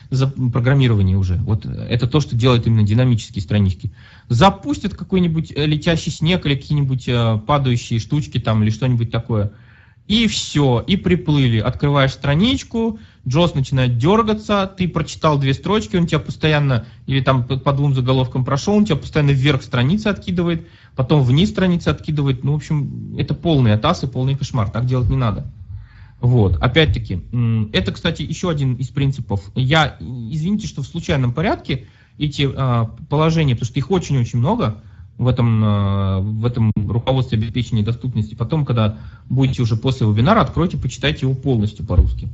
за 0.10 0.28
программирование 0.28 1.18
уже. 1.18 1.38
Вот 1.38 1.66
это 1.66 2.08
то, 2.08 2.20
что 2.20 2.36
делает 2.36 2.68
именно 2.68 2.84
динамические 2.84 3.42
странички. 3.42 3.92
Запустят 4.30 4.94
какой-нибудь 4.94 5.52
э, 5.56 5.66
летящий 5.66 6.12
снег 6.12 6.46
или 6.46 6.56
какие-нибудь 6.56 7.08
э, 7.08 7.40
падающие 7.46 8.00
штучки 8.00 8.40
там 8.40 8.64
или 8.64 8.70
что-нибудь 8.70 9.12
такое. 9.12 9.52
И 10.08 10.28
все, 10.28 10.84
и 10.86 10.98
приплыли. 10.98 11.58
Открываешь 11.58 12.12
страничку, 12.12 13.00
Джос 13.28 13.56
начинает 13.56 13.98
дергаться, 13.98 14.72
ты 14.78 14.88
прочитал 14.88 15.40
две 15.40 15.54
строчки, 15.54 15.96
он 15.96 16.06
тебя 16.06 16.20
постоянно, 16.20 16.86
или 17.08 17.22
там 17.22 17.44
по 17.44 17.74
двум 17.74 17.96
заголовкам 17.96 18.46
прошел, 18.46 18.76
он 18.76 18.86
тебя 18.86 18.98
постоянно 18.98 19.32
вверх 19.32 19.64
страницы 19.64 20.08
откидывает, 20.08 20.68
потом 20.96 21.24
вниз 21.24 21.50
страницы 21.50 21.90
откидывает. 21.90 22.44
Ну, 22.44 22.54
в 22.54 22.56
общем, 22.56 23.16
это 23.18 23.34
полный 23.34 23.74
атас 23.74 24.04
и 24.04 24.08
полный 24.08 24.36
кошмар. 24.36 24.70
Так 24.70 24.86
делать 24.86 25.10
не 25.10 25.18
надо. 25.18 25.52
Вот, 26.22 26.58
опять-таки, 26.58 27.22
это, 27.74 27.92
кстати, 27.92 28.22
еще 28.22 28.50
один 28.50 28.76
из 28.76 28.90
принципов. 28.90 29.42
Я, 29.56 29.98
извините, 30.00 30.68
что 30.68 30.82
в 30.82 30.88
случайном 30.88 31.34
порядке 31.34 31.88
эти 32.18 32.50
а, 32.56 32.86
положения, 33.10 33.56
потому 33.56 33.68
что 33.68 33.80
их 33.80 33.92
очень-очень 33.92 34.40
много 34.40 34.82
в 35.18 35.28
этом, 35.28 35.62
а, 35.64 36.20
в 36.20 36.46
этом 36.46 36.72
руководстве 36.76 37.38
обеспечения 37.38 37.84
доступности. 37.84 38.34
Потом, 38.36 38.66
когда 38.66 38.98
будете 39.30 39.62
уже 39.62 39.76
после 39.76 40.08
вебинара, 40.08 40.42
откройте, 40.42 40.78
почитайте 40.78 41.26
его 41.26 41.36
полностью 41.36 41.86
по-русски. 41.86 42.30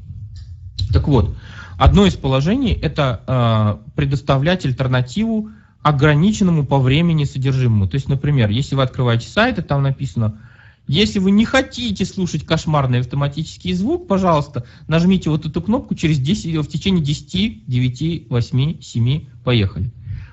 Так 0.90 1.08
вот, 1.08 1.36
одно 1.78 2.06
из 2.06 2.16
положений– 2.16 2.78
это 2.82 3.22
а, 3.28 3.82
предоставлять 3.96 4.66
альтернативу 4.66 5.50
ограниченному 5.82 6.66
по 6.66 6.80
времени 6.80 7.24
содержимому. 7.24 7.88
То 7.88 7.96
есть, 7.96 8.08
например, 8.08 8.50
если 8.50 8.76
вы 8.76 8.84
открываете 8.84 9.28
сайт, 9.28 9.58
и 9.58 9.62
там 9.62 9.84
написано 9.84 10.40
Если 10.88 11.20
вы 11.20 11.32
не 11.32 11.46
хотите 11.46 12.06
слушать 12.06 12.46
кошмарный 12.46 13.00
автоматический 13.00 13.74
звук, 13.74 14.08
пожалуйста, 14.08 14.66
нажмите 14.88 15.30
вот 15.30 15.46
эту 15.46 15.62
кнопку 15.62 15.96
через 15.96 16.20
10, 16.20 16.58
в 16.58 16.68
течение 16.68 17.04
10, 17.04 17.66
9, 17.66 18.30
8, 18.30 18.82
7, 18.82 19.26
поехали. 19.44 19.92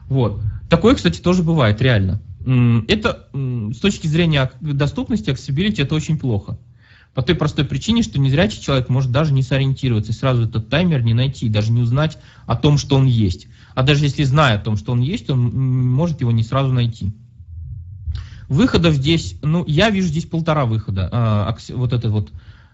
Вот. 0.08 0.40
Такое, 0.68 0.94
кстати, 0.94 1.20
тоже 1.20 1.42
бывает, 1.42 1.80
реально. 1.80 2.20
Это 2.88 3.28
с 3.32 3.78
точки 3.78 4.06
зрения 4.06 4.50
доступности, 4.60 5.30
accessibility, 5.30 5.82
это 5.82 5.94
очень 5.94 6.18
плохо. 6.18 6.58
По 7.18 7.22
той 7.22 7.34
простой 7.34 7.64
причине, 7.64 8.04
что 8.04 8.20
незрячий 8.20 8.62
человек 8.62 8.88
может 8.88 9.10
даже 9.10 9.32
не 9.32 9.42
сориентироваться 9.42 10.12
и 10.12 10.14
сразу 10.14 10.44
этот 10.44 10.68
таймер 10.68 11.02
не 11.02 11.14
найти, 11.14 11.48
даже 11.48 11.72
не 11.72 11.80
узнать 11.80 12.16
о 12.46 12.54
том, 12.54 12.78
что 12.78 12.94
он 12.94 13.06
есть. 13.06 13.48
А 13.74 13.82
даже 13.82 14.04
если 14.04 14.22
зная 14.22 14.54
о 14.54 14.60
том, 14.60 14.76
что 14.76 14.92
он 14.92 15.00
есть, 15.00 15.28
он 15.28 15.40
может 15.40 16.20
его 16.20 16.30
не 16.30 16.44
сразу 16.44 16.72
найти. 16.72 17.12
Выходов 18.48 18.94
здесь, 18.94 19.34
ну, 19.42 19.64
я 19.66 19.90
вижу 19.90 20.06
здесь 20.06 20.26
полтора 20.26 20.64
выхода. 20.64 21.08
А, 21.10 21.56
вот 21.70 21.92
это 21.92 22.08
вот 22.08 22.30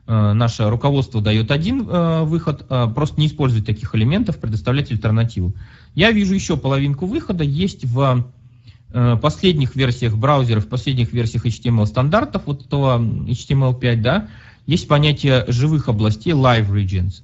а, 0.06 0.34
наше 0.34 0.68
руководство 0.68 1.22
дает 1.22 1.50
один 1.50 1.88
а, 1.88 2.24
выход, 2.24 2.68
просто 2.94 3.18
не 3.18 3.28
использовать 3.28 3.64
таких 3.64 3.94
элементов, 3.94 4.36
предоставлять 4.36 4.90
альтернативу. 4.90 5.54
Я 5.94 6.10
вижу 6.10 6.34
еще 6.34 6.58
половинку 6.58 7.06
выхода, 7.06 7.44
есть 7.44 7.86
в 7.86 8.26
последних 9.20 9.74
версиях 9.74 10.16
браузеров, 10.16 10.68
последних 10.68 11.12
версиях 11.12 11.46
HTML 11.46 11.86
стандартов, 11.86 12.42
вот 12.46 12.64
этого 12.64 12.98
HTML5, 12.98 13.96
да, 13.96 14.28
есть 14.66 14.86
понятие 14.86 15.44
живых 15.48 15.88
областей, 15.88 16.32
live 16.32 16.70
regions. 16.70 17.22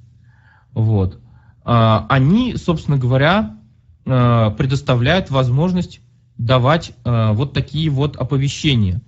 Вот. 0.73 1.21
Они, 1.63 2.57
собственно 2.57 2.97
говоря, 2.97 3.57
предоставляют 4.05 5.31
возможность 5.31 6.01
давать 6.41 6.93
э, 7.05 7.33
вот 7.33 7.53
такие 7.53 7.91
вот 7.91 8.17
оповещения. 8.17 9.03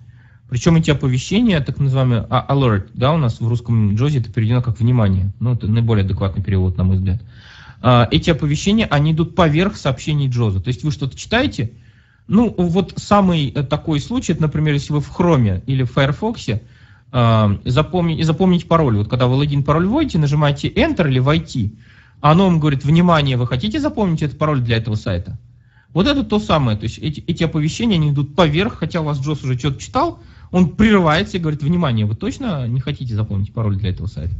Причем 0.49 0.75
эти 0.75 0.91
оповещения, 0.91 1.59
так 1.61 1.79
называемые 1.79 2.27
а, 2.29 2.45
alert, 2.53 2.89
да, 2.93 3.11
у 3.11 3.17
нас 3.17 3.41
в 3.41 3.47
русском 3.47 3.95
джозе 3.95 4.19
это 4.19 4.31
переведено 4.31 4.61
как 4.61 4.79
внимание. 4.79 5.33
Ну, 5.39 5.53
это 5.53 5.67
наиболее 5.67 6.05
адекватный 6.05 6.43
перевод, 6.43 6.77
на 6.77 6.83
мой 6.83 6.97
взгляд. 6.97 7.23
Э, 7.81 8.05
эти 8.11 8.29
оповещения, 8.29 8.85
они 8.85 9.13
идут 9.13 9.35
поверх 9.35 9.77
сообщений 9.77 10.29
джоза. 10.29 10.61
То 10.61 10.67
есть 10.67 10.83
вы 10.83 10.91
что-то 10.91 11.17
читаете, 11.17 11.71
ну, 12.27 12.53
вот 12.57 12.93
самый 12.97 13.49
э, 13.49 13.63
такой 13.63 13.99
случай, 13.99 14.35
например, 14.37 14.73
если 14.73 14.93
вы 14.93 15.01
в 15.01 15.11
Chrome 15.11 15.63
или 15.65 15.83
в 15.83 15.91
Firefox 15.91 16.47
э, 16.49 17.57
запомните, 17.65 18.23
запомните 18.23 18.65
пароль. 18.65 18.97
Вот 18.97 19.09
когда 19.09 19.27
вы 19.27 19.35
логин 19.35 19.63
пароль 19.63 19.87
вводите, 19.87 20.19
нажимаете 20.19 20.69
Enter 20.69 21.07
или 21.09 21.19
войти, 21.19 21.75
оно 22.21 22.45
вам 22.45 22.59
говорит, 22.59 22.85
внимание, 22.85 23.35
вы 23.35 23.45
хотите 23.45 23.79
запомнить 23.79 24.21
этот 24.21 24.37
пароль 24.37 24.61
для 24.61 24.77
этого 24.77 24.95
сайта? 24.95 25.37
Вот 25.93 26.07
это 26.07 26.23
то 26.23 26.39
самое, 26.39 26.77
то 26.77 26.85
есть 26.85 26.97
эти, 26.97 27.19
эти 27.27 27.43
оповещения, 27.43 27.97
они 27.97 28.09
идут 28.09 28.35
поверх, 28.35 28.75
хотя 28.79 29.01
у 29.01 29.03
вас 29.03 29.19
Джос 29.19 29.43
уже 29.43 29.59
что-то 29.59 29.79
читал, 29.79 30.19
он 30.49 30.69
прерывается 30.69 31.37
и 31.37 31.39
говорит, 31.39 31.61
внимание, 31.61 32.05
вы 32.05 32.15
точно 32.15 32.67
не 32.67 32.79
хотите 32.79 33.13
запомнить 33.13 33.53
пароль 33.53 33.75
для 33.75 33.89
этого 33.89 34.07
сайта? 34.07 34.33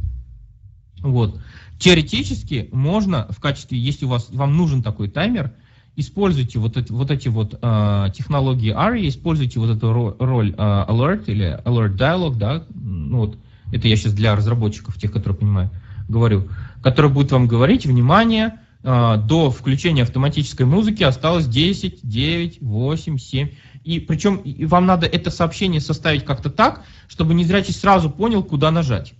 Вот. 1.00 1.38
Теоретически 1.78 2.70
можно 2.72 3.28
в 3.30 3.40
качестве, 3.40 3.78
если 3.78 4.06
у 4.06 4.08
вас, 4.08 4.28
вам 4.30 4.56
нужен 4.56 4.82
такой 4.82 5.08
таймер, 5.08 5.52
используйте 5.96 6.58
вот 6.58 6.76
эти 6.76 6.92
вот, 6.92 7.10
эти 7.10 7.28
вот 7.28 7.58
э, 7.60 8.06
технологии 8.14 8.74
ARIA, 8.74 9.08
используйте 9.08 9.60
вот 9.60 9.76
эту 9.76 9.92
роль 9.92 10.50
э, 10.50 10.54
alert 10.56 11.24
или 11.26 11.60
alert 11.64 11.96
dialog, 11.96 12.36
да, 12.36 12.64
ну 12.74 13.18
вот, 13.18 13.38
это 13.72 13.88
я 13.88 13.96
сейчас 13.96 14.12
для 14.12 14.34
разработчиков, 14.34 14.98
тех, 14.98 15.12
которые 15.12 15.38
понимаю, 15.38 15.70
говорю, 16.08 16.48
который 16.82 17.10
будет 17.10 17.32
вам 17.32 17.46
говорить, 17.46 17.86
внимание, 17.86 18.58
а, 18.86 19.16
до 19.16 19.50
включения 19.50 20.02
автоматической 20.02 20.66
музыки 20.66 21.02
осталось 21.02 21.46
10, 21.46 22.00
9, 22.02 22.60
8, 22.60 23.18
7. 23.18 23.48
И 23.82 23.98
причем 23.98 24.36
и 24.36 24.66
вам 24.66 24.84
надо 24.84 25.06
это 25.06 25.30
сообщение 25.30 25.80
составить 25.80 26.24
как-то 26.24 26.50
так, 26.50 26.84
чтобы 27.08 27.34
незрячий 27.34 27.72
сразу 27.72 28.10
понял, 28.10 28.42
куда 28.42 28.70
нажать. 28.70 29.14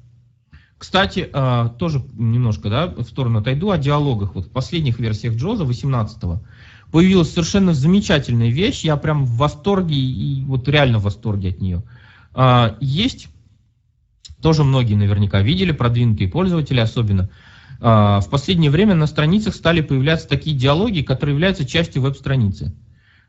Кстати, 0.76 1.30
а, 1.32 1.70
тоже 1.70 2.04
немножко 2.12 2.68
да, 2.68 2.88
в 2.88 3.04
сторону 3.04 3.38
отойду 3.38 3.70
о 3.70 3.78
диалогах. 3.78 4.34
Вот 4.34 4.46
в 4.46 4.50
последних 4.50 4.98
версиях 4.98 5.34
Джоза 5.34 5.64
18-го 5.64 6.42
появилась 6.94 7.32
совершенно 7.32 7.74
замечательная 7.74 8.50
вещь. 8.50 8.84
Я 8.84 8.96
прям 8.96 9.24
в 9.24 9.36
восторге 9.36 9.96
и 9.96 10.44
вот 10.44 10.68
реально 10.68 11.00
в 11.00 11.02
восторге 11.02 11.48
от 11.48 11.60
нее. 11.60 11.82
А, 12.34 12.76
есть, 12.80 13.30
тоже 14.40 14.62
многие 14.62 14.94
наверняка 14.94 15.42
видели, 15.42 15.72
продвинутые 15.72 16.28
пользователи 16.28 16.78
особенно, 16.78 17.30
а, 17.80 18.20
в 18.20 18.30
последнее 18.30 18.70
время 18.70 18.94
на 18.94 19.08
страницах 19.08 19.56
стали 19.56 19.80
появляться 19.80 20.28
такие 20.28 20.56
диалоги, 20.56 21.00
которые 21.02 21.34
являются 21.34 21.66
частью 21.66 22.00
веб-страницы. 22.00 22.72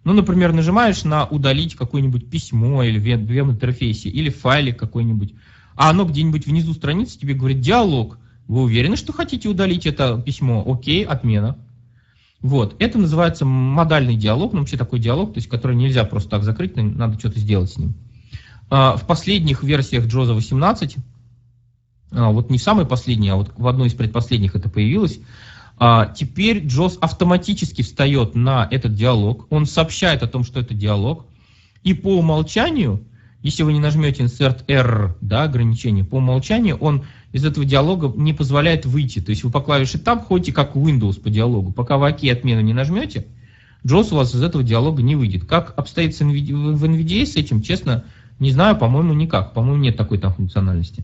Ну, 0.03 0.13
например, 0.13 0.53
нажимаешь 0.53 1.03
на 1.03 1.25
удалить 1.25 1.73
какое-нибудь 1.73 2.29
письмо 2.29 2.83
или 2.83 2.99
в 2.99 3.25
веб-интерфейсе, 3.27 4.09
или 4.09 4.29
файлик 4.29 4.77
какой-нибудь, 4.77 5.33
а 5.75 5.89
оно 5.89 6.05
где-нибудь 6.05 6.45
внизу 6.45 6.75
страницы 6.75 7.17
тебе 7.17 7.33
говорит 7.33 7.61
диалог. 7.61 8.19
Вы 8.47 8.61
уверены, 8.61 8.95
что 8.95 9.11
хотите 9.11 9.49
удалить 9.49 9.87
это 9.87 10.21
письмо? 10.23 10.63
Окей, 10.67 11.03
отмена. 11.03 11.57
Вот, 12.45 12.75
это 12.77 12.99
называется 12.99 13.43
модальный 13.43 14.15
диалог, 14.15 14.53
ну, 14.53 14.59
вообще 14.59 14.77
такой 14.77 14.99
диалог, 14.99 15.33
то 15.33 15.39
есть 15.39 15.49
который 15.49 15.75
нельзя 15.75 16.03
просто 16.03 16.29
так 16.29 16.43
закрыть, 16.43 16.75
надо 16.75 17.17
что-то 17.17 17.39
сделать 17.39 17.71
с 17.71 17.77
ним. 17.79 17.95
А, 18.69 18.97
в 18.97 19.07
последних 19.07 19.63
версиях 19.63 20.05
Джоза 20.05 20.35
18 20.35 20.97
а, 22.11 22.29
вот 22.29 22.51
не 22.51 22.59
в 22.59 22.61
самой 22.61 22.85
последней, 22.85 23.29
а 23.29 23.37
вот 23.37 23.51
в 23.57 23.67
одной 23.67 23.87
из 23.87 23.95
предпоследних 23.95 24.55
это 24.55 24.69
появилось, 24.69 25.19
а, 25.79 26.05
теперь 26.05 26.63
Джос 26.67 26.99
автоматически 27.01 27.81
встает 27.81 28.35
на 28.35 28.67
этот 28.69 28.93
диалог, 28.93 29.47
он 29.49 29.65
сообщает 29.65 30.21
о 30.21 30.27
том, 30.27 30.43
что 30.43 30.59
это 30.59 30.75
диалог, 30.75 31.25
и 31.81 31.95
по 31.95 32.19
умолчанию, 32.19 33.03
если 33.41 33.63
вы 33.63 33.73
не 33.73 33.79
нажмете 33.79 34.21
Insert 34.21 34.67
Error, 34.67 35.15
да, 35.19 35.45
ограничение, 35.45 36.03
по 36.03 36.17
умолчанию 36.17 36.77
он 36.77 37.05
из 37.35 37.43
этого 37.43 37.65
диалога 37.65 38.13
не 38.15 38.31
позволяет 38.31 38.85
выйти. 38.85 39.19
То 39.19 39.31
есть 39.31 39.43
вы 39.43 39.51
по 39.51 39.59
клавише 39.59 39.97
Tab 39.97 40.23
ходите 40.23 40.53
как 40.53 40.73
Windows 40.73 41.19
по 41.19 41.29
диалогу. 41.29 41.73
Пока 41.73 41.97
вы 41.97 42.07
ОК 42.07 42.23
отмену 42.31 42.61
не 42.61 42.73
нажмете, 42.73 43.25
Джос 43.85 44.13
у 44.13 44.15
вас 44.15 44.33
из 44.33 44.41
этого 44.41 44.63
диалога 44.63 45.03
не 45.03 45.17
выйдет. 45.17 45.43
Как 45.43 45.73
обстоит 45.75 46.15
в 46.15 46.21
NVDA 46.21 47.25
с 47.25 47.35
этим, 47.35 47.61
честно, 47.61 48.05
не 48.39 48.51
знаю, 48.51 48.77
по-моему, 48.77 49.11
никак. 49.11 49.53
По-моему, 49.53 49.83
нет 49.83 49.97
такой 49.97 50.17
там 50.17 50.33
функциональности. 50.33 51.03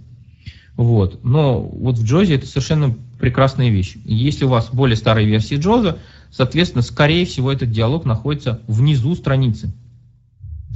Вот. 0.77 1.21
Но 1.25 1.59
вот 1.61 1.97
в 1.97 2.05
Джозе 2.05 2.35
это 2.35 2.47
совершенно 2.47 2.95
прекрасная 3.19 3.69
вещь. 3.69 3.97
Если 4.05 4.45
у 4.45 4.47
вас 4.47 4.69
более 4.71 4.95
старые 4.95 5.27
версии 5.27 5.55
Джоза, 5.55 5.97
соответственно, 6.31 6.81
скорее 6.81 7.25
всего, 7.25 7.51
этот 7.51 7.71
диалог 7.71 8.05
находится 8.05 8.61
внизу 8.67 9.15
страницы. 9.15 9.73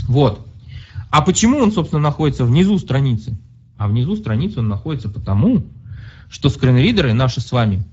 Вот. 0.09 0.45
А 1.11 1.21
почему 1.21 1.59
он, 1.59 1.71
собственно, 1.71 2.01
находится 2.01 2.43
внизу 2.43 2.77
страницы? 2.77 3.37
А 3.77 3.87
внизу 3.87 4.15
страницы 4.15 4.59
он 4.59 4.67
находится 4.67 5.09
потому, 5.09 5.65
что 6.29 6.49
скринридеры 6.49 7.13
наши 7.13 7.41
с 7.41 7.51
вами 7.51 7.83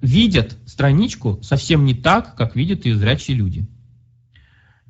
видят 0.00 0.56
страничку 0.66 1.38
совсем 1.42 1.84
не 1.84 1.94
так, 1.94 2.34
как 2.34 2.56
видят 2.56 2.86
ее 2.86 2.96
зрячие 2.96 3.36
люди. 3.36 3.66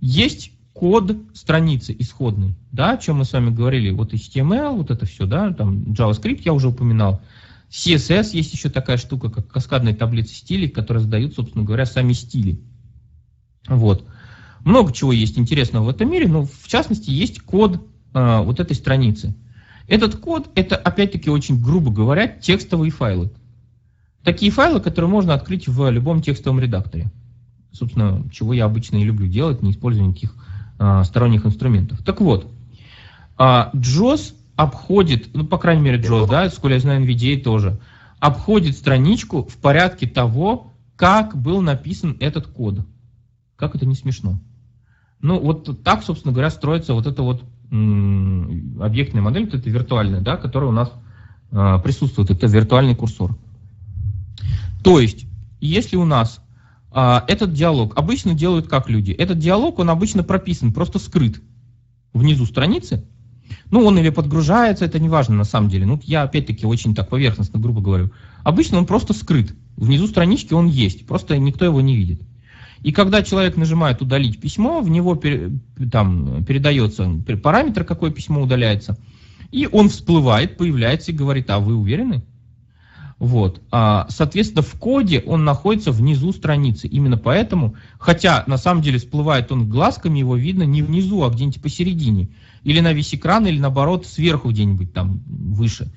Есть 0.00 0.52
код 0.72 1.16
страницы 1.34 1.94
исходный, 1.98 2.54
да, 2.72 2.92
о 2.92 2.96
чем 2.96 3.18
мы 3.18 3.24
с 3.24 3.32
вами 3.32 3.50
говорили, 3.50 3.90
вот 3.90 4.14
HTML, 4.14 4.76
вот 4.76 4.90
это 4.90 5.04
все, 5.04 5.26
да, 5.26 5.52
там 5.52 5.82
JavaScript 5.92 6.42
я 6.44 6.52
уже 6.52 6.68
упоминал, 6.68 7.20
CSS 7.70 8.30
есть 8.32 8.52
еще 8.52 8.68
такая 8.68 8.96
штука, 8.96 9.30
как 9.30 9.48
каскадные 9.48 9.94
таблицы 9.94 10.34
стилей, 10.34 10.68
которые 10.68 11.02
задают, 11.02 11.34
собственно 11.34 11.64
говоря, 11.64 11.86
сами 11.86 12.12
стили. 12.12 12.60
Вот. 13.68 14.04
Много 14.64 14.92
чего 14.92 15.12
есть 15.12 15.38
интересного 15.38 15.84
в 15.84 15.88
этом 15.88 16.10
мире, 16.10 16.28
но 16.28 16.44
в 16.44 16.66
частности 16.66 17.10
есть 17.10 17.40
код 17.40 17.86
э, 18.12 18.42
вот 18.42 18.58
этой 18.58 18.74
страницы. 18.74 19.34
Этот 19.90 20.14
код, 20.14 20.48
это 20.54 20.76
опять-таки 20.76 21.30
очень 21.30 21.60
грубо 21.60 21.90
говоря, 21.90 22.28
текстовые 22.28 22.92
файлы. 22.92 23.32
Такие 24.22 24.52
файлы, 24.52 24.80
которые 24.80 25.10
можно 25.10 25.34
открыть 25.34 25.66
в 25.66 25.90
любом 25.90 26.22
текстовом 26.22 26.60
редакторе. 26.60 27.10
Собственно, 27.72 28.24
чего 28.30 28.52
я 28.52 28.66
обычно 28.66 28.98
и 28.98 29.02
люблю 29.02 29.26
делать, 29.26 29.62
не 29.62 29.72
используя 29.72 30.06
никаких 30.06 30.36
а, 30.78 31.02
сторонних 31.02 31.44
инструментов. 31.44 32.04
Так 32.04 32.20
вот, 32.20 32.52
а, 33.36 33.72
JOS 33.74 34.34
обходит, 34.54 35.34
ну, 35.34 35.44
по 35.44 35.58
крайней 35.58 35.82
мере, 35.82 36.00
JOS, 36.00 36.30
да, 36.30 36.48
сколько 36.50 36.74
я 36.74 36.80
знаю, 36.80 37.04
NVDA 37.04 37.40
тоже, 37.42 37.80
обходит 38.20 38.76
страничку 38.76 39.42
в 39.42 39.56
порядке 39.56 40.06
того, 40.06 40.72
как 40.94 41.36
был 41.36 41.62
написан 41.62 42.16
этот 42.20 42.46
код. 42.46 42.86
Как 43.56 43.74
это 43.74 43.86
не 43.86 43.96
смешно. 43.96 44.38
Ну, 45.20 45.40
вот 45.40 45.82
так, 45.82 46.04
собственно 46.04 46.32
говоря, 46.32 46.50
строится 46.50 46.94
вот 46.94 47.08
эта 47.08 47.24
вот 47.24 47.42
объектная 47.70 49.22
модель, 49.22 49.44
вот 49.44 49.54
эта 49.54 49.70
виртуальная, 49.70 50.20
да, 50.20 50.36
которая 50.36 50.70
у 50.70 50.72
нас 50.72 50.92
э, 51.52 51.78
присутствует, 51.84 52.30
это 52.30 52.46
виртуальный 52.46 52.94
курсор. 52.94 53.36
То 54.82 54.98
есть, 54.98 55.26
если 55.60 55.96
у 55.96 56.04
нас 56.04 56.40
а, 56.92 57.24
этот 57.28 57.52
диалог 57.52 57.96
обычно 57.96 58.34
делают 58.34 58.66
как 58.66 58.88
люди. 58.88 59.12
Этот 59.12 59.38
диалог, 59.38 59.78
он 59.78 59.90
обычно 59.90 60.22
прописан, 60.22 60.72
просто 60.72 60.98
скрыт 60.98 61.40
внизу 62.12 62.46
страницы. 62.46 63.04
Ну, 63.70 63.84
он 63.84 63.98
или 63.98 64.10
подгружается, 64.10 64.84
это 64.84 64.98
не 64.98 65.08
важно 65.08 65.36
на 65.36 65.44
самом 65.44 65.68
деле. 65.68 65.86
Ну, 65.86 66.00
я 66.04 66.22
опять-таки 66.22 66.66
очень 66.66 66.94
так 66.94 67.08
поверхностно, 67.08 67.60
грубо 67.60 67.80
говорю. 67.80 68.10
Обычно 68.42 68.78
он 68.78 68.86
просто 68.86 69.12
скрыт. 69.12 69.54
Внизу 69.76 70.06
странички 70.08 70.52
он 70.52 70.66
есть, 70.66 71.06
просто 71.06 71.38
никто 71.38 71.64
его 71.64 71.80
не 71.80 71.96
видит. 71.96 72.22
И 72.82 72.92
когда 72.92 73.22
человек 73.22 73.56
нажимает 73.56 74.00
удалить 74.00 74.40
письмо, 74.40 74.80
в 74.80 74.88
него 74.88 75.20
там 75.90 76.44
передается 76.44 77.10
параметр, 77.42 77.84
какое 77.84 78.10
письмо 78.10 78.42
удаляется. 78.42 78.98
И 79.50 79.68
он 79.70 79.88
всплывает, 79.88 80.56
появляется 80.56 81.12
и 81.12 81.14
говорит, 81.14 81.50
а 81.50 81.58
вы 81.58 81.74
уверены? 81.74 82.22
Вот. 83.18 83.60
А, 83.70 84.06
соответственно, 84.08 84.62
в 84.62 84.72
коде 84.76 85.22
он 85.26 85.44
находится 85.44 85.92
внизу 85.92 86.32
страницы. 86.32 86.88
Именно 86.88 87.18
поэтому, 87.18 87.74
хотя 87.98 88.44
на 88.46 88.56
самом 88.56 88.82
деле 88.82 88.98
всплывает 88.98 89.52
он 89.52 89.68
глазками, 89.68 90.20
его 90.20 90.36
видно 90.36 90.62
не 90.62 90.82
внизу, 90.82 91.22
а 91.22 91.28
где-нибудь 91.28 91.60
посередине. 91.60 92.30
Или 92.62 92.80
на 92.80 92.94
весь 92.94 93.14
экран, 93.14 93.46
или 93.46 93.58
наоборот 93.58 94.06
сверху 94.06 94.50
где-нибудь 94.50 94.94
там 94.94 95.20
выше. 95.26 95.92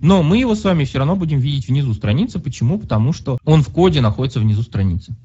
Но 0.00 0.24
мы 0.24 0.38
его 0.38 0.56
с 0.56 0.64
вами 0.64 0.84
все 0.84 0.98
равно 0.98 1.14
будем 1.14 1.38
видеть 1.38 1.68
внизу 1.68 1.94
страницы. 1.94 2.40
Почему? 2.40 2.80
Потому 2.80 3.12
что 3.12 3.38
он 3.44 3.62
в 3.62 3.68
коде 3.68 4.00
находится 4.00 4.40
внизу 4.40 4.62
страницы. 4.62 5.16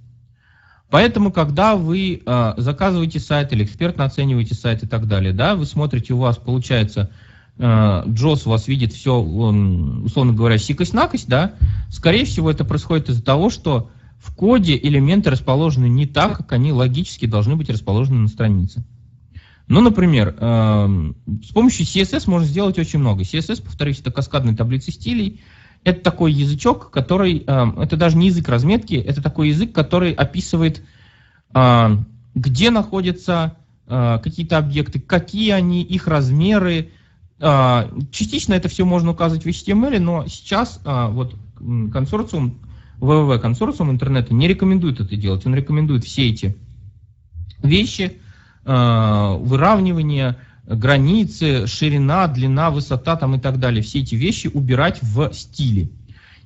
Поэтому, 0.89 1.31
когда 1.31 1.75
вы 1.75 2.21
э, 2.25 2.53
заказываете 2.57 3.19
сайт 3.19 3.53
или 3.53 3.63
экспертно 3.63 4.05
оцениваете 4.05 4.55
сайт 4.55 4.83
и 4.83 4.87
так 4.87 5.07
далее, 5.07 5.33
да, 5.33 5.55
вы 5.55 5.65
смотрите, 5.65 6.13
у 6.13 6.17
вас 6.17 6.37
получается 6.37 7.11
Э, 7.59 8.03
Джос 8.07 8.47
у 8.47 8.51
вас 8.51 8.67
видит 8.67 8.93
все, 8.93 9.19
условно 9.19 10.33
говоря, 10.33 10.57
сикость-накость, 10.57 11.27
да, 11.27 11.55
скорее 11.89 12.23
всего, 12.23 12.49
это 12.49 12.63
происходит 12.63 13.09
из-за 13.09 13.21
того, 13.21 13.49
что 13.49 13.91
в 14.17 14.33
коде 14.33 14.77
элементы 14.77 15.29
расположены 15.29 15.87
не 15.87 16.05
так, 16.05 16.37
как 16.37 16.53
они 16.53 16.71
логически 16.71 17.25
должны 17.25 17.57
быть 17.57 17.69
расположены 17.69 18.19
на 18.19 18.27
странице. 18.29 18.83
Ну, 19.67 19.81
например, 19.81 20.35
э, 20.39 21.11
с 21.43 21.51
помощью 21.51 21.85
CSS 21.85 22.29
можно 22.29 22.47
сделать 22.47 22.79
очень 22.79 22.99
много. 22.99 23.23
CSS, 23.23 23.61
повторюсь, 23.61 23.99
это 23.99 24.11
каскадные 24.11 24.55
таблицы 24.55 24.91
стилей. 24.91 25.41
Это 25.83 26.01
такой 26.01 26.31
язычок, 26.33 26.91
который, 26.91 27.43
э, 27.45 27.65
это 27.81 27.97
даже 27.97 28.17
не 28.17 28.27
язык 28.27 28.47
разметки, 28.49 28.95
это 28.95 29.21
такой 29.21 29.49
язык, 29.49 29.73
который 29.73 30.13
описывает, 30.13 30.83
где 32.35 32.69
находятся 32.69 33.55
какие-то 33.87 34.59
объекты, 34.59 34.99
какие 34.99 35.49
они, 35.49 35.81
их 35.81 36.07
размеры, 36.07 36.91
а, 37.41 37.89
частично 38.11 38.53
это 38.53 38.67
все 38.67 38.85
можно 38.85 39.11
указывать 39.11 39.45
в 39.45 39.47
HTML, 39.47 39.99
но 39.99 40.27
сейчас 40.27 40.81
а, 40.83 41.07
вот 41.07 41.35
консорциум, 41.57 42.59
www 42.99 43.39
консорциум 43.39 43.91
интернета 43.91 44.33
не 44.33 44.47
рекомендует 44.47 44.99
это 44.99 45.15
делать. 45.15 45.45
Он 45.45 45.55
рекомендует 45.55 46.03
все 46.03 46.29
эти 46.29 46.57
вещи, 47.63 48.17
выравнивание, 48.65 50.35
границы, 50.69 51.65
ширина, 51.67 52.27
длина, 52.27 52.69
высота 52.69 53.15
там 53.15 53.35
и 53.35 53.39
так 53.39 53.59
далее, 53.59 53.81
все 53.81 53.99
эти 53.99 54.15
вещи 54.15 54.49
убирать 54.53 54.99
в 55.01 55.33
стиле. 55.33 55.89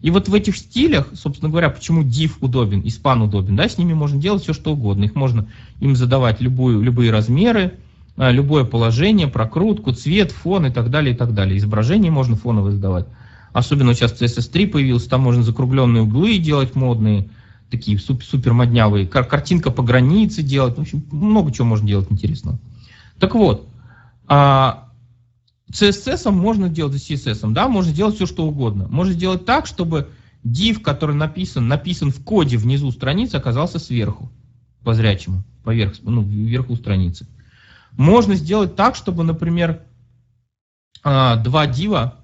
И 0.01 0.11
вот 0.11 0.27
в 0.27 0.33
этих 0.33 0.57
стилях, 0.57 1.09
собственно 1.13 1.49
говоря, 1.49 1.69
почему 1.69 2.03
div 2.03 2.33
удобен, 2.41 2.81
и 2.81 2.87
span 2.87 3.23
удобен, 3.23 3.55
да, 3.55 3.69
с 3.69 3.77
ними 3.77 3.93
можно 3.93 4.19
делать 4.19 4.43
все, 4.43 4.53
что 4.53 4.73
угодно. 4.73 5.05
Их 5.05 5.15
можно 5.15 5.47
им 5.79 5.95
задавать 5.95 6.41
любую, 6.41 6.81
любые 6.81 7.11
размеры, 7.11 7.75
а, 8.17 8.31
любое 8.31 8.63
положение, 8.65 9.27
прокрутку, 9.27 9.91
цвет, 9.91 10.31
фон 10.31 10.65
и 10.65 10.71
так 10.71 10.89
далее, 10.89 11.13
и 11.13 11.17
так 11.17 11.33
далее. 11.33 11.57
Изображение 11.57 12.11
можно 12.11 12.35
фоновое 12.35 12.73
сдавать. 12.73 13.07
Особенно 13.53 13.93
сейчас 13.93 14.19
CSS3 14.19 14.67
появился, 14.67 15.09
там 15.09 15.21
можно 15.21 15.43
закругленные 15.43 16.03
углы 16.03 16.37
делать 16.37 16.75
модные, 16.75 17.29
такие 17.69 17.97
супер, 17.97 18.53
моднявые, 18.53 19.07
Кар 19.07 19.25
картинка 19.25 19.71
по 19.71 19.83
границе 19.83 20.43
делать, 20.43 20.77
в 20.77 20.81
общем, 20.81 21.03
много 21.11 21.51
чего 21.51 21.67
можно 21.67 21.87
делать 21.87 22.07
интересного. 22.09 22.57
Так 23.19 23.35
вот, 23.35 23.67
а, 24.33 24.89
CSS 25.71 26.31
можно 26.31 26.67
делать 26.67 26.99
с 26.99 27.07
CSS, 27.07 27.53
да, 27.53 27.67
можно 27.67 27.93
делать 27.93 28.15
все, 28.15 28.25
что 28.25 28.47
угодно. 28.47 28.87
Можно 28.87 29.13
сделать 29.13 29.45
так, 29.45 29.67
чтобы 29.67 30.09
div, 30.43 30.79
который 30.79 31.15
написан, 31.15 31.67
написан 31.67 32.09
в 32.09 32.23
коде 32.23 32.57
внизу 32.57 32.91
страницы, 32.91 33.35
оказался 33.35 33.77
сверху, 33.77 34.31
по 34.83 34.95
зрячему, 34.95 35.43
поверх, 35.63 35.93
ну, 36.01 36.23
вверху 36.23 36.75
страницы. 36.75 37.27
Можно 37.91 38.33
сделать 38.33 38.75
так, 38.75 38.95
чтобы, 38.95 39.23
например, 39.23 39.83
а, 41.03 41.35
два 41.35 41.67
дива 41.67 42.15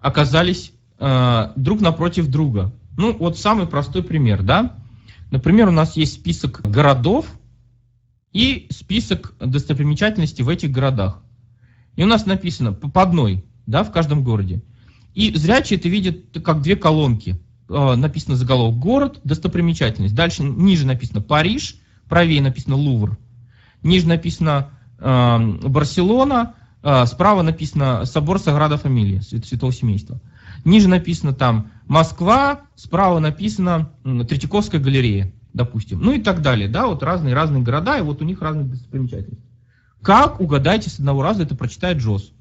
оказались 0.00 0.72
а, 0.98 1.52
друг 1.54 1.80
напротив 1.80 2.28
друга. 2.28 2.72
Ну, 2.96 3.16
вот 3.16 3.38
самый 3.38 3.68
простой 3.68 4.02
пример, 4.02 4.42
да? 4.42 4.74
Например, 5.30 5.68
у 5.68 5.72
нас 5.72 5.96
есть 5.96 6.14
список 6.14 6.60
городов 6.62 7.26
и 8.32 8.66
список 8.70 9.34
достопримечательностей 9.38 10.42
в 10.42 10.48
этих 10.48 10.72
городах. 10.72 11.22
И 11.96 12.04
у 12.04 12.06
нас 12.06 12.26
написано 12.26 12.72
по 12.72 13.02
одной, 13.02 13.44
да, 13.66 13.82
в 13.82 13.90
каждом 13.90 14.22
городе. 14.22 14.62
И 15.14 15.34
зрячие 15.34 15.78
это 15.78 15.88
видят 15.88 16.18
как 16.44 16.62
две 16.62 16.76
колонки. 16.76 17.40
А, 17.68 17.96
написано 17.96 18.36
заголовок 18.36 18.78
«Город», 18.78 19.20
«Достопримечательность». 19.24 20.14
Дальше 20.14 20.42
ниже 20.42 20.86
написано 20.86 21.20
«Париж», 21.20 21.76
правее 22.08 22.42
написано 22.42 22.76
«Лувр». 22.76 23.18
Ниже 23.82 24.06
написано 24.06 24.70
Эм, 24.98 25.58
Барселона, 25.58 26.54
э, 26.82 27.04
справа 27.06 27.42
написано 27.42 28.04
собор 28.06 28.38
Саграда 28.38 28.78
Фамилии, 28.78 29.20
Святого 29.20 29.72
Семейства. 29.72 30.20
Ниже 30.64 30.88
написано 30.88 31.34
там 31.34 31.70
Москва, 31.86 32.62
справа 32.76 33.18
написано 33.18 33.90
Третьяковская 34.02 34.80
галерея, 34.80 35.32
допустим. 35.52 36.00
Ну 36.00 36.12
и 36.12 36.20
так 36.20 36.40
далее, 36.40 36.68
да, 36.68 36.86
вот 36.86 37.02
разные-разные 37.02 37.62
города, 37.62 37.98
и 37.98 38.02
вот 38.02 38.22
у 38.22 38.24
них 38.24 38.40
разные 38.40 38.64
достопримечательности. 38.64 39.45
Как, 40.02 40.40
угадайте, 40.40 40.90
с 40.90 40.98
одного 40.98 41.22
раза 41.22 41.42
это 41.42 41.54
прочитает 41.54 41.98
Джоз? 41.98 42.32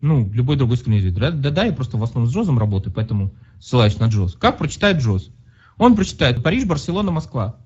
Ну, 0.00 0.30
любой 0.32 0.56
другой 0.56 0.76
искусственный 0.76 0.98
язык. 0.98 1.14
Да, 1.14 1.30
да, 1.30 1.64
я 1.64 1.72
просто 1.72 1.96
в 1.96 2.02
основном 2.02 2.30
с 2.30 2.34
Джозом 2.34 2.58
работаю, 2.58 2.92
поэтому 2.92 3.32
ссылаюсь 3.58 3.98
на 3.98 4.06
Джоз. 4.08 4.34
Как 4.34 4.58
прочитает 4.58 4.98
Джоз? 4.98 5.30
Он 5.78 5.96
прочитает 5.96 6.42
Париж, 6.42 6.66
Барселона, 6.66 7.10
Москва. 7.10 7.56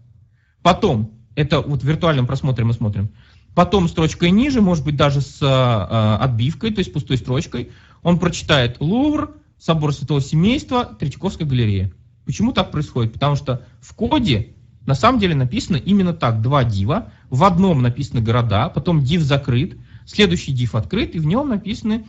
Потом, 0.63 1.13
это 1.35 1.61
вот 1.61 1.83
в 1.83 1.87
виртуальном 1.87 2.27
просмотре 2.27 2.65
мы 2.65 2.73
смотрим, 2.73 3.11
потом 3.55 3.89
строчкой 3.89 4.31
ниже, 4.31 4.61
может 4.61 4.85
быть 4.85 4.97
даже 4.97 5.21
с 5.21 5.43
э, 5.43 6.23
отбивкой, 6.23 6.73
то 6.73 6.79
есть 6.79 6.93
пустой 6.93 7.17
строчкой, 7.17 7.71
он 8.03 8.19
прочитает 8.19 8.77
Лувр, 8.81 9.35
Собор 9.59 9.93
Святого 9.93 10.21
Семейства, 10.21 10.85
Третьяковская 10.85 11.47
галерея. 11.47 11.93
Почему 12.25 12.53
так 12.53 12.71
происходит? 12.71 13.15
Потому 13.15 13.37
что 13.37 13.67
в 13.81 13.95
коде 13.95 14.55
на 14.89 14.95
самом 14.95 15.21
деле 15.21 15.35
написано 15.35 15.77
именно 15.77 16.15
так, 16.15 16.41
два 16.41 16.65
дива, 16.65 17.13
в 17.29 17.45
одном 17.45 17.83
написаны 17.83 18.23
города, 18.23 18.71
потом 18.71 19.05
див 19.05 19.21
закрыт, 19.21 19.77
следующий 20.07 20.53
див 20.53 20.75
открыт, 20.75 21.15
и 21.15 21.19
в 21.19 21.27
нем 21.27 21.51
написаны 21.51 22.07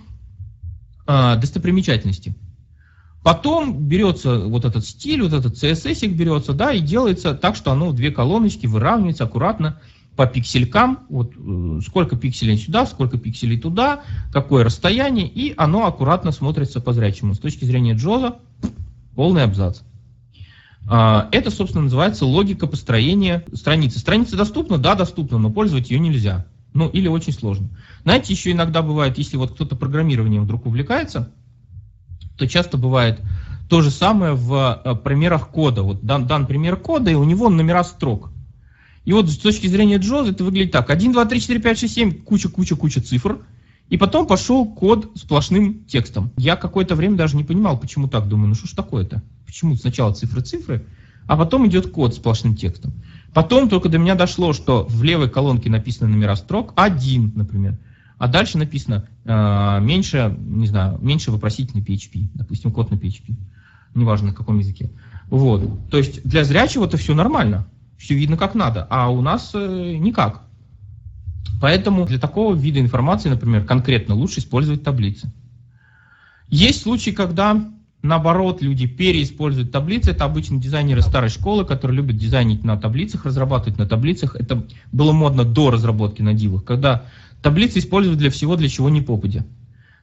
э, 1.06 1.36
достопримечательности. 1.36 2.36
Потом 3.22 3.78
берется 3.90 4.40
вот 4.40 4.64
этот 4.64 4.86
стиль, 4.86 5.22
вот 5.24 5.34
этот 5.34 5.62
CSS 5.62 6.08
берется, 6.08 6.54
да, 6.54 6.72
и 6.72 6.80
делается 6.80 7.34
так, 7.34 7.58
что 7.58 7.74
оно 7.74 7.90
в 7.90 7.96
две 7.96 8.12
колоночки 8.12 8.66
выравнивается 8.66 9.26
аккуратно, 9.26 9.82
по 10.16 10.26
пикселькам, 10.26 11.00
вот 11.10 11.34
э, 11.36 11.82
сколько 11.86 12.16
пикселей 12.16 12.58
сюда, 12.58 12.86
сколько 12.86 13.18
пикселей 13.18 13.60
туда, 13.60 14.04
какое 14.32 14.64
расстояние, 14.64 15.28
и 15.28 15.54
оно 15.58 15.86
аккуратно 15.86 16.32
смотрится 16.32 16.80
по 16.80 16.94
зрячему. 16.94 17.34
С 17.34 17.40
точки 17.40 17.66
зрения 17.66 17.96
Джоза 17.96 18.38
полный 19.16 19.44
абзац. 19.44 19.82
А, 20.88 21.30
это, 21.32 21.52
собственно, 21.52 21.84
называется 21.84 22.26
логика 22.26 22.68
построения 22.68 23.44
страницы. 23.54 24.00
Страница 24.00 24.38
доступна? 24.38 24.78
Да, 24.78 24.96
доступна, 24.96 25.38
но 25.38 25.50
пользовать 25.50 25.90
ее 25.90 26.00
нельзя. 26.00 26.46
Ну, 26.74 26.88
или 26.88 27.08
очень 27.08 27.34
сложно. 27.34 27.70
Знаете, 28.04 28.34
еще 28.34 28.52
иногда 28.52 28.82
бывает, 28.82 29.18
если 29.18 29.38
вот 29.38 29.54
кто-то 29.54 29.76
программированием 29.76 30.44
вдруг 30.44 30.66
увлекается, 30.66 31.32
то 32.38 32.48
часто 32.48 32.78
бывает 32.78 33.20
то 33.70 33.82
же 33.82 33.92
самое 33.92 34.34
в 34.34 34.82
э, 34.84 34.96
примерах 34.96 35.50
кода. 35.50 35.84
Вот 35.84 36.04
дан, 36.04 36.26
дан 36.26 36.48
пример 36.48 36.76
кода, 36.76 37.12
и 37.12 37.16
у 37.16 37.24
него 37.24 37.50
номера 37.50 37.84
строк. 37.84 38.32
И 39.06 39.14
вот 39.14 39.30
с 39.30 39.38
точки 39.38 39.68
зрения 39.68 39.98
Джоза 39.98 40.32
это 40.32 40.44
выглядит 40.44 40.72
так. 40.72 40.90
1, 40.90 41.14
2, 41.14 41.26
3, 41.26 41.42
4, 41.42 41.60
5, 41.60 41.80
6, 41.80 41.94
7, 41.94 42.14
куча-куча-куча 42.24 43.02
цифр. 43.02 43.40
И 43.90 43.98
потом 43.98 44.28
пошел 44.28 44.66
код 44.66 45.12
сплошным 45.16 45.86
текстом. 45.86 46.32
Я 46.38 46.56
какое-то 46.56 46.96
время 46.96 47.16
даже 47.16 47.36
не 47.36 47.44
понимал, 47.44 47.80
почему 47.80 48.08
так. 48.08 48.28
Думаю, 48.28 48.50
ну 48.50 48.56
что 48.56 48.68
ж 48.68 48.72
такое-то? 48.72 49.24
Почему 49.50 49.76
сначала 49.76 50.14
цифры-цифры, 50.14 50.86
а 51.26 51.36
потом 51.36 51.68
идет 51.68 51.90
код 51.90 52.14
сплошным 52.14 52.56
текстом. 52.56 52.94
Потом 53.34 53.68
только 53.68 53.90
до 53.90 53.98
меня 53.98 54.14
дошло, 54.14 54.54
что 54.54 54.86
в 54.86 55.02
левой 55.02 55.28
колонке 55.28 55.72
написаны 55.72 56.12
номера 56.12 56.36
строк, 56.36 56.72
один, 56.76 57.34
например. 57.36 57.80
А 58.20 58.28
дальше 58.28 58.60
написано 58.60 59.08
э, 59.26 59.80
меньше, 59.82 60.38
не 60.40 60.68
знаю, 60.68 61.00
меньше 61.02 61.32
вопросительный 61.32 61.84
PHP, 61.84 62.30
допустим, 62.36 62.72
код 62.72 62.92
на 62.92 62.96
PHP, 62.96 63.36
неважно 63.96 64.28
на 64.28 64.34
каком 64.36 64.60
языке. 64.60 64.92
Вот. 65.32 65.90
То 65.90 65.98
есть 65.98 66.24
для 66.24 66.44
зрячего 66.44 66.86
это 66.86 66.98
все 66.98 67.16
нормально 67.16 67.66
все 67.98 68.14
видно 68.14 68.38
как 68.38 68.56
надо, 68.56 68.88
а 68.90 69.10
у 69.10 69.22
нас 69.22 69.52
э, 69.56 69.98
никак. 69.98 70.44
Поэтому 71.60 72.06
для 72.06 72.20
такого 72.20 72.56
вида 72.56 72.80
информации, 72.80 73.30
например, 73.30 73.66
конкретно 73.66 74.16
лучше 74.16 74.40
использовать 74.40 74.84
таблицы. 74.84 75.32
Есть 76.48 76.84
случаи, 76.84 77.12
когда 77.12 77.72
наоборот 78.02 78.62
люди 78.62 78.88
переиспользуют 78.88 79.72
таблицы. 79.72 80.12
Это 80.12 80.26
обычно 80.26 80.60
дизайнеры 80.60 81.02
старой 81.02 81.30
школы, 81.30 81.66
которые 81.66 81.98
любят 81.98 82.18
дизайнить 82.18 82.64
на 82.64 82.78
таблицах, 82.78 83.26
разрабатывать 83.26 83.78
на 83.78 83.86
таблицах. 83.86 84.36
Это 84.36 84.64
было 84.92 85.12
модно 85.12 85.44
до 85.44 85.72
разработки 85.72 86.22
на 86.22 86.34
дивах, 86.34 86.64
когда 86.64 87.06
таблицы 87.42 87.80
используют 87.80 88.20
для 88.20 88.30
всего, 88.30 88.56
для 88.56 88.70
чего 88.70 88.90
не 88.90 89.02
попадя. 89.02 89.46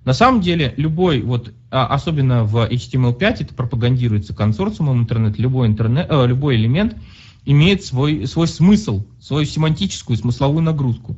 На 0.05 0.13
самом 0.13 0.41
деле, 0.41 0.73
любой, 0.77 1.21
вот, 1.21 1.53
а, 1.71 1.87
особенно 1.87 2.45
в 2.45 2.57
HTML5, 2.59 3.37
это 3.41 3.55
пропагандируется 3.55 4.35
консорциумом 4.35 5.01
интернет, 5.01 5.37
любой, 5.39 5.67
интернет, 5.67 6.07
э, 6.09 6.27
любой 6.27 6.57
элемент– 6.57 6.97
имеет 7.47 7.85
свой, 7.85 8.27
свой 8.27 8.49
смысл, 8.49 9.07
свою 9.21 9.47
семантическую 9.47 10.17
смысловую 10.19 10.63
нагрузку. 10.63 11.17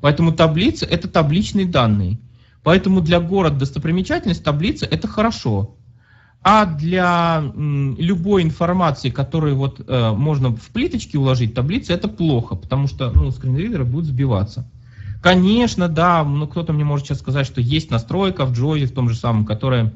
Поэтому 0.00 0.32
таблица– 0.32 0.86
это 0.90 1.08
табличные 1.08 1.66
данные. 1.66 2.18
Поэтому 2.62 3.00
для 3.00 3.18
города 3.20 3.56
достопримечательность 3.56 4.44
таблица 4.44 4.86
это 4.86 5.08
хорошо. 5.08 5.74
А 6.42 6.64
для 6.64 7.52
любой 7.54 8.42
информации, 8.42 9.10
которую 9.10 9.56
вот 9.56 9.82
э, 9.86 10.12
можно 10.12 10.56
в 10.56 10.70
плиточке 10.70 11.18
уложить 11.18 11.54
таблицы, 11.54 11.92
это 11.92 12.08
плохо, 12.08 12.54
потому 12.54 12.86
что 12.86 13.10
ну, 13.12 13.30
скринридеры 13.30 13.84
будут 13.84 14.06
сбиваться. 14.06 14.66
Конечно, 15.22 15.88
да, 15.88 16.24
ну 16.24 16.46
кто-то 16.46 16.72
мне 16.72 16.84
может 16.84 17.06
сейчас 17.06 17.18
сказать, 17.18 17.46
что 17.46 17.60
есть 17.60 17.90
настройка 17.90 18.46
в 18.46 18.54
Джозе, 18.54 18.86
в 18.86 18.92
том 18.92 19.10
же 19.10 19.16
самом, 19.16 19.44
которая 19.44 19.92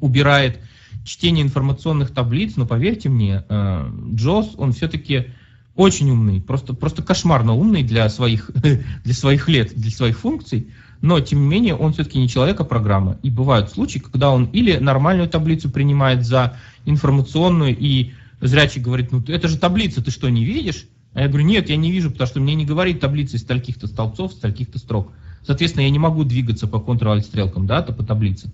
убирает 0.00 0.60
чтение 1.04 1.44
информационных 1.44 2.10
таблиц, 2.10 2.56
но 2.56 2.66
поверьте 2.66 3.08
мне, 3.08 3.44
э, 3.48 3.90
Джоз, 4.14 4.54
он 4.58 4.72
все-таки 4.72 5.28
очень 5.76 6.10
умный, 6.10 6.40
просто, 6.40 6.74
просто 6.74 7.04
кошмарно 7.04 7.52
умный 7.52 7.84
для 7.84 8.08
своих, 8.08 8.50
для 9.04 9.14
своих 9.14 9.48
лет, 9.48 9.72
для 9.76 9.92
своих 9.92 10.18
функций 10.18 10.72
но 11.00 11.20
тем 11.20 11.40
не 11.40 11.46
менее 11.46 11.74
он 11.74 11.92
все-таки 11.92 12.18
не 12.18 12.28
человек, 12.28 12.60
а 12.60 12.64
программа. 12.64 13.18
И 13.22 13.30
бывают 13.30 13.70
случаи, 13.70 13.98
когда 13.98 14.30
он 14.30 14.46
или 14.46 14.76
нормальную 14.76 15.28
таблицу 15.28 15.70
принимает 15.70 16.24
за 16.24 16.56
информационную, 16.84 17.76
и 17.76 18.12
зрячий 18.40 18.80
говорит, 18.80 19.12
ну 19.12 19.22
это 19.28 19.48
же 19.48 19.58
таблица, 19.58 20.02
ты 20.02 20.10
что, 20.10 20.28
не 20.28 20.44
видишь? 20.44 20.86
А 21.14 21.22
я 21.22 21.28
говорю, 21.28 21.46
нет, 21.46 21.70
я 21.70 21.76
не 21.76 21.90
вижу, 21.90 22.10
потому 22.10 22.28
что 22.28 22.40
мне 22.40 22.54
не 22.54 22.66
говорит 22.66 23.00
таблица 23.00 23.36
из 23.36 23.42
стольких-то 23.42 23.86
столбцов, 23.86 24.32
стольких-то 24.32 24.78
строк. 24.78 25.12
Соответственно, 25.46 25.84
я 25.84 25.90
не 25.90 25.98
могу 25.98 26.24
двигаться 26.24 26.66
по 26.66 26.80
контур 26.80 27.20
стрелкам, 27.22 27.66
да, 27.66 27.80
то 27.82 27.92
по 27.92 28.02
таблице. 28.02 28.52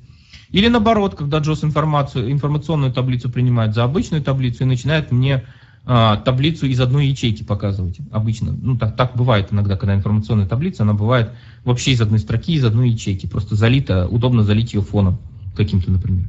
Или 0.50 0.68
наоборот, 0.68 1.14
когда 1.14 1.38
Джос 1.38 1.64
информацию, 1.64 2.30
информационную 2.30 2.92
таблицу 2.92 3.30
принимает 3.30 3.74
за 3.74 3.84
обычную 3.84 4.22
таблицу 4.22 4.62
и 4.62 4.66
начинает 4.66 5.10
мне 5.10 5.44
а, 5.84 6.16
таблицу 6.18 6.66
из 6.66 6.80
одной 6.80 7.08
ячейки 7.08 7.42
показывать 7.42 7.98
обычно. 8.12 8.52
Ну, 8.52 8.76
так, 8.78 8.94
так 8.96 9.16
бывает 9.16 9.48
иногда, 9.50 9.76
когда 9.76 9.94
информационная 9.94 10.46
таблица, 10.46 10.84
она 10.84 10.94
бывает 10.94 11.30
вообще 11.64 11.90
из 11.92 12.00
одной 12.00 12.20
строки, 12.20 12.54
из 12.54 12.64
одной 12.64 12.90
ячейки. 12.90 13.26
Просто 13.26 13.56
залита, 13.56 14.06
удобно 14.06 14.44
залить 14.44 14.74
ее 14.74 14.82
фоном 14.82 15.18
каким-то, 15.56 15.90
например. 15.90 16.26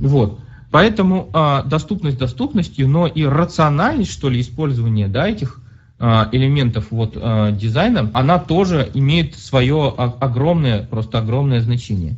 Вот. 0.00 0.40
Поэтому 0.70 1.28
а, 1.32 1.62
доступность 1.64 2.18
доступностью, 2.18 2.88
но 2.88 3.06
и 3.06 3.24
рациональность, 3.24 4.12
что 4.12 4.28
ли, 4.30 4.40
использования 4.40 5.08
да, 5.08 5.28
этих 5.28 5.60
а, 5.98 6.28
элементов 6.32 6.86
вот, 6.90 7.12
а, 7.16 7.52
дизайна, 7.52 8.10
она 8.14 8.38
тоже 8.38 8.90
имеет 8.94 9.34
свое 9.34 9.92
огромное, 9.96 10.84
просто 10.84 11.18
огромное 11.18 11.60
значение. 11.60 12.16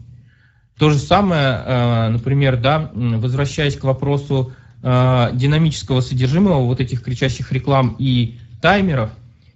То 0.78 0.90
же 0.90 0.98
самое, 0.98 1.42
а, 1.42 2.08
например, 2.10 2.60
да, 2.60 2.90
возвращаясь 2.94 3.76
к 3.76 3.84
вопросу 3.84 4.52
динамического 4.82 6.00
содержимого 6.00 6.64
вот 6.64 6.80
этих 6.80 7.02
кричащих 7.02 7.52
реклам 7.52 7.96
и 7.98 8.38
таймеров, 8.62 9.10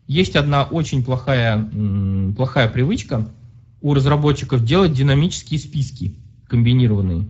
есть 0.07 0.37
одна 0.37 0.65
очень 0.65 1.03
плохая, 1.03 1.67
плохая 2.37 2.69
привычка 2.69 3.29
у 3.81 3.95
разработчиков 3.95 4.65
делать 4.65 4.93
динамические 4.93 5.59
списки 5.59 6.15
комбинированные. 6.49 7.29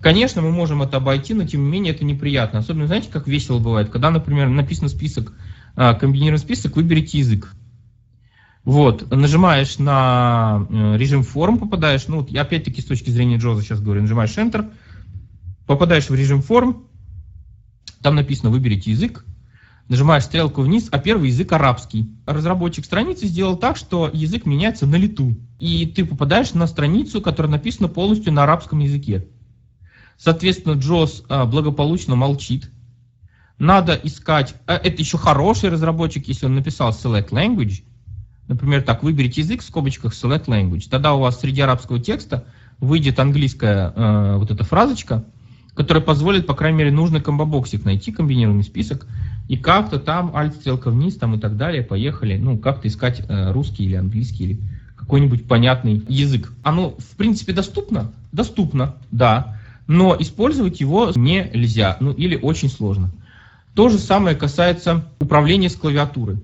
Конечно, 0.00 0.42
мы 0.42 0.50
можем 0.50 0.82
это 0.82 0.98
обойти, 0.98 1.32
но 1.34 1.46
тем 1.46 1.64
не 1.64 1.70
менее 1.70 1.94
это 1.94 2.04
неприятно. 2.04 2.58
Особенно, 2.58 2.86
знаете, 2.86 3.08
как 3.10 3.26
весело 3.26 3.58
бывает, 3.58 3.88
когда, 3.90 4.10
например, 4.10 4.48
написан 4.48 4.88
список, 4.88 5.32
а, 5.74 5.94
комбинированный 5.94 6.38
список, 6.38 6.76
выберите 6.76 7.18
язык. 7.18 7.54
Вот, 8.64 9.08
нажимаешь 9.12 9.78
на 9.78 10.66
э, 10.68 10.96
режим 10.96 11.22
форм, 11.22 11.56
попадаешь, 11.58 12.08
ну, 12.08 12.26
опять-таки 12.36 12.82
с 12.82 12.84
точки 12.84 13.10
зрения 13.10 13.36
Джоза 13.36 13.62
сейчас 13.62 13.80
говорю, 13.80 14.02
нажимаешь 14.02 14.36
Enter, 14.36 14.72
попадаешь 15.66 16.10
в 16.10 16.14
режим 16.16 16.42
форм, 16.42 16.84
там 18.02 18.14
написано 18.14 18.50
«Выберите 18.50 18.90
язык», 18.90 19.24
нажимаешь 19.88 20.24
стрелку 20.24 20.62
вниз, 20.62 20.88
а 20.90 20.98
первый 20.98 21.28
язык 21.28 21.52
арабский. 21.52 22.10
Разработчик 22.26 22.84
страницы 22.84 23.26
сделал 23.26 23.56
так, 23.56 23.76
что 23.76 24.10
язык 24.12 24.46
меняется 24.46 24.86
на 24.86 24.96
лету. 24.96 25.36
И 25.58 25.86
ты 25.86 26.04
попадаешь 26.04 26.54
на 26.54 26.66
страницу, 26.66 27.20
которая 27.20 27.52
написана 27.52 27.88
полностью 27.88 28.32
на 28.32 28.42
арабском 28.42 28.80
языке. 28.80 29.26
Соответственно, 30.18 30.74
Джос 30.74 31.24
а, 31.28 31.44
благополучно 31.44 32.16
молчит. 32.16 32.70
Надо 33.58 33.98
искать... 34.02 34.54
А, 34.66 34.74
это 34.74 35.00
еще 35.00 35.18
хороший 35.18 35.70
разработчик, 35.70 36.26
если 36.28 36.46
он 36.46 36.54
написал 36.54 36.90
select 36.90 37.30
language. 37.30 37.82
Например, 38.48 38.82
так, 38.82 39.02
выберите 39.02 39.42
язык 39.42 39.60
в 39.62 39.64
скобочках 39.64 40.12
select 40.12 40.46
language. 40.46 40.88
Тогда 40.90 41.14
у 41.14 41.20
вас 41.20 41.40
среди 41.40 41.60
арабского 41.60 41.98
текста 41.98 42.44
выйдет 42.78 43.18
английская 43.18 43.92
э, 43.94 44.36
вот 44.36 44.50
эта 44.50 44.64
фразочка, 44.64 45.24
который 45.76 46.02
позволит, 46.02 46.46
по 46.46 46.54
крайней 46.54 46.78
мере, 46.78 46.90
нужный 46.90 47.20
комбобоксик 47.20 47.84
найти, 47.84 48.10
комбинированный 48.10 48.64
список, 48.64 49.06
и 49.46 49.56
как-то 49.56 50.00
там, 50.00 50.34
альт-стрелка 50.34 50.90
вниз, 50.90 51.16
там 51.16 51.34
и 51.34 51.38
так 51.38 51.56
далее, 51.56 51.82
поехали, 51.82 52.36
ну, 52.36 52.56
как-то 52.58 52.88
искать 52.88 53.22
э, 53.28 53.52
русский 53.52 53.84
или 53.84 53.94
английский, 53.94 54.44
или 54.44 54.60
какой-нибудь 54.96 55.46
понятный 55.46 56.02
язык. 56.08 56.52
Оно, 56.62 56.96
в 56.98 57.16
принципе, 57.16 57.52
доступно? 57.52 58.10
Доступно, 58.32 58.96
да, 59.12 59.58
но 59.86 60.16
использовать 60.18 60.80
его 60.80 61.12
нельзя, 61.14 61.98
ну, 62.00 62.10
или 62.12 62.36
очень 62.36 62.70
сложно. 62.70 63.10
То 63.74 63.90
же 63.90 63.98
самое 63.98 64.34
касается 64.34 65.04
управления 65.20 65.68
с 65.68 65.76
клавиатуры. 65.76 66.40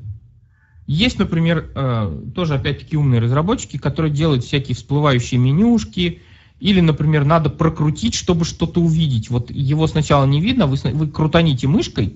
Есть, 0.86 1.18
например, 1.18 1.70
э, 1.74 2.20
тоже 2.34 2.54
опять-таки 2.54 2.98
умные 2.98 3.20
разработчики, 3.20 3.78
которые 3.78 4.12
делают 4.12 4.44
всякие 4.44 4.76
всплывающие 4.76 5.40
менюшки, 5.40 6.20
или, 6.62 6.80
например, 6.80 7.24
надо 7.24 7.50
прокрутить, 7.50 8.14
чтобы 8.14 8.44
что-то 8.44 8.80
увидеть. 8.80 9.30
Вот 9.30 9.50
его 9.50 9.88
сначала 9.88 10.24
не 10.26 10.40
видно, 10.40 10.66
вы, 10.66 10.76
вы 10.92 11.08
крутаните 11.08 11.66
мышкой, 11.66 12.14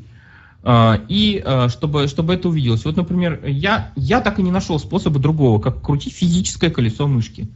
э, 0.62 0.98
и 1.08 1.42
э, 1.44 1.68
чтобы, 1.68 2.06
чтобы 2.06 2.34
это 2.34 2.48
увиделось. 2.48 2.84
Вот, 2.84 2.96
например, 2.96 3.44
я, 3.44 3.90
я 3.96 4.20
так 4.20 4.38
и 4.38 4.44
не 4.44 4.52
нашел 4.52 4.78
способа 4.78 5.18
другого, 5.18 5.60
как 5.60 5.82
крутить 5.82 6.14
физическое 6.14 6.70
колесо 6.70 7.08
мышки. 7.08 7.48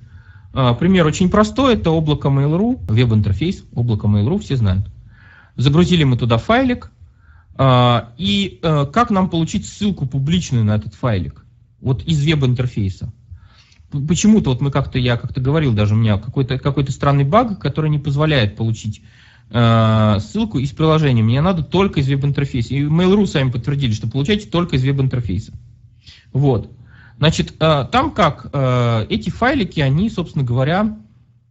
Э, 0.53 0.75
пример 0.77 1.07
очень 1.07 1.31
простой, 1.31 1.75
это 1.75 1.93
облако 1.93 2.27
Mail.ru, 2.27 2.81
веб-интерфейс, 2.89 3.63
облако 3.73 4.09
Mail.ru, 4.09 4.41
все 4.41 4.57
знают. 4.57 4.91
Загрузили 5.55 6.03
мы 6.03 6.17
туда 6.17 6.39
файлик, 6.39 6.91
и 7.63 8.59
как 8.63 9.11
нам 9.11 9.29
получить 9.29 9.67
ссылку 9.67 10.07
публичную 10.07 10.65
на 10.65 10.77
этот 10.77 10.95
файлик? 10.95 11.45
Вот 11.81 12.03
из 12.05 12.25
веб-интерфейса 12.25 13.13
почему-то 13.91 14.51
вот 14.51 14.61
мы 14.61 14.71
как-то, 14.71 14.99
я 14.99 15.17
как-то 15.17 15.41
говорил 15.41 15.73
даже, 15.73 15.95
у 15.95 15.99
меня 15.99 16.19
какой-то 16.19 16.59
какой 16.59 16.89
странный 16.91 17.25
баг, 17.25 17.59
который 17.59 17.91
не 17.91 17.99
позволяет 17.99 18.57
получить 18.57 19.03
э, 19.51 20.17
ссылку 20.21 20.59
из 20.59 20.71
приложения. 20.71 21.23
Мне 21.23 21.41
надо 21.41 21.63
только 21.63 22.01
из 22.01 22.09
веб-интерфейса. 22.09 22.75
И 22.75 22.83
Mail.ru 22.83 23.27
сами 23.27 23.51
подтвердили, 23.51 23.93
что 23.93 24.09
получаете 24.09 24.49
только 24.49 24.77
из 24.77 24.85
веб-интерфейса. 24.85 25.53
Вот. 26.33 26.71
Значит, 27.19 27.55
э, 27.61 27.85
там 27.91 28.13
как, 28.13 28.49
э, 28.53 29.07
эти 29.11 29.31
файлики, 29.31 29.81
они, 29.81 30.09
собственно 30.09 30.45
говоря, 30.45 30.97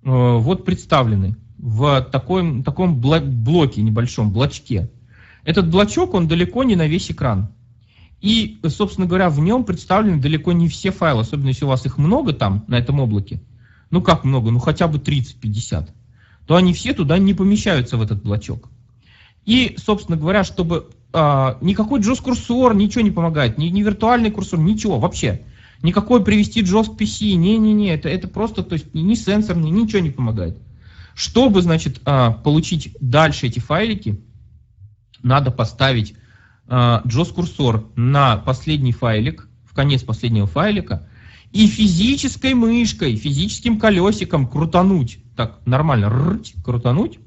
э, 0.04 0.10
вот 0.10 0.66
представлены 0.66 1.36
в 1.58 2.02
таком, 2.12 2.64
таком 2.64 3.00
блоке 3.00 3.82
небольшом, 3.82 4.32
блочке. 4.32 4.90
Этот 5.44 5.70
блочок, 5.70 6.14
он 6.14 6.28
далеко 6.28 6.64
не 6.64 6.76
на 6.76 6.88
весь 6.88 7.12
экран. 7.12 7.50
И, 8.22 8.59
собственно 8.67 9.07
говоря, 9.07 9.30
в 9.30 9.39
нем 9.39 9.63
представлены 9.63 10.20
далеко 10.20 10.51
не 10.51 10.67
все 10.67 10.91
файлы, 10.91 11.22
особенно 11.22 11.49
если 11.49 11.65
у 11.65 11.70
вас 11.70 11.86
их 11.86 11.97
много 11.97 12.34
там, 12.34 12.65
на 12.67 12.76
этом 12.76 12.99
облаке. 12.99 13.41
Ну 13.91 14.01
как 14.01 14.24
много? 14.24 14.51
Ну 14.51 14.59
хотя 14.59 14.88
бы 14.88 14.97
30-50. 14.97 15.89
То 16.45 16.55
они 16.55 16.74
все 16.74 16.93
туда 16.93 17.17
не 17.17 17.34
помещаются 17.34 17.97
в 17.97 18.01
этот 18.01 18.22
блочок. 18.22 18.70
И, 19.45 19.76
собственно 19.78 20.17
говоря, 20.17 20.43
чтобы 20.43 20.89
а, 21.13 21.57
никакой 21.61 22.01
JOS-курсор 22.01 22.76
ничего 22.76 23.01
не 23.01 23.11
помогает, 23.11 23.57
ни, 23.57 23.67
ни 23.67 23.82
виртуальный 23.82 24.32
курсор, 24.32 24.59
ничего 24.59 24.99
вообще. 24.99 25.41
Никакой 25.82 26.24
привести 26.24 26.61
JOS 26.61 26.95
к 26.95 27.01
PC, 27.01 27.34
не-не-не, 27.36 27.93
это, 27.93 28.09
это 28.09 28.28
просто, 28.28 28.63
то 28.63 28.74
есть 28.74 28.93
ни 28.93 29.15
сенсорный, 29.15 29.70
ничего 29.70 30.01
не 30.01 30.11
помогает. 30.11 30.57
Чтобы, 31.15 31.61
значит, 31.61 32.01
а, 32.05 32.32
получить 32.32 32.95
дальше 32.99 33.47
эти 33.47 33.59
файлики, 33.59 34.20
надо 35.24 35.51
поставить 35.51 36.15
JOS-курсор 36.70 37.78
э, 37.78 37.99
на 37.99 38.38
последний 38.38 38.91
файлик, 38.91 39.47
в 39.65 39.74
конец 39.74 40.03
последнего 40.03 40.47
файлика, 40.47 41.07
и 41.51 41.67
физической 41.67 42.53
мышкой, 42.53 43.15
физическим 43.15 43.80
колесиком 43.80 44.47
крутануть, 44.47 45.20
так 45.36 45.59
нормально, 45.65 46.09
рыть, 46.09 46.53
крутануть, 46.63 47.20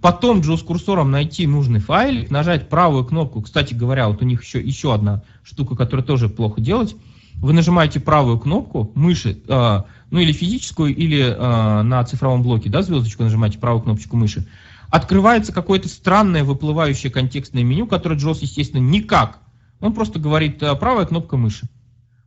потом 0.00 0.40
JOS-курсором 0.40 1.10
найти 1.10 1.46
нужный 1.46 1.80
файлик, 1.80 2.30
нажать 2.30 2.68
правую 2.68 3.04
кнопку, 3.04 3.42
кстати 3.42 3.74
говоря, 3.74 4.08
вот 4.08 4.22
у 4.22 4.24
них 4.24 4.44
еще, 4.44 4.60
еще 4.60 4.94
одна 4.94 5.22
штука, 5.42 5.74
которую 5.74 6.06
тоже 6.06 6.28
плохо 6.28 6.60
делать, 6.60 6.94
вы 7.34 7.52
нажимаете 7.52 8.00
правую 8.00 8.38
кнопку 8.38 8.92
мыши, 8.94 9.40
э, 9.48 9.82
ну 10.10 10.18
или 10.18 10.32
физическую, 10.32 10.94
или 10.94 11.20
э, 11.20 11.82
на 11.82 12.04
цифровом 12.04 12.42
блоке, 12.42 12.70
да, 12.70 12.82
звездочку 12.82 13.24
нажимаете 13.24 13.58
правую 13.58 13.82
кнопочку 13.82 14.16
мыши, 14.16 14.46
открывается 14.90 15.52
какое-то 15.52 15.88
странное 15.88 16.44
выплывающее 16.44 17.10
контекстное 17.10 17.62
меню, 17.62 17.86
которое 17.86 18.16
Джос, 18.16 18.42
естественно, 18.42 18.80
никак. 18.80 19.40
Он 19.80 19.94
просто 19.94 20.18
говорит 20.18 20.62
э, 20.62 20.74
правая 20.76 21.06
кнопка 21.06 21.36
мыши. 21.36 21.68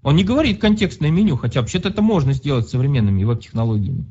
Он 0.01 0.15
не 0.15 0.23
говорит 0.23 0.59
контекстное 0.59 1.11
меню, 1.11 1.37
хотя 1.37 1.61
вообще-то 1.61 1.89
это 1.89 2.01
можно 2.01 2.33
сделать 2.33 2.67
современными 2.67 3.23
веб-технологиями. 3.23 4.05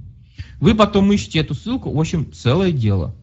Вы 0.60 0.74
потом 0.74 1.12
ищете 1.12 1.40
эту 1.40 1.54
ссылку, 1.54 1.92
в 1.92 1.98
общем, 1.98 2.32
целое 2.32 2.72
дело. 2.72 3.14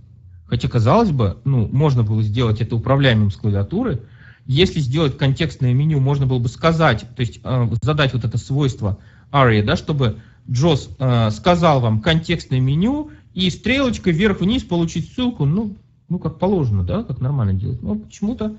Хотя, 0.46 0.68
казалось 0.68 1.12
бы, 1.12 1.38
ну, 1.46 1.68
можно 1.68 2.04
было 2.04 2.22
сделать 2.22 2.60
это 2.60 2.76
управляемым 2.76 3.32
с 3.32 3.36
клавиатуры. 3.36 4.02
Если 4.46 4.80
сделать 4.80 5.18
контекстное 5.18 5.74
меню, 5.74 6.00
можно 6.00 6.26
было 6.26 6.40
бы 6.40 6.50
сказать, 6.50 7.06
то 7.16 7.22
есть 7.22 7.40
э, 7.44 7.70
задать 7.82 8.14
вот 8.14 8.26
это 8.26 8.38
свойство 8.38 8.98
ARIA, 9.32 9.64
да, 9.64 9.76
чтобы 9.76 10.20
Джос 10.50 10.90
э, 10.98 11.30
сказал 11.32 11.80
вам 11.80 12.02
контекстное 12.02 12.60
меню 12.60 13.12
и 13.34 13.50
стрелочкой 13.50 14.14
вверх-вниз 14.14 14.64
получить 14.64 15.12
ссылку, 15.14 15.46
ну, 15.46 15.76
ну, 16.10 16.20
как 16.20 16.40
положено, 16.40 16.84
да, 16.84 17.04
как 17.04 17.20
нормально 17.22 17.54
делать. 17.54 17.82
Но 17.82 17.96
почему-то, 17.96 18.56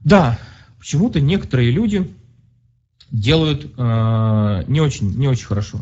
да, 0.00 0.38
почему-то 0.78 1.20
некоторые 1.20 1.70
люди 1.70 2.12
делают 3.10 3.72
э, 3.76 4.64
не 4.66 4.80
очень, 4.80 5.16
не 5.16 5.28
очень 5.28 5.46
хорошо. 5.46 5.80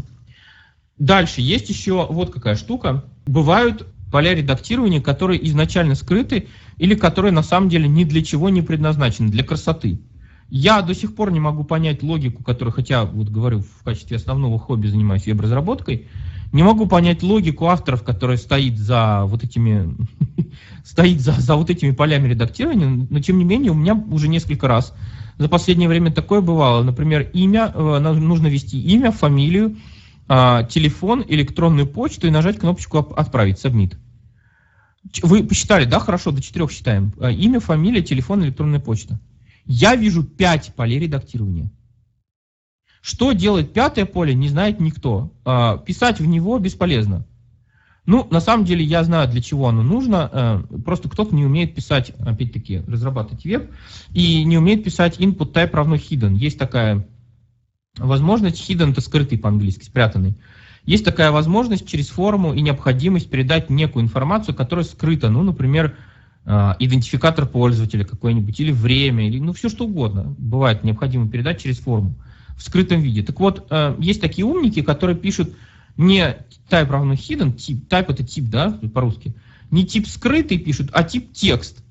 Дальше 0.98 1.40
есть 1.40 1.68
еще 1.68 2.06
вот 2.10 2.30
какая 2.30 2.56
штука. 2.56 3.04
Бывают 3.26 3.86
поля 4.10 4.34
редактирования, 4.34 5.00
которые 5.00 5.46
изначально 5.48 5.94
скрыты 5.94 6.48
или 6.78 6.94
которые 6.94 7.32
на 7.32 7.42
самом 7.42 7.68
деле 7.68 7.88
ни 7.88 8.04
для 8.04 8.22
чего 8.22 8.48
не 8.50 8.62
предназначены, 8.62 9.30
для 9.30 9.44
красоты. 9.44 10.00
Я 10.48 10.82
до 10.82 10.94
сих 10.94 11.14
пор 11.14 11.30
не 11.30 11.38
могу 11.38 11.62
понять 11.62 12.02
логику, 12.02 12.42
которую, 12.42 12.74
хотя, 12.74 13.04
вот 13.04 13.28
говорю, 13.28 13.60
в 13.60 13.84
качестве 13.84 14.16
основного 14.16 14.58
хобби 14.58 14.88
занимаюсь 14.88 15.26
веб-разработкой, 15.26 16.08
не 16.52 16.62
могу 16.62 16.86
понять 16.86 17.22
логику 17.22 17.66
авторов, 17.66 18.02
которая 18.02 18.36
стоит 18.36 18.78
за 18.78 19.22
вот 19.24 19.44
этими, 19.44 19.94
стоит 20.84 21.20
за, 21.20 21.32
за 21.32 21.54
вот 21.54 21.70
этими 21.70 21.92
полями 21.92 22.28
редактирования, 22.28 23.06
но 23.08 23.20
тем 23.20 23.38
не 23.38 23.44
менее 23.44 23.72
у 23.72 23.76
меня 23.76 23.94
уже 23.94 24.28
несколько 24.28 24.66
раз 24.68 24.94
за 25.38 25.48
последнее 25.48 25.88
время 25.88 26.12
такое 26.12 26.40
бывало. 26.40 26.82
Например, 26.82 27.22
имя, 27.32 27.72
э, 27.74 27.98
нужно 27.98 28.48
ввести 28.48 28.80
имя, 28.80 29.10
фамилию, 29.10 29.76
а, 30.28 30.64
телефон, 30.64 31.24
электронную 31.26 31.86
почту 31.86 32.26
и 32.26 32.30
нажать 32.30 32.58
кнопочку 32.58 32.98
«Отправить», 32.98 33.64
«Submit». 33.64 33.96
Вы 35.22 35.42
посчитали, 35.42 35.86
да, 35.86 35.98
хорошо, 35.98 36.30
до 36.30 36.42
четырех 36.42 36.70
считаем. 36.70 37.14
А, 37.18 37.30
имя, 37.30 37.58
фамилия, 37.58 38.02
телефон, 38.02 38.44
электронная 38.44 38.80
почта. 38.80 39.18
Я 39.64 39.96
вижу 39.96 40.22
пять 40.22 40.74
полей 40.74 40.98
редактирования. 40.98 41.70
Что 43.00 43.32
делает 43.32 43.72
пятое 43.72 44.04
поле, 44.04 44.34
не 44.34 44.48
знает 44.48 44.78
никто. 44.80 45.32
А, 45.44 45.78
писать 45.78 46.20
в 46.20 46.26
него 46.26 46.58
бесполезно. 46.58 47.24
Ну, 48.06 48.26
на 48.30 48.40
самом 48.40 48.64
деле, 48.64 48.84
я 48.84 49.04
знаю, 49.04 49.28
для 49.28 49.40
чего 49.40 49.68
оно 49.68 49.82
нужно. 49.82 50.28
А, 50.32 50.62
просто 50.84 51.08
кто-то 51.08 51.34
не 51.34 51.44
умеет 51.44 51.74
писать, 51.74 52.12
опять-таки, 52.18 52.82
разрабатывать 52.86 53.44
веб, 53.44 53.70
и 54.12 54.44
не 54.44 54.58
умеет 54.58 54.84
писать 54.84 55.18
input 55.18 55.52
type 55.52 55.70
равно 55.72 55.96
hidden. 55.96 56.34
Есть 56.34 56.58
такая 56.58 57.06
возможность, 57.96 58.68
hidden 58.68 58.92
это 58.92 59.00
скрытый 59.00 59.38
по-английски, 59.38 59.84
спрятанный. 59.84 60.34
Есть 60.84 61.04
такая 61.04 61.30
возможность 61.30 61.86
через 61.86 62.08
форму 62.08 62.52
и 62.52 62.60
необходимость 62.60 63.30
передать 63.30 63.70
некую 63.70 64.02
информацию, 64.04 64.54
которая 64.54 64.84
скрыта. 64.84 65.30
Ну, 65.30 65.42
например, 65.42 65.96
а, 66.44 66.76
идентификатор 66.78 67.46
пользователя 67.46 68.04
какой-нибудь, 68.04 68.58
или 68.60 68.72
время, 68.72 69.26
или 69.26 69.38
ну 69.38 69.54
все 69.54 69.70
что 69.70 69.86
угодно 69.86 70.34
бывает 70.36 70.84
необходимо 70.84 71.28
передать 71.28 71.62
через 71.62 71.78
форму 71.78 72.14
в 72.60 72.62
скрытом 72.62 73.00
виде. 73.00 73.22
Так 73.22 73.40
вот, 73.40 73.66
а, 73.70 73.96
есть 73.98 74.20
такие 74.20 74.44
умники, 74.44 74.82
которые 74.82 75.16
пишут 75.16 75.54
не 75.96 76.36
type 76.68 76.90
равно 76.90 77.14
hidden, 77.14 77.56
тип, 77.56 77.88
type 77.88 78.06
это 78.08 78.22
тип, 78.22 78.50
да, 78.50 78.78
по-русски, 78.92 79.34
не 79.70 79.86
тип 79.86 80.06
скрытый 80.06 80.58
пишут, 80.58 80.90
а 80.92 81.02
тип 81.02 81.32
текст. 81.32 81.82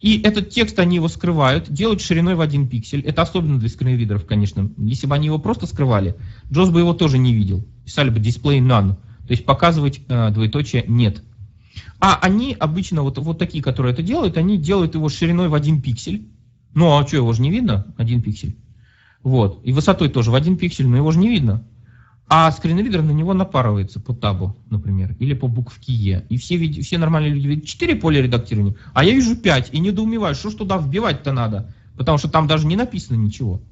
И 0.00 0.20
этот 0.20 0.50
текст 0.50 0.78
они 0.78 0.96
его 0.96 1.08
скрывают, 1.08 1.72
делают 1.72 2.00
шириной 2.00 2.34
в 2.34 2.40
один 2.40 2.68
пиксель. 2.68 3.00
Это 3.00 3.22
особенно 3.22 3.58
для 3.58 3.68
скринридеров, 3.68 4.26
конечно. 4.26 4.70
Если 4.76 5.06
бы 5.06 5.14
они 5.14 5.26
его 5.26 5.38
просто 5.38 5.66
скрывали, 5.66 6.16
Джос 6.52 6.70
бы 6.70 6.80
его 6.80 6.94
тоже 6.94 7.18
не 7.18 7.32
видел. 7.32 7.64
Писали 7.84 8.10
бы 8.10 8.20
display 8.20 8.58
none, 8.60 8.94
то 8.94 9.30
есть 9.30 9.44
показывать 9.44 10.00
э, 10.08 10.30
двоеточие 10.30 10.84
нет. 10.86 11.22
А 12.00 12.18
они 12.20 12.56
обычно, 12.58 13.02
вот, 13.02 13.18
вот 13.18 13.38
такие, 13.38 13.62
которые 13.62 13.92
это 13.92 14.02
делают, 14.02 14.36
они 14.36 14.56
делают 14.56 14.94
его 14.94 15.08
шириной 15.08 15.48
в 15.48 15.54
один 15.54 15.80
пиксель. 15.80 16.28
Ну, 16.74 16.96
а 16.96 17.06
что, 17.06 17.16
его 17.16 17.32
же 17.32 17.42
не 17.42 17.50
видно? 17.50 17.92
Один 17.96 18.22
пиксель. 18.22 18.56
Вот. 19.22 19.60
И 19.64 19.72
высотой 19.72 20.08
тоже 20.08 20.30
в 20.30 20.34
один 20.34 20.56
пиксель, 20.56 20.86
но 20.86 20.96
его 20.96 21.10
же 21.10 21.18
не 21.18 21.28
видно. 21.28 21.64
А 22.30 22.50
скринридер 22.52 23.02
на 23.02 23.12
него 23.12 23.32
напарывается 23.32 24.00
по 24.00 24.14
табу, 24.14 24.54
например, 24.68 25.16
или 25.18 25.32
по 25.32 25.48
буквке 25.48 25.94
Е. 25.94 26.26
И 26.28 26.36
все, 26.36 26.58
все 26.82 26.98
нормальные 26.98 27.32
люди 27.32 27.46
видят 27.46 27.64
4 27.64 27.96
поля 27.96 28.20
редактирования, 28.20 28.76
а 28.92 29.02
я 29.02 29.12
вижу 29.12 29.34
5 29.34 29.70
и 29.72 29.80
недоумеваю, 29.80 30.34
что 30.34 30.50
ж 30.50 30.54
туда 30.54 30.76
вбивать-то 30.76 31.32
надо, 31.32 31.72
потому 31.96 32.18
что 32.18 32.28
там 32.28 32.46
даже 32.46 32.66
не 32.66 32.76
написано 32.76 33.16
ничего. 33.16 33.62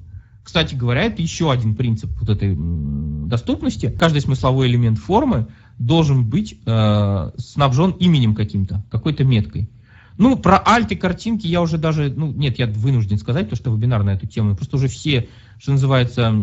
Кстати 0.43 0.73
говоря, 0.73 1.03
это 1.03 1.21
еще 1.21 1.51
один 1.51 1.75
принцип 1.75 2.09
вот 2.19 2.29
этой 2.29 2.55
доступности. 3.27 3.93
Каждый 3.99 4.21
смысловой 4.21 4.67
элемент 4.67 4.97
формы 4.97 5.47
должен 5.77 6.25
быть 6.27 6.57
э, 6.65 7.31
снабжен 7.37 7.91
именем 7.91 8.33
каким-то, 8.33 8.83
какой-то 8.89 9.23
меткой. 9.23 9.69
Ну, 10.17 10.35
про 10.35 10.57
альты 10.57 10.95
картинки 10.95 11.45
я 11.45 11.61
уже 11.61 11.77
даже, 11.77 12.11
ну, 12.15 12.31
нет, 12.31 12.57
я 12.57 12.65
вынужден 12.65 13.19
сказать, 13.19 13.49
потому 13.49 13.57
что 13.57 13.71
вебинар 13.71 14.03
на 14.03 14.11
эту 14.11 14.25
тему, 14.25 14.55
просто 14.55 14.77
уже 14.77 14.87
все, 14.87 15.29
что 15.59 15.71
называется, 15.71 16.33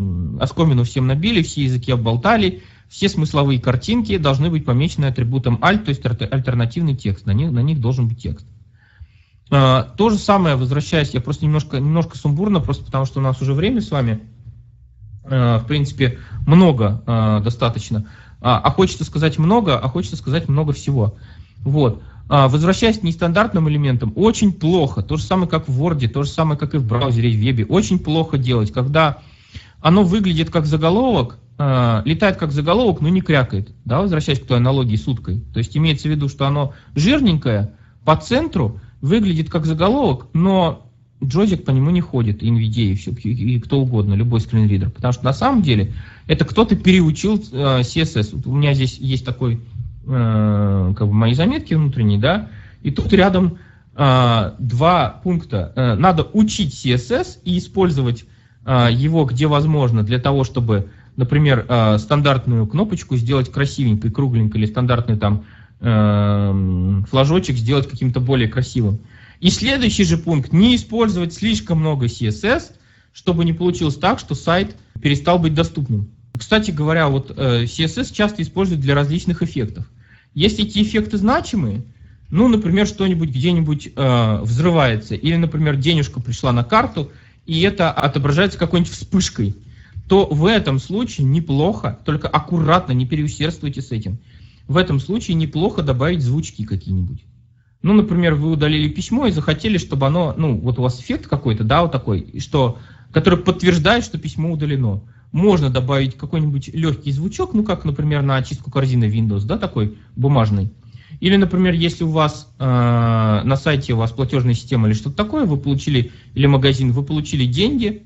оскомину 0.41 0.85
всем 0.85 1.09
набили, 1.09 1.43
все 1.43 1.65
языки 1.65 1.91
обболтали, 1.91 2.63
все 2.89 3.09
смысловые 3.09 3.61
картинки 3.61 4.17
должны 4.17 4.49
быть 4.49 4.65
помечены 4.65 5.07
атрибутом 5.07 5.59
alt, 5.61 5.85
то 5.85 5.89
есть 5.89 6.05
альтернативный 6.05 6.95
текст, 6.95 7.27
на 7.27 7.33
них, 7.33 7.51
на 7.51 7.61
них 7.61 7.81
должен 7.81 8.07
быть 8.07 8.23
текст. 8.23 8.47
А, 9.51 9.83
то 9.83 10.11
же 10.11 10.19
самое, 10.19 10.55
возвращаясь, 10.55 11.11
я 11.11 11.21
просто 11.21 11.45
немножко, 11.45 11.79
немножко 11.79 12.17
сумбурно, 12.17 12.61
просто 12.61 12.85
потому 12.85 13.07
что 13.07 13.19
у 13.19 13.23
нас 13.23 13.43
уже 13.43 13.55
время 13.55 13.81
с 13.81 13.91
вами, 13.91 14.21
а, 15.25 15.59
в 15.59 15.67
принципе, 15.67 16.19
много 16.47 17.03
а, 17.07 17.41
достаточно. 17.41 18.07
А 18.47 18.71
хочется 18.71 19.05
сказать 19.05 19.39
много, 19.39 19.79
а 19.79 19.89
хочется 19.89 20.17
сказать 20.17 20.51
много 20.51 20.75
всего. 20.75 21.17
Вот. 21.61 22.03
А, 22.29 22.49
возвращаясь 22.49 22.99
к 22.99 23.03
нестандартным 23.03 23.69
элементам, 23.69 24.13
очень 24.17 24.53
плохо, 24.53 25.03
то 25.03 25.17
же 25.17 25.23
самое, 25.23 25.49
как 25.49 25.69
в 25.69 25.83
Word, 25.83 26.07
то 26.09 26.23
же 26.23 26.31
самое, 26.31 26.59
как 26.59 26.75
и 26.75 26.79
в 26.79 26.87
браузере, 26.87 27.31
в 27.31 27.35
вебе, 27.35 27.67
очень 27.67 27.99
плохо 27.99 28.39
делать, 28.39 28.73
когда 28.73 29.19
оно 29.81 30.05
выглядит 30.05 30.51
как 30.51 30.65
заголовок, 30.65 31.39
э, 31.59 32.03
летает 32.07 32.37
как 32.37 32.53
заголовок, 32.53 33.03
но 33.03 33.11
не 33.11 33.21
крякает, 33.21 33.71
да, 33.85 34.01
возвращаясь 34.01 34.41
к 34.41 34.47
той 34.47 34.57
аналогии 34.57 34.97
с 34.97 35.07
уткой. 35.07 35.41
То 35.53 35.59
есть 35.59 35.77
имеется 35.77 36.09
в 36.09 36.11
виду, 36.11 36.29
что 36.31 36.47
оно 36.47 36.73
жирненькое, 36.95 37.73
по 38.05 38.17
центру, 38.17 38.81
выглядит 39.03 39.51
как 39.51 39.67
заголовок, 39.67 40.29
но 40.33 40.87
джойстик 41.23 41.65
по 41.65 41.71
нему 41.71 41.91
не 41.91 42.01
ходит, 42.01 42.43
NVIDIA 42.43 42.93
и, 42.93 42.95
все, 42.95 43.11
и 43.11 43.61
кто 43.61 43.81
угодно, 43.81 44.15
любой 44.15 44.41
скринридер. 44.41 44.91
Потому 44.91 45.13
что 45.13 45.25
на 45.25 45.33
самом 45.33 45.63
деле 45.63 45.93
это 46.27 46.45
кто-то 46.45 46.77
переучил 46.77 47.37
э, 47.37 47.81
CSS. 47.81 48.31
Вот 48.33 48.47
у 48.47 48.57
меня 48.57 48.75
здесь 48.75 48.99
есть 48.99 49.25
такой, 49.25 49.61
как 50.07 51.09
бы 51.09 51.13
мои 51.13 51.35
заметки 51.35 51.75
внутренние, 51.75 52.19
да, 52.19 52.49
и 52.83 52.91
тут 52.91 53.13
рядом 53.13 53.59
э, 53.97 54.53
два 54.59 55.21
пункта. 55.23 55.73
Э, 55.75 55.95
надо 55.95 56.23
учить 56.33 56.75
CSS 56.75 57.39
и 57.45 57.59
использовать 57.59 58.25
э, 58.65 58.89
его 58.93 59.25
где 59.25 59.47
возможно 59.47 60.03
для 60.03 60.19
того, 60.19 60.45
чтобы, 60.45 60.91
например, 61.17 61.65
э, 61.69 61.99
стандартную 61.99 62.67
кнопочку 62.67 63.17
сделать 63.17 63.51
красивенькой, 63.51 64.11
кругленькой, 64.11 64.61
или 64.61 64.67
стандартный 64.67 65.17
там 65.17 65.45
э, 65.81 67.03
флажочек 67.09 67.57
сделать 67.57 67.89
каким-то 67.89 68.21
более 68.21 68.49
красивым. 68.49 69.01
И 69.41 69.51
следующий 69.51 70.05
же 70.05 70.17
пункт, 70.17 70.53
не 70.53 70.77
использовать 70.77 71.35
слишком 71.35 71.81
много 71.81 72.07
CSS, 72.07 72.73
чтобы 73.13 73.45
не 73.45 73.53
получилось 73.53 73.97
так, 73.97 74.19
что 74.19 74.35
сайт 74.35 74.77
перестал 75.01 75.39
быть 75.39 75.55
доступным. 75.55 76.11
Кстати 76.37 76.71
говоря, 76.71 77.09
вот 77.09 77.33
э, 77.37 77.65
CSS 77.65 78.13
часто 78.13 78.43
используют 78.43 78.81
для 78.81 78.95
различных 78.95 79.43
эффектов. 79.43 79.91
Если 80.35 80.65
эти 80.65 80.83
эффекты 80.83 81.17
значимые, 81.17 81.83
ну, 82.31 82.49
например, 82.49 82.87
что-нибудь 82.87 83.31
где-нибудь 83.31 83.91
э, 83.95 84.39
взрывается, 84.43 85.15
или, 85.15 85.37
например, 85.37 85.77
денежка 85.77 86.21
пришла 86.21 86.53
на 86.53 86.65
карту, 86.65 87.13
и 87.47 87.61
это 87.63 87.93
отображается 87.93 88.59
какой-нибудь 88.59 88.93
вспышкой, 88.93 89.55
то 90.09 90.27
в 90.27 90.45
этом 90.47 90.81
случае 90.81 91.27
неплохо, 91.27 91.99
только 92.05 92.29
аккуратно, 92.29 92.93
не 92.93 93.07
переусердствуйте 93.07 93.81
с 93.81 93.93
этим. 93.93 94.19
В 94.67 94.77
этом 94.77 94.99
случае 94.99 95.37
неплохо 95.37 95.83
добавить 95.83 96.23
звучки 96.23 96.65
какие-нибудь. 96.65 97.23
Ну, 97.83 97.93
например, 97.93 98.35
вы 98.35 98.51
удалили 98.51 98.89
письмо 98.89 99.27
и 99.27 99.31
захотели, 99.31 99.77
чтобы 99.77 100.07
оно, 100.07 100.35
ну, 100.37 100.59
вот 100.59 100.79
у 100.79 100.83
вас 100.83 101.01
эффект 101.01 101.27
какой-то, 101.27 101.65
да, 101.65 101.83
вот 101.83 101.93
такой, 101.93 102.41
что, 102.41 102.79
который 103.13 103.39
подтверждает, 103.39 104.05
что 104.05 104.19
письмо 104.19 104.51
удалено. 104.51 105.03
Можно 105.35 105.69
добавить 105.69 106.17
какой-нибудь 106.17 106.69
легкий 106.69 107.13
звучок, 107.13 107.53
ну, 107.53 107.63
как, 107.63 107.85
например, 107.85 108.23
на 108.23 108.37
очистку 108.37 108.71
корзины 108.71 109.05
Windows, 109.05 109.45
да, 109.45 109.59
такой 109.59 109.99
бумажный. 110.17 110.73
Или, 111.21 111.37
например, 111.37 111.75
если 111.75 112.05
у 112.05 112.09
вас 112.09 112.49
э, 112.59 112.65
на 112.65 113.57
сайте 113.57 113.93
у 113.93 113.97
вас 113.97 114.13
платежная 114.13 114.55
система 114.55 114.89
или 114.89 114.95
что-то 114.95 115.17
такое, 115.17 115.45
вы 115.45 115.59
получили, 115.59 116.13
или 116.35 116.47
магазин, 116.47 116.93
вы 116.93 117.03
получили 117.03 117.45
деньги, 117.45 118.05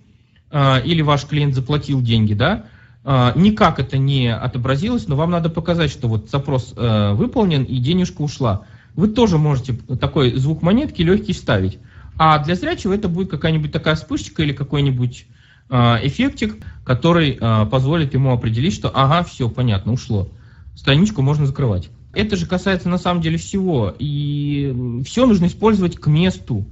э, 0.50 0.82
или 0.84 1.02
ваш 1.02 1.26
клиент 1.26 1.54
заплатил 1.54 2.02
деньги, 2.02 2.34
да, 2.34 2.64
э, 3.04 3.32
никак 3.36 3.78
это 3.78 3.96
не 3.98 4.34
отобразилось, 4.34 5.06
но 5.06 5.14
вам 5.14 5.30
надо 5.30 5.50
показать, 5.50 5.92
что 5.92 6.08
вот 6.08 6.30
запрос 6.30 6.74
э, 6.76 7.12
выполнен 7.12 7.62
и 7.62 7.78
денежка 7.78 8.22
ушла 8.22 8.64
вы 8.98 9.06
тоже 9.06 9.38
можете 9.38 9.74
такой 10.00 10.34
звук 10.34 10.60
монетки 10.60 11.02
легкий 11.02 11.32
вставить. 11.32 11.78
А 12.16 12.42
для 12.42 12.56
зрячего 12.56 12.92
это 12.92 13.08
будет 13.08 13.30
какая-нибудь 13.30 13.70
такая 13.70 13.94
вспышечка 13.94 14.42
или 14.42 14.52
какой-нибудь 14.52 15.24
э, 15.70 15.76
эффектик, 16.02 16.56
который 16.88 17.36
э, 17.38 17.66
позволит 17.66 18.14
ему 18.14 18.32
определить, 18.32 18.72
что 18.72 18.88
ага, 18.88 19.22
все, 19.22 19.50
понятно, 19.50 19.92
ушло. 19.92 20.28
Страничку 20.74 21.20
можно 21.20 21.44
закрывать. 21.46 21.90
Это 22.14 22.34
же 22.34 22.46
касается 22.46 22.88
на 22.88 22.96
самом 22.96 23.20
деле 23.20 23.36
всего. 23.36 23.94
И 23.98 25.02
все 25.06 25.26
нужно 25.26 25.46
использовать 25.46 25.96
к 25.96 26.06
месту. 26.06 26.64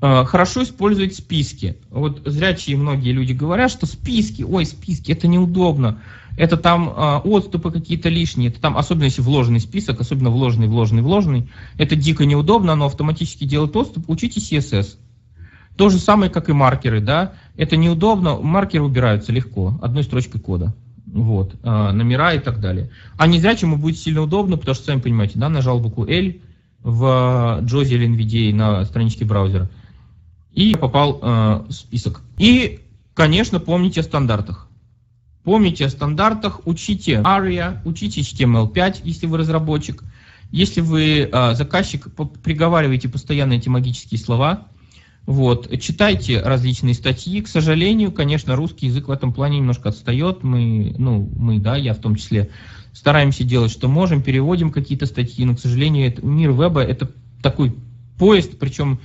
Э, 0.00 0.24
хорошо 0.24 0.62
использовать 0.62 1.16
списки. 1.16 1.76
Вот 1.90 2.22
зрячие 2.24 2.76
многие 2.76 3.10
люди 3.10 3.32
говорят, 3.32 3.72
что 3.72 3.86
списки, 3.86 4.42
ой, 4.42 4.64
списки, 4.64 5.10
это 5.10 5.26
неудобно 5.26 6.00
это 6.38 6.56
там 6.56 6.88
э, 6.88 7.16
отступы 7.24 7.72
какие-то 7.72 8.08
лишние, 8.08 8.50
это 8.50 8.60
там, 8.60 8.78
особенно 8.78 9.04
если 9.04 9.22
вложенный 9.22 9.58
список, 9.58 10.00
особенно 10.00 10.30
вложенный, 10.30 10.68
вложенный, 10.68 11.02
вложенный, 11.02 11.50
это 11.78 11.96
дико 11.96 12.24
неудобно, 12.24 12.74
оно 12.74 12.86
автоматически 12.86 13.42
делает 13.42 13.74
отступ, 13.74 14.08
учите 14.08 14.38
CSS. 14.38 14.98
То 15.78 15.90
же 15.90 15.98
самое, 16.00 16.28
как 16.28 16.48
и 16.48 16.52
маркеры, 16.52 17.00
да, 17.00 17.34
это 17.56 17.76
неудобно, 17.76 18.36
маркеры 18.36 18.82
убираются 18.82 19.30
легко, 19.30 19.78
одной 19.80 20.02
строчкой 20.02 20.40
кода, 20.40 20.74
вот, 21.06 21.54
э, 21.62 21.92
номера 21.92 22.34
и 22.34 22.40
так 22.40 22.60
далее. 22.60 22.90
А 23.16 23.28
не 23.28 23.38
зря 23.38 23.54
чему 23.54 23.76
будет 23.76 23.96
сильно 23.96 24.22
удобно, 24.22 24.56
потому 24.56 24.74
что, 24.74 24.86
сами 24.86 24.98
понимаете, 24.98 25.38
да, 25.38 25.48
нажал 25.48 25.78
букву 25.78 26.04
L 26.04 26.34
в 26.82 27.60
JOSI 27.62 27.90
или 27.90 28.08
NVDA 28.08 28.52
на 28.52 28.84
страничке 28.86 29.24
браузера, 29.24 29.70
и 30.52 30.74
попал 30.74 31.20
э, 31.22 31.64
в 31.68 31.72
список. 31.72 32.22
И, 32.38 32.80
конечно, 33.14 33.60
помните 33.60 34.00
о 34.00 34.02
стандартах. 34.02 34.66
Помните 35.44 35.86
о 35.86 35.90
стандартах, 35.90 36.62
учите 36.66 37.22
ARIA, 37.24 37.78
учите 37.84 38.22
HTML5, 38.22 39.02
если 39.04 39.26
вы 39.28 39.38
разработчик. 39.38 40.02
Если 40.50 40.80
вы 40.80 41.30
э, 41.32 41.54
заказчик, 41.54 42.08
приговариваете 42.42 43.08
постоянно 43.08 43.52
эти 43.52 43.68
магические 43.68 44.18
слова, 44.18 44.66
вот, 45.28 45.68
читайте 45.78 46.40
различные 46.40 46.94
статьи. 46.94 47.42
К 47.42 47.48
сожалению, 47.48 48.12
конечно, 48.12 48.56
русский 48.56 48.86
язык 48.86 49.08
в 49.08 49.10
этом 49.10 49.34
плане 49.34 49.58
немножко 49.58 49.90
отстает. 49.90 50.42
Мы, 50.42 50.94
ну, 50.96 51.30
мы, 51.36 51.58
да, 51.58 51.76
я 51.76 51.92
в 51.92 51.98
том 51.98 52.14
числе, 52.14 52.48
стараемся 52.94 53.44
делать, 53.44 53.70
что 53.70 53.88
можем, 53.88 54.22
переводим 54.22 54.70
какие-то 54.70 55.04
статьи, 55.04 55.44
но, 55.44 55.54
к 55.54 55.60
сожалению, 55.60 56.06
это, 56.06 56.24
мир 56.24 56.52
веба– 56.52 56.80
это 56.82 57.10
такой 57.42 57.76
поезд, 58.16 58.58
причем, 58.58 59.00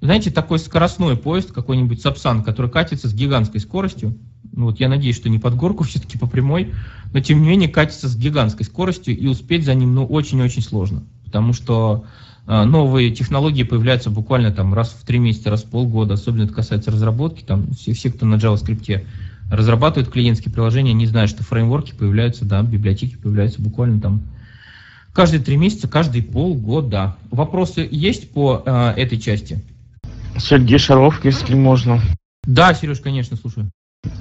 знаете, 0.00 0.30
такой 0.30 0.58
скоростной 0.58 1.18
поезд, 1.18 1.52
какой-нибудь 1.52 2.00
Сапсан, 2.00 2.44
который 2.44 2.70
катится 2.70 3.06
с 3.06 3.12
гигантской 3.12 3.60
скоростью. 3.60 4.16
Ну, 4.50 4.64
вот 4.64 4.80
я 4.80 4.88
надеюсь, 4.88 5.16
что 5.16 5.28
не 5.28 5.38
под 5.38 5.54
горку, 5.54 5.84
все-таки 5.84 6.16
по 6.16 6.26
прямой, 6.26 6.72
но 7.12 7.20
тем 7.20 7.42
не 7.42 7.48
менее 7.48 7.68
катится 7.68 8.08
с 8.08 8.16
гигантской 8.16 8.64
скоростью, 8.64 9.18
и 9.18 9.26
успеть 9.26 9.66
за 9.66 9.74
ним 9.74 9.94
ну, 9.94 10.06
очень-очень 10.06 10.62
сложно, 10.62 11.04
потому 11.26 11.52
что 11.52 12.06
новые 12.48 13.10
технологии 13.10 13.62
появляются 13.62 14.08
буквально 14.08 14.50
там 14.50 14.72
раз 14.72 14.96
в 14.98 15.04
три 15.04 15.18
месяца, 15.18 15.50
раз 15.50 15.64
в 15.64 15.70
полгода, 15.70 16.14
особенно 16.14 16.44
это 16.44 16.54
касается 16.54 16.90
разработки, 16.90 17.42
там 17.42 17.72
все, 17.72 17.92
все 17.92 18.10
кто 18.10 18.24
на 18.24 18.36
JavaScript 18.36 19.04
разрабатывают 19.50 20.10
клиентские 20.10 20.52
приложения, 20.52 20.92
не 20.94 21.06
знают, 21.06 21.30
что 21.30 21.42
фреймворки 21.42 21.92
появляются, 21.92 22.44
да, 22.44 22.62
библиотеки 22.62 23.16
появляются 23.16 23.60
буквально 23.60 24.00
там 24.00 24.22
каждые 25.12 25.42
три 25.42 25.56
месяца, 25.56 25.88
каждые 25.88 26.22
полгода. 26.22 27.16
Вопросы 27.30 27.86
есть 27.90 28.30
по 28.30 28.62
э, 28.64 28.92
этой 28.96 29.18
части? 29.18 29.62
Сергей 30.36 30.78
Шаров, 30.78 31.24
если 31.24 31.54
можно. 31.54 32.00
Да, 32.44 32.72
Сереж, 32.72 33.00
конечно, 33.00 33.36
слушаю. 33.36 33.70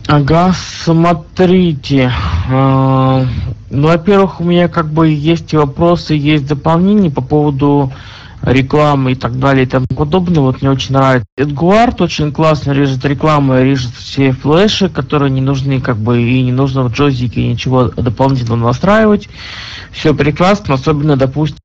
Ага, 0.08 0.54
смотрите. 0.54 2.12
Ну, 3.70 3.88
во-первых, 3.88 4.40
у 4.40 4.44
меня 4.44 4.68
как 4.68 4.88
бы 4.88 5.10
есть 5.10 5.54
вопросы, 5.54 6.14
есть 6.14 6.48
дополнения 6.48 7.12
по 7.12 7.22
поводу 7.22 7.92
рекламы 8.42 9.14
и 9.14 9.16
так 9.16 9.40
далее 9.40 9.66
и 9.66 9.68
тому 9.70 9.88
подобное. 9.88 10.42
Вот 10.42 10.62
мне 10.62 10.72
очень 10.72 10.94
нравится. 10.94 11.28
Эдгуард 11.38 12.02
очень 12.02 12.32
классно 12.32 12.72
режет 12.72 13.04
рекламу, 13.04 13.60
режет 13.60 13.92
все 13.94 14.32
флеши, 14.32 14.90
которые 14.90 15.32
не 15.32 15.42
нужны, 15.42 15.82
как 15.82 15.98
бы, 15.98 16.22
и 16.22 16.42
не 16.44 16.52
нужно 16.52 16.84
в 16.84 16.92
джойстике 16.92 17.48
ничего 17.48 17.86
дополнительно 17.86 18.56
настраивать. 18.56 19.28
Все 19.92 20.14
прекрасно, 20.14 20.76
особенно, 20.76 21.18
допустим, 21.18 21.58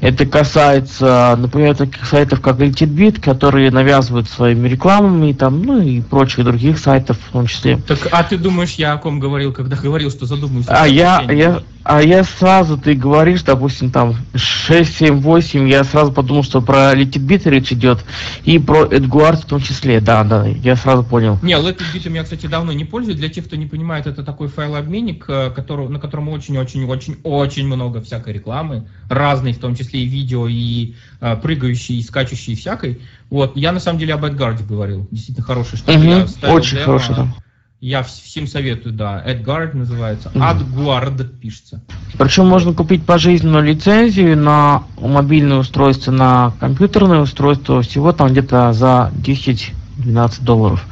это 0.00 0.26
касается, 0.26 1.34
например, 1.38 1.76
таких 1.76 2.04
сайтов, 2.06 2.40
как 2.40 2.58
LTBit, 2.58 3.20
которые 3.20 3.70
навязывают 3.70 4.28
своими 4.28 4.68
рекламами, 4.68 5.32
там, 5.32 5.62
ну 5.62 5.80
и 5.80 6.00
прочих 6.00 6.44
других 6.44 6.78
сайтов 6.78 7.18
в 7.28 7.32
том 7.32 7.46
числе. 7.46 7.78
Так, 7.78 8.08
а 8.10 8.22
ты 8.22 8.36
думаешь, 8.36 8.74
я 8.74 8.92
о 8.92 8.98
ком 8.98 9.20
говорил, 9.20 9.52
когда 9.52 9.76
говорил, 9.76 10.10
что 10.10 10.26
задумаюсь? 10.26 10.66
А 10.68 10.86
я, 10.86 11.22
я, 11.30 11.62
а 11.84 12.02
я 12.02 12.24
сразу, 12.24 12.78
ты 12.78 12.94
говоришь, 12.94 13.42
допустим, 13.42 13.90
там 13.90 14.16
6, 14.34 14.96
7, 14.96 15.20
8, 15.20 15.68
я 15.68 15.84
сразу 15.84 16.12
подумал, 16.12 16.42
что 16.42 16.60
про 16.60 16.94
Little 16.94 17.50
речь 17.50 17.72
идет, 17.72 18.04
и 18.44 18.58
про 18.58 18.86
Эдгуард 18.86 19.40
в 19.40 19.46
том 19.46 19.60
числе, 19.60 20.00
да, 20.00 20.24
да, 20.24 20.46
я 20.46 20.76
сразу 20.76 21.04
понял. 21.04 21.38
Не, 21.42 21.54
Little 21.54 22.14
я, 22.14 22.24
кстати, 22.24 22.46
давно 22.46 22.72
не 22.72 22.84
пользуюсь. 22.84 23.18
Для 23.18 23.28
тех, 23.28 23.46
кто 23.46 23.56
не 23.56 23.66
понимает, 23.66 24.06
это 24.06 24.22
такой 24.24 24.48
файлообменник, 24.48 25.24
э, 25.28 25.50
который, 25.50 25.88
на 25.88 26.00
котором 26.00 26.28
очень-очень-очень-очень 26.30 27.66
много 27.66 28.00
всякой 28.00 28.32
рекламы, 28.32 28.86
разной, 29.08 29.52
в 29.52 29.58
том 29.58 29.76
числе 29.76 29.83
и 29.92 30.06
видео, 30.06 30.48
и 30.48 30.94
э, 31.20 31.36
прыгающей, 31.36 31.98
и 31.98 32.02
скачущей, 32.02 32.54
и 32.54 32.56
всякой. 32.56 33.00
Вот, 33.30 33.56
я 33.56 33.72
на 33.72 33.80
самом 33.80 33.98
деле 33.98 34.14
об 34.14 34.24
Эдгарде 34.24 34.64
говорил, 34.64 35.06
действительно 35.10 35.46
хороший, 35.46 35.76
что 35.76 35.92
угу, 35.92 36.54
Очень 36.54 36.78
хороший, 36.78 37.14
да. 37.16 37.34
Я 37.80 38.02
всем 38.02 38.46
советую, 38.46 38.94
да. 38.94 39.22
AdGuard 39.26 39.76
называется. 39.76 40.30
AdGuard 40.34 41.22
пишется. 41.38 41.82
Причем 42.16 42.46
можно 42.46 42.72
купить 42.72 43.04
пожизненную 43.04 43.62
лицензию 43.62 44.38
на 44.38 44.84
мобильное 44.98 45.58
устройство, 45.58 46.10
на 46.10 46.54
компьютерное 46.60 47.20
устройство, 47.20 47.82
всего 47.82 48.12
там 48.12 48.30
где-то 48.30 48.72
за 48.72 49.10
10 49.16 49.74
12 49.98 50.44
долларов. 50.44 50.84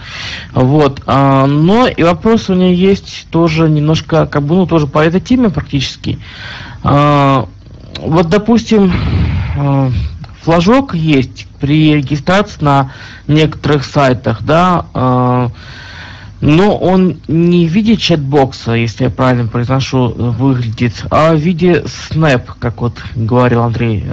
Вот. 0.53 1.03
А, 1.07 1.47
но 1.47 1.89
и 1.89 2.03
вопрос 2.03 2.49
у 2.51 2.55
меня 2.55 2.71
есть 2.71 3.27
тоже 3.31 3.69
немножко, 3.69 4.27
как 4.27 4.43
бы, 4.43 4.55
ну, 4.55 4.67
тоже 4.67 4.87
по 4.87 4.99
этой 4.99 5.21
теме 5.21 5.51
практически. 5.51 6.19
А, 6.83 7.49
вот, 7.99 8.29
допустим, 8.29 8.93
а, 9.57 9.91
флажок 10.43 10.95
есть 10.95 11.47
при 11.61 11.95
регистрации 11.95 12.65
на 12.65 12.93
некоторых 13.27 13.85
сайтах, 13.85 14.43
да, 14.43 15.51
но 16.43 16.77
он 16.77 17.21
не 17.29 17.69
в 17.69 17.71
виде 17.71 17.97
чатбокса, 17.97 18.73
если 18.73 19.05
я 19.05 19.11
правильно 19.11 19.47
произношу, 19.47 20.09
выглядит, 20.09 21.07
а 21.09 21.35
в 21.35 21.39
виде 21.39 21.85
Snap, 22.11 22.43
как 22.59 22.81
вот 22.81 23.01
говорил 23.15 23.63
Андрей, 23.63 24.05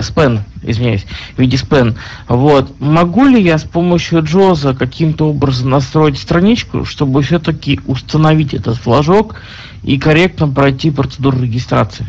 спен, 0.00 0.44
извиняюсь, 0.62 1.04
в 1.34 1.40
виде 1.40 1.56
спен. 1.56 1.96
Вот. 2.28 2.80
Могу 2.80 3.24
ли 3.24 3.42
я 3.42 3.58
с 3.58 3.64
помощью 3.64 4.22
Джоза 4.22 4.74
каким-то 4.74 5.30
образом 5.30 5.70
настроить 5.70 6.20
страничку, 6.20 6.84
чтобы 6.84 7.20
все-таки 7.22 7.80
установить 7.84 8.54
этот 8.54 8.76
флажок 8.76 9.34
и 9.82 9.98
корректно 9.98 10.46
пройти 10.46 10.92
процедуру 10.92 11.42
регистрации? 11.42 12.06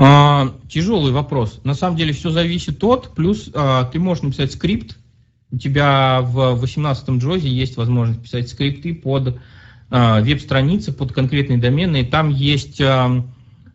А, 0.00 0.54
тяжелый 0.68 1.12
вопрос. 1.12 1.60
На 1.64 1.74
самом 1.74 1.96
деле 1.96 2.12
все 2.12 2.30
зависит 2.30 2.82
от, 2.84 3.14
плюс 3.14 3.50
а, 3.54 3.84
ты 3.84 3.98
можешь 3.98 4.22
написать 4.22 4.52
скрипт, 4.52 4.96
у 5.50 5.56
тебя 5.56 6.20
в 6.22 6.62
18-м 6.62 7.18
джозе 7.18 7.48
есть 7.48 7.76
возможность 7.76 8.22
писать 8.22 8.48
скрипты 8.50 8.94
под 8.94 9.38
э, 9.90 10.20
веб-страницы, 10.20 10.92
под 10.92 11.12
конкретные 11.12 11.58
домены, 11.58 12.02
и 12.02 12.04
там 12.04 12.28
есть 12.28 12.80
э, 12.80 13.22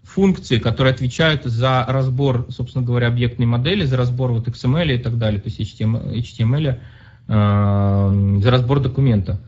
функции, 0.04 0.60
которые 0.60 0.94
отвечают 0.94 1.46
за 1.46 1.84
разбор, 1.88 2.46
собственно 2.50 2.86
говоря, 2.86 3.08
объектной 3.08 3.48
модели, 3.48 3.86
за 3.86 3.98
разбор 3.98 4.32
вот 4.32 4.48
XML 4.48 4.94
и 4.94 4.98
так 5.00 5.18
далее, 5.18 5.42
то 5.42 5.50
есть 5.50 5.60
HTML, 5.60 6.80
э, 7.28 8.40
за 8.44 8.52
разбор 8.52 8.80
документа. 8.80 9.42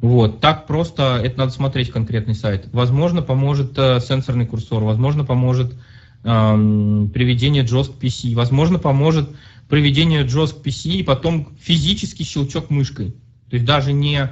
Вот, 0.00 0.40
так 0.40 0.66
просто, 0.66 1.20
это 1.22 1.38
надо 1.38 1.52
смотреть 1.52 1.90
конкретный 1.90 2.34
сайт. 2.34 2.68
Возможно, 2.72 3.22
поможет 3.22 3.78
э, 3.78 4.00
сенсорный 4.00 4.46
курсор, 4.46 4.82
возможно, 4.82 5.24
поможет 5.24 5.74
приведение 6.22 7.64
JOS 7.64 7.96
к 7.96 8.02
PC, 8.02 8.34
возможно, 8.34 8.78
поможет 8.78 9.30
проведение 9.68 10.24
JOS 10.24 10.60
к 10.60 10.66
PC 10.66 10.90
и 10.90 11.02
потом 11.02 11.56
физический 11.60 12.24
щелчок 12.24 12.70
мышкой. 12.70 13.10
То 13.50 13.56
есть 13.56 13.64
даже 13.64 13.92
не, 13.92 14.30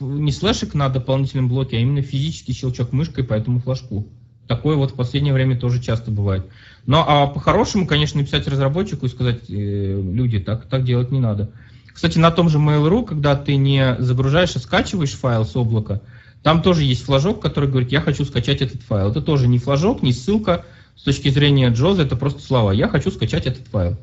не 0.00 0.32
слэшек 0.32 0.74
на 0.74 0.88
дополнительном 0.88 1.48
блоке, 1.48 1.76
а 1.76 1.80
именно 1.80 2.02
физический 2.02 2.52
щелчок 2.52 2.92
мышкой 2.92 3.24
по 3.24 3.34
этому 3.34 3.60
флажку. 3.60 4.06
Такое 4.46 4.76
вот 4.76 4.92
в 4.92 4.94
последнее 4.94 5.34
время 5.34 5.58
тоже 5.58 5.80
часто 5.82 6.10
бывает. 6.10 6.46
Но 6.86 7.04
а 7.06 7.26
по-хорошему, 7.26 7.86
конечно, 7.86 8.18
написать 8.18 8.48
разработчику 8.48 9.06
и 9.06 9.10
сказать, 9.10 9.42
э, 9.50 10.02
люди, 10.02 10.38
так, 10.38 10.66
так 10.66 10.84
делать 10.84 11.10
не 11.10 11.20
надо. 11.20 11.50
Кстати, 11.92 12.18
на 12.18 12.30
том 12.30 12.48
же 12.48 12.58
Mail.ru, 12.58 13.04
когда 13.04 13.36
ты 13.36 13.56
не 13.56 13.96
загружаешь, 13.98 14.56
а 14.56 14.58
скачиваешь 14.58 15.12
файл 15.12 15.44
с 15.44 15.54
облака, 15.54 16.00
там 16.42 16.62
тоже 16.62 16.84
есть 16.84 17.04
флажок, 17.04 17.42
который 17.42 17.68
говорит, 17.68 17.92
я 17.92 18.00
хочу 18.00 18.24
скачать 18.24 18.62
этот 18.62 18.82
файл. 18.82 19.10
Это 19.10 19.20
тоже 19.20 19.48
не 19.48 19.58
флажок, 19.58 20.02
не 20.02 20.12
ссылка. 20.12 20.64
С 20.98 21.02
точки 21.04 21.28
зрения 21.28 21.70
Джоза 21.70 22.02
это 22.02 22.16
просто 22.16 22.42
слова. 22.42 22.72
Я 22.72 22.88
хочу 22.88 23.10
скачать 23.10 23.46
этот 23.46 23.68
файл. 23.68 23.96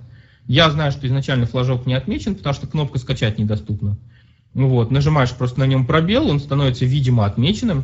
Я 0.48 0.70
знаю, 0.72 0.92
что 0.92 1.06
изначально 1.08 1.46
флажок 1.46 1.86
не 1.86 1.94
отмечен, 1.94 2.36
потому 2.36 2.56
что 2.56 2.68
кнопка 2.68 3.00
«Скачать» 3.00 3.38
недоступна. 3.38 3.98
Вот, 4.54 4.92
нажимаешь 4.92 5.32
просто 5.32 5.60
на 5.60 5.66
нем 5.66 5.86
пробел, 5.86 6.30
он 6.30 6.40
становится 6.40 6.86
видимо 6.86 7.26
отмеченным, 7.26 7.84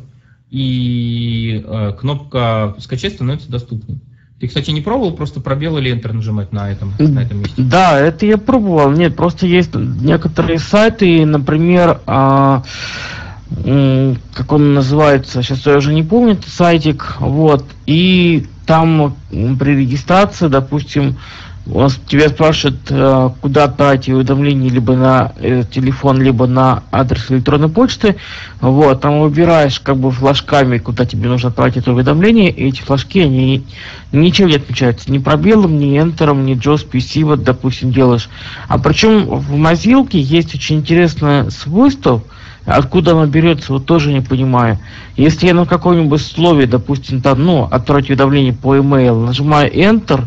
и 0.50 1.64
э, 1.66 1.94
кнопка 2.00 2.76
«Скачать» 2.80 3.16
становится 3.16 3.52
доступной. 3.52 4.00
Ты, 4.40 4.48
кстати, 4.48 4.72
не 4.72 4.82
пробовал 4.82 5.14
просто 5.14 5.42
пробел 5.42 5.78
или 5.78 5.94
Enter 5.94 6.14
нажимать 6.14 6.52
на 6.54 6.72
этом, 6.72 6.94
на 6.98 7.20
этом 7.20 7.40
месте? 7.40 7.62
Да, 7.62 8.00
это 8.00 8.26
я 8.26 8.38
пробовал. 8.38 8.92
Нет, 8.92 9.16
просто 9.16 9.46
есть 9.46 9.76
некоторые 9.76 10.58
сайты, 10.58 11.26
например, 11.26 12.00
э, 12.08 12.62
как 14.34 14.52
он 14.52 14.74
называется, 14.74 15.44
сейчас 15.44 15.66
я 15.66 15.78
уже 15.78 15.94
не 15.94 16.04
помню, 16.04 16.38
сайтик, 16.46 17.18
вот, 17.20 17.66
и 17.86 18.46
там 18.66 19.16
при 19.30 19.76
регистрации, 19.76 20.48
допустим, 20.48 21.18
он 21.72 21.90
тебя 22.08 22.30
спрашивает, 22.30 22.80
э, 22.90 23.30
куда 23.40 23.66
отправить 23.66 24.10
уведомление 24.10 24.70
либо 24.70 24.96
на 24.96 25.34
э, 25.38 25.64
телефон, 25.70 26.20
либо 26.20 26.48
на 26.48 26.84
адрес 26.92 27.30
электронной 27.30 27.70
почты. 27.70 28.16
Вот, 28.62 29.00
там 29.02 29.22
выбираешь 29.22 29.80
как 29.80 29.98
бы 29.98 30.12
флажками, 30.12 30.80
куда 30.80 31.06
тебе 31.06 31.30
нужно 31.30 31.50
отправить 31.50 31.78
это 31.78 31.94
уведомление, 31.94 32.50
и 32.50 32.70
эти 32.70 32.82
флажки, 32.82 33.20
они 33.20 33.64
ничем 34.12 34.48
не 34.48 34.56
отмечаются. 34.56 35.12
Ни 35.12 35.20
пробелом, 35.20 35.78
ни 35.78 36.00
энтером, 36.00 36.46
ни 36.46 36.56
JOS 36.56 36.90
PC, 36.90 37.24
вот, 37.26 37.44
допустим, 37.44 37.92
делаешь. 37.92 38.28
А 38.68 38.80
причем 38.80 39.26
в 39.26 39.54
Mozilla 39.54 40.08
есть 40.12 40.56
очень 40.56 40.78
интересное 40.78 41.52
свойство, 41.52 42.24
Откуда 42.66 43.12
оно 43.12 43.26
берется, 43.26 43.74
вот 43.74 43.86
тоже 43.86 44.14
не 44.14 44.22
понимаю. 44.22 44.78
Если 45.18 45.48
я 45.48 45.54
на 45.54 45.66
каком-нибудь 45.66 46.22
слове, 46.22 46.68
допустим, 46.68 47.22
там, 47.22 47.44
ну, 47.44 47.64
отправить 47.64 48.10
уведомление 48.10 48.54
по 48.54 48.76
email, 48.78 49.26
нажимаю 49.26 49.72
Enter, 49.74 50.26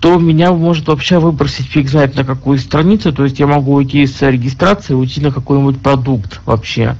то 0.00 0.18
меня 0.18 0.52
может 0.52 0.88
вообще 0.88 1.18
выбросить 1.18 1.66
фиг 1.66 1.88
знает 1.88 2.14
на 2.14 2.24
какую 2.24 2.58
страницу, 2.58 3.10
то 3.10 3.24
есть 3.24 3.40
я 3.40 3.46
могу 3.46 3.72
уйти 3.72 4.06
с 4.06 4.20
регистрации, 4.20 4.92
уйти 4.92 5.22
на 5.22 5.32
какой-нибудь 5.32 5.80
продукт 5.80 6.42
вообще. 6.44 6.96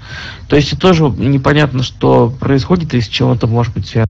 То 0.49 0.57
есть 0.57 0.73
это 0.73 0.81
тоже 0.81 1.05
непонятно, 1.11 1.83
что 1.83 2.31
происходит 2.31 2.95
и 2.95 3.03
с 3.03 3.09
чем 3.09 3.33
это 3.33 3.47
может 3.47 3.75
быть 3.75 3.87
связано. 3.87 4.09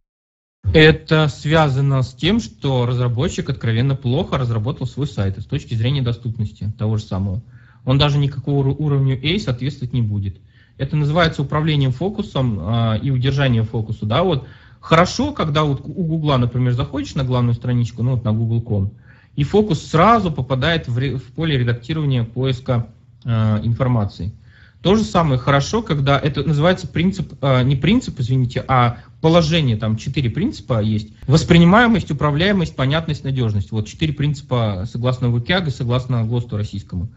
Это 0.72 1.28
связано 1.28 2.02
с 2.02 2.14
тем, 2.14 2.38
что 2.38 2.86
разработчик 2.86 3.50
откровенно 3.50 3.96
плохо 3.96 4.38
разработал 4.38 4.86
свой 4.86 5.08
сайт 5.08 5.38
с 5.40 5.44
точки 5.44 5.74
зрения 5.74 6.02
доступности 6.02 6.72
того 6.78 6.96
же 6.96 7.02
самого. 7.02 7.42
Он 7.84 7.98
даже 7.98 8.18
никакого 8.18 8.68
уровня 8.68 9.18
A 9.22 9.38
соответствовать 9.38 9.92
не 9.92 10.02
будет. 10.02 10.36
Это 10.78 10.96
называется 10.96 11.42
управлением 11.42 11.92
фокусом 11.92 12.58
э, 12.60 12.98
и 13.02 13.10
удержанием 13.10 13.64
фокуса. 13.64 14.06
Да? 14.06 14.22
Вот 14.22 14.46
Хорошо, 14.84 15.32
когда 15.32 15.64
вот 15.64 15.80
у 15.82 16.04
Гугла, 16.04 16.36
например, 16.36 16.74
заходишь 16.74 17.14
на 17.14 17.24
главную 17.24 17.54
страничку, 17.54 18.02
ну 18.02 18.16
вот 18.16 18.24
на 18.24 18.34
google.com, 18.34 18.90
и 19.34 19.42
фокус 19.42 19.80
сразу 19.82 20.30
попадает 20.30 20.88
в, 20.88 21.16
в 21.16 21.22
поле 21.32 21.56
редактирования 21.56 22.22
поиска 22.22 22.88
э, 23.24 23.60
информации. 23.64 24.34
То 24.82 24.94
же 24.94 25.02
самое 25.02 25.38
хорошо, 25.38 25.80
когда 25.80 26.18
это 26.18 26.46
называется 26.46 26.86
принцип, 26.86 27.32
э, 27.40 27.62
не 27.62 27.76
принцип, 27.76 28.20
извините, 28.20 28.62
а 28.68 28.98
положение, 29.22 29.78
там 29.78 29.96
четыре 29.96 30.28
принципа 30.28 30.82
есть. 30.82 31.08
Воспринимаемость, 31.26 32.10
управляемость, 32.10 32.76
понятность, 32.76 33.24
надежность. 33.24 33.72
Вот 33.72 33.88
четыре 33.88 34.12
принципа 34.12 34.84
согласно 34.86 35.34
ВКЯГ 35.34 35.68
и 35.68 35.70
согласно 35.70 36.26
ГОСТу 36.26 36.58
российскому. 36.58 37.08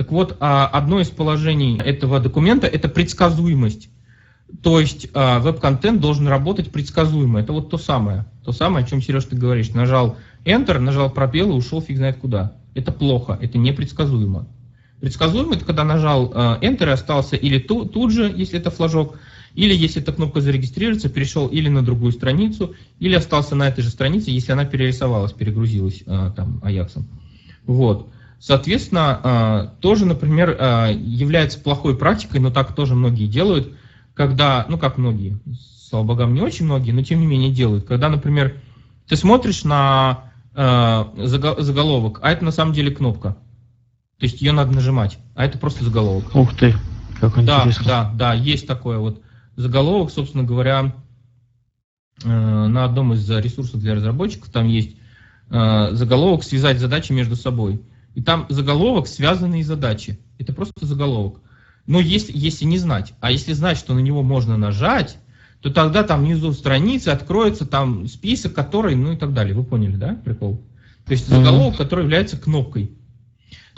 Так 0.00 0.12
вот, 0.12 0.38
а, 0.40 0.66
одно 0.66 0.98
из 1.00 1.10
положений 1.10 1.78
этого 1.84 2.20
документа– 2.20 2.66
это 2.72 2.88
предсказуемость. 2.88 3.90
То 4.62 4.80
есть 4.80 5.10
э, 5.12 5.38
веб-контент 5.40 6.00
должен 6.00 6.26
работать 6.26 6.72
предсказуемо. 6.72 7.38
Это 7.40 7.52
вот 7.52 7.68
то 7.68 7.76
самое. 7.76 8.24
То 8.42 8.52
самое, 8.52 8.86
о 8.86 8.88
чем, 8.88 9.02
Сереж, 9.02 9.26
ты 9.26 9.36
говоришь. 9.36 9.74
Нажал 9.74 10.16
Enter, 10.46 10.78
нажал 10.78 11.10
пробел 11.10 11.50
и 11.50 11.52
ушел 11.52 11.82
фиг 11.82 11.98
знает 11.98 12.16
куда. 12.16 12.54
Это 12.74 12.92
плохо, 12.92 13.38
это 13.42 13.58
непредсказуемо. 13.58 14.46
Предсказуемо 15.02 15.56
это 15.56 15.66
когда 15.66 15.84
нажал 15.84 16.32
э, 16.32 16.60
Enter 16.62 16.86
и 16.86 16.92
остался 16.92 17.36
или 17.36 17.58
ту, 17.58 17.84
тут 17.84 18.10
же, 18.10 18.32
если 18.34 18.58
это 18.58 18.70
флажок, 18.70 19.18
или 19.54 19.74
если 19.74 20.00
эта 20.00 20.14
кнопка 20.14 20.40
зарегистрироваться, 20.40 21.10
перешел 21.10 21.46
или 21.46 21.68
на 21.68 21.82
другую 21.82 22.12
страницу, 22.12 22.74
или 23.00 23.16
остался 23.16 23.54
на 23.54 23.68
этой 23.68 23.82
же 23.82 23.90
странице, 23.90 24.30
если 24.30 24.52
она 24.52 24.64
перерисовалась, 24.64 25.34
перегрузилась 25.34 26.04
там 26.06 26.58
Аяксом. 26.62 27.06
Вот. 27.66 28.08
Соответственно, 28.40 29.20
э, 29.22 29.80
тоже, 29.80 30.06
например, 30.06 30.56
э, 30.58 30.92
является 30.94 31.60
плохой 31.60 31.96
практикой, 31.96 32.40
но 32.40 32.50
так 32.50 32.74
тоже 32.74 32.94
многие 32.94 33.26
делают– 33.26 33.72
когда, 34.20 34.66
ну 34.68 34.76
как 34.76 34.98
многие, 34.98 35.38
слава 35.88 36.04
богам, 36.04 36.34
не 36.34 36.42
очень 36.42 36.66
многие, 36.66 36.92
но 36.92 37.02
тем 37.02 37.20
не 37.20 37.26
менее 37.26 37.50
делают, 37.50 37.86
когда, 37.86 38.10
например, 38.10 38.60
ты 39.08 39.16
смотришь 39.16 39.64
на 39.64 40.24
э, 40.54 41.04
заголовок, 41.16 42.20
а 42.22 42.30
это 42.30 42.44
на 42.44 42.50
самом 42.50 42.74
деле 42.74 42.90
кнопка. 42.90 43.38
То 44.18 44.26
есть 44.26 44.42
ее 44.42 44.52
надо 44.52 44.72
нажимать, 44.72 45.18
а 45.34 45.46
это 45.46 45.56
просто 45.56 45.84
заголовок. 45.84 46.34
Ух 46.34 46.54
ты, 46.54 46.74
как 47.18 47.38
интересно. 47.38 47.84
Да, 47.86 48.04
да, 48.04 48.12
да, 48.14 48.34
есть 48.34 48.66
такое 48.66 48.98
вот 48.98 49.22
заголовок, 49.56 50.10
собственно 50.10 50.44
говоря, 50.44 50.94
на 52.22 52.84
одном 52.84 53.14
из 53.14 53.26
ресурсов 53.30 53.80
для 53.80 53.94
разработчиков, 53.94 54.50
там 54.50 54.68
есть 54.68 54.96
заголовок 55.48 56.44
«Связать 56.44 56.78
задачи 56.78 57.12
между 57.12 57.36
собой». 57.36 57.80
И 58.14 58.22
там 58.22 58.46
заголовок 58.48 59.06
«Связанные 59.06 59.64
задачи». 59.64 60.18
Это 60.38 60.52
просто 60.52 60.86
заголовок. 60.86 61.40
Но 61.86 62.00
если, 62.00 62.32
если 62.34 62.64
не 62.64 62.78
знать, 62.78 63.14
а 63.20 63.30
если 63.30 63.52
знать, 63.52 63.78
что 63.78 63.94
на 63.94 64.00
него 64.00 64.22
можно 64.22 64.56
нажать, 64.56 65.18
то 65.60 65.70
тогда 65.70 66.02
там 66.02 66.24
внизу 66.24 66.52
страницы 66.52 67.08
откроется 67.08 67.66
там 67.66 68.06
список, 68.06 68.54
который, 68.54 68.94
ну 68.94 69.12
и 69.12 69.16
так 69.16 69.34
далее. 69.34 69.54
Вы 69.54 69.64
поняли, 69.64 69.96
да, 69.96 70.18
прикол? 70.24 70.62
То 71.04 71.12
есть 71.12 71.28
заголовок, 71.28 71.76
который 71.76 72.04
является 72.04 72.36
кнопкой. 72.36 72.92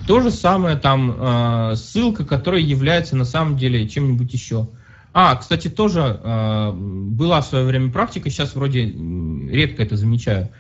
То 0.07 0.21
же 0.21 0.31
самое 0.31 0.77
там 0.77 1.15
э, 1.17 1.77
ссылка, 1.77 2.25
которая 2.25 2.61
является 2.61 3.17
на 3.17 3.25
самом 3.25 3.57
деле 3.57 3.89
чем-нибудь 3.89 4.33
еще. 4.33 4.69
А, 5.13 5.37
кстати, 5.37 5.69
тоже 5.69 6.21
э, 6.23 6.73
была 6.73 7.41
в 7.41 7.47
свое 7.47 7.65
время 7.65 7.91
практика, 7.91 8.31
сейчас 8.31 8.55
вроде 8.55 8.85
редко 8.85 9.83
это 9.83 9.97
замечаю. 9.97 10.51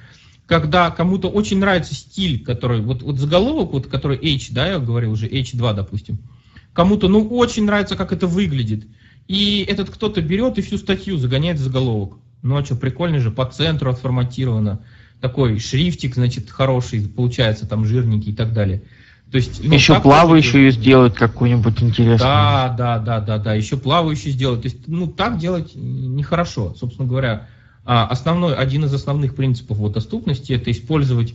Когда 0.53 0.90
кому-то 0.90 1.30
очень 1.30 1.61
нравится 1.61 1.94
стиль, 1.94 2.44
который, 2.44 2.82
вот, 2.82 3.00
вот 3.00 3.16
заголовок, 3.16 3.72
вот, 3.72 3.86
который 3.86 4.18
H, 4.18 4.48
да, 4.50 4.66
я 4.66 4.78
говорил 4.78 5.12
уже, 5.12 5.26
H2, 5.26 5.74
допустим, 5.74 6.18
кому-то 6.74 7.09
ну 7.09 7.26
очень 7.28 7.64
нравится, 7.64 7.96
как 7.96 8.12
это 8.12 8.26
выглядит. 8.26 8.84
И 9.28 9.64
этот 9.66 9.88
кто-то 9.88 10.20
берет 10.20 10.59
и 10.59 10.61
всю 10.61 10.76
статью 10.76 11.16
загоняет 11.16 11.57
в 11.59 11.62
заголовок. 11.62 12.18
Ну 12.42 12.55
а 12.55 12.62
что, 12.62 12.76
прикольно 12.76 13.18
же, 13.18 13.30
по 13.30 13.46
центру 13.46 13.90
отформатировано. 13.90 14.80
Такой 15.22 15.59
шрифтик, 15.59 16.16
значит, 16.16 16.50
хороший, 16.50 17.00
получается, 17.09 17.66
там 17.66 17.86
жирненький 17.86 18.32
и 18.32 18.36
так 18.36 18.53
далее. 18.53 18.82
То 19.30 19.36
есть, 19.36 19.64
ну, 19.64 19.72
еще 19.72 20.00
плавающую 20.00 20.70
сделать 20.70 21.14
какую-нибудь 21.14 21.82
интересную. 21.82 22.18
Да, 22.18 22.74
да, 22.76 22.98
да, 22.98 23.20
да, 23.20 23.38
да, 23.38 23.55
еще 23.55 23.78
плавающую 23.78 24.32
сделать. 24.32 24.61
То 24.61 24.68
есть, 24.68 24.86
ну, 24.86 25.07
так 25.07 25.38
делать 25.38 25.70
нехорошо. 25.74 26.74
Собственно 26.78 27.09
говоря, 27.09 27.48
основной, 27.84 28.54
один 28.54 28.84
из 28.84 28.94
основных 28.94 29.34
принципов 29.34 29.78
вот 29.78 29.92
доступности 29.92 30.52
это 30.52 30.70
использовать 30.70 31.34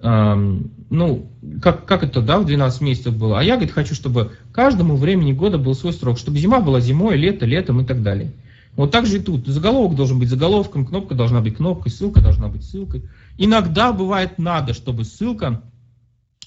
ну, 0.00 1.28
как, 1.60 1.84
как 1.84 2.04
это, 2.04 2.22
да, 2.22 2.38
в 2.38 2.46
12 2.46 2.80
месяцев 2.82 3.16
было. 3.16 3.40
А 3.40 3.42
я, 3.42 3.56
говорит, 3.56 3.74
хочу, 3.74 3.96
чтобы 3.96 4.30
каждому 4.52 4.94
времени 4.94 5.32
года 5.32 5.58
был 5.58 5.74
свой 5.74 5.92
срок, 5.92 6.18
чтобы 6.18 6.38
зима 6.38 6.60
была 6.60 6.80
зимой, 6.80 7.16
лето 7.16 7.46
летом 7.46 7.80
и 7.80 7.84
так 7.84 8.02
далее. 8.02 8.30
Вот 8.76 8.92
так 8.92 9.06
же 9.06 9.16
и 9.16 9.20
тут. 9.20 9.48
Заголовок 9.48 9.96
должен 9.96 10.20
быть 10.20 10.28
заголовком, 10.28 10.86
кнопка 10.86 11.16
должна 11.16 11.40
быть 11.40 11.56
кнопкой, 11.56 11.90
ссылка 11.90 12.20
должна 12.20 12.46
быть 12.46 12.62
ссылкой. 12.62 13.02
Иногда 13.36 13.92
бывает 13.92 14.38
надо, 14.38 14.72
чтобы 14.72 15.04
ссылка 15.04 15.62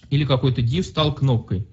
или 0.09 0.23
какой-то 0.23 0.61
div 0.61 0.83
стал 0.83 1.13
кнопкой. 1.13 1.67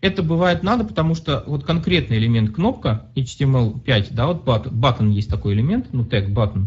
Это 0.00 0.22
бывает 0.22 0.62
надо, 0.62 0.84
потому 0.84 1.16
что 1.16 1.42
вот 1.46 1.64
конкретный 1.64 2.18
элемент 2.18 2.54
кнопка, 2.54 3.06
HTML5, 3.16 4.08
да, 4.10 4.26
вот 4.26 4.44
button, 4.44 4.70
button 4.70 5.10
есть 5.10 5.30
такой 5.30 5.54
элемент, 5.54 5.86
ну 5.92 6.04
тег 6.04 6.28
button, 6.28 6.66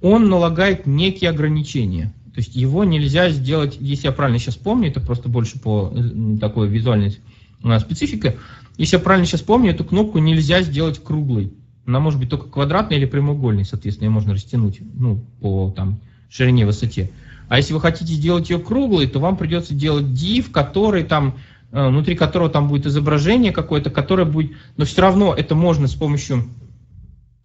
он 0.00 0.28
налагает 0.28 0.86
некие 0.86 1.30
ограничения. 1.30 2.12
То 2.34 2.40
есть 2.40 2.54
его 2.54 2.84
нельзя 2.84 3.30
сделать, 3.30 3.78
если 3.80 4.08
я 4.08 4.12
правильно 4.12 4.38
сейчас 4.38 4.56
помню, 4.56 4.88
это 4.90 5.00
просто 5.00 5.28
больше 5.28 5.58
по 5.58 5.90
такой 6.38 6.68
визуальной 6.68 7.18
э, 7.64 7.78
специфике. 7.80 8.36
Если 8.76 8.96
я 8.96 9.02
правильно 9.02 9.26
сейчас 9.26 9.40
помню, 9.40 9.70
эту 9.70 9.84
кнопку 9.84 10.18
нельзя 10.18 10.60
сделать 10.60 11.02
круглой. 11.02 11.52
Она 11.86 11.98
может 11.98 12.20
быть 12.20 12.28
только 12.28 12.48
квадратной 12.48 12.98
или 12.98 13.06
прямоугольной, 13.06 13.64
соответственно, 13.64 14.08
ее 14.08 14.10
можно 14.10 14.34
растянуть 14.34 14.80
ну, 14.80 15.24
по 15.40 15.72
там, 15.74 16.00
ширине, 16.28 16.66
высоте. 16.66 17.10
А 17.48 17.56
если 17.56 17.72
вы 17.72 17.80
хотите 17.80 18.12
сделать 18.12 18.50
ее 18.50 18.58
круглой, 18.58 19.06
то 19.06 19.18
вам 19.18 19.36
придется 19.36 19.72
делать 19.72 20.04
div, 20.04 20.50
который 20.50 21.04
там, 21.04 21.36
э, 21.72 21.88
внутри 21.88 22.16
которого 22.16 22.50
там 22.50 22.68
будет 22.68 22.84
изображение 22.84 23.52
какое-то, 23.52 23.88
которое 23.88 24.24
будет... 24.24 24.52
Но 24.76 24.84
все 24.84 25.00
равно 25.00 25.32
это 25.32 25.54
можно 25.54 25.86
с 25.86 25.94
помощью 25.94 26.50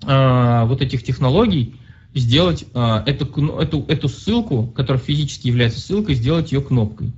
э, 0.05 0.65
вот 0.65 0.81
этих 0.81 1.03
технологий 1.03 1.75
сделать 2.13 2.65
э, 2.73 3.03
эту, 3.05 3.25
эту, 3.57 3.85
эту 3.87 4.09
ссылку, 4.09 4.67
которая 4.67 5.01
физически 5.01 5.47
является 5.47 5.79
ссылкой, 5.79 6.15
сделать 6.15 6.51
ее 6.51 6.61
кнопкой. 6.61 7.13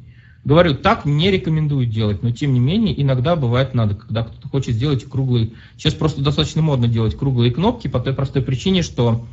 Говорю, 0.46 0.76
так 0.76 1.06
не 1.06 1.32
рекомендую 1.32 1.86
делать, 1.86 2.22
но 2.22 2.32
тем 2.32 2.54
не 2.54 2.60
менее 2.60 3.02
иногда 3.02 3.36
бывает 3.36 3.74
надо, 3.74 3.96
когда 3.96 4.24
кто-то 4.24 4.50
хочет 4.50 4.76
сделать 4.76 5.06
круглые. 5.10 5.54
Сейчас 5.78 5.94
просто 5.94 6.22
достаточно 6.22 6.62
модно 6.62 6.88
делать 6.88 7.18
круглые 7.18 7.52
кнопки 7.52 7.88
по 7.88 8.00
той 8.00 8.14
простой 8.14 8.42
причине, 8.42 8.82
что 8.82 9.26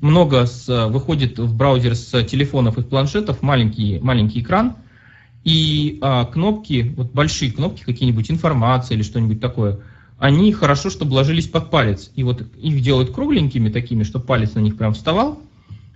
много 0.00 0.44
с, 0.44 0.88
выходит 0.88 1.38
в 1.38 1.54
браузер 1.54 1.94
с 1.94 2.10
телефонов 2.24 2.78
и 2.78 2.82
планшетов, 2.82 3.42
маленький, 3.42 4.00
маленький 4.00 4.40
экран, 4.40 4.76
и 5.44 5.98
а, 6.02 6.24
кнопки, 6.24 6.92
вот 6.96 7.12
большие 7.12 7.52
кнопки, 7.52 7.84
какие-нибудь 7.84 8.28
информация 8.30 8.96
или 8.96 9.02
что-нибудь 9.02 9.40
такое– 9.40 9.78
они 10.18 10.52
хорошо, 10.52 10.90
чтобы 10.90 11.14
ложились 11.14 11.46
под 11.46 11.70
палец. 11.70 12.10
И 12.14 12.22
вот 12.22 12.42
их 12.56 12.80
делают 12.82 13.12
кругленькими 13.12 13.68
такими, 13.68 14.02
чтобы 14.02 14.24
палец 14.24 14.54
на 14.54 14.60
них 14.60 14.76
прям 14.76 14.94
вставал. 14.94 15.40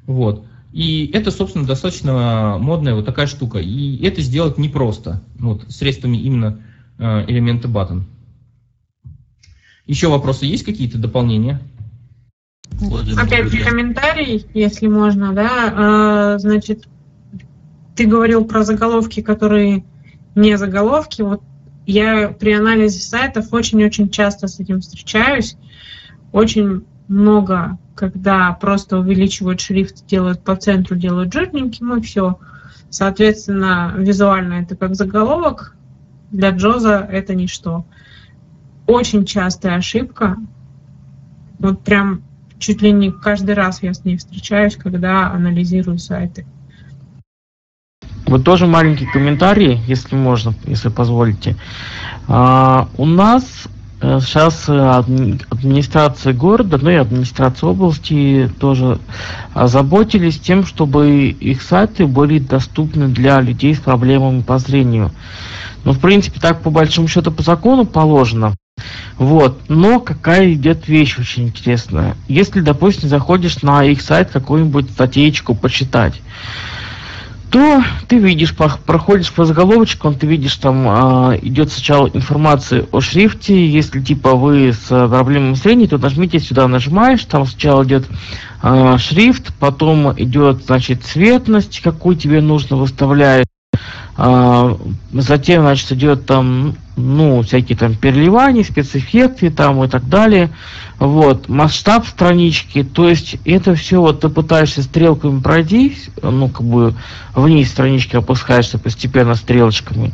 Вот. 0.06 0.44
И 0.72 1.10
это, 1.12 1.30
собственно, 1.30 1.66
достаточно 1.66 2.56
модная 2.58 2.94
вот 2.94 3.06
такая 3.06 3.26
штука. 3.26 3.58
И 3.58 4.04
это 4.04 4.20
сделать 4.20 4.58
непросто, 4.58 5.22
вот, 5.38 5.64
средствами 5.68 6.18
именно 6.18 6.60
э, 6.98 7.24
элемента 7.28 7.66
button. 7.66 8.02
Еще 9.86 10.08
вопросы 10.08 10.46
есть 10.46 10.64
какие-то 10.64 10.98
дополнения? 10.98 11.60
Владимир 12.72 13.20
Опять 13.20 13.50
же 13.50 13.64
комментарий, 13.64 14.46
если 14.54 14.86
можно, 14.86 15.32
да. 15.32 15.74
А, 15.76 16.38
Значит, 16.38 16.86
ты 17.96 18.06
говорил 18.06 18.44
про 18.44 18.62
заголовки, 18.62 19.20
которые 19.20 19.84
не 20.36 20.56
заголовки. 20.56 21.22
Вот 21.22 21.42
я 21.86 22.28
при 22.28 22.52
анализе 22.52 23.00
сайтов 23.00 23.52
очень-очень 23.52 24.10
часто 24.10 24.46
с 24.48 24.60
этим 24.60 24.80
встречаюсь. 24.80 25.56
Очень 26.32 26.84
много, 27.08 27.78
когда 27.94 28.52
просто 28.52 28.98
увеличивают 28.98 29.60
шрифт, 29.60 30.06
делают 30.06 30.42
по 30.42 30.56
центру, 30.56 30.96
делают 30.96 31.32
жирненьким 31.32 31.96
и 31.96 32.00
все. 32.02 32.38
Соответственно, 32.88 33.94
визуально 33.96 34.54
это 34.54 34.76
как 34.76 34.94
заголовок, 34.94 35.76
для 36.30 36.50
Джоза 36.50 36.98
это 37.10 37.34
ничто. 37.34 37.84
Очень 38.86 39.24
частая 39.24 39.76
ошибка. 39.76 40.36
Вот 41.58 41.82
прям 41.82 42.22
чуть 42.58 42.82
ли 42.82 42.92
не 42.92 43.10
каждый 43.10 43.54
раз 43.54 43.82
я 43.82 43.94
с 43.94 44.04
ней 44.04 44.16
встречаюсь, 44.16 44.76
когда 44.76 45.30
анализирую 45.32 45.98
сайты. 45.98 46.46
Вот 48.30 48.44
тоже 48.44 48.68
маленький 48.68 49.06
комментарий, 49.06 49.80
если 49.88 50.14
можно, 50.14 50.54
если 50.64 50.88
позволите. 50.88 51.56
А, 52.28 52.88
у 52.96 53.04
нас 53.04 53.66
э, 54.00 54.20
сейчас 54.20 54.68
э, 54.68 54.72
адми- 54.72 55.42
администрация 55.50 56.32
города, 56.32 56.78
ну 56.80 56.90
и 56.90 56.94
администрация 56.94 57.70
области 57.70 58.48
тоже 58.60 59.00
озаботились 59.52 60.38
тем, 60.38 60.64
чтобы 60.64 61.26
их 61.26 61.60
сайты 61.60 62.06
были 62.06 62.38
доступны 62.38 63.08
для 63.08 63.40
людей 63.40 63.74
с 63.74 63.80
проблемами 63.80 64.42
по 64.42 64.58
зрению. 64.58 65.10
Ну, 65.82 65.90
в 65.90 65.98
принципе, 65.98 66.38
так 66.38 66.62
по 66.62 66.70
большому 66.70 67.08
счету 67.08 67.32
по 67.32 67.42
закону 67.42 67.84
положено. 67.84 68.54
Вот. 69.18 69.62
Но 69.66 69.98
какая 69.98 70.52
идет 70.52 70.86
вещь 70.86 71.18
очень 71.18 71.48
интересная. 71.48 72.14
Если, 72.28 72.60
допустим, 72.60 73.08
заходишь 73.08 73.60
на 73.62 73.82
их 73.82 74.00
сайт 74.02 74.30
какую-нибудь 74.30 74.88
статейку 74.90 75.56
почитать, 75.56 76.22
то 77.50 77.82
ты 78.06 78.18
видишь, 78.18 78.54
проходишь 78.54 79.32
по 79.32 79.44
заголовочкам, 79.44 80.14
ты 80.14 80.26
видишь, 80.26 80.56
там 80.56 80.86
а, 80.88 81.36
идет 81.42 81.72
сначала 81.72 82.08
информация 82.08 82.86
о 82.92 83.00
шрифте. 83.00 83.66
Если 83.68 84.00
типа 84.00 84.36
вы 84.36 84.72
с 84.72 84.86
проблемами 84.86 85.54
зрения, 85.54 85.88
то 85.88 85.98
нажмите 85.98 86.38
сюда, 86.38 86.68
нажимаешь, 86.68 87.24
там 87.24 87.46
сначала 87.46 87.82
идет 87.84 88.08
а, 88.62 88.98
шрифт, 88.98 89.52
потом 89.58 90.12
идет, 90.16 90.64
значит, 90.64 91.02
цветность, 91.02 91.80
какую 91.80 92.16
тебе 92.16 92.40
нужно 92.40 92.76
выставлять. 92.76 93.46
А, 94.22 94.76
затем, 95.14 95.62
значит, 95.62 95.92
идет 95.92 96.26
там, 96.26 96.74
ну, 96.94 97.40
всякие 97.40 97.78
там 97.78 97.94
переливания, 97.94 98.62
спецэффекты 98.62 99.50
там 99.50 99.82
и 99.82 99.88
так 99.88 100.06
далее. 100.10 100.50
Вот, 100.98 101.48
масштаб 101.48 102.06
странички, 102.06 102.82
то 102.82 103.08
есть 103.08 103.36
это 103.46 103.74
все 103.74 103.98
вот 103.98 104.20
ты 104.20 104.28
пытаешься 104.28 104.82
стрелками 104.82 105.40
пройти, 105.40 105.96
ну, 106.20 106.50
как 106.50 106.66
бы 106.66 106.94
вниз 107.34 107.70
странички 107.70 108.14
опускаешься 108.14 108.78
постепенно 108.78 109.34
стрелочками, 109.36 110.12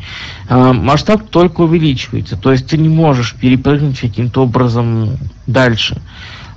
а, 0.49 0.73
масштаб 0.73 1.29
только 1.29 1.63
увеличивается, 1.63 2.37
то 2.37 2.53
есть 2.53 2.69
ты 2.69 2.79
не 2.79 2.89
можешь 2.89 3.35
перепрыгнуть 3.35 3.99
каким-то 3.99 4.45
образом 4.45 5.19
дальше. 5.49 6.01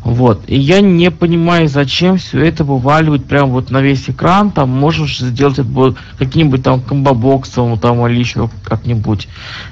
Вот. 0.03 0.43
И 0.47 0.57
я 0.57 0.81
не 0.81 1.11
понимаю, 1.11 1.67
зачем 1.67 2.17
все 2.17 2.45
это 2.45 2.63
вываливать 2.63 3.25
прямо 3.25 3.53
вот 3.53 3.69
на 3.69 3.81
весь 3.81 4.09
экран. 4.09 4.51
Там 4.51 4.69
можешь 4.69 5.19
сделать 5.19 5.59
это 5.59 5.95
каким-нибудь 6.17 6.63
там 6.63 6.81
комбобоксом 6.81 7.77
там 7.77 8.05
или 8.07 8.17
еще 8.19 8.49
как-нибудь. 8.63 9.27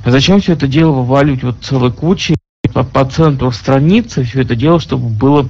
Зачем 0.06 0.42
все 0.42 0.54
это 0.54 0.68
дело 0.68 0.92
вываливать 0.92 1.44
вот 1.44 1.58
целой 1.62 1.92
кучей 1.92 2.36
по, 2.74 2.84
по 2.84 3.06
центру 3.06 3.52
страницы, 3.52 4.24
все 4.24 4.42
это 4.42 4.56
дело, 4.56 4.80
чтобы 4.80 5.10
было 5.10 5.50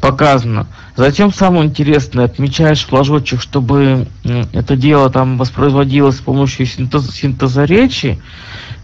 показано. 0.00 0.66
Затем 0.96 1.32
самое 1.32 1.66
интересное, 1.66 2.24
отмечаешь 2.24 2.84
флажочек, 2.84 3.40
чтобы 3.40 4.08
это 4.52 4.76
дело 4.76 5.10
там 5.10 5.38
воспроизводилось 5.38 6.16
с 6.16 6.20
помощью 6.20 6.66
синтез- 6.66 7.12
синтеза 7.12 7.64
речи. 7.64 8.18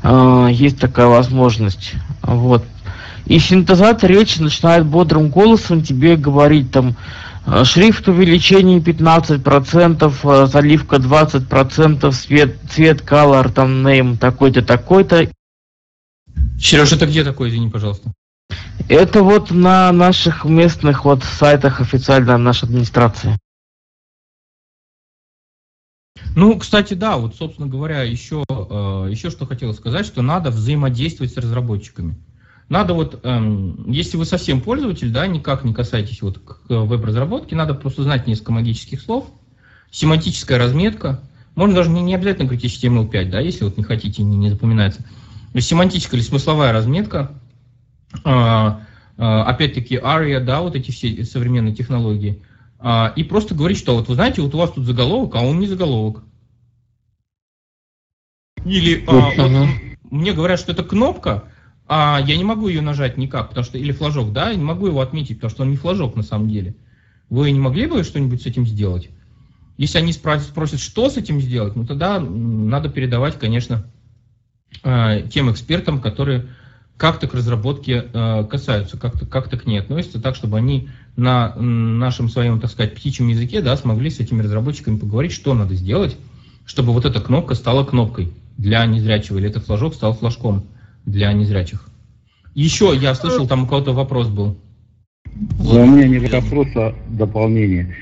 А, 0.02 0.47
есть 0.47 0.78
такая 0.78 1.06
возможность. 1.06 1.94
Вот. 2.23 2.65
И 3.27 3.39
синтезатор 3.39 4.11
речи 4.11 4.41
начинает 4.41 4.87
бодрым 4.87 5.31
голосом 5.31 5.83
тебе 5.83 6.17
говорить 6.17 6.71
там 6.71 6.97
э, 7.47 7.65
шрифт 7.65 8.07
увеличение 8.09 8.81
15%, 8.81 10.15
э, 10.23 10.47
заливка 10.47 10.97
20%, 10.97 12.13
цвет, 12.13 12.57
цвет 12.71 13.01
color, 13.01 13.51
там 13.51 13.87
name 13.87 14.19
такой-то, 14.19 14.63
такой-то. 14.63 15.31
Сереж, 16.59 16.93
это 16.93 17.07
где 17.07 17.25
такое, 17.25 17.49
извини, 17.49 17.71
пожалуйста? 17.71 18.13
Это 18.89 19.23
вот 19.23 19.51
на 19.51 19.91
наших 19.93 20.45
местных 20.45 21.07
вот 21.07 21.25
сайтах 21.25 21.81
официально 21.81 22.37
нашей 22.37 22.65
администрации. 22.65 23.39
Ну, 26.37 26.59
кстати, 26.59 26.95
да, 26.95 27.17
вот, 27.17 27.37
собственно 27.37 27.69
говоря, 27.69 28.03
еще, 28.03 28.45
э, 28.49 29.09
еще 29.11 29.31
что 29.31 29.47
хотел 29.47 29.73
сказать, 29.73 30.05
что 30.05 30.21
надо 30.21 30.51
взаимодействовать 30.51 31.33
с 31.33 31.37
разработчиками. 31.37 32.17
Надо 32.69 32.95
вот, 32.95 33.20
эм, 33.24 33.91
если 33.91 34.16
вы 34.16 34.24
совсем 34.24 34.61
пользователь, 34.61 35.11
да, 35.11 35.27
никак 35.27 35.65
не 35.65 35.74
касаетесь 35.74 36.23
вот 36.23 36.39
к 36.39 36.59
веб-разработке, 36.69 37.55
надо 37.57 37.74
просто 37.74 38.03
знать 38.03 38.27
несколько 38.27 38.53
магических 38.53 39.03
слов, 39.03 39.27
семантическая 39.91 40.59
разметка, 40.59 41.20
можно 41.55 41.77
даже 41.77 41.91
не, 41.91 42.01
не 42.01 42.15
обязательно 42.15 42.47
говорить 42.47 42.65
HTML5, 42.65 43.31
да, 43.31 43.41
если 43.41 43.65
вот 43.65 43.77
не 43.77 43.85
хотите, 43.85 44.23
не, 44.23 44.36
не 44.36 44.51
запоминается. 44.51 45.03
То 45.03 45.59
есть 45.59 45.69
семантическая 45.69 46.19
или 46.19 46.27
смысловая 46.27 46.73
разметка, 46.73 47.32
а, 48.24 48.81
а, 49.19 49.45
опять-таки 49.45 49.97
ARIA, 49.97 50.41
да, 50.41 50.62
вот 50.62 50.74
эти 50.74 50.91
все 50.91 51.24
современные 51.24 51.74
технологии, 51.74 52.43
А, 52.86 53.12
и 53.16 53.24
просто 53.24 53.55
говорить, 53.55 53.78
что 53.78 53.95
вот 53.95 54.09
вы 54.09 54.15
знаете, 54.15 54.43
вот 54.43 54.55
у 54.55 54.59
вас 54.59 54.73
тут 54.73 54.85
заголовок, 54.85 55.36
а 55.36 55.41
он 55.41 55.59
не 55.59 55.66
заголовок. 55.66 56.23
Или 58.65 59.05
а, 59.07 59.31
Вот, 59.36 59.69
мне 60.11 60.32
говорят, 60.32 60.59
что 60.59 60.73
это 60.73 60.82
кнопка, 60.82 61.45
а 61.86 62.20
я 62.27 62.36
не 62.36 62.44
могу 62.44 62.69
ее 62.69 62.81
нажать 62.81 63.19
никак, 63.19 63.51
потому 63.51 63.65
что 63.65 63.78
или 63.78 63.93
флажок, 63.93 64.32
да, 64.32 64.51
я 64.51 64.56
не 64.56 64.65
могу 64.65 64.86
его 64.86 65.01
отметить, 65.01 65.36
потому 65.36 65.51
что 65.51 65.62
он 65.62 65.70
не 65.70 65.77
флажок 65.77 66.16
на 66.16 66.23
самом 66.23 66.48
деле. 66.48 66.74
Вы 67.28 67.51
не 67.51 67.61
могли 67.61 67.86
бы 67.86 68.02
что-нибудь 68.05 68.43
с 68.43 68.47
этим 68.47 68.66
сделать? 68.66 69.11
Если 69.77 69.98
они 69.98 70.12
спросят, 70.12 70.81
что 70.81 71.11
с 71.11 71.16
этим 71.16 71.40
сделать, 71.40 71.77
ну 71.77 71.85
тогда 71.85 72.20
надо 72.20 72.89
передавать, 72.89 73.39
конечно, 73.39 73.85
э, 74.82 75.28
тем 75.31 75.51
экспертам, 75.51 76.01
которые 76.01 76.48
как-то 76.97 77.27
к 77.27 77.35
разработке 77.35 78.05
э, 78.12 78.44
касаются, 78.48 78.97
как-то 78.97 79.27
как-то 79.27 79.59
к 79.59 79.66
ней 79.66 79.78
относятся, 79.78 80.20
так, 80.20 80.36
чтобы 80.36 80.59
они 80.59 80.89
на 81.16 81.55
нашем 81.56 82.28
своем, 82.28 82.61
так 82.61 82.70
сказать, 82.70 82.94
птичьем 82.94 83.28
языке, 83.28 83.61
да, 83.61 83.77
смогли 83.77 84.11
с 84.11 84.20
этими 84.20 84.43
разработчиками 84.43 84.97
поговорить, 84.97 85.32
что 85.32 85.55
надо 85.55 85.74
сделать, 85.74 86.16
чтобы 86.65 86.93
вот 86.93 87.05
эта 87.05 87.20
кнопка 87.20 87.55
стала 87.55 87.85
кнопкой 87.85 88.32
для 88.56 88.86
незрячего, 88.86 89.39
или 89.39 89.48
этот 89.48 89.65
флажок 89.65 89.94
стал 89.94 90.15
флажком 90.15 90.66
для 91.06 91.32
незрячих. 91.32 91.89
Еще 92.55 92.97
я 93.01 93.14
слышал, 93.14 93.47
там 93.47 93.64
у 93.64 93.66
кого-то 93.66 93.93
вопрос 93.93 94.28
был. 94.28 94.56
Да, 95.24 95.82
у 95.82 95.86
меня 95.86 96.06
не 96.06 96.18
вопрос, 96.18 96.68
а 96.76 96.94
дополнение. 97.09 97.97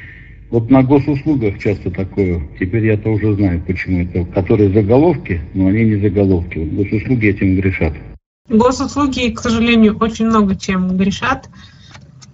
Вот 0.51 0.71
на 0.71 0.83
госуслугах 0.83 1.59
часто 1.59 1.91
такое, 1.91 2.47
теперь 2.61 2.85
я-то 2.85 3.09
уже 3.09 3.35
знаю, 3.35 3.63
почему 3.67 4.03
это, 4.03 4.27
которые 4.27 4.71
заголовки, 4.71 5.41
но 5.55 5.69
они 5.69 5.85
не 5.85 5.97
заголовки. 5.97 6.59
Вот 6.59 6.69
госуслуги 6.69 7.29
этим 7.29 7.57
грешат. 7.57 7.95
Госуслуги, 8.51 9.31
к 9.31 9.41
сожалению, 9.41 9.97
очень 9.97 10.27
много 10.27 10.55
чем 10.55 10.97
грешат. 10.99 11.49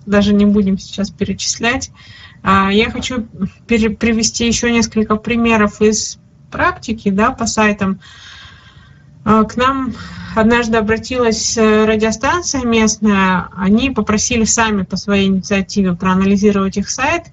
Даже 0.04 0.34
не 0.34 0.46
будем 0.46 0.78
сейчас 0.78 1.10
перечислять. 1.10 1.92
А, 2.42 2.70
Я 2.72 2.90
хочу 2.90 3.28
привести 3.68 4.48
еще 4.48 4.72
несколько 4.72 5.14
примеров 5.14 5.80
из 5.80 6.18
практики 6.50 7.10
да, 7.10 7.30
по 7.30 7.46
сайтам. 7.46 8.00
А, 9.24 9.44
К 9.44 9.56
нам 9.56 9.94
однажды 10.34 10.76
обратилась 10.76 11.56
э, 11.56 11.84
радиостанция 11.84 12.64
местная. 12.64 13.48
Они 13.56 13.90
попросили 13.90 14.44
сами 14.44 14.82
по 14.82 14.96
своей 14.96 15.26
инициативе 15.26 15.94
проанализировать 15.94 16.76
их 16.76 16.88
сайт. 16.88 17.24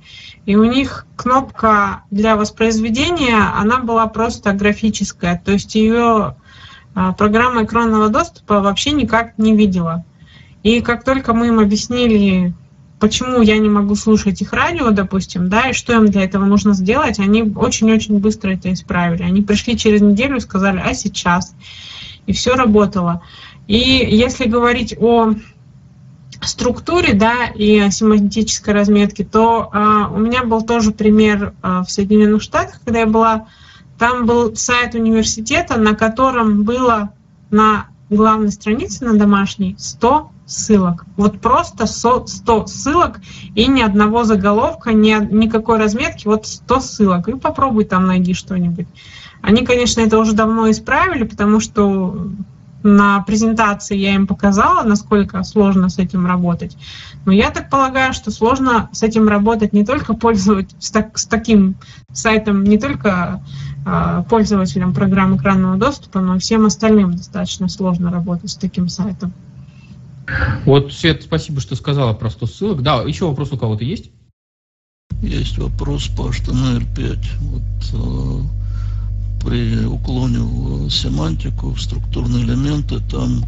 И 0.45 0.55
у 0.55 0.63
них 0.63 1.05
кнопка 1.15 2.03
для 2.11 2.35
воспроизведения, 2.35 3.51
она 3.57 3.79
была 3.79 4.07
просто 4.07 4.53
графическая. 4.53 5.41
То 5.43 5.53
есть 5.53 5.75
ее 5.75 6.35
а, 6.93 7.13
программа 7.13 7.63
экранного 7.63 8.09
доступа 8.09 8.61
вообще 8.61 8.91
никак 8.91 9.37
не 9.37 9.55
видела. 9.55 10.05
И 10.63 10.81
как 10.81 11.03
только 11.03 11.33
мы 11.33 11.47
им 11.47 11.59
объяснили, 11.59 12.53
почему 12.99 13.41
я 13.41 13.57
не 13.57 13.69
могу 13.69 13.95
слушать 13.95 14.41
их 14.41 14.53
радио, 14.53 14.91
допустим, 14.91 15.49
да, 15.49 15.69
и 15.69 15.73
что 15.73 15.93
им 15.93 16.07
для 16.07 16.23
этого 16.23 16.45
нужно 16.45 16.73
сделать, 16.73 17.19
они 17.19 17.43
очень-очень 17.43 18.19
быстро 18.19 18.51
это 18.51 18.71
исправили. 18.71 19.23
Они 19.23 19.41
пришли 19.41 19.77
через 19.77 20.01
неделю 20.01 20.37
и 20.37 20.41
сказали, 20.41 20.81
а 20.83 20.93
сейчас? 20.93 21.55
И 22.25 22.33
все 22.33 22.55
работало. 22.55 23.21
И 23.67 23.77
если 23.77 24.45
говорить 24.45 24.95
о 24.99 25.33
структуре, 26.41 27.13
да, 27.13 27.47
и 27.47 27.79
о 27.79 27.91
семантической 27.91 28.73
разметке, 28.73 29.23
то 29.23 29.69
а, 29.71 30.09
у 30.09 30.17
меня 30.17 30.43
был 30.43 30.61
тоже 30.61 30.91
пример 30.91 31.53
а, 31.61 31.83
в 31.83 31.91
Соединенных 31.91 32.41
Штатах, 32.41 32.81
когда 32.83 32.99
я 33.01 33.07
была 33.07 33.47
там 33.97 34.25
был 34.25 34.55
сайт 34.55 34.93
университета, 34.93 35.79
на 35.79 35.95
котором 35.95 36.63
было 36.63 37.13
на 37.49 37.87
главной 38.09 38.51
странице, 38.51 39.05
на 39.05 39.17
домашней, 39.17 39.75
100 39.77 40.31
ссылок. 40.45 41.05
Вот 41.17 41.41
просто 41.41 41.85
100 41.87 42.67
ссылок 42.67 43.19
и 43.55 43.67
ни 43.67 43.81
одного 43.81 44.23
заголовка, 44.23 44.93
ни, 44.93 45.15
никакой 45.33 45.79
разметки, 45.79 46.27
вот 46.27 46.45
100 46.45 46.79
ссылок. 46.79 47.27
И 47.27 47.33
попробуй 47.33 47.85
там 47.85 48.05
найди 48.05 48.33
что-нибудь. 48.33 48.87
Они, 49.41 49.65
конечно, 49.65 50.01
это 50.01 50.17
уже 50.19 50.33
давно 50.33 50.69
исправили, 50.69 51.23
потому 51.23 51.59
что 51.59 52.27
на 52.85 53.21
презентации 53.23 53.97
я 53.97 54.13
им 54.13 54.27
показала, 54.27 54.83
насколько 54.83 55.43
сложно 55.43 55.89
с 55.89 55.97
этим 55.97 56.27
работать. 56.27 56.77
Но 57.25 57.31
я 57.31 57.49
так 57.49 57.69
полагаю, 57.69 58.13
что 58.13 58.29
сложно 58.29 58.89
с 58.91 59.01
этим 59.01 59.27
работать 59.27 59.73
не 59.73 59.83
только 59.83 60.13
пользовать 60.13 60.69
с, 60.79 60.91
так, 60.91 61.17
с 61.17 61.25
таким 61.25 61.75
сайтом, 62.13 62.63
не 62.63 62.77
только 62.77 63.41
э, 63.85 64.23
пользователям 64.29 64.93
программ 64.93 65.35
экранного 65.35 65.77
доступа, 65.77 66.21
но 66.21 66.35
и 66.35 66.39
всем 66.39 66.67
остальным 66.67 67.15
достаточно 67.15 67.67
сложно 67.69 68.11
работать 68.11 68.51
с 68.51 68.55
таким 68.55 68.87
сайтом. 68.87 69.33
Вот, 70.65 70.91
Свет, 70.93 71.23
спасибо, 71.23 71.61
что 71.61 71.75
сказала 71.75 72.13
про 72.13 72.29
100 72.29 72.47
ссылок. 72.47 72.81
Да, 72.81 73.03
еще 73.03 73.27
вопрос 73.27 73.51
у 73.51 73.57
кого-то 73.57 73.83
есть? 73.83 74.11
Есть 75.21 75.57
вопрос 75.57 76.07
по 76.07 76.29
HTML5. 76.29 77.25
Вот, 77.41 77.61
э, 77.93 79.45
при 79.45 79.85
уклоне 79.85 80.39
в 80.39 80.89
семантику, 80.89 81.69
в 81.69 81.81
структурные 81.81 82.43
элементы, 82.43 82.99
там 83.11 83.45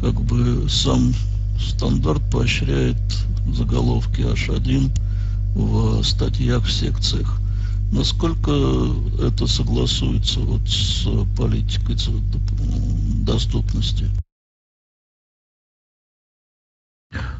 как 0.00 0.20
бы 0.20 0.68
сам 0.68 1.14
стандарт 1.58 2.22
поощряет 2.30 2.96
заголовки 3.54 4.20
H1 4.20 4.90
в 5.54 6.02
статьях, 6.02 6.64
в 6.64 6.72
секциях. 6.72 7.38
Насколько 7.90 8.50
это 9.20 9.46
согласуется 9.46 10.40
вот 10.40 10.66
с 10.68 11.06
политикой 11.36 11.96
доступности? 13.24 14.10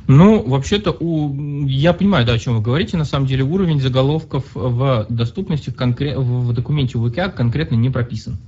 Ну, 0.08 0.42
вообще-то, 0.42 0.90
у... 0.98 1.34
я 1.66 1.92
понимаю, 1.92 2.26
да, 2.26 2.32
о 2.32 2.38
чем 2.38 2.56
вы 2.56 2.60
говорите. 2.60 2.96
На 2.96 3.04
самом 3.04 3.26
деле, 3.26 3.44
уровень 3.44 3.80
заголовков 3.80 4.44
в 4.54 5.06
доступности 5.08 5.70
конкрет... 5.70 6.18
в 6.18 6.52
документе 6.52 6.98
УВК 6.98 7.34
конкретно 7.34 7.76
не 7.76 7.90
прописан. 7.90 8.38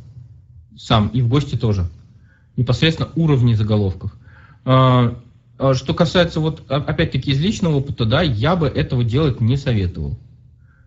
Сам, 0.76 1.08
и 1.08 1.22
в 1.22 1.28
ГОСТе 1.28 1.56
тоже. 1.56 1.88
Непосредственно 2.56 3.10
уровни 3.14 3.54
заголовков. 3.54 4.12
А, 4.64 5.16
а 5.58 5.74
что 5.74 5.94
касается, 5.94 6.40
вот, 6.40 6.64
опять-таки, 6.68 7.30
из 7.30 7.40
личного 7.40 7.76
опыта, 7.76 8.04
да, 8.04 8.22
я 8.22 8.56
бы 8.56 8.66
этого 8.66 9.04
делать 9.04 9.40
не 9.40 9.56
советовал. 9.56 10.18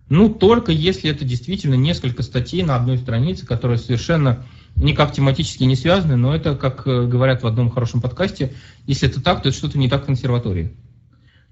Ну, 0.10 0.30
только 0.30 0.72
если 0.72 1.10
это 1.10 1.26
действительно 1.26 1.76
несколько 1.76 2.24
статей 2.24 2.64
на 2.64 2.76
одной 2.76 2.98
странице, 2.98 3.46
которые 3.46 3.78
совершенно 3.78 4.46
никак 4.78 5.12
тематически 5.12 5.64
не 5.64 5.76
связаны, 5.76 6.16
но 6.16 6.36
это, 6.36 6.56
как 6.56 6.88
э, 6.88 7.08
говорят 7.08 7.44
в 7.44 7.48
одном 7.48 7.70
хорошем 7.70 8.02
подкасте, 8.02 8.54
если 8.86 9.10
это 9.10 9.22
так, 9.22 9.42
то 9.42 9.50
это 9.50 9.58
что-то 9.58 9.78
не 9.78 9.90
так 9.90 10.04
в 10.04 10.06
консерватории. 10.06 10.72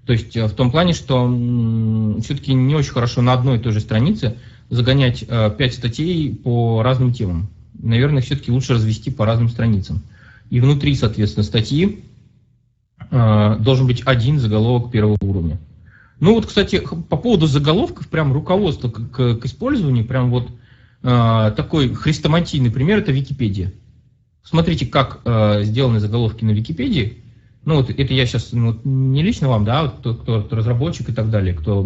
То 0.06 0.12
есть 0.12 0.36
э, 0.36 0.46
в 0.46 0.52
том 0.52 0.70
плане, 0.70 0.92
что 0.92 1.26
все-таки 2.22 2.54
не 2.54 2.74
очень 2.74 2.92
хорошо 2.92 3.22
на 3.22 3.32
одной 3.32 3.58
и 3.58 3.60
той 3.60 3.72
же 3.72 3.80
странице 3.80 4.36
загонять 4.70 5.24
э, 5.26 5.50
пять 5.56 5.74
статей 5.74 6.34
по 6.34 6.82
разным 6.82 7.12
темам. 7.12 7.48
Наверное, 7.74 8.22
все-таки 8.22 8.50
лучше 8.50 8.74
развести 8.74 9.10
по 9.10 9.26
разным 9.26 9.48
страницам. 9.48 10.02
И 10.48 10.60
внутри, 10.60 10.94
соответственно, 10.94 11.44
статьи 11.44 12.04
должен 13.10 13.86
быть 13.86 14.02
один 14.06 14.40
заголовок 14.40 14.90
первого 14.90 15.18
уровня. 15.20 15.58
Ну 16.18 16.34
вот, 16.34 16.46
кстати, 16.46 16.80
по 16.80 17.16
поводу 17.16 17.46
заголовков, 17.46 18.08
прям 18.08 18.32
руководство 18.32 18.88
к, 18.88 19.10
к, 19.10 19.34
к 19.36 19.44
использованию, 19.44 20.06
прям 20.06 20.30
вот 20.30 20.48
а, 20.48 20.52
такой 21.06 21.94
хрестоматийный 21.94 22.70
пример– 22.70 22.98
это 23.00 23.12
Википедия. 23.12 23.72
Смотрите, 24.42 24.86
как 24.86 25.20
э, 25.24 25.62
сделаны 25.64 25.98
заголовки 25.98 26.44
на 26.44 26.50
Википедии. 26.50 27.18
Ну, 27.64 27.76
вот 27.76 27.90
это 27.90 28.14
я 28.14 28.26
сейчас 28.26 28.52
ну, 28.52 28.78
не 28.84 29.22
лично 29.22 29.48
вам, 29.48 29.64
да, 29.64 29.88
кто, 29.88 30.14
кто, 30.14 30.42
кто 30.42 30.56
разработчик 30.56 31.08
и 31.08 31.12
так 31.12 31.30
далее, 31.30 31.52
кто, 31.52 31.82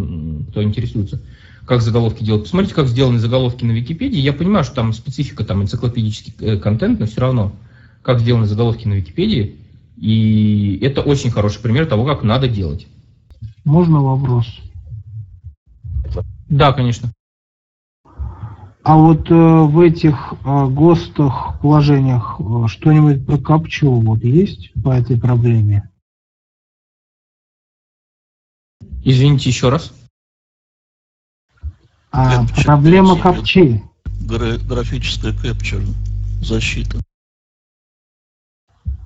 кто 0.50 0.62
интересуется, 0.62 1.22
как 1.64 1.80
заголовки 1.80 2.22
делать. 2.22 2.42
Посмотрите, 2.42 2.74
как 2.74 2.86
сделаны 2.86 3.18
заголовки 3.18 3.64
на 3.64 3.72
Википедии. 3.72 4.18
Я 4.18 4.34
понимаю, 4.34 4.64
что 4.64 4.74
там 4.74 4.92
специфика, 4.92 5.42
там 5.42 5.62
энциклопедический 5.62 6.34
э, 6.40 6.56
контент, 6.58 7.00
но 7.00 7.06
все 7.06 7.22
равно, 7.22 7.52
как 8.02 8.20
сделаны 8.20 8.44
заголовки 8.46 8.86
на 8.86 8.94
Википедии. 8.94 9.56
И 9.96 10.78
это 10.82 11.00
очень 11.00 11.30
хороший 11.30 11.62
пример 11.62 11.86
того, 11.86 12.04
как 12.04 12.22
надо 12.22 12.46
делать. 12.46 12.86
Можно 13.64 14.02
вопрос? 14.02 14.46
Да, 16.50 16.72
конечно. 16.72 17.10
А 18.82 18.96
вот 18.96 19.30
э, 19.30 19.34
в 19.34 19.78
этих 19.80 20.32
э, 20.44 20.66
ГОСТах, 20.68 21.60
положениях 21.60 22.40
э, 22.40 22.66
что-нибудь 22.68 23.26
про 23.26 23.36
капчу 23.36 23.90
вот 23.90 24.24
есть 24.24 24.72
по 24.82 24.90
этой 24.90 25.20
проблеме? 25.20 25.90
Извините 29.04 29.50
еще 29.50 29.68
раз. 29.68 29.92
А, 32.10 32.42
Capture, 32.44 32.64
проблема 32.64 33.18
капчи. 33.18 33.82
Гра 34.22 34.56
графическая 34.58 35.34
капча, 35.34 35.80
защита. 36.40 36.98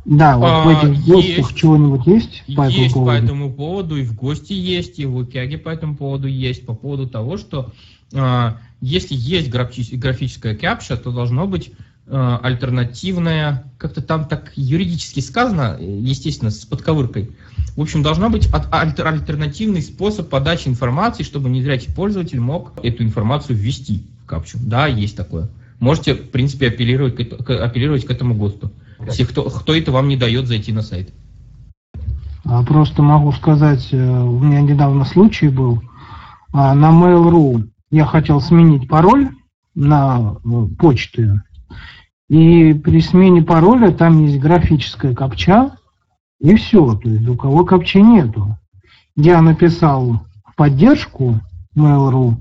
Да, 0.04 0.36
вот 0.36 0.50
а, 0.50 0.64
в 0.64 0.68
этих 0.68 1.04
ГОСТах 1.04 1.54
чего-нибудь 1.54 2.06
есть 2.06 2.44
по 2.54 2.62
этому 2.62 2.82
есть 2.82 2.94
поводу? 2.94 3.10
по 3.10 3.24
этому 3.24 3.52
поводу, 3.52 3.96
и 3.96 4.04
в 4.04 4.14
ГОСТе 4.14 4.54
есть, 4.54 4.98
и 4.98 5.06
в 5.06 5.16
УКЯГе 5.16 5.58
по 5.58 5.70
этому 5.70 5.96
поводу 5.96 6.28
есть, 6.28 6.66
по 6.66 6.74
поводу 6.74 7.08
того, 7.08 7.38
что 7.38 7.72
а, 8.12 8.58
если 8.84 9.14
есть 9.14 9.48
графическая 9.50 10.54
капча, 10.54 10.96
то 10.96 11.10
должно 11.10 11.46
быть 11.46 11.72
а, 12.06 12.38
альтернативная, 12.42 13.64
как-то 13.78 14.02
там 14.02 14.26
так 14.26 14.52
юридически 14.56 15.20
сказано, 15.20 15.78
естественно, 15.80 16.50
с 16.50 16.66
подковыркой. 16.66 17.30
В 17.76 17.80
общем, 17.80 18.02
должна 18.02 18.28
быть 18.28 18.46
альтернативный 18.52 19.80
способ 19.80 20.28
подачи 20.28 20.68
информации, 20.68 21.22
чтобы 21.22 21.48
незрячий 21.48 21.94
пользователь 21.94 22.40
мог 22.40 22.72
эту 22.82 23.02
информацию 23.04 23.56
ввести 23.56 24.02
в 24.22 24.26
капчу. 24.26 24.58
Да, 24.60 24.86
есть 24.86 25.16
такое. 25.16 25.48
Можете, 25.80 26.14
в 26.14 26.30
принципе, 26.30 26.68
апеллировать 26.68 27.16
к, 27.16 27.50
апеллировать 27.50 28.04
к 28.04 28.10
этому 28.10 28.34
ГОСТу, 28.34 28.70
если 29.06 29.24
кто, 29.24 29.48
кто 29.48 29.74
это 29.74 29.92
вам 29.92 30.08
не 30.08 30.18
дает 30.18 30.46
зайти 30.46 30.72
на 30.72 30.82
сайт. 30.82 31.10
А 32.44 32.62
просто 32.62 33.00
могу 33.00 33.32
сказать, 33.32 33.88
э, 33.92 33.96
у 33.96 34.38
меня 34.38 34.60
недавно 34.60 35.06
случай 35.06 35.48
был, 35.48 35.82
а, 36.52 36.74
на 36.74 36.90
Mail.ru 36.90 37.66
я 37.94 38.06
хотел 38.06 38.40
сменить 38.40 38.88
пароль 38.88 39.30
на 39.76 40.34
э, 40.44 40.66
почту. 40.76 41.42
И 42.28 42.74
при 42.74 43.00
смене 43.00 43.40
пароля 43.42 43.92
там 43.92 44.24
есть 44.26 44.40
графическая 44.40 45.14
капча, 45.14 45.76
и 46.40 46.56
все. 46.56 46.96
То 46.96 47.08
есть 47.08 47.28
у 47.28 47.36
кого 47.36 47.64
капчи 47.64 47.98
нету. 47.98 48.58
Я 49.14 49.40
написал 49.40 50.26
в 50.44 50.56
поддержку 50.56 51.40
Mail.ru, 51.76 52.34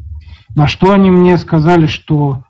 на 0.56 0.68
что 0.68 0.92
они 0.92 1.12
мне 1.12 1.38
сказали, 1.38 1.86
что 1.86 2.44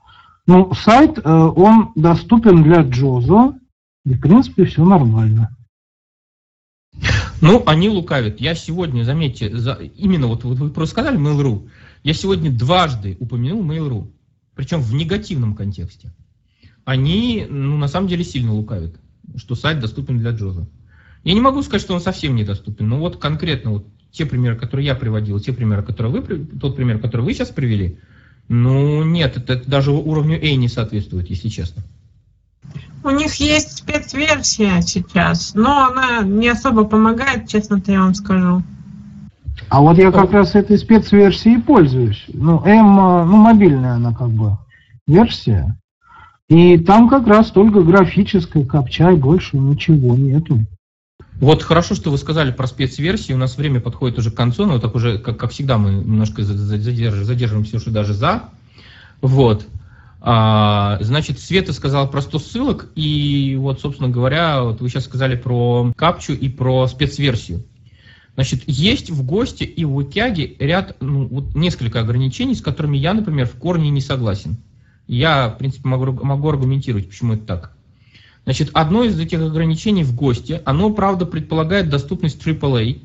ну, 0.46 0.72
сайт, 0.72 1.18
э, 1.18 1.30
он 1.30 1.92
доступен 1.96 2.62
для 2.62 2.80
Джозо, 2.80 3.54
и 4.06 4.14
в 4.14 4.20
принципе 4.20 4.64
все 4.64 4.82
нормально. 4.82 5.54
Ну, 7.42 7.62
они 7.66 7.90
лукавят. 7.90 8.40
Я 8.40 8.54
сегодня, 8.54 9.02
заметьте, 9.02 9.54
за, 9.54 9.74
именно 9.74 10.28
вот, 10.28 10.44
вот 10.44 10.56
вы 10.56 10.70
просто 10.70 10.92
сказали 10.92 11.18
Mail.ru, 11.18 11.68
я 12.04 12.12
сегодня 12.12 12.52
дважды 12.52 13.16
упомянул 13.18 13.64
Mail.ru, 13.64 14.12
причем 14.54 14.80
в 14.80 14.94
негативном 14.94 15.56
контексте. 15.56 16.12
Они, 16.84 17.46
ну, 17.48 17.78
на 17.78 17.88
самом 17.88 18.08
деле, 18.08 18.22
сильно 18.22 18.52
лукавят, 18.52 18.94
что 19.36 19.54
сайт 19.54 19.80
доступен 19.80 20.18
для 20.18 20.30
Джоза. 20.30 20.68
Я 21.24 21.32
не 21.32 21.40
могу 21.40 21.62
сказать, 21.62 21.80
что 21.80 21.94
он 21.94 22.02
совсем 22.02 22.36
недоступен, 22.36 22.86
но 22.86 22.98
вот 22.98 23.16
конкретно 23.16 23.70
вот 23.70 23.86
те 24.12 24.26
примеры, 24.26 24.56
которые 24.56 24.86
я 24.86 24.94
приводил, 24.94 25.40
те 25.40 25.54
примеры, 25.54 25.82
которые 25.82 26.12
вы, 26.12 26.44
тот 26.60 26.76
пример, 26.76 26.98
который 26.98 27.22
вы 27.22 27.32
сейчас 27.32 27.48
привели, 27.48 27.98
ну, 28.48 29.02
нет, 29.02 29.38
это, 29.38 29.54
это 29.54 29.70
даже 29.70 29.90
уровню 29.90 30.38
A 30.38 30.54
не 30.56 30.68
соответствует, 30.68 31.30
если 31.30 31.48
честно. 31.48 31.82
У 33.02 33.10
них 33.10 33.34
есть 33.36 33.78
спецверсия 33.78 34.82
сейчас, 34.82 35.54
но 35.54 35.86
она 35.86 36.20
не 36.22 36.48
особо 36.48 36.84
помогает, 36.84 37.48
честно-то 37.48 37.92
я 37.92 38.00
вам 38.00 38.14
скажу. 38.14 38.62
А 39.68 39.80
вот 39.80 39.98
я 39.98 40.10
как 40.12 40.32
раз 40.32 40.54
этой 40.54 40.78
спецверсией 40.78 41.60
пользуюсь. 41.60 42.24
Ну, 42.28 42.64
М, 42.64 42.96
ну, 42.96 43.36
мобильная 43.36 43.94
она 43.94 44.12
как 44.12 44.30
бы 44.30 44.58
версия. 45.06 45.76
И 46.48 46.78
там 46.78 47.08
как 47.08 47.26
раз 47.26 47.50
только 47.50 47.82
графическая 47.82 48.64
капча 48.64 49.10
и 49.10 49.16
больше 49.16 49.56
ничего 49.56 50.14
нету. 50.14 50.60
Вот 51.40 51.62
хорошо, 51.62 51.94
что 51.94 52.10
вы 52.10 52.18
сказали 52.18 52.52
про 52.52 52.66
спецверсии. 52.66 53.32
У 53.32 53.38
нас 53.38 53.56
время 53.56 53.80
подходит 53.80 54.18
уже 54.18 54.30
к 54.30 54.36
концу, 54.36 54.66
но 54.66 54.78
так 54.78 54.94
уже, 54.94 55.18
как, 55.18 55.38
как 55.38 55.50
всегда, 55.50 55.78
мы 55.78 55.92
немножко 55.92 56.42
задерж, 56.42 57.14
задерживаемся 57.24 57.76
уже 57.76 57.90
даже 57.90 58.14
за. 58.14 58.44
Вот. 59.20 59.66
А, 60.20 60.98
значит, 61.00 61.40
Света 61.40 61.72
сказала 61.72 62.06
про 62.06 62.20
100 62.22 62.38
ссылок, 62.38 62.88
и 62.94 63.56
вот, 63.58 63.80
собственно 63.80 64.08
говоря, 64.08 64.62
вот 64.62 64.80
вы 64.80 64.88
сейчас 64.88 65.04
сказали 65.04 65.36
про 65.36 65.92
капчу 65.96 66.32
и 66.32 66.48
про 66.48 66.86
спецверсию. 66.86 67.64
Значит, 68.34 68.64
есть 68.66 69.10
в 69.10 69.24
ГОСТе 69.24 69.64
и 69.64 69.84
в 69.84 69.94
УТЯГе 69.96 70.56
ряд, 70.58 70.96
ну, 71.00 71.26
вот 71.26 71.54
несколько 71.54 72.00
ограничений, 72.00 72.54
с 72.54 72.60
которыми 72.60 72.96
я, 72.96 73.14
например, 73.14 73.46
в 73.46 73.56
корне 73.56 73.90
не 73.90 74.00
согласен. 74.00 74.56
Я, 75.06 75.50
в 75.50 75.58
принципе, 75.58 75.88
могу, 75.88 76.24
могу 76.24 76.48
аргументировать, 76.48 77.08
почему 77.08 77.34
это 77.34 77.44
так. 77.44 77.76
Значит, 78.44 78.70
одно 78.74 79.04
из 79.04 79.18
этих 79.18 79.40
ограничений 79.40 80.02
в 80.02 80.14
ГОСТе, 80.14 80.62
оно, 80.64 80.90
правда, 80.90 81.26
предполагает 81.26 81.88
доступность 81.88 82.44
AAA, 82.44 83.00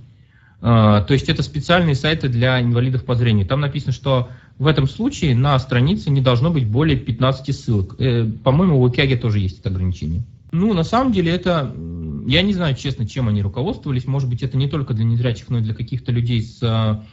а, 0.62 1.02
то 1.02 1.14
есть 1.14 1.30
это 1.30 1.44
специальные 1.44 1.96
сайты 1.96 2.28
для 2.28 2.62
инвалидов 2.62 3.06
по 3.06 3.16
зрению. 3.16 3.46
Там 3.46 3.62
написано, 3.62 3.94
что 3.94 4.30
в 4.58 4.68
этом 4.68 4.90
случае 4.90 5.36
на 5.36 5.58
странице 5.60 6.10
не 6.10 6.22
должно 6.22 6.52
быть 6.52 6.68
более 6.68 6.98
15 6.98 7.56
ссылок. 7.56 7.96
Э, 7.98 8.26
по-моему, 8.44 8.82
в 8.82 8.86
Окяге 8.86 9.16
тоже 9.16 9.40
есть 9.40 9.60
это 9.60 9.70
ограничение. 9.70 10.24
Ну, 10.52 10.74
на 10.74 10.84
самом 10.84 11.14
деле, 11.14 11.32
это, 11.32 11.74
я 12.30 12.44
не 12.44 12.54
знаю, 12.54 12.76
честно, 12.76 13.08
чем 13.08 13.28
они 13.28 13.42
руководствовались. 13.42 14.06
Может 14.06 14.30
быть, 14.30 14.44
это 14.44 14.56
не 14.56 14.68
только 14.68 14.94
для 14.94 15.04
незрячих, 15.04 15.50
но 15.50 15.58
и 15.58 15.62
для 15.62 15.74
каких-то 15.74 16.12
людей 16.12 16.44
с, 16.44 16.60
а, 16.62 17.04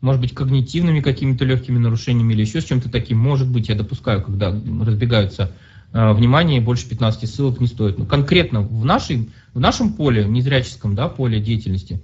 может 0.00 0.20
быть, 0.20 0.34
когнитивными 0.34 1.00
какими-то 1.00 1.44
легкими 1.44 1.78
нарушениями 1.78 2.32
или 2.32 2.42
еще 2.42 2.60
с 2.60 2.64
чем-то 2.64 2.88
таким. 2.88 3.18
Может 3.18 3.50
быть, 3.50 3.68
я 3.68 3.74
допускаю, 3.74 4.22
когда 4.22 4.50
разбегаются 4.50 5.52
а, 5.92 6.12
внимание, 6.12 6.60
больше 6.60 6.88
15 6.88 7.28
ссылок 7.28 7.60
не 7.60 7.66
стоит. 7.66 7.98
Но 7.98 8.04
конкретно 8.04 8.60
в, 8.60 8.84
нашей, 8.84 9.30
в 9.52 9.58
нашем 9.58 9.94
поле, 9.94 10.24
незряческом 10.24 10.94
да, 10.94 11.08
поле 11.08 11.40
деятельности, 11.40 12.00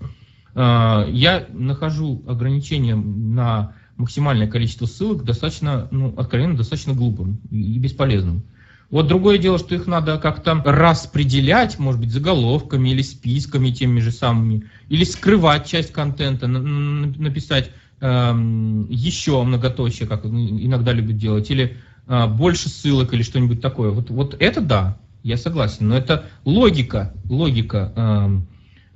а, 0.56 1.06
я 1.08 1.46
нахожу 1.52 2.24
ограничения 2.26 2.96
на 2.96 3.72
максимальное 3.96 4.48
количество 4.48 4.86
ссылок 4.86 5.22
достаточно, 5.22 5.86
ну, 5.92 6.12
откровенно, 6.16 6.56
достаточно 6.56 6.92
глупым 6.92 7.40
и 7.50 7.78
бесполезным. 7.78 8.42
Вот 8.90 9.06
другое 9.06 9.36
дело, 9.36 9.58
что 9.58 9.74
их 9.74 9.86
надо 9.86 10.18
как-то 10.18 10.62
распределять, 10.64 11.78
может 11.78 12.00
быть, 12.00 12.10
заголовками 12.10 12.88
или 12.88 13.02
списками 13.02 13.70
теми 13.70 14.00
же 14.00 14.10
самыми, 14.10 14.64
или 14.88 15.04
скрывать 15.04 15.66
часть 15.66 15.92
контента, 15.92 16.46
написать 16.46 17.70
э, 18.00 18.06
еще 18.88 19.42
многоточие, 19.42 20.08
как 20.08 20.24
иногда 20.24 20.92
любят 20.92 21.18
делать, 21.18 21.50
или 21.50 21.76
э, 22.06 22.26
больше 22.28 22.70
ссылок 22.70 23.12
или 23.12 23.22
что-нибудь 23.22 23.60
такое. 23.60 23.90
Вот, 23.90 24.08
вот 24.08 24.36
это 24.38 24.62
да, 24.62 24.98
я 25.22 25.36
согласен, 25.36 25.88
но 25.88 25.96
это 25.96 26.24
логика, 26.46 27.12
логика 27.28 27.92
э, 27.94 28.40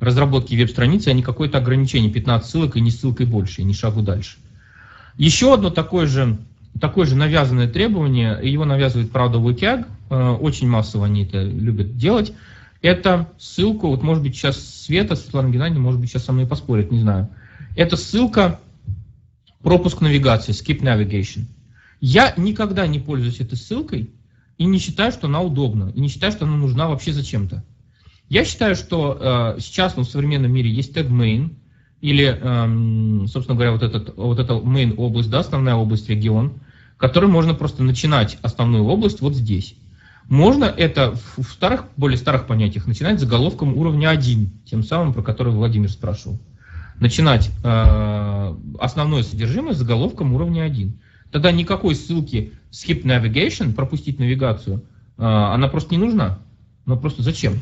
разработки 0.03 0.55
веб-страницы, 0.55 1.09
а 1.09 1.13
не 1.13 1.23
какое-то 1.23 1.59
ограничение, 1.59 2.11
15 2.11 2.49
ссылок 2.49 2.77
и 2.79 2.81
не 2.81 2.91
ссылкой 2.91 3.27
больше, 3.27 3.61
и 3.61 3.65
не 3.65 3.75
шагу 3.75 4.01
дальше. 4.01 4.39
Еще 5.19 5.53
одно 5.53 5.69
такое 5.69 6.07
же, 6.07 6.39
такое 6.81 7.07
же 7.07 7.17
навязанное 7.17 7.69
требование, 7.69 8.39
его 8.43 8.65
навязывает, 8.65 9.11
правда, 9.11 9.39
WCAG, 9.39 9.87
э, 10.11 10.31
очень 10.41 10.69
массово 10.69 11.07
они 11.07 11.25
это 11.25 11.43
любят 11.43 11.97
делать, 11.97 12.33
это 12.81 13.33
ссылку, 13.39 13.89
вот 13.89 14.03
может 14.03 14.23
быть 14.23 14.35
сейчас 14.35 14.59
Света, 14.59 15.15
Светлана 15.15 15.51
Геннадьевна, 15.51 15.83
может 15.83 16.01
быть 16.01 16.11
сейчас 16.11 16.25
со 16.25 16.33
мной 16.33 16.47
поспорит, 16.47 16.91
не 16.91 17.01
знаю. 17.01 17.29
Это 17.77 17.97
ссылка 17.97 18.61
пропуск 19.63 20.01
навигации, 20.01 20.53
skip 20.53 20.83
navigation. 20.83 21.45
Я 22.01 22.35
никогда 22.37 22.87
не 22.87 22.99
пользуюсь 22.99 23.41
этой 23.41 23.57
ссылкой 23.57 24.11
и 24.59 24.65
не 24.65 24.79
считаю, 24.79 25.13
что 25.13 25.29
она 25.29 25.41
удобна, 25.41 25.93
и 25.95 26.01
не 26.01 26.09
считаю, 26.09 26.33
что 26.33 26.45
она 26.45 26.57
нужна 26.57 26.89
вообще 26.89 27.13
зачем-то. 27.13 27.65
Я 28.29 28.45
считаю, 28.45 28.75
что 28.75 29.55
э, 29.57 29.61
сейчас 29.61 29.97
ну, 29.97 30.03
в 30.03 30.09
современном 30.09 30.53
мире 30.53 30.71
есть 30.71 30.97
tag 30.97 31.09
main, 31.09 31.55
или, 32.03 32.27
эм, 32.27 33.29
собственно 33.29 33.55
говоря, 33.55 33.73
вот, 33.73 33.83
этот, 33.83 34.17
вот 34.17 34.39
эта 34.39 34.55
main 34.55 34.95
область, 34.97 35.31
да, 35.31 35.39
основная 35.39 35.77
область, 35.77 36.11
регион, 36.11 36.55
который 36.99 37.29
можно 37.29 37.55
просто 37.55 37.85
начинать 37.85 38.39
основную 38.43 38.85
область 38.85 39.21
вот 39.21 39.35
здесь. 39.35 39.77
Можно 40.29 40.65
это 40.65 41.15
в 41.37 41.45
старых, 41.45 41.85
более 41.97 42.19
старых 42.19 42.47
понятиях 42.47 42.87
начинать 42.87 43.21
заголовком 43.21 43.77
уровня 43.77 44.11
1, 44.11 44.51
тем 44.65 44.83
самым, 44.83 45.15
про 45.15 45.23
который 45.23 45.53
Владимир 45.53 45.91
спрашивал. 45.91 46.39
Начинать 46.99 47.51
э, 47.65 48.57
основное 48.81 49.23
содержимое 49.23 49.75
заголовком 49.75 50.35
уровня 50.35 50.63
1. 50.63 50.99
Тогда 51.31 51.53
никакой 51.53 51.95
ссылки 51.95 52.53
skip 52.73 53.05
navigation, 53.05 53.75
пропустить 53.75 54.19
навигацию, 54.19 54.83
э, 55.19 55.23
она 55.25 55.69
просто 55.69 55.95
не 55.95 56.01
нужна. 56.01 56.41
Но 56.85 56.97
просто 56.97 57.23
зачем? 57.23 57.55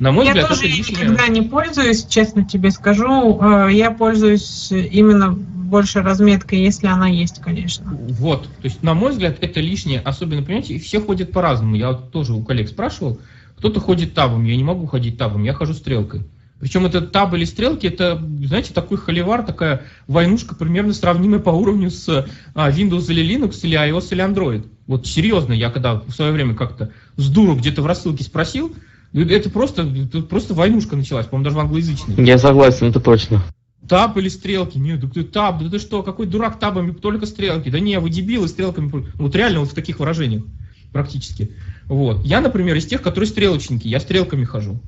На 0.00 0.12
мой 0.12 0.24
я 0.24 0.32
взгляд, 0.32 0.48
тоже 0.48 0.66
это 0.66 0.76
лишнее. 0.76 1.02
никогда 1.02 1.28
не 1.28 1.42
пользуюсь, 1.42 2.06
честно 2.06 2.44
тебе 2.44 2.70
скажу. 2.70 3.38
Э, 3.40 3.68
я 3.70 3.90
пользуюсь 3.90 4.72
именно 4.72 5.30
больше 5.30 6.00
разметкой, 6.00 6.62
если 6.62 6.86
она 6.86 7.06
есть, 7.06 7.40
конечно. 7.42 7.92
Вот, 7.92 8.44
то 8.44 8.64
есть, 8.64 8.82
на 8.82 8.94
мой 8.94 9.12
взгляд, 9.12 9.36
это 9.42 9.60
лишнее. 9.60 10.00
Особенно, 10.00 10.42
понимаете, 10.42 10.78
все 10.78 11.02
ходят 11.02 11.32
по-разному. 11.32 11.76
Я 11.76 11.88
вот 11.88 12.12
тоже 12.12 12.32
у 12.32 12.42
коллег 12.42 12.68
спрашивал, 12.68 13.20
кто-то 13.58 13.78
ходит 13.78 14.14
табом, 14.14 14.44
я 14.44 14.56
не 14.56 14.64
могу 14.64 14.86
ходить 14.86 15.18
табом, 15.18 15.44
я 15.44 15.52
хожу 15.52 15.74
стрелкой. 15.74 16.22
Причем 16.60 16.86
это 16.86 17.02
таб 17.02 17.34
или 17.34 17.44
стрелки, 17.44 17.86
это, 17.86 18.22
знаете, 18.44 18.72
такой 18.72 18.96
холивар, 18.96 19.42
такая 19.42 19.82
войнушка, 20.06 20.54
примерно 20.54 20.94
сравнимая 20.94 21.40
по 21.40 21.50
уровню 21.50 21.90
с 21.90 22.08
а, 22.54 22.70
Windows 22.70 23.10
или 23.10 23.22
Linux, 23.22 23.60
или 23.62 23.78
iOS 23.78 24.08
или 24.12 24.24
Android. 24.24 24.66
Вот 24.86 25.06
серьезно, 25.06 25.52
я 25.52 25.70
когда 25.70 25.96
в 25.96 26.10
свое 26.10 26.32
время 26.32 26.54
как-то 26.54 26.90
с 27.16 27.28
дуру 27.28 27.54
где-то 27.54 27.82
в 27.82 27.86
рассылке 27.86 28.24
спросил, 28.24 28.74
это 29.12 29.50
просто, 29.50 29.82
это 29.82 30.22
просто 30.22 30.54
войнушка 30.54 30.96
началась, 30.96 31.26
по-моему, 31.26 31.44
даже 31.44 31.56
в 31.56 31.60
англоязычной. 31.60 32.24
Я 32.24 32.38
согласен, 32.38 32.86
это 32.86 33.00
точно. 33.00 33.42
Таб 33.88 34.16
или 34.18 34.28
стрелки? 34.28 34.78
Нет, 34.78 35.00
да 35.00 35.08
ты 35.08 35.24
таб, 35.24 35.62
да 35.62 35.68
ты 35.68 35.78
что, 35.78 36.02
какой 36.02 36.26
дурак 36.26 36.60
табами, 36.60 36.92
только 36.92 37.26
стрелки. 37.26 37.70
Да 37.70 37.80
не, 37.80 37.98
вы 37.98 38.10
дебилы 38.10 38.46
стрелками. 38.46 39.06
Вот 39.14 39.34
реально 39.34 39.60
вот 39.60 39.70
в 39.70 39.74
таких 39.74 39.98
выражениях 39.98 40.44
практически. 40.92 41.50
Вот. 41.86 42.24
Я, 42.24 42.40
например, 42.40 42.76
из 42.76 42.86
тех, 42.86 43.02
которые 43.02 43.28
стрелочники, 43.28 43.88
я 43.88 44.00
стрелками 44.00 44.44
хожу. 44.44 44.80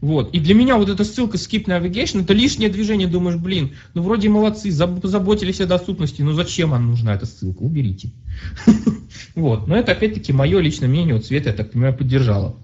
Вот. 0.00 0.34
И 0.34 0.40
для 0.40 0.54
меня 0.54 0.76
вот 0.76 0.88
эта 0.88 1.04
ссылка 1.04 1.36
Skip 1.36 1.64
Navigation, 1.66 2.22
это 2.22 2.32
лишнее 2.32 2.68
движение, 2.68 3.08
думаешь, 3.08 3.38
блин, 3.38 3.72
ну 3.94 4.02
вроде 4.02 4.28
молодцы, 4.28 4.70
позаботились 4.86 5.60
о 5.60 5.66
доступности, 5.66 6.22
но 6.22 6.32
зачем 6.32 6.74
она 6.74 6.84
нужна, 6.84 7.14
эта 7.14 7.26
ссылка, 7.26 7.62
уберите. 7.62 8.10
Вот. 9.34 9.66
Но 9.66 9.76
это 9.76 9.92
опять-таки 9.92 10.32
мое 10.32 10.60
личное 10.60 10.88
мнение, 10.88 11.14
вот 11.14 11.24
Света, 11.26 11.50
я 11.50 11.54
так 11.54 11.72
понимаю, 11.72 11.94
поддержала. 11.94 12.56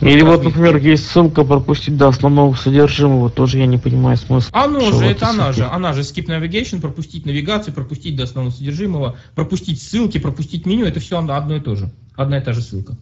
Или 0.00 0.22
вот, 0.22 0.42
например, 0.44 0.76
есть 0.76 1.08
ссылка 1.08 1.44
пропустить 1.44 1.96
до 1.96 2.08
основного 2.08 2.54
содержимого, 2.54 3.30
тоже 3.30 3.58
я 3.58 3.66
не 3.66 3.78
понимаю 3.78 4.16
смысла. 4.16 4.50
Оно 4.52 4.92
же, 4.92 5.04
это 5.06 5.28
она 5.28 5.52
же, 5.52 5.64
она 5.64 5.92
же 5.92 6.00
skip 6.02 6.26
navigation, 6.26 6.80
пропустить 6.80 7.24
навигацию, 7.24 7.72
пропустить 7.72 8.16
до 8.16 8.24
основного 8.24 8.54
содержимого, 8.54 9.16
пропустить 9.34 9.80
ссылки, 9.80 10.18
пропустить 10.18 10.66
меню, 10.66 10.86
это 10.86 11.00
все 11.00 11.18
одно 11.18 11.56
и 11.56 11.60
то 11.60 11.76
же, 11.76 11.90
одна 12.16 12.38
и 12.38 12.44
та 12.44 12.52
же 12.52 12.62
ссылка. 12.62 12.96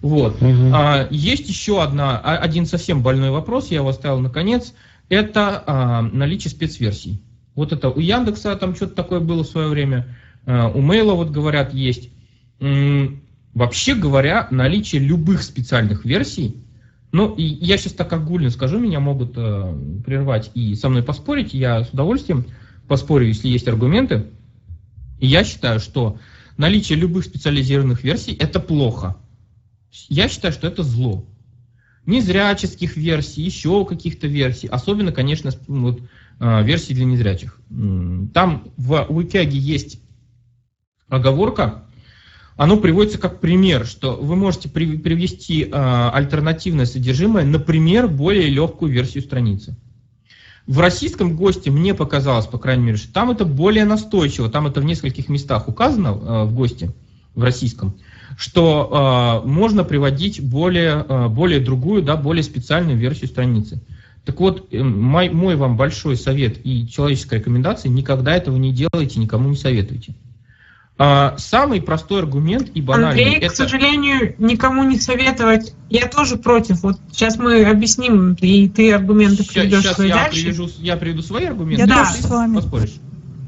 Вот. 0.00 0.40
Угу. 0.42 0.70
А, 0.72 1.06
есть 1.10 1.48
еще 1.48 1.82
одна, 1.82 2.18
а, 2.18 2.36
один 2.36 2.66
совсем 2.66 3.02
больной 3.02 3.30
вопрос, 3.30 3.70
я 3.70 3.78
его 3.78 3.88
оставил 3.88 4.20
наконец, 4.20 4.74
это 5.08 5.62
а, 5.66 6.02
наличие 6.02 6.50
спецверсий. 6.50 7.22
Вот 7.54 7.72
это 7.72 7.90
у 7.90 8.00
Яндекса 8.00 8.56
там 8.56 8.74
что-то 8.74 8.94
такое 8.94 9.20
было 9.20 9.44
в 9.44 9.48
свое 9.48 9.68
время, 9.68 10.16
а, 10.46 10.68
у 10.68 10.80
Мейла 10.80 11.14
вот 11.14 11.30
говорят 11.30 11.72
есть. 11.74 12.10
Вообще 13.54 13.94
говоря, 13.94 14.48
наличие 14.50 15.00
любых 15.00 15.42
специальных 15.42 16.04
версий, 16.04 16.56
ну, 17.12 17.32
и 17.36 17.44
я 17.44 17.78
сейчас 17.78 17.92
так 17.92 18.12
огульно 18.12 18.50
скажу, 18.50 18.80
меня 18.80 18.98
могут 18.98 19.34
э, 19.36 20.00
прервать 20.04 20.50
и 20.54 20.74
со 20.74 20.88
мной 20.88 21.04
поспорить, 21.04 21.54
я 21.54 21.84
с 21.84 21.90
удовольствием 21.90 22.46
поспорю, 22.88 23.28
если 23.28 23.46
есть 23.46 23.68
аргументы. 23.68 24.32
И 25.20 25.28
я 25.28 25.44
считаю, 25.44 25.78
что 25.78 26.18
наличие 26.56 26.98
любых 26.98 27.24
специализированных 27.24 28.02
версий– 28.02 28.32
это 28.40 28.58
плохо. 28.58 29.16
Я 30.08 30.28
считаю, 30.28 30.52
что 30.52 30.66
это 30.66 30.82
зло. 30.82 31.24
Незряческих 32.06 32.96
версий, 32.96 33.42
еще 33.42 33.84
каких-то 33.86 34.26
версий, 34.26 34.66
особенно, 34.66 35.12
конечно, 35.12 35.52
вот, 35.68 36.02
э, 36.40 36.64
версии 36.64 36.92
для 36.92 37.04
незрячих. 37.04 37.60
Там 38.34 38.72
в 38.76 39.06
Уикяге 39.08 39.56
есть 39.56 40.00
оговорка, 41.06 41.84
оно 42.56 42.76
приводится 42.76 43.18
как 43.18 43.40
пример, 43.40 43.86
что 43.86 44.14
вы 44.14 44.36
можете 44.36 44.68
при, 44.68 44.96
привести 44.96 45.64
э, 45.64 45.68
альтернативное 45.72 46.86
содержимое, 46.86 47.44
например, 47.44 48.06
более 48.08 48.48
легкую 48.48 48.92
версию 48.92 49.24
страницы. 49.24 49.76
В 50.66 50.78
российском 50.78 51.36
ГОСТе 51.36 51.70
мне 51.70 51.94
показалось, 51.94 52.46
по 52.46 52.58
крайней 52.58 52.84
мере, 52.84 52.96
что 52.96 53.12
там 53.12 53.30
это 53.30 53.44
более 53.44 53.84
настойчиво, 53.84 54.48
там 54.48 54.66
это 54.66 54.80
в 54.80 54.84
нескольких 54.84 55.28
местах 55.28 55.68
указано 55.68 56.08
э, 56.08 56.44
в 56.44 56.54
ГОСТе, 56.54 56.92
в 57.34 57.42
российском, 57.42 57.96
что 58.38 59.42
э, 59.44 59.48
можно 59.48 59.82
приводить 59.82 60.40
более, 60.40 61.04
э, 61.06 61.28
более 61.28 61.60
другую, 61.60 62.02
да, 62.02 62.16
более 62.16 62.44
специальную 62.44 62.96
версию 62.96 63.28
страницы. 63.28 63.80
Так 64.24 64.40
вот, 64.40 64.72
мой, 64.72 65.28
мой 65.28 65.56
вам 65.56 65.76
большой 65.76 66.16
совет 66.16 66.64
и 66.64 66.88
человеческая 66.88 67.40
рекомендация, 67.40 67.90
никогда 67.90 68.34
этого 68.34 68.56
не 68.56 68.72
делайте, 68.72 69.20
никому 69.20 69.50
не 69.50 69.56
советуйте. 69.56 70.14
А, 70.96 71.34
самый 71.38 71.82
простой 71.82 72.20
аргумент 72.20 72.70
и 72.72 72.80
банальный. 72.80 73.24
Андрей, 73.24 73.38
это... 73.38 73.52
к 73.52 73.56
сожалению, 73.56 74.36
никому 74.38 74.84
не 74.84 74.98
советовать. 74.98 75.74
Я 75.90 76.06
тоже 76.06 76.36
против. 76.36 76.82
Вот 76.82 76.98
сейчас 77.10 77.36
мы 77.36 77.64
объясним, 77.64 78.34
и 78.34 78.68
ты 78.68 78.92
аргументы 78.92 79.42
сейчас, 79.42 79.54
приведешь 79.54 79.82
сейчас 79.82 79.96
свои 79.96 80.08
я 80.08 80.14
дальше. 80.14 80.42
Привяжу, 80.42 80.70
я 80.78 80.96
приведу 80.96 81.22
свои 81.22 81.46
аргументы. 81.46 81.82
Я 81.82 81.86
да. 81.88 82.04
с 82.04 82.24
вами. 82.30 82.54
Поспоришь. 82.54 82.94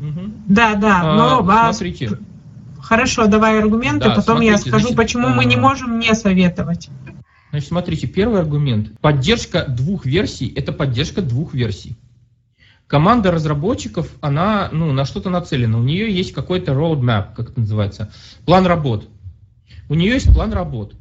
Угу. 0.01 0.32
Да, 0.48 0.74
да. 0.74 1.01
А, 1.02 1.14
но, 1.14 1.48
а, 1.48 1.73
смотрите. 1.73 2.18
Хорошо, 2.81 3.27
давай 3.27 3.59
аргументы, 3.60 4.09
да, 4.09 4.14
потом 4.14 4.36
смотрите, 4.36 4.52
я 4.52 4.59
скажу, 4.59 4.78
значит, 4.78 4.97
почему 4.97 5.28
а... 5.28 5.35
мы 5.35 5.44
не 5.44 5.56
можем 5.56 5.98
не 5.98 6.14
советовать. 6.14 6.89
Значит, 7.51 7.68
смотрите, 7.68 8.06
первый 8.09 8.40
аргумент. 8.40 9.01
Поддержка 9.01 9.64
двух 9.66 10.05
версий– 10.05 10.52
это 10.56 10.73
поддержка 10.73 11.23
двух 11.23 11.55
версий 11.55 11.97
команда 12.86 13.30
разработчиков, 13.30 14.10
она 14.20 14.68
ну, 14.72 14.92
на 14.92 15.04
что-то 15.04 15.30
нацелена. 15.30 15.78
У 15.78 15.82
нее 15.82 16.12
есть 16.12 16.32
какой-то 16.32 16.72
roadmap, 16.72 17.34
как 17.34 17.50
это 17.50 17.60
называется, 17.60 18.12
план 18.44 18.66
работ. 18.66 19.08
У 19.88 19.94
нее 19.94 20.14
есть 20.14 20.32
план 20.32 20.52
работ. 20.52 20.94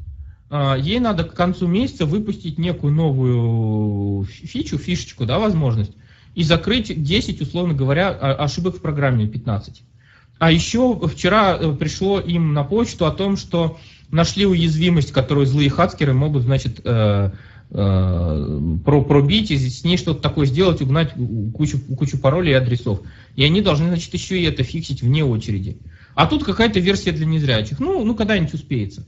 а, 0.50 0.76
ей 0.76 1.00
надо 1.00 1.24
к 1.24 1.34
концу 1.34 1.68
месяца 1.68 2.06
выпустить 2.06 2.58
некую 2.58 2.94
новую 2.94 4.26
фичу, 4.26 4.78
фишечку, 4.78 5.26
да, 5.26 5.40
возможность, 5.40 5.94
и 6.36 6.44
закрыть 6.44 7.04
10, 7.04 7.42
условно 7.42 7.74
говоря, 7.74 8.10
ошибок 8.10 8.78
в 8.78 8.82
программе, 8.82 9.28
15. 9.28 9.84
А 10.38 10.52
еще 10.52 11.00
вчера 11.08 11.58
э, 11.58 11.74
пришло 11.74 12.20
им 12.20 12.54
на 12.54 12.66
почту 12.66 13.06
о 13.06 13.12
том, 13.12 13.38
что 13.38 13.80
нашли 14.12 14.46
уязвимость, 14.46 15.14
которую 15.14 15.46
злые 15.46 15.70
хакеры 15.70 16.14
могут, 16.14 16.44
значит, 16.44 16.82
э, 16.84 17.32
про, 17.70 19.02
пробить 19.02 19.52
с 19.52 19.84
ней 19.84 19.98
что-то 19.98 20.22
такое 20.22 20.46
сделать, 20.46 20.82
угнать 20.82 21.14
кучу, 21.54 21.80
кучу 21.80 22.18
паролей 22.18 22.52
и 22.52 22.58
адресов. 22.58 23.02
И 23.36 23.44
они 23.44 23.62
должны, 23.62 23.88
значит, 23.88 24.14
еще 24.14 24.40
и 24.40 24.44
это 24.44 24.64
фиксить 24.64 25.02
вне 25.02 25.26
очереди. 25.26 25.78
А 26.14 26.28
тут 26.28 26.44
какая-то 26.44 26.80
версия 26.80 27.12
для 27.12 27.26
незрячих. 27.26 27.80
Ну, 27.80 28.04
ну 28.06 28.16
когда-нибудь 28.16 28.54
успеется. 28.54 29.06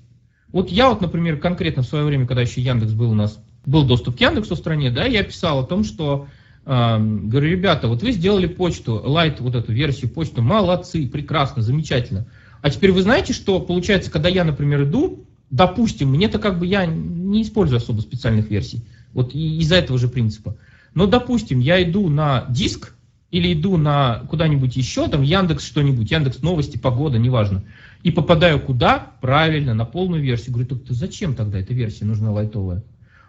Вот 0.51 0.69
я 0.69 0.89
вот, 0.89 1.01
например, 1.01 1.37
конкретно 1.37 1.83
в 1.83 1.87
свое 1.87 2.05
время, 2.05 2.25
когда 2.25 2.41
еще 2.41 2.61
Яндекс 2.61 2.93
был 2.93 3.11
у 3.11 3.15
нас, 3.15 3.39
был 3.65 3.85
доступ 3.85 4.17
к 4.17 4.21
Яндексу 4.21 4.55
в 4.55 4.59
стране, 4.59 4.91
да, 4.91 5.03
я 5.03 5.23
писал 5.23 5.59
о 5.59 5.65
том, 5.65 5.83
что 5.83 6.27
э, 6.65 6.97
говорю, 6.99 7.49
ребята, 7.49 7.89
вот 7.89 8.01
вы 8.01 8.11
сделали 8.11 8.47
почту, 8.47 9.01
лайт, 9.03 9.41
вот 9.41 9.55
эту 9.55 9.73
версию 9.73 10.09
почту, 10.09 10.41
молодцы, 10.41 11.07
прекрасно, 11.07 11.61
замечательно. 11.61 12.27
А 12.61 12.69
теперь 12.69 12.91
вы 12.91 13.01
знаете, 13.01 13.33
что 13.33 13.59
получается, 13.59 14.09
когда 14.09 14.29
я, 14.29 14.43
например, 14.45 14.83
иду, 14.83 15.26
допустим, 15.49 16.09
мне-то 16.09 16.39
как 16.39 16.59
бы 16.59 16.65
я 16.65 16.85
не 16.85 17.41
использую 17.41 17.77
особо 17.77 18.01
специальных 18.01 18.49
версий, 18.49 18.83
вот 19.13 19.33
из-за 19.33 19.75
этого 19.75 19.97
же 19.97 20.07
принципа. 20.07 20.57
Но, 20.93 21.05
допустим, 21.05 21.59
я 21.59 21.81
иду 21.83 22.09
на 22.09 22.45
диск 22.49 22.95
или 23.31 23.53
иду 23.53 23.77
на 23.77 24.23
куда-нибудь 24.29 24.75
еще, 24.75 25.07
там 25.07 25.21
Яндекс 25.21 25.65
что-нибудь, 25.65 26.09
Яндекс 26.09 26.41
новости, 26.41 26.77
погода, 26.77 27.17
неважно, 27.17 27.63
и 28.03 28.11
попадаю 28.11 28.59
куда? 28.59 29.11
Правильно, 29.21 29.73
на 29.73 29.85
полную 29.85 30.21
версию. 30.21 30.53
Говорю, 30.53 30.69
так 30.69 30.79
зачем 30.89 31.35
тогда 31.35 31.59
эта 31.59 31.73
версия 31.73 32.05
нужна 32.05 32.31
лайтовая? 32.31 32.83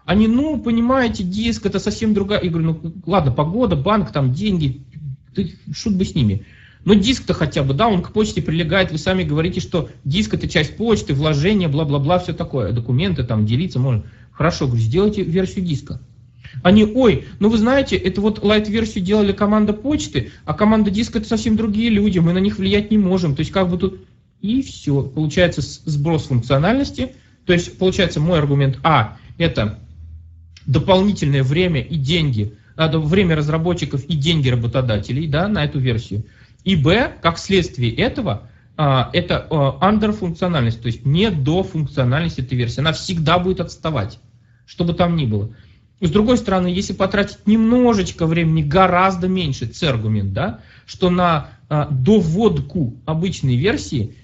Они, 0.04 0.26
ну, 0.26 0.58
понимаете, 0.60 1.24
диск 1.24 1.66
это 1.66 1.78
совсем 1.78 2.14
другая. 2.14 2.42
Я 2.42 2.50
говорю, 2.50 2.80
ну 2.82 2.92
ладно, 3.04 3.30
погода, 3.32 3.76
банк, 3.76 4.10
там 4.12 4.32
деньги, 4.32 4.82
ты, 5.34 5.54
шут 5.74 5.96
бы 5.96 6.04
с 6.04 6.14
ними. 6.14 6.46
Но 6.84 6.94
диск-то 6.94 7.34
хотя 7.34 7.62
бы, 7.62 7.74
да, 7.74 7.88
он 7.88 8.02
к 8.02 8.12
почте 8.12 8.40
прилегает, 8.40 8.92
вы 8.92 8.98
сами 8.98 9.24
говорите, 9.24 9.60
что 9.60 9.90
диск 10.04 10.34
это 10.34 10.48
часть 10.48 10.76
почты, 10.76 11.14
вложения, 11.14 11.68
бла-бла-бла, 11.68 12.18
все 12.18 12.32
такое, 12.32 12.72
документы 12.72 13.24
там 13.24 13.46
делиться 13.46 13.78
можно. 13.78 14.04
Хорошо, 14.32 14.66
говорю, 14.66 14.82
сделайте 14.82 15.22
версию 15.22 15.64
диска. 15.64 16.00
Они, 16.62 16.84
ой, 16.84 17.26
ну 17.40 17.48
вы 17.48 17.58
знаете, 17.58 17.96
это 17.96 18.20
вот 18.20 18.42
лайт-версию 18.42 19.04
делали 19.04 19.32
команда 19.32 19.72
почты, 19.72 20.30
а 20.44 20.54
команда 20.54 20.90
диска 20.90 21.18
это 21.18 21.28
совсем 21.28 21.56
другие 21.56 21.90
люди, 21.90 22.18
мы 22.18 22.32
на 22.32 22.38
них 22.38 22.58
влиять 22.58 22.90
не 22.90 22.98
можем. 22.98 23.34
То 23.34 23.40
есть 23.40 23.52
как 23.52 23.68
бы 23.68 23.78
тут 23.78 24.00
и 24.40 24.62
все. 24.62 25.02
Получается 25.02 25.62
сброс 25.62 26.24
функциональности. 26.24 27.14
То 27.44 27.52
есть 27.52 27.78
получается 27.78 28.20
мой 28.20 28.38
аргумент 28.38 28.78
А 28.82 29.16
это 29.38 29.78
дополнительное 30.66 31.42
время 31.42 31.80
и 31.80 31.96
деньги, 31.96 32.54
время 32.76 33.36
разработчиков 33.36 34.04
и 34.04 34.14
деньги 34.14 34.48
работодателей 34.48 35.26
да, 35.26 35.48
на 35.48 35.64
эту 35.64 35.78
версию. 35.78 36.24
И 36.68 36.76
Б, 36.76 37.14
как 37.22 37.38
следствие 37.38 37.94
этого, 37.94 38.42
а, 38.76 39.08
это 39.14 39.46
андерфункциональность, 39.80 40.82
то 40.82 40.88
есть 40.88 41.06
не 41.06 41.30
до 41.30 41.62
функциональности 41.62 42.42
этой 42.42 42.58
версии. 42.58 42.80
Она 42.80 42.92
всегда 42.92 43.38
будет 43.38 43.60
отставать, 43.60 44.18
что 44.66 44.84
бы 44.84 44.92
там 44.92 45.16
ни 45.16 45.24
было. 45.24 45.48
С 46.02 46.10
другой 46.10 46.36
стороны, 46.36 46.66
если 46.66 46.92
потратить 46.92 47.46
немножечко 47.46 48.26
времени, 48.26 48.60
гораздо 48.62 49.28
меньше, 49.28 49.72
C-аргумент, 49.72 50.34
да, 50.34 50.60
что 50.84 51.08
на 51.08 51.48
а, 51.70 51.88
доводку 51.90 52.96
обычной 53.06 53.56
версии 53.56 54.14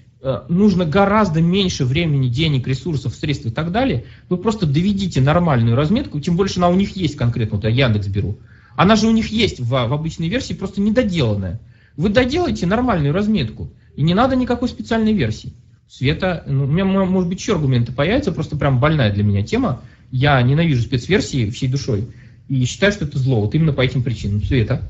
нужно 0.47 0.85
гораздо 0.85 1.41
меньше 1.41 1.83
времени, 1.83 2.29
денег, 2.29 2.67
ресурсов, 2.67 3.15
средств 3.15 3.47
и 3.47 3.51
так 3.51 3.71
далее, 3.71 4.05
вы 4.29 4.37
просто 4.37 4.67
доведите 4.67 5.19
нормальную 5.19 5.75
разметку, 5.75 6.19
тем 6.19 6.35
больше 6.35 6.59
она 6.59 6.69
у 6.69 6.75
них 6.75 6.95
есть 6.95 7.15
конкретно, 7.15 7.57
вот 7.57 7.65
я 7.65 7.87
Яндекс 7.87 8.07
беру. 8.07 8.37
Она 8.75 8.95
же 8.95 9.07
у 9.07 9.11
них 9.11 9.29
есть 9.29 9.59
в, 9.59 9.69
в 9.69 9.93
обычной 9.93 10.27
версии, 10.27 10.53
просто 10.53 10.81
недоделанная. 10.81 11.59
Вы 11.97 12.09
доделайте 12.09 12.65
нормальную 12.65 13.13
разметку, 13.13 13.69
и 13.95 14.03
не 14.03 14.13
надо 14.13 14.35
никакой 14.35 14.69
специальной 14.69 15.13
версии. 15.13 15.53
Света, 15.87 16.43
ну, 16.47 16.65
у 16.65 16.67
меня, 16.67 16.83
может 16.85 17.29
быть, 17.29 17.39
еще 17.39 17.53
аргументы 17.53 17.91
появятся, 17.91 18.31
просто 18.31 18.57
прям 18.57 18.79
больная 18.79 19.13
для 19.13 19.23
меня 19.23 19.43
тема. 19.43 19.81
Я 20.11 20.41
ненавижу 20.41 20.81
спецверсии 20.81 21.49
всей 21.49 21.67
душой 21.67 22.07
и 22.49 22.65
считаю, 22.65 22.91
что 22.91 23.05
это 23.05 23.17
зло, 23.17 23.41
вот 23.41 23.55
именно 23.55 23.73
по 23.73 23.81
этим 23.81 24.03
причинам. 24.03 24.43
Света? 24.43 24.81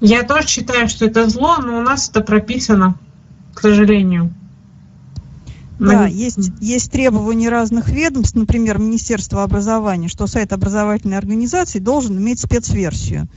Я 0.00 0.22
тоже 0.22 0.48
считаю, 0.48 0.88
что 0.88 1.06
это 1.06 1.28
зло, 1.28 1.58
но 1.58 1.78
у 1.78 1.82
нас 1.82 2.08
это 2.08 2.20
прописано, 2.20 2.98
к 3.52 3.60
сожалению. 3.60 4.32
Да, 5.78 6.06
есть, 6.06 6.52
есть 6.60 6.92
требования 6.92 7.48
разных 7.48 7.88
ведомств, 7.88 8.36
например, 8.36 8.78
Министерство 8.78 9.42
образования, 9.42 10.08
что 10.08 10.26
сайт 10.26 10.52
образовательной 10.52 11.18
организации 11.18 11.80
должен 11.80 12.16
иметь 12.16 12.40
спецверсию. 12.40 13.28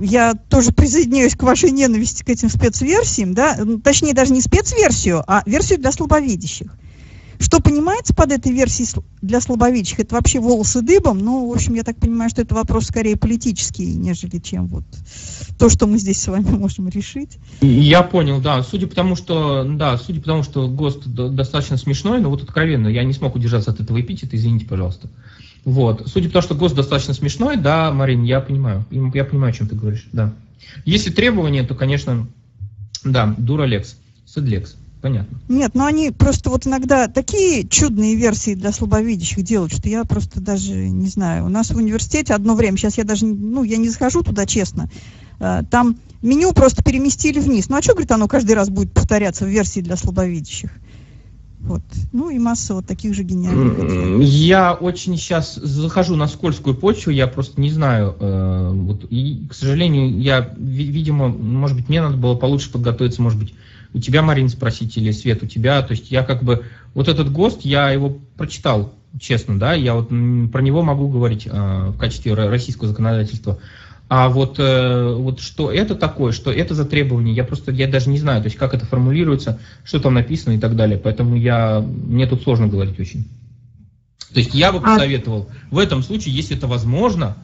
Я 0.00 0.34
тоже 0.34 0.72
присоединяюсь 0.72 1.34
к 1.34 1.42
вашей 1.42 1.70
ненависти 1.70 2.22
к 2.22 2.28
этим 2.28 2.48
спецверсиям, 2.48 3.34
да, 3.34 3.58
точнее 3.82 4.14
даже 4.14 4.32
не 4.32 4.40
спецверсию, 4.40 5.24
а 5.26 5.42
версию 5.46 5.78
для 5.80 5.92
слабовидящих. 5.92 6.76
Что 7.38 7.60
понимается 7.60 8.14
под 8.14 8.32
этой 8.32 8.52
версией 8.52 8.88
для 9.20 9.40
слабовидящих? 9.40 10.00
Это 10.00 10.14
вообще 10.14 10.40
волосы 10.40 10.80
дыбом. 10.80 11.18
Ну, 11.18 11.48
в 11.48 11.52
общем, 11.52 11.74
я 11.74 11.82
так 11.82 11.96
понимаю, 11.98 12.30
что 12.30 12.42
это 12.42 12.54
вопрос 12.54 12.86
скорее 12.86 13.16
политический, 13.16 13.94
нежели 13.94 14.38
чем 14.38 14.68
вот 14.68 14.84
то, 15.58 15.68
что 15.68 15.86
мы 15.86 15.98
здесь 15.98 16.20
с 16.20 16.28
вами 16.28 16.48
можем 16.56 16.88
решить. 16.88 17.38
Я 17.60 18.02
понял, 18.02 18.40
да. 18.40 18.62
Судя 18.62 18.86
по 18.86 18.94
тому, 18.94 19.16
что, 19.16 19.64
да, 19.64 19.98
судя 19.98 20.20
по 20.20 20.26
тому, 20.26 20.42
что 20.42 20.68
ГОСТ 20.68 21.06
достаточно 21.06 21.76
смешной, 21.76 22.20
но 22.20 22.30
вот 22.30 22.42
откровенно, 22.42 22.88
я 22.88 23.04
не 23.04 23.12
смог 23.12 23.34
удержаться 23.34 23.70
от 23.70 23.80
этого 23.80 24.00
эпитета, 24.00 24.36
извините, 24.36 24.66
пожалуйста. 24.66 25.10
Вот. 25.66 26.04
Судя 26.06 26.28
по 26.28 26.34
тому, 26.34 26.42
что 26.42 26.54
ГОСТ 26.54 26.76
достаточно 26.76 27.12
смешной, 27.12 27.56
да, 27.56 27.90
Марин, 27.90 28.22
я 28.22 28.40
понимаю. 28.40 28.86
Я 28.90 29.24
понимаю, 29.24 29.50
о 29.50 29.52
чем 29.52 29.66
ты 29.66 29.74
говоришь, 29.74 30.06
да. 30.12 30.32
Если 30.84 31.10
требования, 31.10 31.64
то, 31.64 31.74
конечно, 31.74 32.28
да, 33.04 33.34
дуралекс, 33.36 33.96
седлекс 34.24 34.76
понятно. 35.02 35.38
Нет, 35.48 35.72
но 35.74 35.86
они 35.86 36.12
просто 36.12 36.50
вот 36.50 36.66
иногда 36.68 37.08
такие 37.08 37.66
чудные 37.66 38.14
версии 38.14 38.54
для 38.54 38.70
слабовидящих 38.70 39.42
делают, 39.42 39.72
что 39.72 39.88
я 39.88 40.04
просто 40.04 40.40
даже 40.40 40.72
не 40.72 41.08
знаю. 41.08 41.44
У 41.44 41.48
нас 41.48 41.70
в 41.70 41.76
университете 41.76 42.32
одно 42.32 42.54
время, 42.54 42.76
сейчас 42.76 42.96
я 42.96 43.04
даже, 43.04 43.26
ну, 43.26 43.64
я 43.64 43.76
не 43.76 43.88
захожу 43.88 44.22
туда, 44.22 44.46
честно, 44.46 44.88
э, 45.40 45.62
там 45.68 45.96
меню 46.22 46.52
просто 46.52 46.82
переместили 46.84 47.40
вниз. 47.40 47.68
Ну 47.68 47.76
а 47.76 47.82
что, 47.82 47.92
говорит, 47.92 48.12
оно 48.12 48.28
каждый 48.28 48.52
раз 48.52 48.68
будет 48.68 48.92
повторяться 48.92 49.44
в 49.44 49.48
версии 49.48 49.80
для 49.80 49.96
слабовидящих? 49.96 50.70
Вот. 51.66 51.82
Ну 52.12 52.30
и 52.30 52.38
масса 52.38 52.74
вот 52.74 52.86
таких 52.86 53.12
же 53.14 53.24
гениальных. 53.24 54.22
Я 54.22 54.72
очень 54.72 55.16
сейчас 55.16 55.56
захожу 55.56 56.14
на 56.14 56.28
скользкую 56.28 56.76
почву, 56.76 57.10
я 57.10 57.26
просто 57.26 57.60
не 57.60 57.70
знаю. 57.70 58.16
Э, 58.20 58.70
вот, 58.72 59.04
и, 59.10 59.46
к 59.50 59.54
сожалению, 59.54 60.20
я, 60.20 60.54
видимо, 60.56 61.28
может 61.28 61.76
быть, 61.76 61.88
мне 61.88 62.00
надо 62.00 62.16
было 62.16 62.36
получше 62.36 62.70
подготовиться, 62.70 63.20
может 63.20 63.40
быть, 63.40 63.54
у 63.94 63.98
тебя, 63.98 64.22
Марин, 64.22 64.48
спросить, 64.48 64.96
или 64.96 65.10
Свет, 65.10 65.42
у 65.42 65.46
тебя. 65.46 65.82
То 65.82 65.92
есть 65.92 66.10
я 66.10 66.22
как 66.22 66.44
бы, 66.44 66.64
вот 66.94 67.08
этот 67.08 67.32
ГОСТ, 67.32 67.62
я 67.62 67.90
его 67.90 68.16
прочитал, 68.36 68.94
честно, 69.18 69.58
да, 69.58 69.74
я 69.74 69.94
вот 69.94 70.08
про 70.08 70.62
него 70.62 70.82
могу 70.82 71.08
говорить 71.08 71.48
э, 71.50 71.90
в 71.90 71.98
качестве 71.98 72.34
российского 72.34 72.88
законодательства. 72.88 73.58
А 74.08 74.28
вот, 74.28 74.56
э, 74.58 75.14
вот 75.14 75.40
что 75.40 75.72
это 75.72 75.96
такое, 75.96 76.32
что 76.32 76.52
это 76.52 76.74
за 76.74 76.84
требование, 76.84 77.34
я 77.34 77.42
просто, 77.42 77.72
я 77.72 77.88
даже 77.88 78.08
не 78.08 78.18
знаю, 78.18 78.40
то 78.40 78.46
есть 78.46 78.56
как 78.56 78.72
это 78.72 78.86
формулируется, 78.86 79.58
что 79.82 79.98
там 79.98 80.14
написано 80.14 80.54
и 80.54 80.58
так 80.58 80.76
далее. 80.76 80.96
Поэтому 80.96 81.34
я, 81.34 81.80
мне 81.80 82.26
тут 82.26 82.42
сложно 82.42 82.68
говорить 82.68 83.00
очень. 83.00 83.28
То 84.32 84.38
есть 84.38 84.54
я 84.54 84.70
бы 84.70 84.78
а 84.78 84.82
посоветовал 84.82 85.48
в 85.70 85.78
этом 85.78 86.02
случае, 86.02 86.34
если 86.36 86.56
это 86.56 86.68
возможно, 86.68 87.36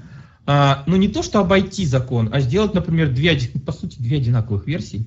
а, 0.47 0.84
ну 0.86 0.97
не 0.97 1.09
то, 1.09 1.22
что 1.22 1.40
обойти 1.40 1.84
закон, 1.84 2.30
а 2.32 2.40
сделать, 2.40 2.74
например, 2.74 3.10
две, 3.10 3.36
по 3.66 3.72
сути, 3.72 3.97
две 3.98 4.18
одинаковых 4.18 4.66
версии 4.66 5.06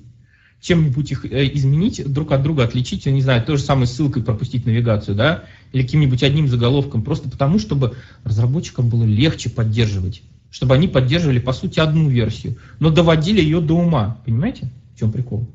чем-нибудь 0.60 1.10
их 1.12 1.24
э, 1.24 1.50
изменить, 1.54 2.02
друг 2.12 2.32
от 2.32 2.42
друга 2.42 2.64
отличить, 2.64 3.06
я 3.06 3.12
не 3.12 3.22
знаю, 3.22 3.44
той 3.44 3.56
же 3.56 3.62
самой 3.62 3.86
ссылкой 3.86 4.22
пропустить 4.22 4.66
навигацию, 4.66 5.14
да, 5.14 5.44
или 5.72 5.82
каким-нибудь 5.82 6.22
одним 6.22 6.48
заголовком, 6.48 7.02
просто 7.02 7.28
потому, 7.28 7.58
чтобы 7.58 7.94
разработчикам 8.24 8.88
было 8.88 9.04
легче 9.04 9.50
поддерживать, 9.50 10.22
чтобы 10.50 10.74
они 10.74 10.88
поддерживали, 10.88 11.38
по 11.38 11.52
сути, 11.52 11.80
одну 11.80 12.08
версию, 12.08 12.56
но 12.78 12.90
доводили 12.90 13.40
ее 13.40 13.60
до 13.60 13.74
ума, 13.74 14.18
понимаете, 14.24 14.68
в 14.94 14.98
чем 14.98 15.12
прикол? 15.12 15.46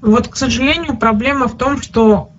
Вот, 0.00 0.28
к 0.28 0.36
сожалению, 0.36 0.96
проблема 0.96 1.46
в 1.46 1.56
том, 1.56 1.80
что 1.80 2.32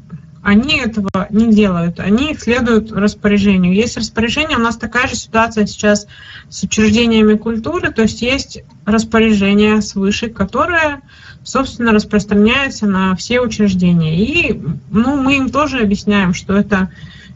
они 0.43 0.77
этого 0.77 1.09
не 1.29 1.53
делают, 1.53 2.01
они 2.01 2.35
следуют 2.35 2.91
распоряжению. 2.91 3.73
Есть 3.73 3.95
распоряжение, 3.95 4.57
у 4.57 4.61
нас 4.61 4.75
такая 4.75 5.07
же 5.07 5.15
ситуация 5.15 5.65
сейчас 5.65 6.05
с 6.49 6.63
учреждениями 6.63 7.35
культуры, 7.35 7.91
то 7.91 8.01
есть 8.01 8.21
есть 8.21 8.61
распоряжение 8.85 9.81
свыше, 9.81 10.27
которое, 10.27 10.99
собственно, 11.43 11.93
распространяется 11.93 12.85
на 12.85 13.15
все 13.15 13.39
учреждения. 13.39 14.17
И 14.17 14.61
ну, 14.91 15.15
мы 15.15 15.37
им 15.37 15.49
тоже 15.49 15.79
объясняем, 15.79 16.33
что 16.33 16.57
это 16.57 16.91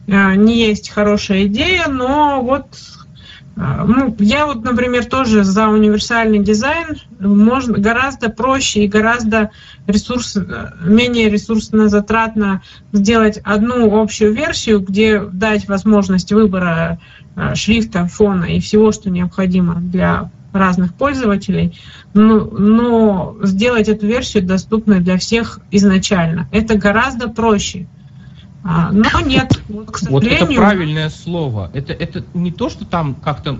э, 0.07 0.35
не 0.35 0.57
есть 0.57 0.89
хорошая 0.89 1.45
идея, 1.45 1.87
но 1.87 2.41
вот 2.41 2.65
ну, 3.57 4.15
я 4.19 4.45
вот, 4.45 4.63
например, 4.63 5.05
тоже 5.05 5.43
за 5.43 5.67
универсальный 5.67 6.39
дизайн. 6.39 6.97
Можно 7.19 7.79
гораздо 7.79 8.29
проще 8.29 8.83
и 8.83 8.87
гораздо 8.87 9.49
ресурс, 9.87 10.37
менее 10.83 11.29
ресурсно 11.29 11.89
затратно 11.89 12.61
сделать 12.91 13.39
одну 13.43 13.99
общую 13.99 14.33
версию, 14.33 14.81
где 14.81 15.19
дать 15.19 15.67
возможность 15.67 16.31
выбора 16.31 16.99
а, 17.35 17.55
шрифта, 17.55 18.05
фона 18.05 18.45
и 18.45 18.59
всего, 18.59 18.91
что 18.91 19.09
необходимо 19.09 19.75
для 19.81 20.29
разных 20.53 20.93
пользователей, 20.93 21.79
но, 22.13 22.45
но 22.45 23.37
сделать 23.41 23.89
эту 23.89 24.05
версию 24.05 24.43
доступной 24.43 24.99
для 24.99 25.17
всех 25.17 25.59
изначально. 25.71 26.47
Это 26.51 26.75
гораздо 26.75 27.27
проще. 27.27 27.87
А, 28.63 28.91
но 28.91 29.21
нет, 29.21 29.61
вот, 29.69 29.91
к 29.91 29.97
сожалению... 29.97 30.39
Вот 30.39 30.49
это 30.49 30.53
правильное 30.55 31.09
слово. 31.09 31.71
Это, 31.73 31.93
это 31.93 32.23
не 32.33 32.51
то, 32.51 32.69
что 32.69 32.85
там 32.85 33.15
как-то 33.15 33.57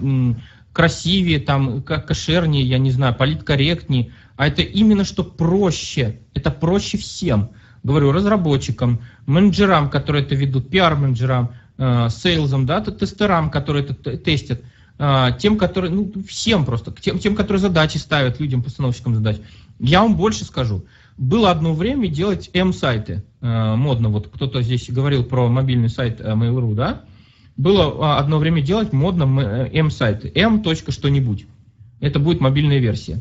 красивее, 0.73 1.39
там, 1.39 1.81
как 1.81 2.05
кошернее, 2.07 2.63
я 2.63 2.77
не 2.77 2.91
знаю, 2.91 3.15
политкорректнее, 3.15 4.11
а 4.35 4.47
это 4.47 4.61
именно 4.61 5.03
что 5.03 5.23
проще. 5.23 6.19
Это 6.33 6.51
проще 6.51 6.97
всем. 6.97 7.49
Говорю, 7.83 8.11
разработчикам, 8.11 9.01
менеджерам, 9.25 9.89
которые 9.89 10.23
это 10.23 10.35
ведут, 10.35 10.69
пиар-менеджерам, 10.69 11.51
э, 11.77 12.09
сейлзам, 12.09 12.65
да, 12.65 12.81
тестерам, 12.81 13.49
которые 13.49 13.85
это 13.85 14.17
тестят, 14.17 14.61
э, 14.99 15.27
тем, 15.39 15.57
которые, 15.57 15.91
ну, 15.91 16.11
всем 16.27 16.65
просто, 16.65 16.91
тем, 16.91 17.17
тем, 17.17 17.35
которые 17.35 17.61
задачи 17.61 17.97
ставят 17.97 18.39
людям, 18.39 18.61
постановщикам 18.61 19.15
задач. 19.15 19.37
Я 19.79 20.01
вам 20.01 20.15
больше 20.15 20.43
скажу. 20.45 20.85
Было 21.17 21.49
одно 21.49 21.73
время 21.73 22.07
делать 22.07 22.49
М-сайты. 22.53 23.23
Э, 23.41 23.75
модно, 23.75 24.09
вот 24.09 24.27
кто-то 24.27 24.61
здесь 24.61 24.89
говорил 24.89 25.23
про 25.23 25.47
мобильный 25.49 25.89
сайт 25.89 26.21
э, 26.21 26.31
Mail.ru, 26.33 26.75
да? 26.75 27.01
Было 27.55 27.95
а, 28.05 28.19
одно 28.19 28.37
время 28.37 28.61
делать 28.61 28.93
модно 28.93 29.41
э, 29.41 29.69
М-сайты. 29.79 30.31
М. 30.35 30.63
что-нибудь. 30.63 31.47
Это 32.01 32.19
будет 32.19 32.39
мобильная 32.39 32.77
версия. 32.77 33.19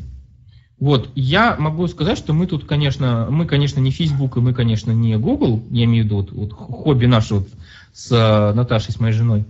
Вот, 0.79 1.09
я 1.15 1.55
могу 1.57 1.87
сказать, 1.87 2.19
что 2.19 2.33
мы 2.33 2.45
тут, 2.45 2.65
конечно, 2.65 3.27
мы, 3.31 3.47
конечно, 3.47 3.79
не 3.79 3.89
Facebook, 3.89 4.37
и 4.37 4.41
мы, 4.41 4.53
конечно, 4.53 4.91
не 4.91 5.17
Google, 5.17 5.63
я 5.71 5.85
имею 5.85 6.03
в 6.03 6.05
виду 6.05 6.15
вот, 6.17 6.31
вот 6.31 6.53
хобби 6.53 7.07
наше 7.07 7.33
вот 7.35 7.49
с 7.93 8.53
Наташей, 8.55 8.93
с 8.93 8.99
моей 8.99 9.13
женой, 9.13 9.45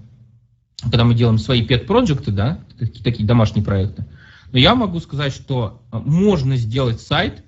когда 0.84 1.04
мы 1.04 1.16
делаем 1.16 1.38
свои 1.38 1.68
pet-проекты, 1.68 2.32
да, 2.32 2.60
такие, 2.80 3.04
такие 3.04 3.28
домашние 3.28 3.66
проекты. 3.66 4.06
Но 4.54 4.58
я 4.58 4.74
могу 4.74 5.02
сказать, 5.02 5.34
что 5.34 5.82
можно 5.92 6.56
сделать 6.56 7.02
сайт, 7.02 7.44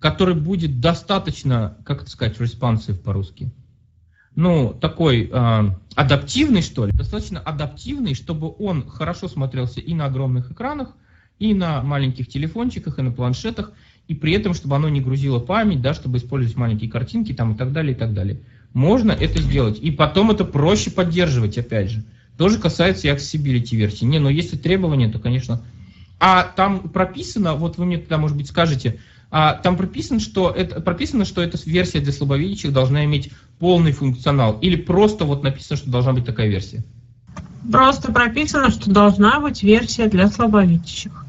который 0.00 0.34
будет 0.34 0.80
достаточно, 0.80 1.76
как 1.84 2.02
это 2.02 2.10
сказать, 2.10 2.38
responsive 2.38 2.96
по-русски, 2.96 3.52
ну, 4.34 4.72
такой 4.80 5.28
э, 5.30 5.64
адаптивный, 5.94 6.62
что 6.62 6.86
ли, 6.86 6.92
достаточно 6.92 7.40
адаптивный, 7.40 8.14
чтобы 8.14 8.52
он 8.58 8.88
хорошо 8.88 9.28
смотрелся 9.28 9.80
и 9.80 9.92
на 9.92 10.06
огромных 10.06 10.50
экранах, 10.50 10.94
и 11.38 11.52
на 11.52 11.82
маленьких 11.82 12.28
телефончиках, 12.28 12.98
и 12.98 13.02
на 13.02 13.12
планшетах, 13.12 13.72
и 14.08 14.14
при 14.14 14.32
этом, 14.32 14.54
чтобы 14.54 14.76
оно 14.76 14.88
не 14.88 15.00
грузило 15.00 15.38
память, 15.38 15.82
да, 15.82 15.94
чтобы 15.94 16.18
использовать 16.18 16.56
маленькие 16.56 16.90
картинки 16.90 17.32
там 17.32 17.52
и 17.52 17.56
так 17.56 17.72
далее, 17.72 17.92
и 17.92 17.96
так 17.96 18.14
далее. 18.14 18.40
Можно 18.72 19.12
это 19.12 19.40
сделать. 19.42 19.78
И 19.80 19.90
потом 19.90 20.30
это 20.30 20.44
проще 20.44 20.90
поддерживать, 20.90 21.58
опять 21.58 21.90
же. 21.90 22.04
Тоже 22.38 22.58
касается 22.58 23.08
и 23.08 23.10
accessibility 23.10 23.76
версии. 23.76 24.04
Не, 24.04 24.18
но 24.18 24.30
если 24.30 24.56
требования, 24.56 25.08
то, 25.08 25.18
конечно... 25.18 25.62
А 26.22 26.44
там 26.44 26.90
прописано, 26.90 27.54
вот 27.54 27.78
вы 27.78 27.86
мне 27.86 27.96
тогда, 27.96 28.18
может 28.18 28.36
быть, 28.36 28.46
скажете, 28.46 29.00
а, 29.30 29.54
там 29.54 29.76
прописано, 29.76 30.18
что 30.18 30.50
это, 30.50 30.80
прописано, 30.80 31.24
что 31.24 31.40
эта 31.42 31.58
версия 31.64 32.00
для 32.00 32.12
слабовидящих 32.12 32.72
должна 32.72 33.04
иметь 33.04 33.30
полный 33.58 33.92
функционал. 33.92 34.58
Или 34.60 34.76
просто 34.76 35.24
вот 35.24 35.44
написано, 35.44 35.76
что 35.76 35.90
должна 35.90 36.12
быть 36.12 36.24
такая 36.24 36.48
версия? 36.48 36.82
Просто 37.70 38.10
прописано, 38.10 38.70
что 38.70 38.90
должна 38.90 39.38
быть 39.38 39.62
версия 39.62 40.06
для 40.06 40.28
слабовидящих. 40.28 41.24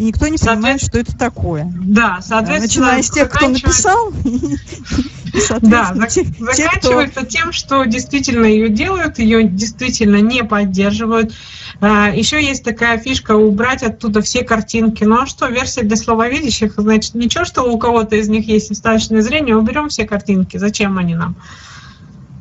И 0.00 0.04
никто 0.04 0.28
не 0.28 0.38
понимает, 0.38 0.80
что 0.80 0.98
это 0.98 1.14
такое. 1.14 1.70
Да, 1.78 2.20
соответственно... 2.22 2.86
Начиная 2.86 3.02
с 3.02 3.10
тех, 3.10 3.28
кто 3.28 3.48
написал, 3.48 4.10
да, 5.60 5.94
заканчивается 5.94 7.26
тем, 7.26 7.52
что 7.52 7.84
действительно 7.84 8.46
ее 8.46 8.70
делают, 8.70 9.18
ее 9.18 9.44
действительно 9.44 10.22
не 10.22 10.42
поддерживают. 10.42 11.34
А, 11.82 12.08
Еще 12.14 12.42
есть 12.42 12.64
такая 12.64 12.96
фишка 12.96 13.36
убрать 13.36 13.82
оттуда 13.82 14.22
все 14.22 14.42
картинки. 14.42 15.04
Ну 15.04 15.20
а 15.20 15.26
что, 15.26 15.48
версия 15.48 15.82
для 15.82 15.96
слововидящих, 15.96 16.76
значит, 16.78 17.14
ничего, 17.14 17.44
что 17.44 17.70
у 17.70 17.76
кого-то 17.76 18.16
из 18.16 18.30
них 18.30 18.48
есть 18.48 18.70
остаточное 18.70 19.20
зрение, 19.20 19.54
уберем 19.54 19.90
все 19.90 20.06
картинки. 20.06 20.56
Зачем 20.56 20.96
они 20.96 21.14
нам? 21.14 21.36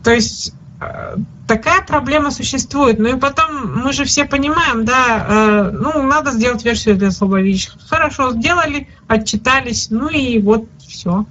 То 0.06 0.14
есть 0.14 0.54
такая 1.48 1.82
проблема 1.86 2.32
существует. 2.32 3.00
Ну 3.00 3.18
и 3.18 3.20
потом 3.20 3.84
мы 3.84 3.94
же 3.94 4.06
все 4.06 4.26
понимаем, 4.26 4.86
да, 4.86 5.26
э, 5.28 5.72
ну 5.72 6.04
надо 6.04 6.32
сделать 6.32 6.64
версию 6.64 6.98
для 6.98 7.12
слабовидящих. 7.12 7.76
Хорошо, 7.88 8.32
сделали, 8.32 8.88
отчитались, 9.08 9.90
ну 9.90 10.10
и 10.10 10.40
вот 10.40 10.68
все, 10.80 11.26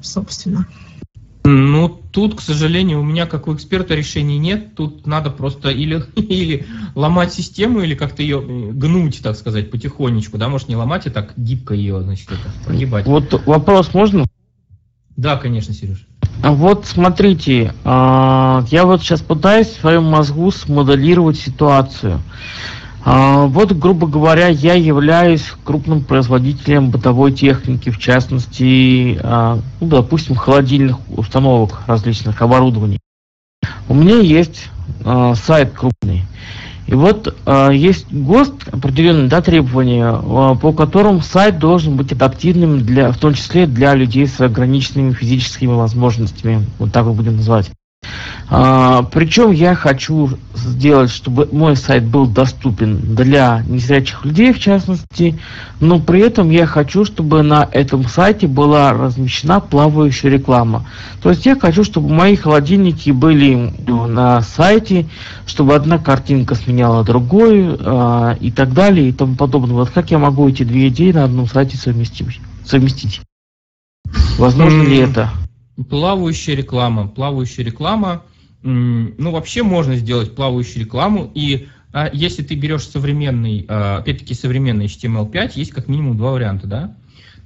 собственно. 0.00 0.66
Ну, 1.44 1.88
тут, 2.12 2.34
к 2.34 2.40
сожалению, 2.42 3.00
у 3.00 3.04
меня, 3.04 3.26
как 3.26 3.48
у 3.48 3.54
эксперта, 3.54 3.94
решений 3.94 4.38
нет. 4.38 4.74
Тут 4.74 5.06
надо 5.06 5.30
просто 5.30 5.70
или, 5.70 6.04
или 6.16 6.66
ломать 6.94 7.32
систему, 7.32 7.80
или 7.80 7.94
как-то 7.94 8.22
ее 8.22 8.42
э, 8.42 8.72
гнуть, 8.72 9.22
так 9.22 9.36
сказать, 9.36 9.70
потихонечку. 9.70 10.36
Да, 10.36 10.48
может, 10.48 10.68
не 10.68 10.76
ломать, 10.76 11.06
а 11.06 11.10
так 11.10 11.32
гибко 11.36 11.74
ее, 11.74 12.02
значит, 12.02 12.28
это, 12.30 12.52
прогибать. 12.66 13.06
Вот 13.06 13.46
вопрос 13.46 13.94
можно? 13.94 14.26
Да, 15.16 15.36
конечно, 15.36 15.72
Сереж. 15.72 16.07
Вот 16.42 16.86
смотрите, 16.86 17.74
а, 17.84 18.64
я 18.70 18.84
вот 18.84 19.02
сейчас 19.02 19.20
пытаюсь 19.20 19.68
в 19.68 19.80
своем 19.80 20.04
мозгу 20.04 20.50
смоделировать 20.52 21.36
ситуацию. 21.36 22.20
А, 23.04 23.46
вот, 23.46 23.72
грубо 23.72 24.06
говоря, 24.06 24.46
я 24.48 24.74
являюсь 24.74 25.52
крупным 25.64 26.04
производителем 26.04 26.90
бытовой 26.90 27.32
техники, 27.32 27.90
в 27.90 27.98
частности, 27.98 29.18
а, 29.22 29.58
ну, 29.80 29.88
допустим, 29.88 30.36
холодильных 30.36 30.98
установок 31.10 31.80
различных 31.86 32.40
оборудований. 32.40 33.00
У 33.88 33.94
меня 33.94 34.18
есть 34.18 34.68
сайт 35.34 35.72
крупный. 35.72 36.24
И 36.88 36.94
вот 36.94 37.36
э, 37.44 37.68
есть 37.74 38.10
ГОСТ, 38.10 38.68
определенные 38.72 39.28
да, 39.28 39.42
требования, 39.42 40.10
э, 40.10 40.56
по 40.58 40.72
которым 40.72 41.20
сайт 41.20 41.58
должен 41.58 41.96
быть 41.96 42.12
адаптивным, 42.12 42.80
для, 42.80 43.12
в 43.12 43.18
том 43.18 43.34
числе 43.34 43.66
для 43.66 43.94
людей 43.94 44.26
с 44.26 44.40
ограниченными 44.40 45.12
физическими 45.12 45.72
возможностями, 45.72 46.64
вот 46.78 46.90
так 46.90 47.04
вот 47.04 47.14
будем 47.14 47.36
называть. 47.36 47.70
А, 48.50 49.02
причем 49.02 49.50
я 49.50 49.74
хочу 49.74 50.30
сделать, 50.54 51.10
чтобы 51.10 51.48
мой 51.52 51.76
сайт 51.76 52.04
был 52.04 52.26
доступен 52.26 53.14
для 53.14 53.62
незрячих 53.66 54.24
людей, 54.24 54.52
в 54.52 54.58
частности, 54.58 55.38
но 55.80 56.00
при 56.00 56.20
этом 56.20 56.50
я 56.50 56.66
хочу, 56.66 57.04
чтобы 57.04 57.42
на 57.42 57.68
этом 57.70 58.04
сайте 58.08 58.46
была 58.46 58.92
размещена 58.92 59.60
плавающая 59.60 60.30
реклама. 60.30 60.86
То 61.22 61.30
есть 61.30 61.44
я 61.44 61.56
хочу, 61.56 61.84
чтобы 61.84 62.08
мои 62.08 62.36
холодильники 62.36 63.10
были 63.10 63.72
на 63.86 64.40
сайте, 64.40 65.06
чтобы 65.46 65.74
одна 65.74 65.98
картинка 65.98 66.54
сменяла 66.54 67.04
другую 67.04 67.78
а, 67.80 68.36
и 68.40 68.50
так 68.50 68.72
далее 68.72 69.10
и 69.10 69.12
тому 69.12 69.34
подобное. 69.34 69.74
Вот 69.74 69.90
как 69.90 70.10
я 70.10 70.18
могу 70.18 70.48
эти 70.48 70.62
две 70.62 70.88
идеи 70.88 71.12
на 71.12 71.24
одном 71.24 71.46
сайте 71.46 71.76
совместить? 71.76 72.40
совместить? 72.64 73.20
Возможно 74.38 74.82
ли 74.82 74.98
это? 74.98 75.30
Плавающая 75.88 76.56
реклама. 76.56 77.08
Плавающая 77.08 77.64
реклама. 77.64 78.24
Ну, 78.62 79.30
вообще 79.30 79.62
можно 79.62 79.96
сделать 79.96 80.34
плавающую 80.34 80.84
рекламу. 80.84 81.30
И 81.34 81.68
а, 81.92 82.10
если 82.12 82.42
ты 82.42 82.54
берешь 82.54 82.86
современный, 82.86 83.64
а, 83.68 83.98
опять-таки 83.98 84.34
современный 84.34 84.86
HTML5, 84.86 85.52
есть 85.54 85.70
как 85.70 85.88
минимум 85.88 86.16
два 86.16 86.32
варианта, 86.32 86.66
да? 86.66 86.96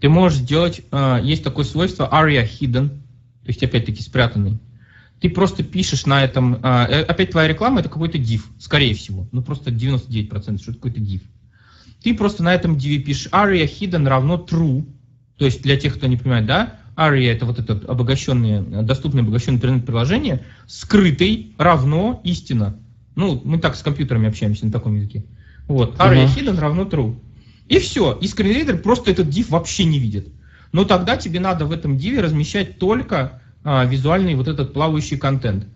Ты 0.01 0.09
можешь 0.09 0.39
сделать, 0.39 0.81
а, 0.91 1.21
есть 1.21 1.45
такое 1.45 1.65
свойство 1.65 2.09
aria 2.11 2.45
hidden, 2.45 2.89
то 2.89 3.49
есть 3.49 3.63
опять-таки 3.63 4.03
спрятанный. 4.03 4.59
Ты 5.21 5.31
просто 5.31 5.63
пишешь 5.63 6.07
на 6.07 6.25
этом, 6.25 6.59
а, 6.63 6.89
э, 6.89 7.03
опять 7.03 7.31
твоя 7.31 7.47
реклама 7.47 7.81
это 7.81 7.89
какой-то 7.89 8.19
div, 8.19 8.43
скорее 8.59 8.95
всего. 8.95 9.29
Ну, 9.31 9.43
просто 9.43 9.71
99%, 9.71 10.61
что 10.61 10.73
это 10.73 10.81
какой-то 10.81 11.01
div. 11.01 11.21
Ты 12.03 12.15
просто 12.15 12.43
на 12.43 12.53
этом 12.53 12.77
div 12.77 12.99
пишешь 13.05 13.29
aria 13.31 13.65
hidden 13.65 14.09
равно 14.09 14.45
true, 14.51 14.85
то 15.37 15.45
есть 15.45 15.63
для 15.63 15.77
тех, 15.77 15.95
кто 15.95 16.09
не 16.09 16.17
понимает, 16.17 16.47
да, 16.47 16.81
ARIA 16.97 17.33
это 17.33 17.47
вот 17.47 17.59
это 17.59 17.81
обогащенное, 17.89 18.83
доступное 18.83 19.23
обогащенное 19.23 19.57
интернет-приложение, 19.57 20.45
скрытый 20.67 21.55
равно 21.59 22.21
истина. 22.25 22.79
Ну, 23.15 23.41
мы 23.45 23.59
так 23.59 23.77
с 23.77 23.83
компьютерами 23.83 24.29
общаемся 24.29 24.67
на 24.67 24.73
таком 24.73 24.97
языке. 24.97 25.25
Вот, 25.69 25.97
ARIA 25.97 26.27
uh-huh. 26.27 26.37
hidden 26.37 26.59
равно 26.59 26.83
true. 26.83 27.19
И 27.69 27.79
все, 27.79 28.13
и 28.21 28.27
скринридер 28.27 28.79
просто 28.79 29.11
этот 29.11 29.29
div 29.29 29.47
вообще 29.49 29.85
не 29.85 29.99
видит. 29.99 30.29
Но 30.73 30.85
тогда 30.85 31.17
тебе 31.17 31.41
надо 31.41 31.65
в 31.65 31.73
этом 31.73 31.97
div 31.97 32.21
размещать 32.21 32.79
только 32.79 33.41
а, 33.65 33.85
визуальный 33.85 34.35
вот 34.35 34.49
этот 34.49 34.73
плавающий 34.73 35.17
контент. 35.17 35.67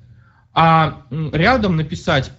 А 0.52 1.02
рядом 1.10 1.76
написать 1.76 2.32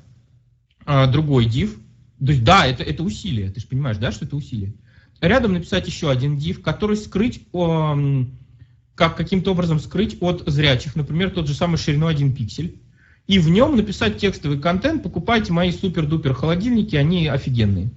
а, 0.86 1.08
другой 1.08 1.46
div, 1.46 1.80
то 2.20 2.32
есть 2.32 2.44
да, 2.44 2.66
это, 2.66 2.84
это 2.84 3.04
усилие, 3.04 3.50
ты 3.52 3.60
же 3.60 3.68
понимаешь, 3.68 3.98
да, 3.98 4.12
что 4.12 4.26
это 4.26 4.36
усилие. 4.36 4.74
Рядом 5.22 5.54
написать 5.54 5.88
еще 5.88 6.12
один 6.12 6.38
div, 6.38 6.62
который 6.62 6.98
скрыть... 6.98 7.42
О, 7.52 7.98
как 8.98 9.16
каким-то 9.16 9.52
образом 9.52 9.80
скрыть 9.80 10.18
от 10.22 10.44
зрячих, 10.48 10.96
например, 10.96 11.30
тот 11.30 11.48
же 11.48 11.54
самый 11.54 11.78
шириной 11.78 12.12
1 12.12 12.34
пиксель, 12.34 12.80
и 13.28 13.38
в 13.40 13.48
нем 13.48 13.76
написать 13.76 14.18
текстовый 14.18 14.60
контент, 14.60 15.04
покупайте 15.04 15.54
мои 15.54 15.72
супер-дупер 15.72 16.34
холодильники, 16.34 16.96
они 16.96 17.28
офигенные. 17.28 17.90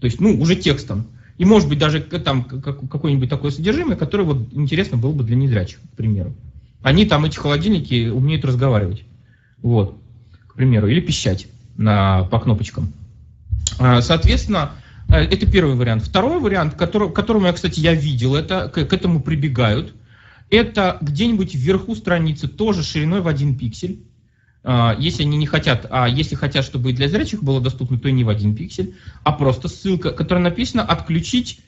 То 0.00 0.06
есть, 0.06 0.20
ну, 0.20 0.38
уже 0.40 0.56
текстом. 0.56 1.06
И 1.36 1.44
может 1.44 1.68
быть 1.68 1.78
даже 1.78 2.00
там 2.00 2.42
какое-нибудь 2.44 3.30
такое 3.30 3.52
содержимое, 3.52 3.96
которое 3.96 4.24
вот 4.24 4.48
интересно 4.52 4.96
было 4.96 5.12
бы 5.12 5.22
для 5.22 5.36
незрячих, 5.36 5.78
к 5.80 5.96
примеру. 5.96 6.34
Они 6.82 7.06
там, 7.06 7.24
эти 7.24 7.36
холодильники, 7.36 8.08
умеют 8.08 8.44
разговаривать. 8.44 9.04
Вот, 9.62 9.96
к 10.48 10.54
примеру, 10.54 10.88
или 10.88 11.00
пищать 11.00 11.46
на, 11.76 12.24
по 12.24 12.40
кнопочкам. 12.40 12.92
А, 13.78 14.00
соответственно, 14.00 14.72
э, 15.08 15.18
это 15.18 15.46
первый 15.46 15.76
вариант. 15.76 16.02
Второй 16.02 16.40
вариант, 16.40 16.74
который, 16.74 17.12
которому 17.12 17.46
я, 17.46 17.52
кстати, 17.52 17.78
я 17.78 17.94
видел, 17.94 18.34
это 18.34 18.68
к, 18.68 18.84
к 18.84 18.92
этому 18.92 19.20
прибегают, 19.20 19.94
это 20.50 20.98
где-нибудь 21.00 21.54
вверху 21.54 21.94
страницы 21.94 22.48
тоже 22.48 22.82
шириной 22.82 23.20
в 23.20 23.28
один 23.28 23.56
пиксель. 23.56 24.00
А, 24.64 24.94
если 24.98 25.22
они 25.22 25.36
не 25.36 25.46
хотят, 25.46 25.86
а 25.90 26.08
если 26.08 26.34
хотят, 26.34 26.64
чтобы 26.64 26.90
и 26.90 26.92
для 26.92 27.08
зрячих 27.08 27.42
было 27.42 27.60
доступно, 27.60 27.98
то 27.98 28.08
и 28.08 28.12
не 28.12 28.24
в 28.24 28.28
один 28.28 28.54
пиксель, 28.54 28.94
а 29.24 29.32
просто 29.32 29.68
ссылка, 29.68 30.10
которая 30.10 30.44
написана 30.44 30.82
«отключить», 30.82 31.60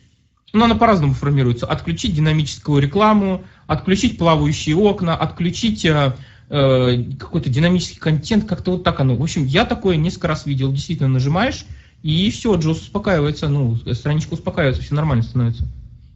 ну, 0.52 0.64
она 0.64 0.74
по-разному 0.74 1.14
формируется, 1.14 1.66
«отключить 1.66 2.14
динамическую 2.14 2.82
рекламу», 2.82 3.44
«отключить 3.66 4.18
плавающие 4.18 4.76
окна», 4.76 5.16
«отключить 5.16 5.84
э, 5.84 6.16
э, 6.48 7.04
какой-то 7.18 7.48
динамический 7.48 8.00
контент», 8.00 8.46
как-то 8.46 8.72
вот 8.72 8.84
так 8.84 8.98
оно. 8.98 9.14
В 9.14 9.22
общем, 9.22 9.46
я 9.46 9.64
такое 9.64 9.96
несколько 9.96 10.28
раз 10.28 10.46
видел, 10.46 10.72
действительно 10.72 11.08
нажимаешь, 11.08 11.64
и 12.02 12.30
все, 12.30 12.54
Джос 12.56 12.82
успокаивается, 12.82 13.48
ну, 13.48 13.76
страничка 13.94 14.34
успокаивается, 14.34 14.82
все 14.82 14.94
нормально 14.94 15.22
становится. 15.22 15.68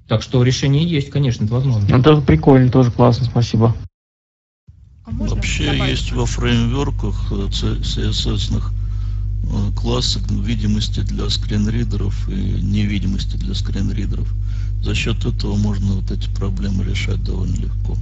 Так 0.06 0.22
что 0.22 0.42
решение 0.42 0.84
есть, 0.84 1.10
конечно, 1.10 1.44
это 1.44 1.54
возможно. 1.54 1.94
Это 1.94 2.20
прикольно, 2.20 2.70
тоже 2.70 2.90
классно, 2.90 3.24
спасибо. 3.24 3.74
А 5.04 5.10
Вообще 5.10 5.72
добавить? 5.72 5.90
есть 5.90 6.12
во 6.12 6.26
фреймворках 6.26 7.32
CSS 7.32 8.62
э, 8.62 9.72
классы 9.76 10.20
видимости 10.30 11.00
для 11.00 11.28
скринридеров 11.30 12.28
и 12.28 12.32
невидимости 12.34 13.36
для 13.36 13.54
скринридеров. 13.54 14.28
За 14.82 14.94
счет 14.94 15.24
этого 15.24 15.56
можно 15.56 15.94
вот 15.94 16.10
эти 16.10 16.28
проблемы 16.34 16.84
решать 16.84 17.22
довольно 17.22 17.56
легко. 17.56 17.96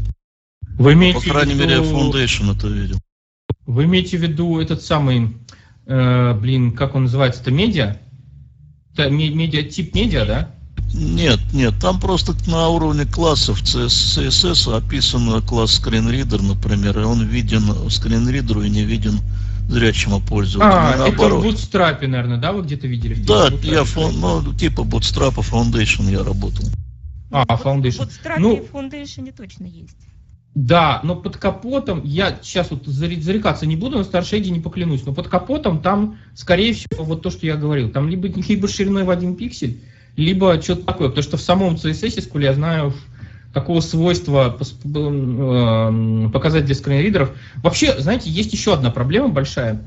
Вы 0.79 0.95
имеете 0.95 1.21
По 1.21 1.35
крайней 1.35 1.55
виду... 1.55 1.65
мере, 1.65 1.77
Foundation 1.77 2.57
это 2.57 2.69
видел. 2.69 2.99
Вы 3.67 3.85
имеете 3.85 4.17
в 4.17 4.23
виду 4.23 4.59
этот 4.61 4.83
самый, 4.83 5.37
э, 5.87 6.35
блин, 6.35 6.73
как 6.73 6.95
он 6.97 7.03
называется, 7.05 7.43
это 7.43 7.53
медиа? 7.53 7.99
Это 8.93 9.09
медиа, 9.11 9.63
тип 9.63 9.95
медиа, 9.95 10.27
да? 10.27 10.55
Нет, 10.95 11.41
нет, 11.53 11.75
там 11.81 11.99
просто 11.99 12.35
на 12.47 12.69
уровне 12.69 13.07
классов 13.07 13.63
CSS 13.63 14.77
описан 14.77 15.43
класс 15.43 15.77
скринридер, 15.77 16.43
например, 16.43 16.99
и 16.99 17.05
он 17.05 17.25
виден 17.25 17.91
скринридеру 17.91 18.63
и 18.63 18.69
не 18.69 18.85
виден 18.85 19.21
зрячему 19.69 20.21
пользователю. 20.21 20.73
А, 20.73 21.09
это 21.09 21.29
в 21.29 21.47
Bootstrap, 21.47 22.07
наверное, 22.07 22.37
да, 22.37 22.53
вы 22.53 22.63
где-то 22.63 22.87
видели? 22.87 23.15
Да, 23.15 23.49
я, 23.63 23.85
фон, 23.85 24.21
ну, 24.21 24.55
типа 24.55 24.83
Bootstrap 24.83 25.35
Foundation 25.37 26.11
я 26.11 26.23
работал. 26.23 26.67
А, 27.31 27.45
Foundation. 27.47 28.07
Bootstrap 28.07 28.39
ну, 28.39 28.57
и 28.57 28.61
Foundation 28.61 29.33
точно 29.35 29.65
есть. 29.65 29.97
Да, 30.55 31.01
но 31.03 31.17
под 31.17 31.39
капотом, 31.39 32.03
я 32.05 32.39
сейчас 32.43 32.71
вот 32.71 32.85
зарекаться 32.85 33.65
не 33.65 33.77
буду, 33.77 33.97
на 33.97 34.05
старшейде 34.05 34.51
не 34.51 34.61
поклянусь, 34.61 35.07
но 35.07 35.15
под 35.15 35.29
капотом 35.29 35.81
там, 35.81 36.19
скорее 36.35 36.75
всего, 36.75 37.05
вот 37.05 37.23
то, 37.23 37.31
что 37.31 37.47
я 37.47 37.57
говорил, 37.57 37.89
там 37.89 38.11
либо, 38.11 38.29
либо 38.29 38.69
шириной 38.69 39.05
в 39.05 39.11
один 39.11 39.35
пиксель, 39.35 39.81
либо 40.17 40.61
что-то 40.61 40.85
такое. 40.85 41.09
Потому 41.09 41.23
что 41.23 41.37
в 41.37 41.43
самом 41.43 41.75
CSS 41.75 42.41
я 42.41 42.55
знаю 42.55 42.93
такого 43.53 43.81
свойства 43.81 44.57
э, 44.59 46.29
показать 46.33 46.65
для 46.65 46.75
скринридеров. 46.75 47.31
Вообще, 47.57 47.99
знаете, 48.01 48.31
есть 48.31 48.53
еще 48.53 48.75
одна 48.75 48.91
проблема 48.91 49.29
большая. 49.29 49.83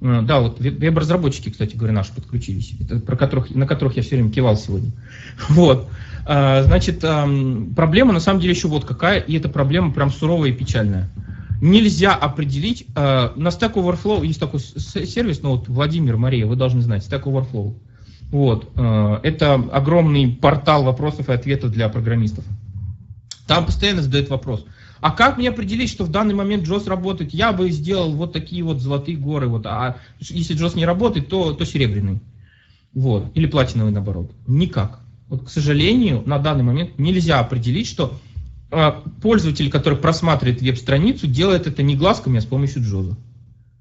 Э, 0.00 0.22
да, 0.22 0.40
вот 0.40 0.60
веб-разработчики, 0.60 1.50
кстати 1.50 1.74
говоря, 1.76 1.94
наши 1.94 2.12
подключились, 2.12 2.72
про 3.06 3.16
которых, 3.16 3.50
на 3.50 3.66
которых 3.66 3.96
я 3.96 4.02
все 4.02 4.16
время 4.16 4.30
кивал 4.30 4.56
сегодня. 4.56 4.90
Вот. 5.48 5.88
Э, 6.26 6.62
значит, 6.64 7.00
проблема 7.00 8.12
на 8.12 8.20
самом 8.20 8.40
деле 8.40 8.54
еще 8.54 8.68
вот 8.68 8.84
какая, 8.84 9.18
и 9.18 9.36
эта 9.36 9.48
проблема 9.48 9.92
прям 9.92 10.10
суровая 10.10 10.50
и 10.50 10.52
печальная. 10.52 11.08
Нельзя 11.60 12.14
определить, 12.14 12.86
на 12.94 13.48
Stack 13.48 13.72
Overflow 13.74 14.24
есть 14.24 14.38
такой 14.38 14.60
сервис, 14.60 15.42
ну 15.42 15.56
вот 15.56 15.66
Владимир, 15.66 16.16
Мария, 16.16 16.46
вы 16.46 16.54
должны 16.54 16.82
знать, 16.82 17.04
Stack 17.04 17.24
Overflow. 17.24 17.74
Вот. 18.30 18.70
Э, 18.76 19.20
это 19.22 19.54
огромный 19.54 20.28
портал 20.28 20.84
вопросов 20.84 21.28
и 21.28 21.32
ответов 21.32 21.70
для 21.70 21.88
программистов. 21.88 22.44
Там 23.46 23.64
постоянно 23.64 24.02
задают 24.02 24.28
вопрос. 24.28 24.64
А 25.00 25.12
как 25.12 25.38
мне 25.38 25.48
определить, 25.48 25.90
что 25.90 26.04
в 26.04 26.10
данный 26.10 26.34
момент 26.34 26.64
Джос 26.64 26.86
работает? 26.86 27.32
Я 27.32 27.52
бы 27.52 27.70
сделал 27.70 28.12
вот 28.12 28.32
такие 28.32 28.62
вот 28.62 28.80
золотые 28.80 29.16
горы. 29.16 29.48
Вот, 29.48 29.64
а 29.66 29.96
если 30.20 30.54
Джос 30.54 30.74
не 30.74 30.84
работает, 30.84 31.28
то, 31.28 31.52
то 31.52 31.64
серебряный. 31.64 32.20
Вот. 32.92 33.30
Или 33.34 33.46
платиновый 33.46 33.92
наоборот. 33.92 34.32
Никак. 34.46 35.00
Вот, 35.28 35.44
к 35.44 35.50
сожалению, 35.50 36.22
на 36.26 36.38
данный 36.38 36.64
момент 36.64 36.98
нельзя 36.98 37.38
определить, 37.38 37.86
что 37.86 38.18
э, 38.70 38.92
пользователь, 39.22 39.70
который 39.70 39.98
просматривает 39.98 40.60
веб-страницу, 40.60 41.26
делает 41.26 41.66
это 41.66 41.82
не 41.82 41.96
глазками, 41.96 42.38
а 42.38 42.40
с 42.40 42.46
помощью 42.46 42.82
Джоза. 42.82 43.16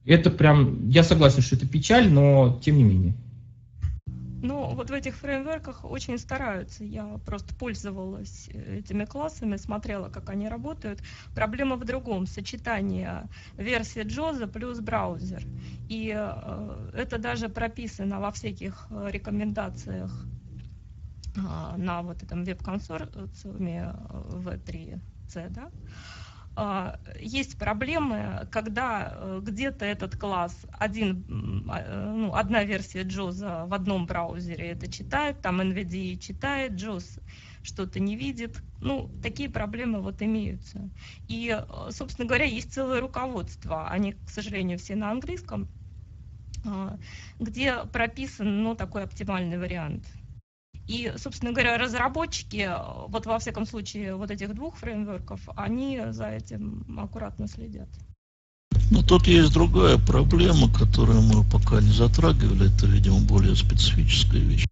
Это 0.05 0.29
прям, 0.29 0.89
я 0.89 1.03
согласен, 1.03 1.41
что 1.41 1.55
это 1.55 1.67
печаль, 1.67 2.09
но 2.09 2.59
тем 2.63 2.77
не 2.77 2.83
менее. 2.83 3.15
Ну, 4.47 4.75
вот 4.75 4.89
в 4.89 4.93
этих 4.93 5.17
фреймворках 5.17 5.83
очень 5.83 6.17
стараются. 6.17 6.85
Я 6.85 7.17
просто 7.25 7.53
пользовалась 7.53 8.47
э, 8.53 8.77
этими 8.79 9.03
классами, 9.03 9.57
смотрела, 9.57 10.09
как 10.09 10.29
они 10.29 10.47
работают. 10.47 11.03
Проблема 11.33 11.75
в 11.75 11.83
другом. 11.83 12.25
Сочетание 12.25 13.27
версии 13.57 14.03
Джоза 14.03 14.47
плюс 14.47 14.79
браузер. 14.79 15.45
И 15.89 16.13
э, 16.15 16.89
это 16.93 17.17
даже 17.17 17.49
прописано 17.49 18.21
во 18.21 18.31
всяких 18.31 18.87
э, 18.89 19.09
рекомендациях 19.11 20.29
э, 21.35 21.41
на 21.41 22.01
вот 22.01 22.23
этом 22.23 22.45
веб-консорциуме 22.45 23.95
V3C, 24.09 25.01
э, 25.35 25.49
да, 25.49 25.63
а, 25.65 25.71
есть 27.19 27.57
проблемы, 27.57 28.47
когда 28.51 29.13
э, 29.13 29.39
где-то 29.43 29.85
этот 29.85 30.15
класс, 30.15 30.65
один, 30.71 31.23
а, 31.69 31.81
э, 31.81 32.11
ну, 32.11 32.33
одна 32.33 32.63
версия 32.63 33.03
Джоза 33.03 33.65
в 33.67 33.73
одном 33.73 34.07
браузере 34.07 34.69
это 34.71 34.89
читает, 34.89 35.41
там 35.41 35.61
NVDA 35.61 36.17
читает, 36.17 36.73
Джоз 36.73 37.19
что-то 37.61 37.99
не 37.99 38.15
видит. 38.15 38.63
Ну, 38.79 39.07
такие 39.21 39.49
проблемы 39.49 40.01
вот 40.01 40.21
имеются. 40.23 40.89
И, 41.27 41.55
э, 41.55 41.91
собственно 41.91 42.27
говоря, 42.27 42.45
есть 42.45 42.73
целое 42.73 43.01
руководство, 43.01 43.87
они, 43.89 44.13
к 44.13 44.29
сожалению, 44.29 44.79
все 44.79 44.95
на 44.95 45.11
английском, 45.11 45.69
а, 46.65 46.97
где 47.39 47.85
прописан, 47.85 48.63
ну, 48.63 48.75
такой 48.75 49.03
оптимальный 49.03 49.59
вариант. 49.59 50.05
И, 50.87 51.11
собственно 51.17 51.51
говоря, 51.51 51.77
разработчики, 51.77 52.69
вот 53.09 53.25
во 53.25 53.39
всяком 53.39 53.65
случае, 53.65 54.15
вот 54.15 54.31
этих 54.31 54.55
двух 54.55 54.77
фреймворков, 54.77 55.41
они 55.55 56.01
за 56.11 56.29
этим 56.29 56.85
аккуратно 56.97 57.47
следят. 57.47 57.89
Ну, 58.89 59.03
тут 59.03 59.27
есть 59.27 59.51
другая 59.51 59.97
проблема, 59.97 60.71
которую 60.71 61.21
мы 61.21 61.43
пока 61.43 61.81
не 61.81 61.91
затрагивали. 61.91 62.73
Это, 62.73 62.85
видимо, 62.85 63.19
более 63.19 63.55
специфическая 63.55 64.39
вещь. 64.39 64.65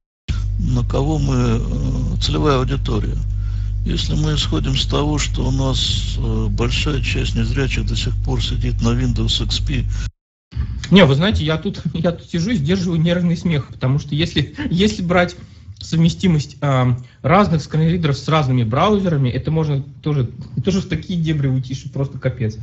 На 0.57 0.85
кого 0.85 1.19
мы... 1.19 1.35
Э, 1.35 2.17
целевая 2.21 2.59
аудитория. 2.59 3.17
Если 3.83 4.15
мы 4.15 4.35
исходим 4.35 4.75
с 4.77 4.85
того, 4.87 5.17
что 5.17 5.45
у 5.45 5.51
нас 5.51 6.15
э, 6.17 6.47
большая 6.49 7.01
часть 7.01 7.35
незрячих 7.35 7.85
до 7.85 7.95
сих 7.97 8.15
пор 8.23 8.41
сидит 8.41 8.81
на 8.81 8.89
Windows 8.89 9.45
XP, 9.45 9.85
не, 10.91 11.03
вы 11.03 11.15
знаете, 11.15 11.43
я 11.43 11.57
тут, 11.57 11.81
я 11.93 12.11
тут 12.11 12.29
сижу 12.29 12.51
и 12.51 12.55
сдерживаю 12.55 13.01
нервный 13.01 13.35
смех, 13.35 13.67
потому 13.67 13.99
что 13.99 14.15
если, 14.15 14.55
если 14.69 15.01
брать 15.01 15.35
совместимость 15.79 16.57
э, 16.61 16.85
разных 17.21 17.61
скринридеров 17.61 18.17
с 18.17 18.27
разными 18.27 18.63
браузерами, 18.63 19.29
это 19.29 19.51
можно 19.51 19.83
тоже, 20.01 20.29
тоже 20.63 20.81
в 20.81 20.87
такие 20.87 21.19
дебри 21.19 21.47
уйти, 21.47 21.75
что 21.75 21.89
просто 21.89 22.17
капец. 22.17 22.57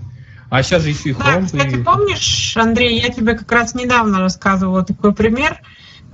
А 0.51 0.63
сейчас 0.63 0.83
же 0.83 0.91
еще 0.91 1.11
и 1.11 1.13
Chrome. 1.13 1.41
Да, 1.41 1.47
кстати, 1.47 1.75
и... 1.77 1.83
помнишь, 1.83 2.57
Андрей, 2.57 3.01
я 3.01 3.09
тебе 3.09 3.35
как 3.35 3.51
раз 3.51 3.75
недавно 3.75 4.21
рассказывала 4.21 4.85
такой 4.85 5.15
пример. 5.15 5.61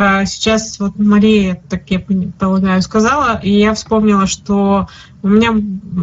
А, 0.00 0.24
сейчас 0.26 0.78
вот 0.78 0.96
Мария, 0.96 1.60
так 1.68 1.90
я 1.90 1.98
полагаю, 2.38 2.80
сказала, 2.82 3.40
и 3.42 3.50
я 3.50 3.74
вспомнила, 3.74 4.28
что 4.28 4.88
у 5.22 5.28
меня, 5.28 5.52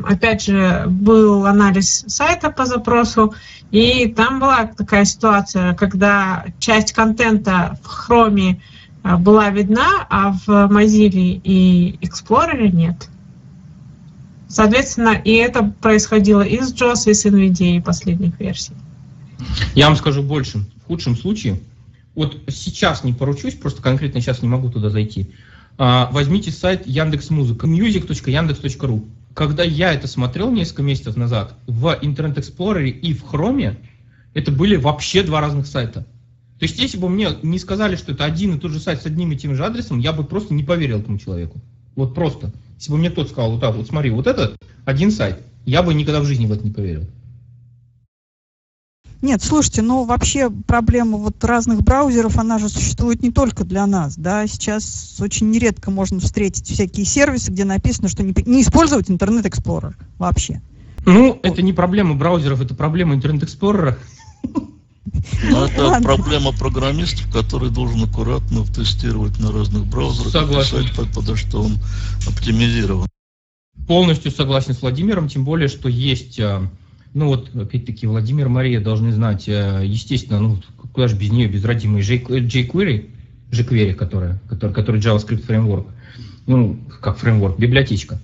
опять 0.06 0.44
же, 0.44 0.84
был 0.88 1.46
анализ 1.46 2.04
сайта 2.08 2.52
по 2.52 2.66
запросу, 2.66 3.34
и 3.72 4.08
там 4.08 4.42
была 4.42 4.66
такая 4.66 5.06
ситуация, 5.06 5.74
когда 5.76 6.44
часть 6.60 6.92
контента 6.92 7.80
в 7.84 8.12
Chrome 8.12 8.60
была 9.20 9.50
видна, 9.52 10.08
а 10.10 10.32
в 10.32 10.48
Mozilla 10.48 11.40
и 11.44 11.98
Explorer 12.02 12.70
нет. 12.72 13.08
Соответственно, 14.48 15.10
и 15.10 15.34
это 15.34 15.74
происходило 15.82 16.42
и 16.42 16.60
с 16.60 16.74
JOS, 16.74 17.12
и 17.12 17.14
с 17.14 17.26
NVIDIA 17.26 17.84
последних 17.84 18.40
версий. 18.40 18.74
Я 19.76 19.88
вам 19.88 19.96
скажу 19.96 20.24
больше. 20.24 20.60
В 20.84 20.88
худшем 20.88 21.16
случае, 21.16 21.60
вот 22.16 22.38
сейчас 22.48 23.04
не 23.04 23.14
поручусь, 23.14 23.56
просто 23.56 23.82
конкретно 23.82 24.22
сейчас 24.22 24.42
не 24.42 24.48
могу 24.48 24.70
туда 24.70 24.90
зайти. 24.90 25.30
А, 25.78 26.10
возьмите 26.12 26.52
сайт 26.52 26.88
Яндекс 26.88 27.30
Музыка, 27.30 27.68
music.yandex.ru. 27.68 29.06
Когда 29.34 29.64
я 29.64 29.94
это 29.94 30.08
смотрел 30.08 30.50
несколько 30.52 30.84
месяцев 30.84 31.18
назад, 31.18 31.56
в 31.68 31.88
Internet 32.02 32.36
Explorer 32.38 32.88
и 32.88 33.14
в 33.14 33.24
Chrome 33.24 33.76
Это 34.34 34.52
были 34.52 34.78
вообще 34.78 35.24
два 35.24 35.42
разных 35.42 35.68
сайта. 35.68 36.06
То 36.60 36.64
есть, 36.64 36.80
если 36.80 36.98
бы 36.98 37.10
мне 37.10 37.30
не 37.44 37.60
сказали, 37.60 37.96
что 37.96 38.14
это 38.14 38.24
один 38.24 38.56
и 38.56 38.60
тот 38.60 38.72
же 38.72 38.80
сайт 38.80 39.02
с 39.02 39.06
одним 39.06 39.32
и 39.32 39.38
тем 39.38 39.56
же 39.56 39.66
адресом, 39.66 40.00
я 40.00 40.14
бы 40.14 40.24
просто 40.24 40.54
не 40.54 40.64
поверил 40.64 41.00
этому 41.00 41.18
человеку. 41.18 41.60
Вот 41.96 42.16
просто. 42.16 42.52
Если 42.78 42.92
бы 42.92 42.98
мне 42.98 43.10
кто-то 43.10 43.30
сказал, 43.30 43.52
вот 43.52 43.62
так 43.62 43.76
вот, 43.76 43.88
смотри, 43.88 44.10
вот 44.10 44.28
этот 44.28 44.58
один 44.86 45.12
сайт, 45.12 45.42
я 45.66 45.84
бы 45.84 45.94
никогда 45.94 46.22
в 46.22 46.26
жизни 46.26 46.46
в 46.46 46.52
это 46.52 46.64
не 46.64 46.72
поверил. 46.72 47.06
Нет, 49.22 49.42
слушайте, 49.42 49.82
ну 49.82 50.04
вообще 50.04 50.50
проблема 50.50 51.18
вот 51.18 51.44
разных 51.44 51.82
браузеров, 51.82 52.38
она 52.38 52.60
же 52.60 52.70
существует 52.70 53.24
не 53.24 53.32
только 53.32 53.64
для 53.64 53.88
нас, 53.88 54.16
да, 54.18 54.46
сейчас 54.46 55.18
очень 55.20 55.50
нередко 55.50 55.90
можно 55.90 56.20
встретить 56.20 56.68
всякие 56.68 57.06
сервисы, 57.06 57.52
где 57.52 57.66
написано, 57.66 58.08
что 58.08 58.24
не, 58.24 58.36
не 58.46 58.62
использовать 58.62 59.10
Internet 59.10 59.50
Explorer 59.50 59.96
вообще. 60.20 60.62
Ну, 61.06 61.40
это 61.42 61.62
не 61.64 61.74
проблема 61.74 62.14
браузеров, 62.14 62.62
это 62.62 62.76
проблема 62.76 63.16
Internet 63.16 63.46
Explorer. 63.46 63.98
Но 65.44 65.66
это 65.66 65.86
Ладно. 65.86 66.04
проблема 66.04 66.52
программистов, 66.52 67.32
который 67.32 67.70
должен 67.70 68.04
аккуратно 68.04 68.66
тестировать 68.66 69.40
на 69.40 69.52
разных 69.52 69.86
браузерах. 69.86 70.32
Согласен. 70.32 70.80
И 70.80 70.88
писать, 70.88 71.14
под, 71.14 71.38
что 71.38 71.64
он 71.64 71.78
оптимизирован. 72.28 73.08
Полностью 73.88 74.32
согласен 74.32 74.74
с 74.74 74.82
Владимиром, 74.82 75.28
тем 75.28 75.46
более, 75.46 75.68
что 75.68 75.90
есть, 75.90 76.40
а, 76.40 76.68
ну 77.14 77.28
вот, 77.28 77.56
опять-таки, 77.56 78.08
Владимир, 78.08 78.50
Мария 78.50 78.82
должны 78.82 79.12
знать, 79.12 79.46
а, 79.48 79.82
естественно, 79.82 80.40
ну, 80.40 80.62
куда 80.92 81.08
же 81.08 81.16
без 81.16 81.30
нее, 81.32 81.48
без 81.48 81.64
родимой 81.64 82.02
jQuery, 82.02 83.12
jQuery, 83.52 83.94
которая, 83.94 84.42
который, 84.50 84.74
который 84.74 85.02
JavaScript 85.02 85.44
фреймворк, 85.44 85.88
ну, 86.48 86.80
как 87.02 87.18
фреймворк, 87.20 87.60
библиотечка. 87.60 88.20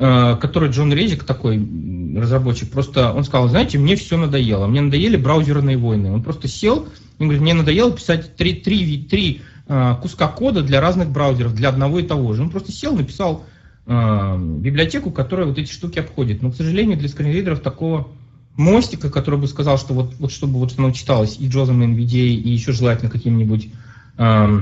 Э, 0.00 0.36
который 0.40 0.70
Джон 0.70 0.92
Резик, 0.92 1.24
такой 1.24 1.58
разработчик, 2.16 2.70
просто 2.70 3.12
он 3.12 3.24
сказал, 3.24 3.48
знаете, 3.48 3.78
мне 3.78 3.96
все 3.96 4.16
надоело, 4.16 4.68
мне 4.68 4.80
надоели 4.80 5.16
браузерные 5.16 5.76
войны. 5.76 6.12
Он 6.12 6.22
просто 6.22 6.46
сел, 6.46 6.86
и 7.18 7.24
говорит, 7.24 7.42
мне 7.42 7.52
надоело 7.52 7.90
писать 7.90 8.36
три, 8.36 8.54
три, 8.54 9.02
три 9.02 9.42
э, 9.66 9.96
куска 10.00 10.28
кода 10.28 10.62
для 10.62 10.80
разных 10.80 11.10
браузеров, 11.10 11.52
для 11.52 11.70
одного 11.70 11.98
и 11.98 12.04
того 12.04 12.32
же. 12.32 12.42
Он 12.42 12.50
просто 12.50 12.70
сел, 12.70 12.94
написал 12.94 13.44
э, 13.86 14.38
библиотеку, 14.38 15.10
которая 15.10 15.48
вот 15.48 15.58
эти 15.58 15.72
штуки 15.72 15.98
обходит. 15.98 16.42
Но, 16.42 16.52
к 16.52 16.54
сожалению, 16.54 16.96
для 16.96 17.08
скринридеров 17.08 17.58
такого 17.58 18.06
мостика, 18.54 19.10
который 19.10 19.40
бы 19.40 19.48
сказал, 19.48 19.78
что 19.78 19.94
вот, 19.94 20.14
вот 20.20 20.30
чтобы 20.30 20.60
вот 20.60 20.78
оно 20.78 20.92
читалось 20.92 21.38
и 21.40 21.48
Джозом 21.48 21.82
NVDA, 21.82 22.28
и 22.28 22.50
еще 22.50 22.70
желательно 22.70 23.10
каким-нибудь, 23.10 23.68
э, 24.16 24.60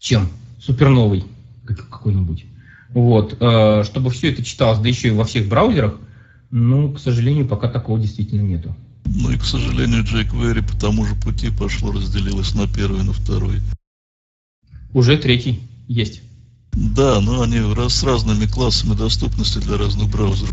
чем, 0.00 0.28
суперновый 0.58 1.24
какой-нибудь 1.64 2.46
вот, 2.92 3.36
э, 3.40 3.84
чтобы 3.84 4.10
все 4.10 4.30
это 4.32 4.44
читалось, 4.44 4.78
да 4.78 4.88
еще 4.88 5.08
и 5.08 5.12
во 5.12 5.24
всех 5.24 5.48
браузерах, 5.48 5.94
ну, 6.50 6.92
к 6.92 6.98
сожалению, 6.98 7.46
пока 7.46 7.68
такого 7.68 7.98
действительно 7.98 8.42
нету. 8.42 8.74
Ну 9.04 9.30
и, 9.30 9.36
к 9.36 9.44
сожалению, 9.44 10.04
jQuery 10.04 10.66
по 10.66 10.78
тому 10.78 11.04
же 11.04 11.14
пути 11.14 11.50
пошло, 11.50 11.92
разделилось 11.92 12.54
на 12.54 12.66
первый 12.66 13.00
и 13.00 13.04
на 13.04 13.12
второй. 13.12 13.60
Уже 14.92 15.16
третий 15.16 15.60
есть. 15.88 16.22
Да, 16.72 17.20
но 17.20 17.42
они 17.42 17.58
с 17.88 18.02
разными 18.02 18.46
классами 18.46 18.94
доступности 18.94 19.58
для 19.58 19.76
разных 19.76 20.10
браузеров. 20.10 20.52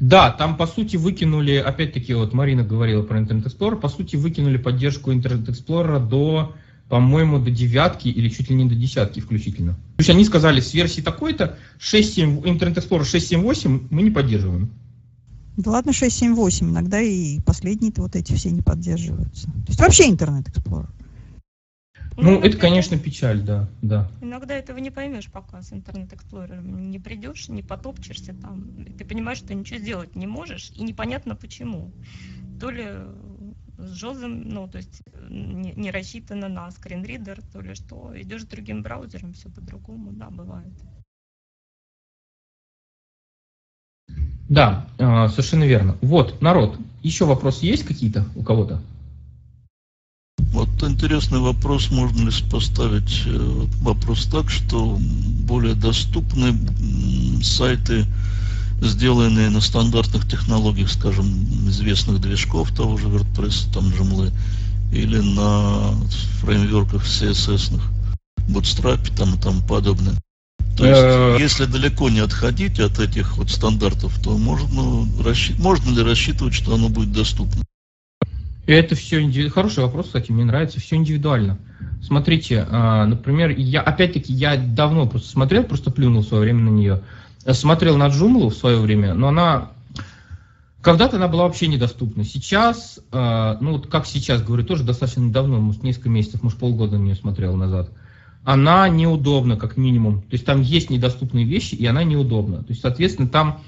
Да, 0.00 0.30
там 0.30 0.56
по 0.56 0.66
сути 0.66 0.96
выкинули, 0.96 1.54
опять-таки, 1.54 2.14
вот 2.14 2.32
Марина 2.32 2.62
говорила 2.62 3.02
про 3.02 3.20
Internet 3.20 3.44
Explorer, 3.44 3.76
по 3.76 3.88
сути 3.88 4.16
выкинули 4.16 4.58
поддержку 4.58 5.12
Internet 5.12 5.46
Explorer 5.46 6.06
до 6.06 6.54
по-моему, 6.88 7.38
до 7.38 7.50
девятки 7.50 8.08
или 8.08 8.28
чуть 8.28 8.50
ли 8.50 8.56
не 8.56 8.66
до 8.66 8.74
десятки 8.74 9.20
включительно. 9.20 9.74
То 9.74 10.00
есть 10.00 10.10
они 10.10 10.24
сказали, 10.24 10.60
с 10.60 10.74
версии 10.74 11.00
такой-то 11.00 11.58
6.7, 11.78 12.42
Internet 12.42 12.74
Explorer 12.74 13.02
6.7.8 13.02 13.88
мы 13.90 14.02
не 14.02 14.10
поддерживаем. 14.10 14.70
Да 15.56 15.70
ладно 15.70 15.90
6.7.8, 15.90 16.70
иногда 16.70 17.00
и 17.00 17.40
последние-то 17.40 18.02
вот 18.02 18.16
эти 18.16 18.32
все 18.34 18.50
не 18.50 18.62
поддерживаются. 18.62 19.46
То 19.46 19.68
есть 19.68 19.80
вообще 19.80 20.10
Internet 20.10 20.52
Explorer. 20.52 20.88
Ну, 22.16 22.32
ну 22.32 22.40
это, 22.40 22.58
конечно, 22.58 22.98
печаль, 22.98 23.40
да, 23.40 23.68
да. 23.80 24.10
Иногда 24.20 24.54
этого 24.54 24.78
не 24.78 24.90
поймешь, 24.90 25.30
пока 25.30 25.62
с 25.62 25.72
интернет 25.72 26.12
эксплорером 26.12 26.90
не 26.90 26.98
придешь, 26.98 27.48
не 27.48 27.62
потопчешься 27.62 28.34
там. 28.34 28.66
Ты 28.98 29.04
понимаешь, 29.04 29.38
что 29.38 29.54
ничего 29.54 29.78
сделать 29.78 30.14
не 30.14 30.26
можешь, 30.26 30.72
и 30.76 30.82
непонятно 30.82 31.34
почему. 31.36 31.90
То 32.60 32.70
ли 32.70 32.86
с 33.82 34.02
JOSом, 34.02 34.44
ну, 34.46 34.68
то 34.68 34.78
есть 34.78 35.02
не, 35.28 35.72
не 35.72 35.90
рассчитано 35.90 36.48
на 36.48 36.70
скринридер, 36.70 37.40
то 37.52 37.60
ли 37.60 37.74
что. 37.74 38.12
Идешь 38.14 38.44
другим 38.44 38.82
браузером, 38.82 39.32
все 39.32 39.48
по-другому, 39.48 40.12
да, 40.12 40.30
бывает. 40.30 40.72
Да, 44.48 44.86
а, 44.98 45.28
совершенно 45.28 45.64
верно. 45.64 45.96
Вот, 46.02 46.40
народ, 46.40 46.78
еще 47.02 47.24
вопросы 47.24 47.66
есть 47.66 47.84
какие-то 47.84 48.26
у 48.34 48.42
кого-то? 48.42 48.82
Вот 50.52 50.68
интересный 50.82 51.38
вопрос, 51.38 51.90
можно 51.90 52.28
ли 52.28 52.50
поставить 52.50 53.22
э, 53.26 53.38
вопрос 53.80 54.26
так, 54.26 54.50
что 54.50 54.98
более 55.46 55.74
доступны 55.74 56.52
сайты 57.42 58.04
сделанные 58.82 59.48
на 59.50 59.60
стандартных 59.60 60.28
технологиях, 60.28 60.90
скажем, 60.90 61.26
известных 61.68 62.20
движков 62.20 62.74
того 62.74 62.96
же 62.96 63.08
WordPress, 63.08 63.72
там 63.72 63.84
Joomla, 63.88 64.32
или 64.92 65.18
на 65.18 65.94
фреймворках 66.40 67.04
CSS, 67.04 67.80
Bootstrap 68.48 69.16
там 69.16 69.34
и 69.34 69.40
тому 69.40 69.62
подобное. 69.62 70.14
То 70.76 70.86
есть, 70.86 71.00
э, 71.02 71.36
если 71.38 71.64
далеко 71.66 72.08
не 72.08 72.20
отходить 72.20 72.80
от 72.80 72.98
этих 72.98 73.36
вот 73.36 73.50
стандартов, 73.50 74.18
то 74.22 74.36
можно, 74.36 75.06
расщ... 75.22 75.52
можно 75.58 75.90
ли 75.90 76.02
рассчитывать, 76.02 76.54
что 76.54 76.74
оно 76.74 76.88
будет 76.88 77.12
доступно? 77.12 77.62
Это 78.66 78.94
все 78.94 79.20
индивидуально. 79.20 79.52
Хороший 79.52 79.84
вопрос, 79.84 80.06
кстати, 80.06 80.32
мне 80.32 80.44
нравится. 80.44 80.80
Все 80.80 80.96
индивидуально. 80.96 81.58
Смотрите, 82.00 82.66
а, 82.70 83.06
например, 83.06 83.50
я 83.50 83.82
опять-таки 83.82 84.32
я 84.32 84.56
давно 84.56 85.06
просто 85.06 85.28
смотрел, 85.28 85.64
просто 85.64 85.90
плюнул 85.90 86.22
в 86.22 86.26
свое 86.26 86.44
время 86.44 86.70
на 86.70 86.74
нее 86.74 87.02
смотрел 87.46 87.96
на 87.96 88.08
Джумлу 88.08 88.48
в 88.48 88.54
свое 88.54 88.78
время, 88.78 89.14
но 89.14 89.28
она 89.28 89.70
когда-то 90.82 91.16
она 91.16 91.28
была 91.28 91.44
вообще 91.44 91.68
недоступна. 91.68 92.24
Сейчас, 92.24 92.98
э, 93.12 93.56
ну 93.60 93.72
вот 93.72 93.86
как 93.86 94.04
сейчас, 94.04 94.42
говорю, 94.42 94.64
тоже 94.64 94.82
достаточно 94.82 95.30
давно, 95.30 95.60
может, 95.60 95.84
несколько 95.84 96.08
месяцев, 96.08 96.42
может, 96.42 96.58
полгода 96.58 96.98
на 96.98 97.04
нее 97.04 97.14
смотрел 97.14 97.54
назад. 97.54 97.90
Она 98.44 98.88
неудобна, 98.88 99.56
как 99.56 99.76
минимум. 99.76 100.22
То 100.22 100.32
есть 100.32 100.44
там 100.44 100.60
есть 100.60 100.90
недоступные 100.90 101.44
вещи, 101.44 101.76
и 101.76 101.86
она 101.86 102.02
неудобна. 102.02 102.58
То 102.58 102.70
есть, 102.70 102.80
соответственно, 102.80 103.28
там 103.28 103.60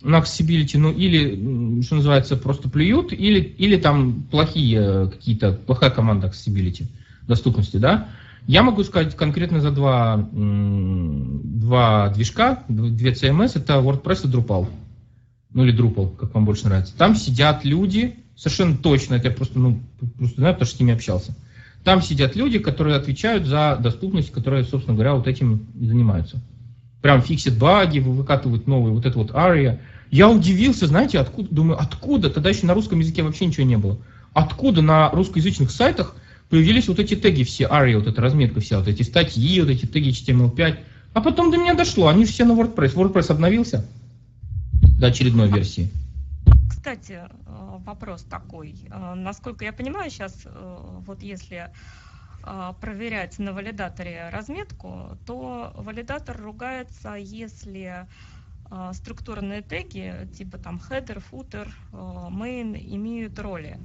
на 0.00 0.20
accessibility, 0.20 0.78
ну, 0.78 0.90
или, 0.90 1.82
что 1.82 1.96
называется, 1.96 2.36
просто 2.36 2.70
плюют, 2.70 3.12
или, 3.12 3.40
или 3.40 3.76
там 3.76 4.22
плохие 4.30 5.10
какие-то, 5.10 5.52
плохая 5.52 5.90
команда 5.90 6.28
accessibility, 6.28 6.86
доступности, 7.28 7.76
да. 7.76 8.08
Я 8.46 8.62
могу 8.62 8.82
сказать 8.82 9.16
конкретно 9.16 9.60
за 9.60 9.70
два, 9.70 10.28
два 10.32 12.08
движка, 12.10 12.64
две 12.68 13.12
CMS, 13.12 13.52
это 13.54 13.74
WordPress 13.74 14.26
и 14.26 14.32
Drupal. 14.32 14.68
Ну 15.52 15.64
или 15.64 15.78
Drupal, 15.78 16.16
как 16.16 16.34
вам 16.34 16.44
больше 16.44 16.66
нравится. 16.66 16.96
Там 16.96 17.14
сидят 17.14 17.64
люди, 17.64 18.16
совершенно 18.36 18.76
точно, 18.76 19.14
это 19.14 19.28
я 19.28 19.34
просто, 19.34 19.58
ну, 19.58 19.80
просто 20.18 20.40
знаю, 20.40 20.54
потому 20.54 20.66
что 20.66 20.76
с 20.76 20.80
ними 20.80 20.94
общался. 20.94 21.36
Там 21.84 22.02
сидят 22.02 22.36
люди, 22.36 22.58
которые 22.58 22.96
отвечают 22.96 23.46
за 23.46 23.76
доступность, 23.80 24.32
которые, 24.32 24.64
собственно 24.64 24.94
говоря, 24.94 25.14
вот 25.14 25.26
этим 25.26 25.66
и 25.78 25.86
занимаются. 25.86 26.40
Прям 27.00 27.22
фиксят 27.22 27.58
баги, 27.58 27.98
выкатывают 27.98 28.66
новые, 28.66 28.94
вот 28.94 29.06
это 29.06 29.18
вот 29.18 29.30
ARIA. 29.32 29.78
Я 30.10 30.30
удивился, 30.30 30.86
знаете, 30.86 31.18
откуда, 31.18 31.48
думаю, 31.52 31.80
откуда? 31.80 32.30
Тогда 32.30 32.50
еще 32.50 32.66
на 32.66 32.74
русском 32.74 33.00
языке 33.00 33.22
вообще 33.22 33.46
ничего 33.46 33.66
не 33.66 33.76
было. 33.76 33.98
Откуда 34.32 34.82
на 34.82 35.10
русскоязычных 35.10 35.70
сайтах 35.70 36.16
появились 36.52 36.86
вот 36.86 36.98
эти 36.98 37.16
теги 37.16 37.44
все, 37.44 37.64
ARIA, 37.64 37.96
вот 37.96 38.06
эта 38.06 38.20
разметка 38.20 38.60
вся, 38.60 38.78
вот 38.78 38.86
эти 38.86 39.02
статьи, 39.02 39.58
вот 39.58 39.70
эти 39.70 39.86
теги 39.86 40.10
HTML5. 40.10 40.80
А 41.14 41.20
потом 41.22 41.50
до 41.50 41.56
меня 41.56 41.72
дошло, 41.72 42.08
они 42.08 42.26
же 42.26 42.32
все 42.32 42.44
на 42.44 42.52
WordPress. 42.52 42.92
WordPress 42.94 43.32
обновился 43.32 43.86
до 45.00 45.06
очередной 45.06 45.48
версии. 45.48 45.90
Кстати, 46.68 47.20
э, 47.22 47.28
вопрос 47.86 48.24
такой. 48.24 48.74
Э, 48.90 49.14
насколько 49.14 49.64
я 49.64 49.72
понимаю, 49.72 50.10
сейчас 50.10 50.42
э, 50.44 50.78
вот 51.06 51.22
если 51.22 51.70
проверять 52.80 53.38
на 53.38 53.52
валидаторе 53.52 54.28
разметку, 54.30 55.16
то 55.26 55.72
валидатор 55.76 56.36
ругается, 56.36 57.14
если 57.14 58.08
структурные 58.94 59.62
теги, 59.62 60.28
типа 60.36 60.58
там 60.58 60.82
header, 60.90 61.22
footer, 61.30 61.68
main, 61.92 62.76
имеют 62.76 63.38
роли. 63.38 63.78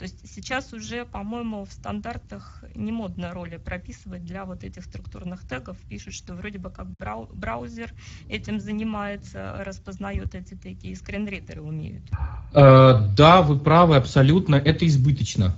То 0.00 0.04
есть 0.04 0.34
сейчас 0.34 0.72
уже, 0.72 1.04
по-моему, 1.04 1.66
в 1.66 1.72
стандартах 1.72 2.64
не 2.74 2.90
модно 2.90 3.34
роли 3.34 3.58
прописывать 3.58 4.24
для 4.24 4.46
вот 4.46 4.64
этих 4.64 4.84
структурных 4.84 5.46
тегов. 5.46 5.76
Пишут, 5.90 6.14
что 6.14 6.32
вроде 6.32 6.58
бы 6.58 6.70
как 6.70 6.86
браузер 7.34 7.92
этим 8.26 8.60
занимается, 8.60 9.62
распознает 9.62 10.34
эти 10.34 10.54
теги, 10.54 10.86
и 10.86 10.94
скринридеры 10.94 11.60
умеют. 11.60 12.02
Э, 12.54 13.08
да, 13.14 13.42
вы 13.42 13.58
правы, 13.58 13.96
абсолютно. 13.96 14.54
Это 14.54 14.86
избыточно. 14.86 15.54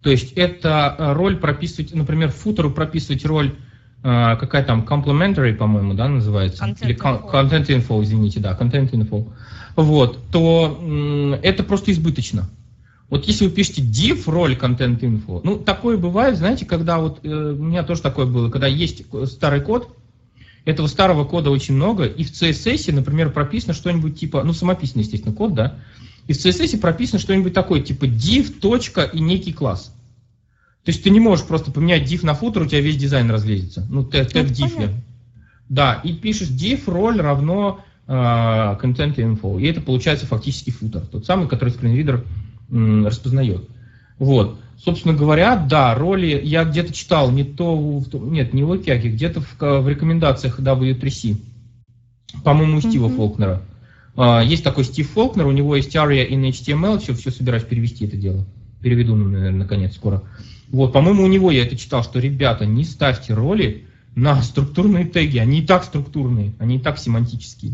То 0.00 0.08
есть 0.08 0.32
это 0.32 0.96
э, 0.98 1.12
роль 1.12 1.36
прописывать, 1.36 1.94
например, 1.94 2.30
футеру 2.30 2.70
прописывать 2.70 3.26
роль 3.26 3.54
э, 4.02 4.36
какая 4.36 4.64
там, 4.64 4.86
complementary, 4.88 5.52
по-моему, 5.52 5.92
да, 5.92 6.08
называется? 6.08 6.64
Content 6.64 6.84
Или 6.86 6.96
info. 6.96 7.30
content 7.30 7.66
info, 7.66 8.02
извините, 8.02 8.40
да, 8.40 8.56
content 8.58 8.92
info. 8.92 9.30
Вот, 9.76 10.30
то 10.30 11.38
это 11.42 11.62
просто 11.64 11.92
избыточно. 11.92 12.48
Вот 13.10 13.26
если 13.26 13.46
вы 13.46 13.52
пишете 13.52 13.82
div 13.82 14.22
роль 14.26 14.54
content 14.54 15.00
info, 15.00 15.40
ну, 15.44 15.58
такое 15.58 15.96
бывает, 15.96 16.36
знаете, 16.36 16.64
когда 16.64 16.98
вот, 16.98 17.20
э, 17.22 17.28
у 17.28 17.62
меня 17.62 17.82
тоже 17.82 18.02
такое 18.02 18.26
было, 18.26 18.50
когда 18.50 18.66
есть 18.66 19.04
старый 19.26 19.60
код, 19.60 19.94
этого 20.64 20.86
старого 20.86 21.24
кода 21.24 21.50
очень 21.50 21.74
много, 21.74 22.04
и 22.06 22.24
в 22.24 22.32
CSS, 22.32 22.92
например, 22.92 23.30
прописано 23.30 23.74
что-нибудь 23.74 24.18
типа, 24.18 24.42
ну, 24.44 24.52
самописный, 24.52 25.02
естественно, 25.02 25.34
код, 25.34 25.54
да, 25.54 25.78
и 26.26 26.32
в 26.32 26.36
CSS 26.36 26.78
прописано 26.78 27.18
что-нибудь 27.18 27.52
такое, 27.52 27.80
типа 27.80 28.06
div, 28.06 28.58
точка 28.60 29.02
и 29.02 29.20
некий 29.20 29.52
класс. 29.52 29.94
То 30.84 30.90
есть 30.90 31.02
ты 31.02 31.10
не 31.10 31.20
можешь 31.20 31.46
просто 31.46 31.70
поменять 31.70 32.10
div 32.10 32.24
на 32.24 32.34
футер, 32.34 32.62
у 32.62 32.66
тебя 32.66 32.80
весь 32.80 32.96
дизайн 32.96 33.30
разлезется. 33.30 33.86
Ну, 33.88 34.04
тег 34.04 34.28
div. 34.32 34.90
Да, 35.68 36.00
и 36.04 36.12
пишешь 36.12 36.48
div 36.48 36.82
роль 36.86 37.20
равно 37.20 37.80
э, 38.06 38.12
content 38.12 39.16
info. 39.16 39.60
И 39.60 39.66
это 39.66 39.80
получается 39.80 40.26
фактически 40.26 40.70
футер. 40.70 41.06
Тот 41.06 41.24
самый, 41.24 41.48
который 41.48 41.70
скринридер 41.70 42.24
распознает. 42.70 43.68
Вот. 44.18 44.58
Собственно 44.76 45.14
говоря, 45.14 45.56
да, 45.56 45.94
роли 45.94 46.40
я 46.42 46.64
где-то 46.64 46.92
читал, 46.92 47.30
не 47.30 47.44
то, 47.44 48.02
нет, 48.12 48.52
не 48.52 48.64
в 48.64 48.72
Океаке, 48.72 49.08
где-то 49.08 49.40
в, 49.40 49.80
в 49.80 49.88
рекомендациях 49.88 50.60
W3C, 50.60 51.36
по-моему, 52.42 52.78
у 52.78 52.80
Стива 52.80 53.08
mm-hmm. 53.08 53.16
Фолкнера. 53.16 53.62
А, 54.16 54.42
есть 54.42 54.62
такой 54.62 54.84
Стив 54.84 55.08
Фолкнер, 55.10 55.46
у 55.46 55.52
него 55.52 55.76
есть 55.76 55.94
ARIA 55.94 56.28
in 56.28 56.48
HTML, 56.48 56.98
все, 56.98 57.14
все 57.14 57.30
собираюсь 57.30 57.64
перевести 57.64 58.04
это 58.04 58.16
дело. 58.16 58.44
Переведу, 58.82 59.16
наверное, 59.16 59.60
наконец, 59.60 59.94
скоро. 59.94 60.22
Вот, 60.68 60.92
по-моему, 60.92 61.24
у 61.24 61.28
него 61.28 61.50
я 61.50 61.62
это 61.64 61.76
читал, 61.76 62.02
что, 62.02 62.18
ребята, 62.18 62.66
не 62.66 62.84
ставьте 62.84 63.32
роли 63.32 63.86
на 64.14 64.42
структурные 64.42 65.06
теги, 65.06 65.38
они 65.38 65.60
и 65.60 65.66
так 65.66 65.84
структурные, 65.84 66.52
они 66.58 66.76
и 66.76 66.78
так 66.78 66.98
семантические. 66.98 67.72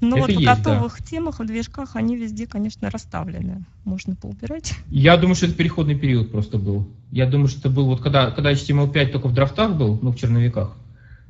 Ну 0.00 0.18
вот 0.18 0.30
в 0.30 0.44
готовых 0.44 0.98
да. 1.00 1.04
темах, 1.04 1.40
в 1.40 1.46
движках 1.46 1.96
они 1.96 2.16
везде, 2.16 2.46
конечно, 2.46 2.90
расставлены. 2.90 3.64
Можно 3.84 4.14
поубирать. 4.14 4.74
Я 4.88 5.16
думаю, 5.16 5.34
что 5.34 5.46
это 5.46 5.54
переходный 5.56 5.98
период 5.98 6.30
просто 6.30 6.58
был. 6.58 6.88
Я 7.10 7.26
думаю, 7.26 7.48
что 7.48 7.60
это 7.60 7.70
был 7.70 7.86
вот 7.86 8.00
когда, 8.00 8.30
когда 8.30 8.52
HTML5 8.52 9.06
только 9.08 9.28
в 9.28 9.34
драфтах 9.34 9.76
был, 9.76 9.98
ну 10.00 10.12
в 10.12 10.16
черновиках. 10.16 10.76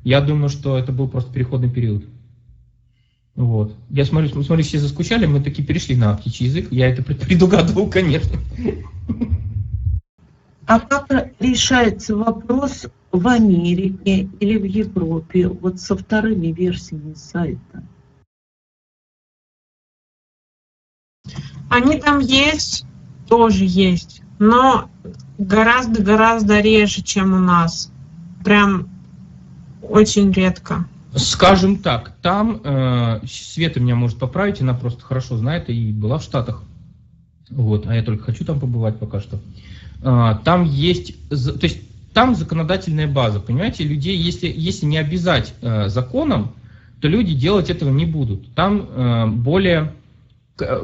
Я 0.03 0.21
думаю, 0.21 0.49
что 0.49 0.77
это 0.77 0.91
был 0.91 1.07
просто 1.07 1.33
переходный 1.33 1.69
период. 1.69 2.05
Вот. 3.35 3.75
Я 3.89 4.05
смотрю, 4.05 4.43
смотрю, 4.43 4.63
все 4.63 4.79
заскучали, 4.79 5.25
мы 5.25 5.41
таки 5.41 5.63
перешли 5.63 5.95
на 5.95 6.13
птичий 6.15 6.47
язык. 6.47 6.67
Я 6.71 6.89
это 6.89 7.01
предугадывал, 7.03 7.89
конечно. 7.89 8.37
А 10.65 10.79
как 10.79 11.07
решается 11.39 12.15
вопрос 12.15 12.85
в 13.11 13.27
Америке 13.27 14.29
или 14.39 14.57
в 14.57 14.65
Европе 14.65 15.47
вот 15.47 15.79
со 15.79 15.97
вторыми 15.97 16.47
версиями 16.47 17.13
сайта? 17.15 17.83
Они 21.69 21.99
там 21.99 22.19
есть, 22.19 22.85
тоже 23.27 23.65
есть, 23.65 24.21
но 24.39 24.89
гораздо-гораздо 25.37 26.59
реже, 26.59 27.01
чем 27.01 27.33
у 27.33 27.39
нас. 27.39 27.91
Прям 28.43 28.89
очень 29.81 30.31
редко. 30.31 30.85
Скажем 31.15 31.77
так, 31.77 32.13
там 32.21 32.61
э, 32.63 33.21
Света 33.27 33.79
меня 33.79 33.95
может 33.95 34.19
поправить, 34.19 34.61
она 34.61 34.73
просто 34.73 35.03
хорошо 35.03 35.37
знает 35.37 35.69
и 35.69 35.91
была 35.91 36.19
в 36.19 36.23
Штатах. 36.23 36.63
Вот, 37.49 37.87
а 37.87 37.95
я 37.95 38.03
только 38.03 38.25
хочу 38.25 38.45
там 38.45 38.59
побывать 38.59 38.99
пока 38.99 39.19
что. 39.19 39.39
Э, 40.03 40.35
там 40.43 40.65
есть, 40.65 41.15
то 41.29 41.63
есть 41.63 41.81
там 42.13 42.35
законодательная 42.35 43.07
база, 43.07 43.39
понимаете, 43.39 43.83
людей, 43.83 44.17
если, 44.17 44.51
если 44.55 44.85
не 44.85 44.97
обязать 44.97 45.53
э, 45.61 45.89
законом, 45.89 46.53
то 47.01 47.07
люди 47.07 47.33
делать 47.33 47.69
этого 47.69 47.89
не 47.89 48.05
будут. 48.05 48.53
Там 48.53 48.87
э, 48.89 49.27
более 49.27 49.93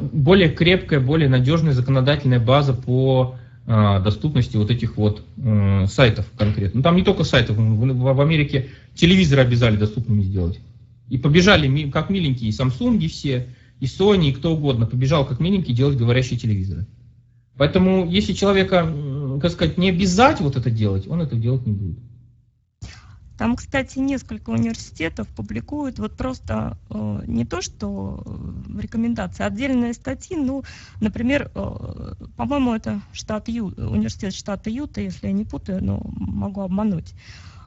более 0.00 0.50
крепкая, 0.50 1.00
более 1.00 1.28
надежная 1.28 1.72
законодательная 1.72 2.40
база 2.40 2.74
по 2.74 3.36
э, 3.66 4.00
доступности 4.02 4.56
вот 4.56 4.70
этих 4.70 4.96
вот 4.96 5.22
э, 5.36 5.86
сайтов 5.88 6.26
конкретно. 6.36 6.78
Ну, 6.78 6.82
там 6.82 6.96
не 6.96 7.02
только 7.02 7.24
сайтов, 7.24 7.56
в 7.58 8.20
Америке 8.20 8.68
телевизоры 8.94 9.42
обязали 9.42 9.76
доступными 9.76 10.22
сделать. 10.22 10.60
И 11.08 11.18
побежали, 11.18 11.90
как 11.90 12.10
миленькие, 12.10 12.50
и 12.50 12.52
Samsung 12.52 12.98
и 12.98 13.08
все, 13.08 13.46
и 13.80 13.84
Sony, 13.84 14.30
и 14.30 14.32
кто 14.32 14.54
угодно, 14.54 14.86
побежал 14.86 15.24
как 15.24 15.40
миленький 15.40 15.74
делать 15.74 15.96
говорящие 15.96 16.38
телевизоры. 16.38 16.86
Поэтому, 17.56 18.08
если 18.08 18.32
человека, 18.32 18.92
как 19.40 19.52
сказать, 19.52 19.78
не 19.78 19.90
обязать 19.90 20.40
вот 20.40 20.56
это 20.56 20.70
делать, 20.70 21.06
он 21.08 21.20
это 21.22 21.36
делать 21.36 21.66
не 21.66 21.72
будет. 21.72 21.98
Там, 23.36 23.56
кстати, 23.56 23.98
несколько 23.98 24.50
университетов 24.50 25.28
публикуют 25.28 25.98
вот 25.98 26.16
просто 26.16 26.78
э, 26.88 27.22
не 27.26 27.44
то, 27.44 27.60
что 27.60 28.22
э, 28.24 28.80
рекомендации, 28.80 29.42
а 29.42 29.46
отдельные 29.46 29.92
статьи. 29.92 30.36
Ну, 30.36 30.62
например, 31.00 31.50
э, 31.54 32.14
по-моему, 32.36 32.74
это 32.74 33.02
штат 33.12 33.48
Ю, 33.48 33.66
университет 33.76 34.34
штата 34.34 34.70
Юта, 34.70 35.00
если 35.02 35.26
я 35.26 35.32
не 35.32 35.44
путаю, 35.44 35.84
но 35.84 36.00
могу 36.02 36.62
обмануть. 36.62 37.14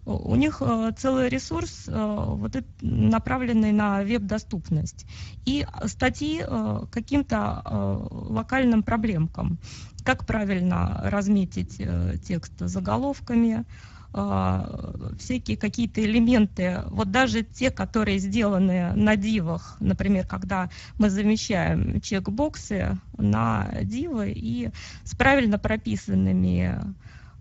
У 0.05 0.35
них 0.35 0.61
э, 0.61 0.91
целый 0.97 1.29
ресурс, 1.29 1.83
э, 1.87 2.25
вот, 2.27 2.55
направленный 2.81 3.71
на 3.71 4.01
веб-доступность. 4.01 5.05
И 5.45 5.67
статьи 5.85 6.41
э, 6.43 6.85
каким-то 6.91 7.61
э, 7.63 8.07
локальным 8.09 8.81
проблемкам. 8.81 9.59
Как 10.03 10.25
правильно 10.25 11.01
разметить 11.03 11.75
э, 11.79 12.15
текст 12.25 12.53
заголовками, 12.57 13.65
всякие 14.11 15.55
какие-то 15.55 16.03
элементы, 16.03 16.81
вот 16.87 17.11
даже 17.11 17.43
те, 17.43 17.69
которые 17.69 18.17
сделаны 18.17 18.93
на 18.95 19.15
дивах, 19.15 19.77
например, 19.79 20.25
когда 20.25 20.69
мы 20.97 21.09
замещаем 21.09 22.01
чекбоксы 22.01 22.97
на 23.17 23.69
дивы 23.83 24.31
и 24.35 24.71
с 25.03 25.15
правильно 25.15 25.59
прописанными 25.59 26.79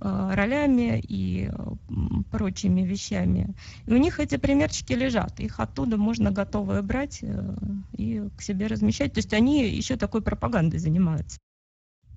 а, 0.01 0.35
ролями 0.36 1.03
и 1.09 1.51
прочими 2.31 2.82
вещами. 2.82 3.55
И 3.86 3.93
у 3.93 3.97
них 3.97 4.20
эти 4.20 4.36
примерчики 4.36 4.93
лежат, 4.93 5.40
их 5.40 5.59
оттуда 5.59 5.97
можно 5.97 6.31
готовые 6.31 6.82
брать 6.82 7.19
э, 7.23 7.55
и 7.97 8.23
к 8.36 8.43
себе 8.43 8.69
размещать. 8.69 9.15
То 9.15 9.19
есть 9.19 9.32
они 9.32 9.69
еще 9.69 9.97
такой 9.97 10.23
пропагандой 10.23 10.78
занимаются. 10.78 11.39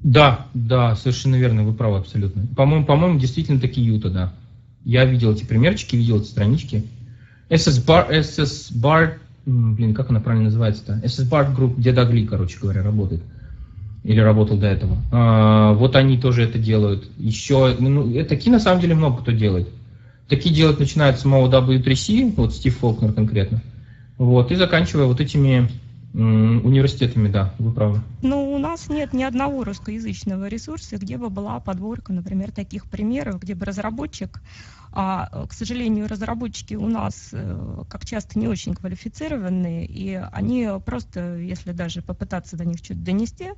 Да, 0.04 0.48
да, 0.54 0.96
совершенно 0.96 1.36
верно, 1.36 1.64
вы 1.64 1.74
правы 1.74 1.98
абсолютно. 1.98 2.46
По-моему, 2.56 2.86
по-моему, 2.86 3.20
действительно 3.20 3.60
такие 3.60 3.88
Юта, 3.88 4.10
да. 4.10 4.34
Я 4.84 5.06
видел 5.06 5.32
эти 5.34 5.46
примерчики, 5.46 5.96
видел 5.96 6.22
эти 6.22 6.28
странички. 6.28 6.86
SS 7.50 7.86
Bar, 7.86 8.10
SS 8.10 8.74
Bar, 8.74 9.14
блин, 9.46 9.94
как 9.94 10.10
она 10.10 10.20
правильно 10.20 10.46
называется-то? 10.46 11.02
SS 11.04 11.30
Bar 11.30 11.56
Group 11.56 11.80
Дедагли, 11.80 12.26
короче 12.26 12.58
говоря, 12.60 12.82
работает. 12.84 13.22
Или 14.04 14.20
работал 14.20 14.58
до 14.58 14.68
этого. 14.68 14.98
А, 15.12 15.74
вот 15.74 15.96
они 15.96 16.18
тоже 16.18 16.44
это 16.44 16.58
делают. 16.58 17.08
Еще, 17.18 17.76
ну, 17.78 18.12
э, 18.12 18.24
такие 18.24 18.52
на 18.52 18.60
самом 18.60 18.82
деле 18.82 18.96
много 18.96 19.22
кто 19.22 19.32
делает. 19.32 19.70
Такие 20.28 20.56
делать 20.56 20.80
начинают 20.80 21.18
с 21.18 21.22
самого 21.22 21.52
W3C, 21.52 22.34
вот 22.36 22.54
Стив 22.56 22.76
Фолкнер 22.78 23.14
конкретно. 23.14 23.62
Вот, 24.18 24.52
и 24.52 24.56
заканчивая 24.56 25.06
вот 25.06 25.20
этими 25.20 25.70
Университетами, 26.14 27.30
да, 27.30 27.54
вы 27.58 27.72
правы. 27.72 28.02
Ну, 28.22 28.54
у 28.54 28.58
нас 28.58 28.90
нет 28.90 29.14
ни 29.14 29.24
одного 29.24 29.64
русскоязычного 29.64 30.48
ресурса, 30.48 30.98
где 30.98 31.18
бы 31.18 31.30
была 31.30 31.60
подборка, 31.62 32.12
например, 32.12 32.52
таких 32.52 32.88
примеров, 32.88 33.40
где 33.40 33.56
бы 33.56 33.66
разработчик, 33.66 34.42
а, 34.92 35.46
к 35.48 35.54
сожалению, 35.54 36.10
разработчики 36.10 36.74
у 36.74 36.88
нас, 36.88 37.30
э, 37.32 37.84
как 37.90 38.06
часто, 38.06 38.38
не 38.38 38.50
очень 38.50 38.76
квалифицированные, 38.76 39.86
и 39.86 40.16
они 40.16 40.68
просто, 40.86 41.38
если 41.38 41.72
даже 41.72 42.02
попытаться 42.02 42.58
до 42.58 42.66
них 42.66 42.80
что-то 42.80 43.00
донести, 43.00 43.52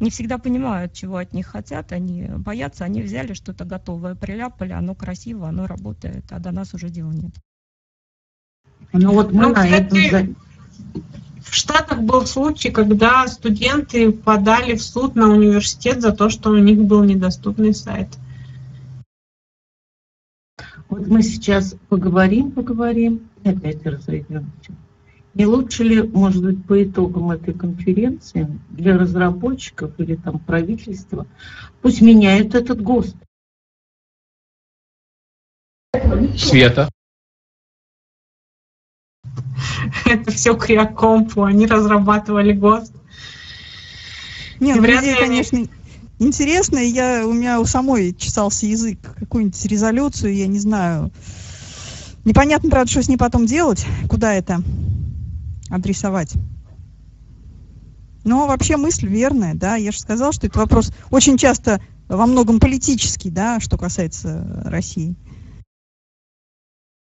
не 0.00 0.08
всегда 0.08 0.38
понимают, 0.38 0.94
чего 0.94 1.18
от 1.18 1.34
них 1.34 1.46
хотят, 1.46 1.92
они 1.92 2.24
боятся, 2.38 2.84
они 2.84 3.02
взяли 3.02 3.34
что-то 3.34 3.66
готовое, 3.66 4.14
приляпали, 4.14 4.72
оно 4.72 4.94
красиво, 4.94 5.46
оно 5.46 5.66
работает, 5.66 6.24
а 6.30 6.38
до 6.38 6.52
нас 6.52 6.72
уже 6.72 6.88
дела 6.88 7.12
нет. 7.12 7.34
Ну 8.94 9.12
вот 9.12 9.30
мы 9.32 9.42
ну, 9.42 9.52
на 9.52 9.68
этом 9.68 10.34
в 11.44 11.54
Штатах 11.54 12.02
был 12.02 12.26
случай, 12.26 12.70
когда 12.70 13.26
студенты 13.26 14.12
подали 14.12 14.74
в 14.74 14.82
суд 14.82 15.14
на 15.14 15.28
университет 15.28 16.00
за 16.00 16.12
то, 16.12 16.28
что 16.28 16.50
у 16.50 16.56
них 16.56 16.78
был 16.78 17.02
недоступный 17.02 17.74
сайт. 17.74 18.08
Вот 20.88 21.06
мы 21.06 21.22
сейчас 21.22 21.74
поговорим, 21.88 22.52
поговорим 22.52 23.28
и 23.44 23.48
опять 23.48 23.84
разойдемся. 23.84 24.72
Не 25.34 25.46
лучше 25.46 25.84
ли, 25.84 26.02
может 26.02 26.44
быть, 26.44 26.64
по 26.66 26.82
итогам 26.82 27.30
этой 27.30 27.54
конференции 27.54 28.46
для 28.68 28.98
разработчиков 28.98 29.98
или 29.98 30.16
там 30.16 30.38
правительства 30.38 31.26
пусть 31.80 32.02
меняют 32.02 32.54
этот 32.54 32.82
ГОСТ? 32.82 33.16
Света 36.36 36.90
это 40.06 40.30
все 40.30 40.54
Криокомпу, 40.54 41.44
они 41.44 41.66
разрабатывали 41.66 42.52
ГОСТ. 42.52 42.92
Нет, 44.60 44.76
ну, 44.76 44.86
идея, 44.86 45.16
конечно, 45.16 45.66
интересная. 46.18 46.84
Я, 46.84 47.26
у 47.26 47.32
меня 47.32 47.60
у 47.60 47.64
самой 47.64 48.14
чесался 48.14 48.66
язык, 48.66 48.98
какую-нибудь 49.18 49.64
резолюцию, 49.66 50.34
я 50.36 50.46
не 50.46 50.60
знаю. 50.60 51.10
Непонятно, 52.24 52.70
правда, 52.70 52.90
что 52.90 53.02
с 53.02 53.08
ней 53.08 53.16
потом 53.16 53.46
делать, 53.46 53.84
куда 54.08 54.32
это 54.34 54.62
адресовать. 55.68 56.34
Но 58.24 58.46
вообще 58.46 58.76
мысль 58.76 59.08
верная, 59.08 59.54
да, 59.54 59.74
я 59.74 59.90
же 59.90 59.98
сказала, 59.98 60.32
что 60.32 60.46
это 60.46 60.60
вопрос 60.60 60.92
очень 61.10 61.36
часто 61.36 61.80
во 62.06 62.26
многом 62.26 62.60
политический, 62.60 63.30
да, 63.30 63.58
что 63.58 63.76
касается 63.76 64.62
России. 64.64 65.16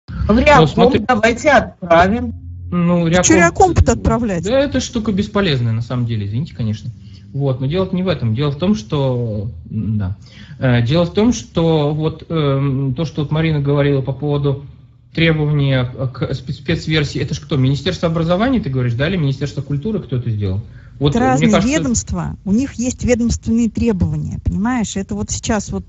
В 0.07 0.37
Реаком 0.37 0.67
смотри... 0.67 0.99
давайте 0.99 1.49
отправим. 1.49 2.40
Ну. 2.71 3.11
Что 3.23 3.35
Реаком-то 3.35 3.91
отправлять? 3.91 4.43
Да, 4.43 4.59
эта 4.59 4.79
штука 4.79 5.11
бесполезная, 5.11 5.73
на 5.73 5.81
самом 5.81 6.05
деле, 6.05 6.25
извините, 6.25 6.55
конечно. 6.55 6.89
Вот, 7.33 7.61
но 7.61 7.67
дело 7.67 7.87
не 7.91 8.03
в 8.03 8.07
этом. 8.07 8.33
Дело 8.33 8.51
в 8.51 8.57
том, 8.57 8.75
что... 8.75 9.49
Да. 9.65 10.17
Э, 10.59 10.81
дело 10.81 11.05
в 11.05 11.13
том, 11.13 11.33
что 11.33 11.93
вот 11.93 12.23
э, 12.27 12.91
то, 12.95 13.05
что 13.05 13.21
вот 13.21 13.31
Марина 13.31 13.59
говорила 13.59 14.01
по 14.01 14.13
поводу 14.13 14.65
требования 15.13 15.83
к 15.85 16.33
спецверсии, 16.33 17.21
это 17.21 17.33
же 17.33 17.41
кто? 17.41 17.57
Министерство 17.57 18.09
образования, 18.09 18.59
ты 18.59 18.69
говоришь, 18.69 18.93
да, 18.93 19.07
или 19.07 19.17
Министерство 19.17 19.61
культуры, 19.61 19.99
кто 19.99 20.17
это 20.17 20.29
сделал? 20.29 20.61
Вот, 20.99 21.15
это 21.15 21.19
разные 21.19 21.51
кажется... 21.51 21.77
ведомства, 21.77 22.37
у 22.45 22.51
них 22.51 22.75
есть 22.75 23.03
ведомственные 23.03 23.69
требования, 23.69 24.39
понимаешь? 24.43 24.95
Это 24.95 25.15
вот 25.15 25.31
сейчас 25.31 25.69
вот, 25.71 25.83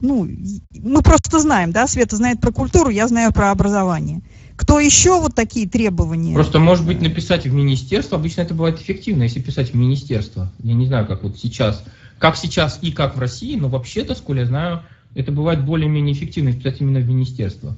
ну, 0.00 0.28
мы 0.70 1.02
просто 1.02 1.40
знаем, 1.40 1.72
да, 1.72 1.88
Света 1.88 2.16
знает 2.16 2.40
про 2.40 2.52
культуру, 2.52 2.88
я 2.90 3.08
знаю 3.08 3.32
про 3.32 3.50
образование. 3.50 4.22
Кто 4.56 4.78
еще 4.78 5.20
вот 5.20 5.34
такие 5.34 5.68
требования? 5.68 6.34
Просто, 6.34 6.58
может 6.60 6.86
быть, 6.86 7.00
написать 7.00 7.44
в 7.44 7.52
министерство, 7.52 8.18
обычно 8.18 8.42
это 8.42 8.54
бывает 8.54 8.80
эффективно, 8.80 9.24
если 9.24 9.40
писать 9.40 9.70
в 9.70 9.74
министерство. 9.74 10.52
Я 10.62 10.74
не 10.74 10.86
знаю, 10.86 11.06
как 11.06 11.24
вот 11.24 11.38
сейчас, 11.38 11.84
как 12.18 12.36
сейчас 12.36 12.78
и 12.80 12.92
как 12.92 13.16
в 13.16 13.20
России, 13.20 13.56
но 13.56 13.68
вообще-то, 13.68 14.14
сколько 14.14 14.40
я 14.40 14.46
знаю, 14.46 14.82
это 15.14 15.32
бывает 15.32 15.64
более-менее 15.64 16.14
эффективно 16.14 16.52
писать 16.52 16.80
именно 16.80 17.00
в 17.00 17.08
министерство. 17.08 17.76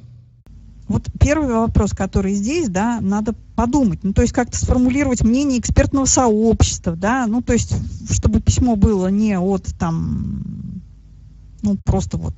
Вот 0.88 1.02
первый 1.18 1.52
вопрос, 1.52 1.90
который 1.92 2.34
здесь, 2.34 2.68
да, 2.68 3.00
надо 3.00 3.34
подумать, 3.56 4.04
ну, 4.04 4.12
то 4.12 4.22
есть 4.22 4.32
как-то 4.32 4.56
сформулировать 4.56 5.22
мнение 5.22 5.58
экспертного 5.58 6.04
сообщества, 6.04 6.94
да, 6.94 7.26
ну, 7.26 7.42
то 7.42 7.54
есть, 7.54 7.74
чтобы 8.12 8.40
письмо 8.40 8.76
было 8.76 9.08
не 9.08 9.36
от 9.36 9.64
там, 9.78 10.42
ну, 11.62 11.76
просто 11.84 12.18
вот 12.18 12.34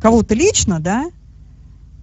кого-то 0.00 0.34
лично, 0.34 0.78
да, 0.78 1.10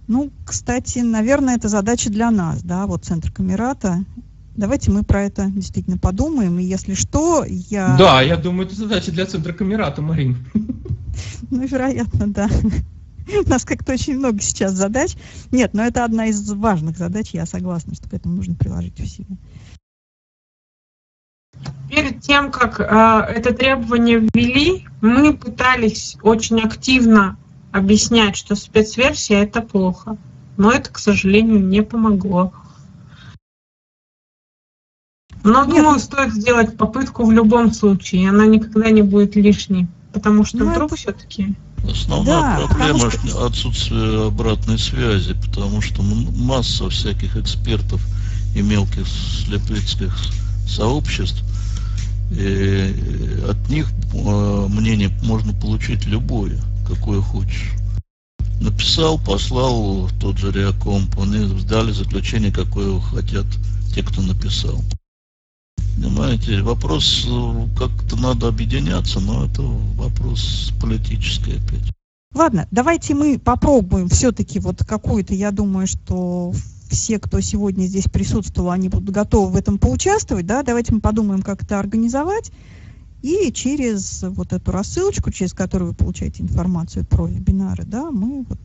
ну, 0.08 0.30
кстати, 0.44 0.98
наверное, 0.98 1.56
это 1.56 1.68
задача 1.68 2.10
для 2.10 2.30
нас, 2.30 2.62
да, 2.62 2.86
вот 2.86 3.04
Центр 3.04 3.30
Камерата. 3.30 4.04
Давайте 4.54 4.90
мы 4.90 5.02
про 5.02 5.22
это 5.22 5.46
действительно 5.46 5.96
подумаем, 5.96 6.58
и 6.58 6.64
если 6.64 6.94
что, 6.94 7.44
я... 7.46 7.96
Да, 7.98 8.20
я 8.20 8.36
думаю, 8.36 8.66
это 8.66 8.76
задача 8.76 9.10
для 9.10 9.24
Центра 9.24 9.52
Камерата, 9.52 10.02
Марин. 10.02 10.36
Ну, 11.50 11.66
вероятно, 11.66 12.26
да. 12.26 12.48
У 13.46 13.48
нас 13.48 13.64
как-то 13.64 13.92
очень 13.92 14.18
много 14.18 14.40
сейчас 14.40 14.72
задач. 14.72 15.14
Нет, 15.50 15.74
но 15.74 15.82
это 15.82 16.04
одна 16.04 16.26
из 16.26 16.50
важных 16.50 16.96
задач, 16.96 17.30
я 17.32 17.46
согласна, 17.46 17.94
что 17.94 18.08
к 18.08 18.14
этому 18.14 18.36
нужно 18.36 18.54
приложить 18.54 18.98
усилия. 18.98 19.36
Перед 21.90 22.20
тем, 22.20 22.50
как 22.50 22.80
э, 22.80 22.84
это 22.84 23.52
требование 23.52 24.26
ввели, 24.32 24.86
мы 25.02 25.36
пытались 25.36 26.16
очень 26.22 26.60
активно 26.60 27.36
объяснять, 27.72 28.36
что 28.36 28.54
спецверсия 28.54 29.42
это 29.42 29.62
плохо. 29.62 30.16
Но 30.56 30.70
это, 30.70 30.90
к 30.90 30.98
сожалению, 30.98 31.60
не 31.60 31.82
помогло. 31.82 32.52
Но, 35.42 35.64
Нет. 35.64 35.76
думаю, 35.76 35.98
стоит 35.98 36.32
сделать 36.32 36.76
попытку 36.76 37.24
в 37.24 37.32
любом 37.32 37.72
случае. 37.72 38.28
Она 38.28 38.46
никогда 38.46 38.90
не 38.90 39.02
будет 39.02 39.34
лишней. 39.34 39.88
Потому 40.12 40.44
что 40.44 40.58
ну, 40.58 40.70
вдруг 40.70 40.92
это... 40.92 40.96
все-таки 40.96 41.56
Основная 41.90 42.58
да, 42.58 42.66
проблема 42.68 43.10
что... 43.10 43.46
отсутствие 43.46 44.28
обратной 44.28 44.78
связи, 44.78 45.34
потому 45.34 45.80
что 45.80 46.02
масса 46.02 46.88
всяких 46.90 47.36
экспертов 47.36 48.00
и 48.54 48.62
мелких 48.62 49.04
слепецких 49.08 50.16
сообществ, 50.68 51.42
и 52.30 52.94
от 53.48 53.68
них 53.68 53.90
э, 54.14 54.66
мнение 54.68 55.10
можно 55.22 55.52
получить 55.52 56.06
любое, 56.06 56.60
какое 56.86 57.20
хочешь. 57.20 57.72
Написал, 58.60 59.18
послал 59.18 60.08
тот 60.20 60.38
же 60.38 60.52
Реакомп, 60.52 61.18
они 61.18 61.46
сдали 61.58 61.90
заключение, 61.92 62.52
какое 62.52 63.00
хотят 63.00 63.46
те, 63.94 64.02
кто 64.02 64.22
написал. 64.22 64.80
Понимаете, 65.96 66.62
вопрос 66.62 67.28
как-то 67.76 68.16
надо 68.16 68.48
объединяться, 68.48 69.20
но 69.20 69.44
это 69.44 69.62
вопрос 69.62 70.72
политический 70.80 71.56
опять. 71.56 71.92
Ладно, 72.34 72.66
давайте 72.70 73.14
мы 73.14 73.38
попробуем 73.38 74.08
все-таки 74.08 74.58
вот 74.58 74.84
какую-то, 74.84 75.34
я 75.34 75.50
думаю, 75.50 75.86
что 75.86 76.54
все, 76.88 77.18
кто 77.18 77.40
сегодня 77.40 77.84
здесь 77.84 78.04
присутствовал, 78.04 78.70
они 78.70 78.88
будут 78.88 79.10
готовы 79.10 79.52
в 79.52 79.56
этом 79.56 79.78
поучаствовать, 79.78 80.46
да, 80.46 80.62
давайте 80.62 80.94
мы 80.94 81.00
подумаем, 81.00 81.42
как 81.42 81.62
это 81.62 81.78
организовать, 81.78 82.50
и 83.22 83.52
через 83.52 84.22
вот 84.22 84.52
эту 84.52 84.72
рассылочку, 84.72 85.30
через 85.30 85.52
которую 85.52 85.90
вы 85.90 85.96
получаете 85.96 86.42
информацию 86.42 87.04
про 87.04 87.26
вебинары, 87.26 87.84
да, 87.84 88.10
мы 88.10 88.44
вот 88.48 88.58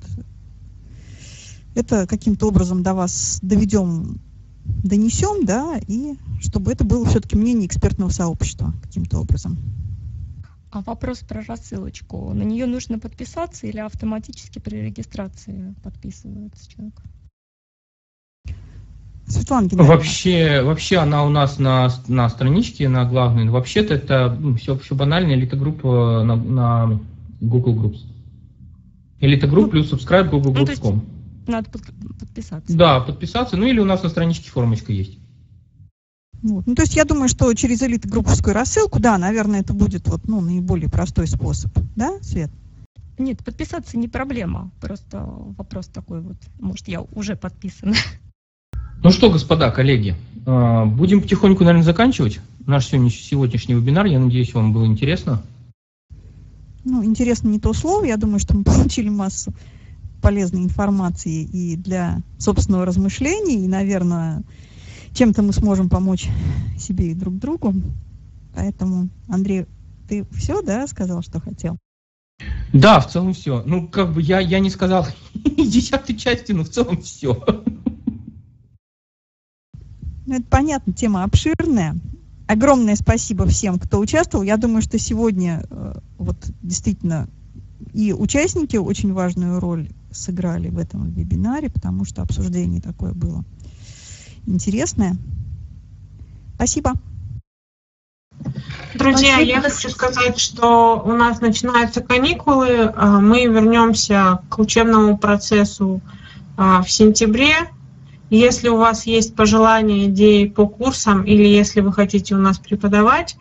это 1.76 2.08
каким-то 2.08 2.48
образом 2.48 2.82
до 2.82 2.94
вас 2.96 3.40
доведем 3.44 4.20
донесем, 4.84 5.46
да, 5.46 5.80
и 5.88 6.16
чтобы 6.42 6.72
это 6.72 6.84
было 6.84 7.06
все-таки 7.06 7.36
мнение 7.36 7.68
экспертного 7.68 8.10
сообщества 8.10 8.74
каким-то 8.82 9.20
образом. 9.20 9.58
А 10.72 10.82
вопрос 10.82 11.20
про 11.20 11.42
рассылочку. 11.44 12.34
На 12.34 12.44
нее 12.44 12.66
нужно 12.66 13.00
подписаться 13.00 13.68
или 13.68 13.80
автоматически 13.80 14.60
при 14.60 14.78
регистрации 14.78 15.74
подписывается 15.84 16.70
человек? 16.70 17.02
Светлана 19.28 19.68
Вообще, 19.72 20.62
вообще 20.64 20.98
она 20.98 21.26
у 21.26 21.30
нас 21.30 21.60
на, 21.60 21.90
на 22.08 22.30
страничке, 22.30 22.88
на 22.88 23.04
главной. 23.04 23.50
Вообще-то 23.50 23.94
это 23.94 24.36
ну, 24.40 24.56
все, 24.56 24.78
все 24.78 24.96
банально. 24.96 25.34
Элита-группа 25.34 26.24
на, 26.24 26.36
на 26.36 27.00
Google 27.42 27.76
Groups. 27.76 28.00
Элита-групп 29.20 29.66
ну, 29.66 29.72
плюс 29.72 29.92
subscribe 29.92 30.30
google.com. 30.30 31.06
Ну, 31.46 31.52
надо 31.52 31.70
подписаться. 31.70 32.76
Да, 32.76 33.02
подписаться. 33.02 33.58
Ну 33.58 33.66
или 33.66 33.80
у 33.80 33.86
нас 33.86 34.02
на 34.02 34.10
страничке 34.10 34.50
формочка 34.50 34.94
есть. 34.94 35.18
Вот. 36.42 36.66
Ну, 36.66 36.76
то 36.76 36.84
есть 36.84 36.96
я 36.96 37.04
думаю, 37.04 37.28
что 37.28 37.54
через 37.54 37.82
элитогрупповскую 37.82 38.54
рассылку, 38.54 39.00
да, 39.00 39.18
наверное, 39.18 39.62
это 39.62 39.74
будет 39.74 40.08
вот, 40.08 40.28
ну, 40.28 40.40
наиболее 40.40 40.90
простой 40.90 41.28
способ. 41.28 41.72
Да, 41.96 42.22
Свет? 42.22 42.52
Нет, 43.18 43.44
подписаться 43.44 43.98
не 43.98 44.08
проблема. 44.08 44.72
Просто 44.80 45.20
вопрос 45.26 45.88
такой 45.88 46.22
вот. 46.22 46.38
Может, 46.60 46.88
я 46.88 47.02
уже 47.02 47.36
подписана. 47.36 47.96
Ну 49.04 49.12
что, 49.12 49.30
господа, 49.30 49.72
коллеги, 49.72 50.16
а, 50.46 50.86
будем 50.86 51.22
потихоньку, 51.22 51.64
наверное, 51.64 51.84
заканчивать 51.84 52.40
наш 52.66 52.88
сегодняшний 52.88 53.76
вебинар. 53.76 54.06
Я 54.06 54.20
надеюсь, 54.20 54.54
вам 54.54 54.74
было 54.74 54.86
интересно. 54.86 55.42
Ну, 56.84 57.04
интересно 57.04 57.50
не 57.50 57.60
то 57.60 57.74
слово. 57.74 58.06
Я 58.06 58.18
думаю, 58.18 58.40
что 58.40 58.56
мы 58.56 58.64
получили 58.66 59.10
массу 59.10 59.54
полезной 60.22 60.64
информации 60.64 61.44
и 61.44 61.76
для 61.76 62.22
собственного 62.40 62.86
размышления, 62.86 63.64
и, 63.64 63.68
наверное, 63.68 64.44
чем-то 65.14 65.44
мы 65.44 65.54
сможем 65.54 65.90
помочь 65.90 66.28
себе 66.78 67.12
и 67.12 67.16
друг 67.16 67.38
другу. 67.38 67.74
Поэтому, 68.56 69.10
Андрей, 69.28 69.66
ты 70.10 70.26
все, 70.32 70.62
да, 70.62 70.88
сказал, 70.88 71.22
что 71.22 71.40
хотел? 71.40 71.78
Да, 72.74 73.00
в 73.00 73.10
целом 73.10 73.34
все. 73.34 73.64
Ну, 73.66 73.88
как 73.88 74.14
бы 74.14 74.22
я, 74.22 74.40
я 74.40 74.60
не 74.60 74.70
сказал 74.70 75.08
десятой 75.34 76.16
части, 76.16 76.52
но 76.52 76.64
в 76.64 76.70
целом 76.70 77.02
все. 77.02 77.44
Ну, 80.28 80.36
это 80.36 80.46
понятно, 80.50 80.94
тема 80.94 81.24
обширная. 81.24 81.96
Огромное 82.48 82.96
спасибо 82.96 83.46
всем, 83.48 83.80
кто 83.80 84.00
участвовал. 84.00 84.44
Я 84.44 84.58
думаю, 84.58 84.82
что 84.82 85.00
сегодня 85.00 85.66
э, 85.70 85.96
вот 86.18 86.38
действительно 86.62 87.30
и 87.94 88.14
участники 88.14 88.76
очень 88.76 89.14
важную 89.14 89.60
роль 89.60 89.90
сыграли 90.12 90.70
в 90.70 90.78
этом 90.78 91.10
вебинаре, 91.12 91.70
потому 91.70 92.04
что 92.06 92.22
обсуждение 92.22 92.82
такое 92.82 93.14
было 93.14 93.44
интересное. 94.46 95.16
Спасибо. 96.56 96.94
Друзья, 98.96 99.36
Спасибо. 99.36 99.42
я 99.42 99.62
хочу 99.62 99.90
сказать, 99.90 100.40
что 100.40 101.02
у 101.06 101.14
нас 101.14 101.40
начинаются 101.40 102.02
каникулы. 102.02 102.92
А, 102.96 103.20
мы 103.22 103.46
вернемся 103.46 104.40
к 104.50 104.60
учебному 104.60 105.18
процессу 105.18 106.02
а, 106.58 106.82
в 106.82 106.92
сентябре. 106.92 107.56
Если 108.30 108.68
у 108.68 108.78
вас 108.78 109.06
есть 109.06 109.36
пожелания, 109.36 110.08
идеи 110.08 110.48
по 110.48 110.68
курсам 110.68 111.24
или 111.24 111.44
если 111.44 111.82
вы 111.82 111.94
хотите 111.94 112.36
у 112.36 112.40
нас 112.40 112.60
преподавать, 112.60 113.38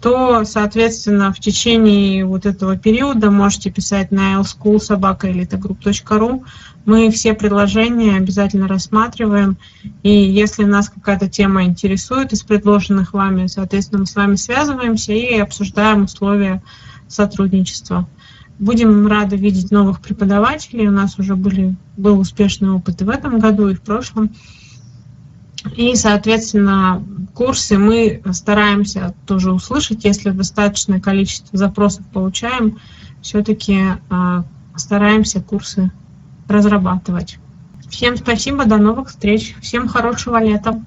то, 0.00 0.44
соответственно, 0.44 1.32
в 1.32 1.40
течение 1.40 2.26
вот 2.26 2.44
этого 2.44 2.76
периода 2.76 3.30
можете 3.30 3.70
писать 3.70 4.10
на 4.10 4.40
lschoolsobaka.elitogroup.ru. 4.40 6.44
Мы 6.84 7.10
все 7.10 7.32
предложения 7.32 8.16
обязательно 8.16 8.68
рассматриваем, 8.68 9.56
и 10.02 10.10
если 10.10 10.64
нас 10.64 10.90
какая-то 10.90 11.28
тема 11.28 11.64
интересует 11.64 12.32
из 12.32 12.42
предложенных 12.42 13.14
вами, 13.14 13.46
соответственно, 13.46 14.00
мы 14.00 14.06
с 14.06 14.14
вами 14.14 14.36
связываемся 14.36 15.12
и 15.12 15.38
обсуждаем 15.38 16.04
условия 16.04 16.62
сотрудничества. 17.08 18.06
Будем 18.58 19.06
рады 19.06 19.36
видеть 19.36 19.70
новых 19.70 20.00
преподавателей. 20.00 20.88
У 20.88 20.92
нас 20.92 21.18
уже 21.18 21.36
были, 21.36 21.76
был 21.96 22.18
успешный 22.18 22.70
опыт 22.70 23.02
и 23.02 23.04
в 23.04 23.10
этом 23.10 23.38
году, 23.38 23.68
и 23.68 23.74
в 23.74 23.82
прошлом. 23.82 24.34
И, 25.76 25.94
соответственно, 25.96 27.04
курсы 27.34 27.76
мы 27.76 28.22
стараемся 28.32 29.14
тоже 29.26 29.52
услышать, 29.52 30.04
если 30.04 30.30
достаточное 30.30 31.00
количество 31.00 31.58
запросов 31.58 32.06
получаем, 32.12 32.78
все-таки 33.20 33.80
стараемся 34.76 35.40
курсы 35.40 35.90
разрабатывать. 36.48 37.38
Всем 37.88 38.16
спасибо, 38.16 38.64
до 38.64 38.78
новых 38.78 39.08
встреч. 39.08 39.56
Всем 39.60 39.88
хорошего 39.88 40.42
лета. 40.42 40.84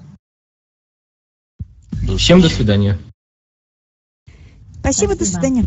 Всем 2.16 2.40
до 2.40 2.48
свидания. 2.48 2.98
Спасибо, 4.80 5.14
до 5.14 5.24
Спасибо. 5.24 5.40
свидания. 5.40 5.64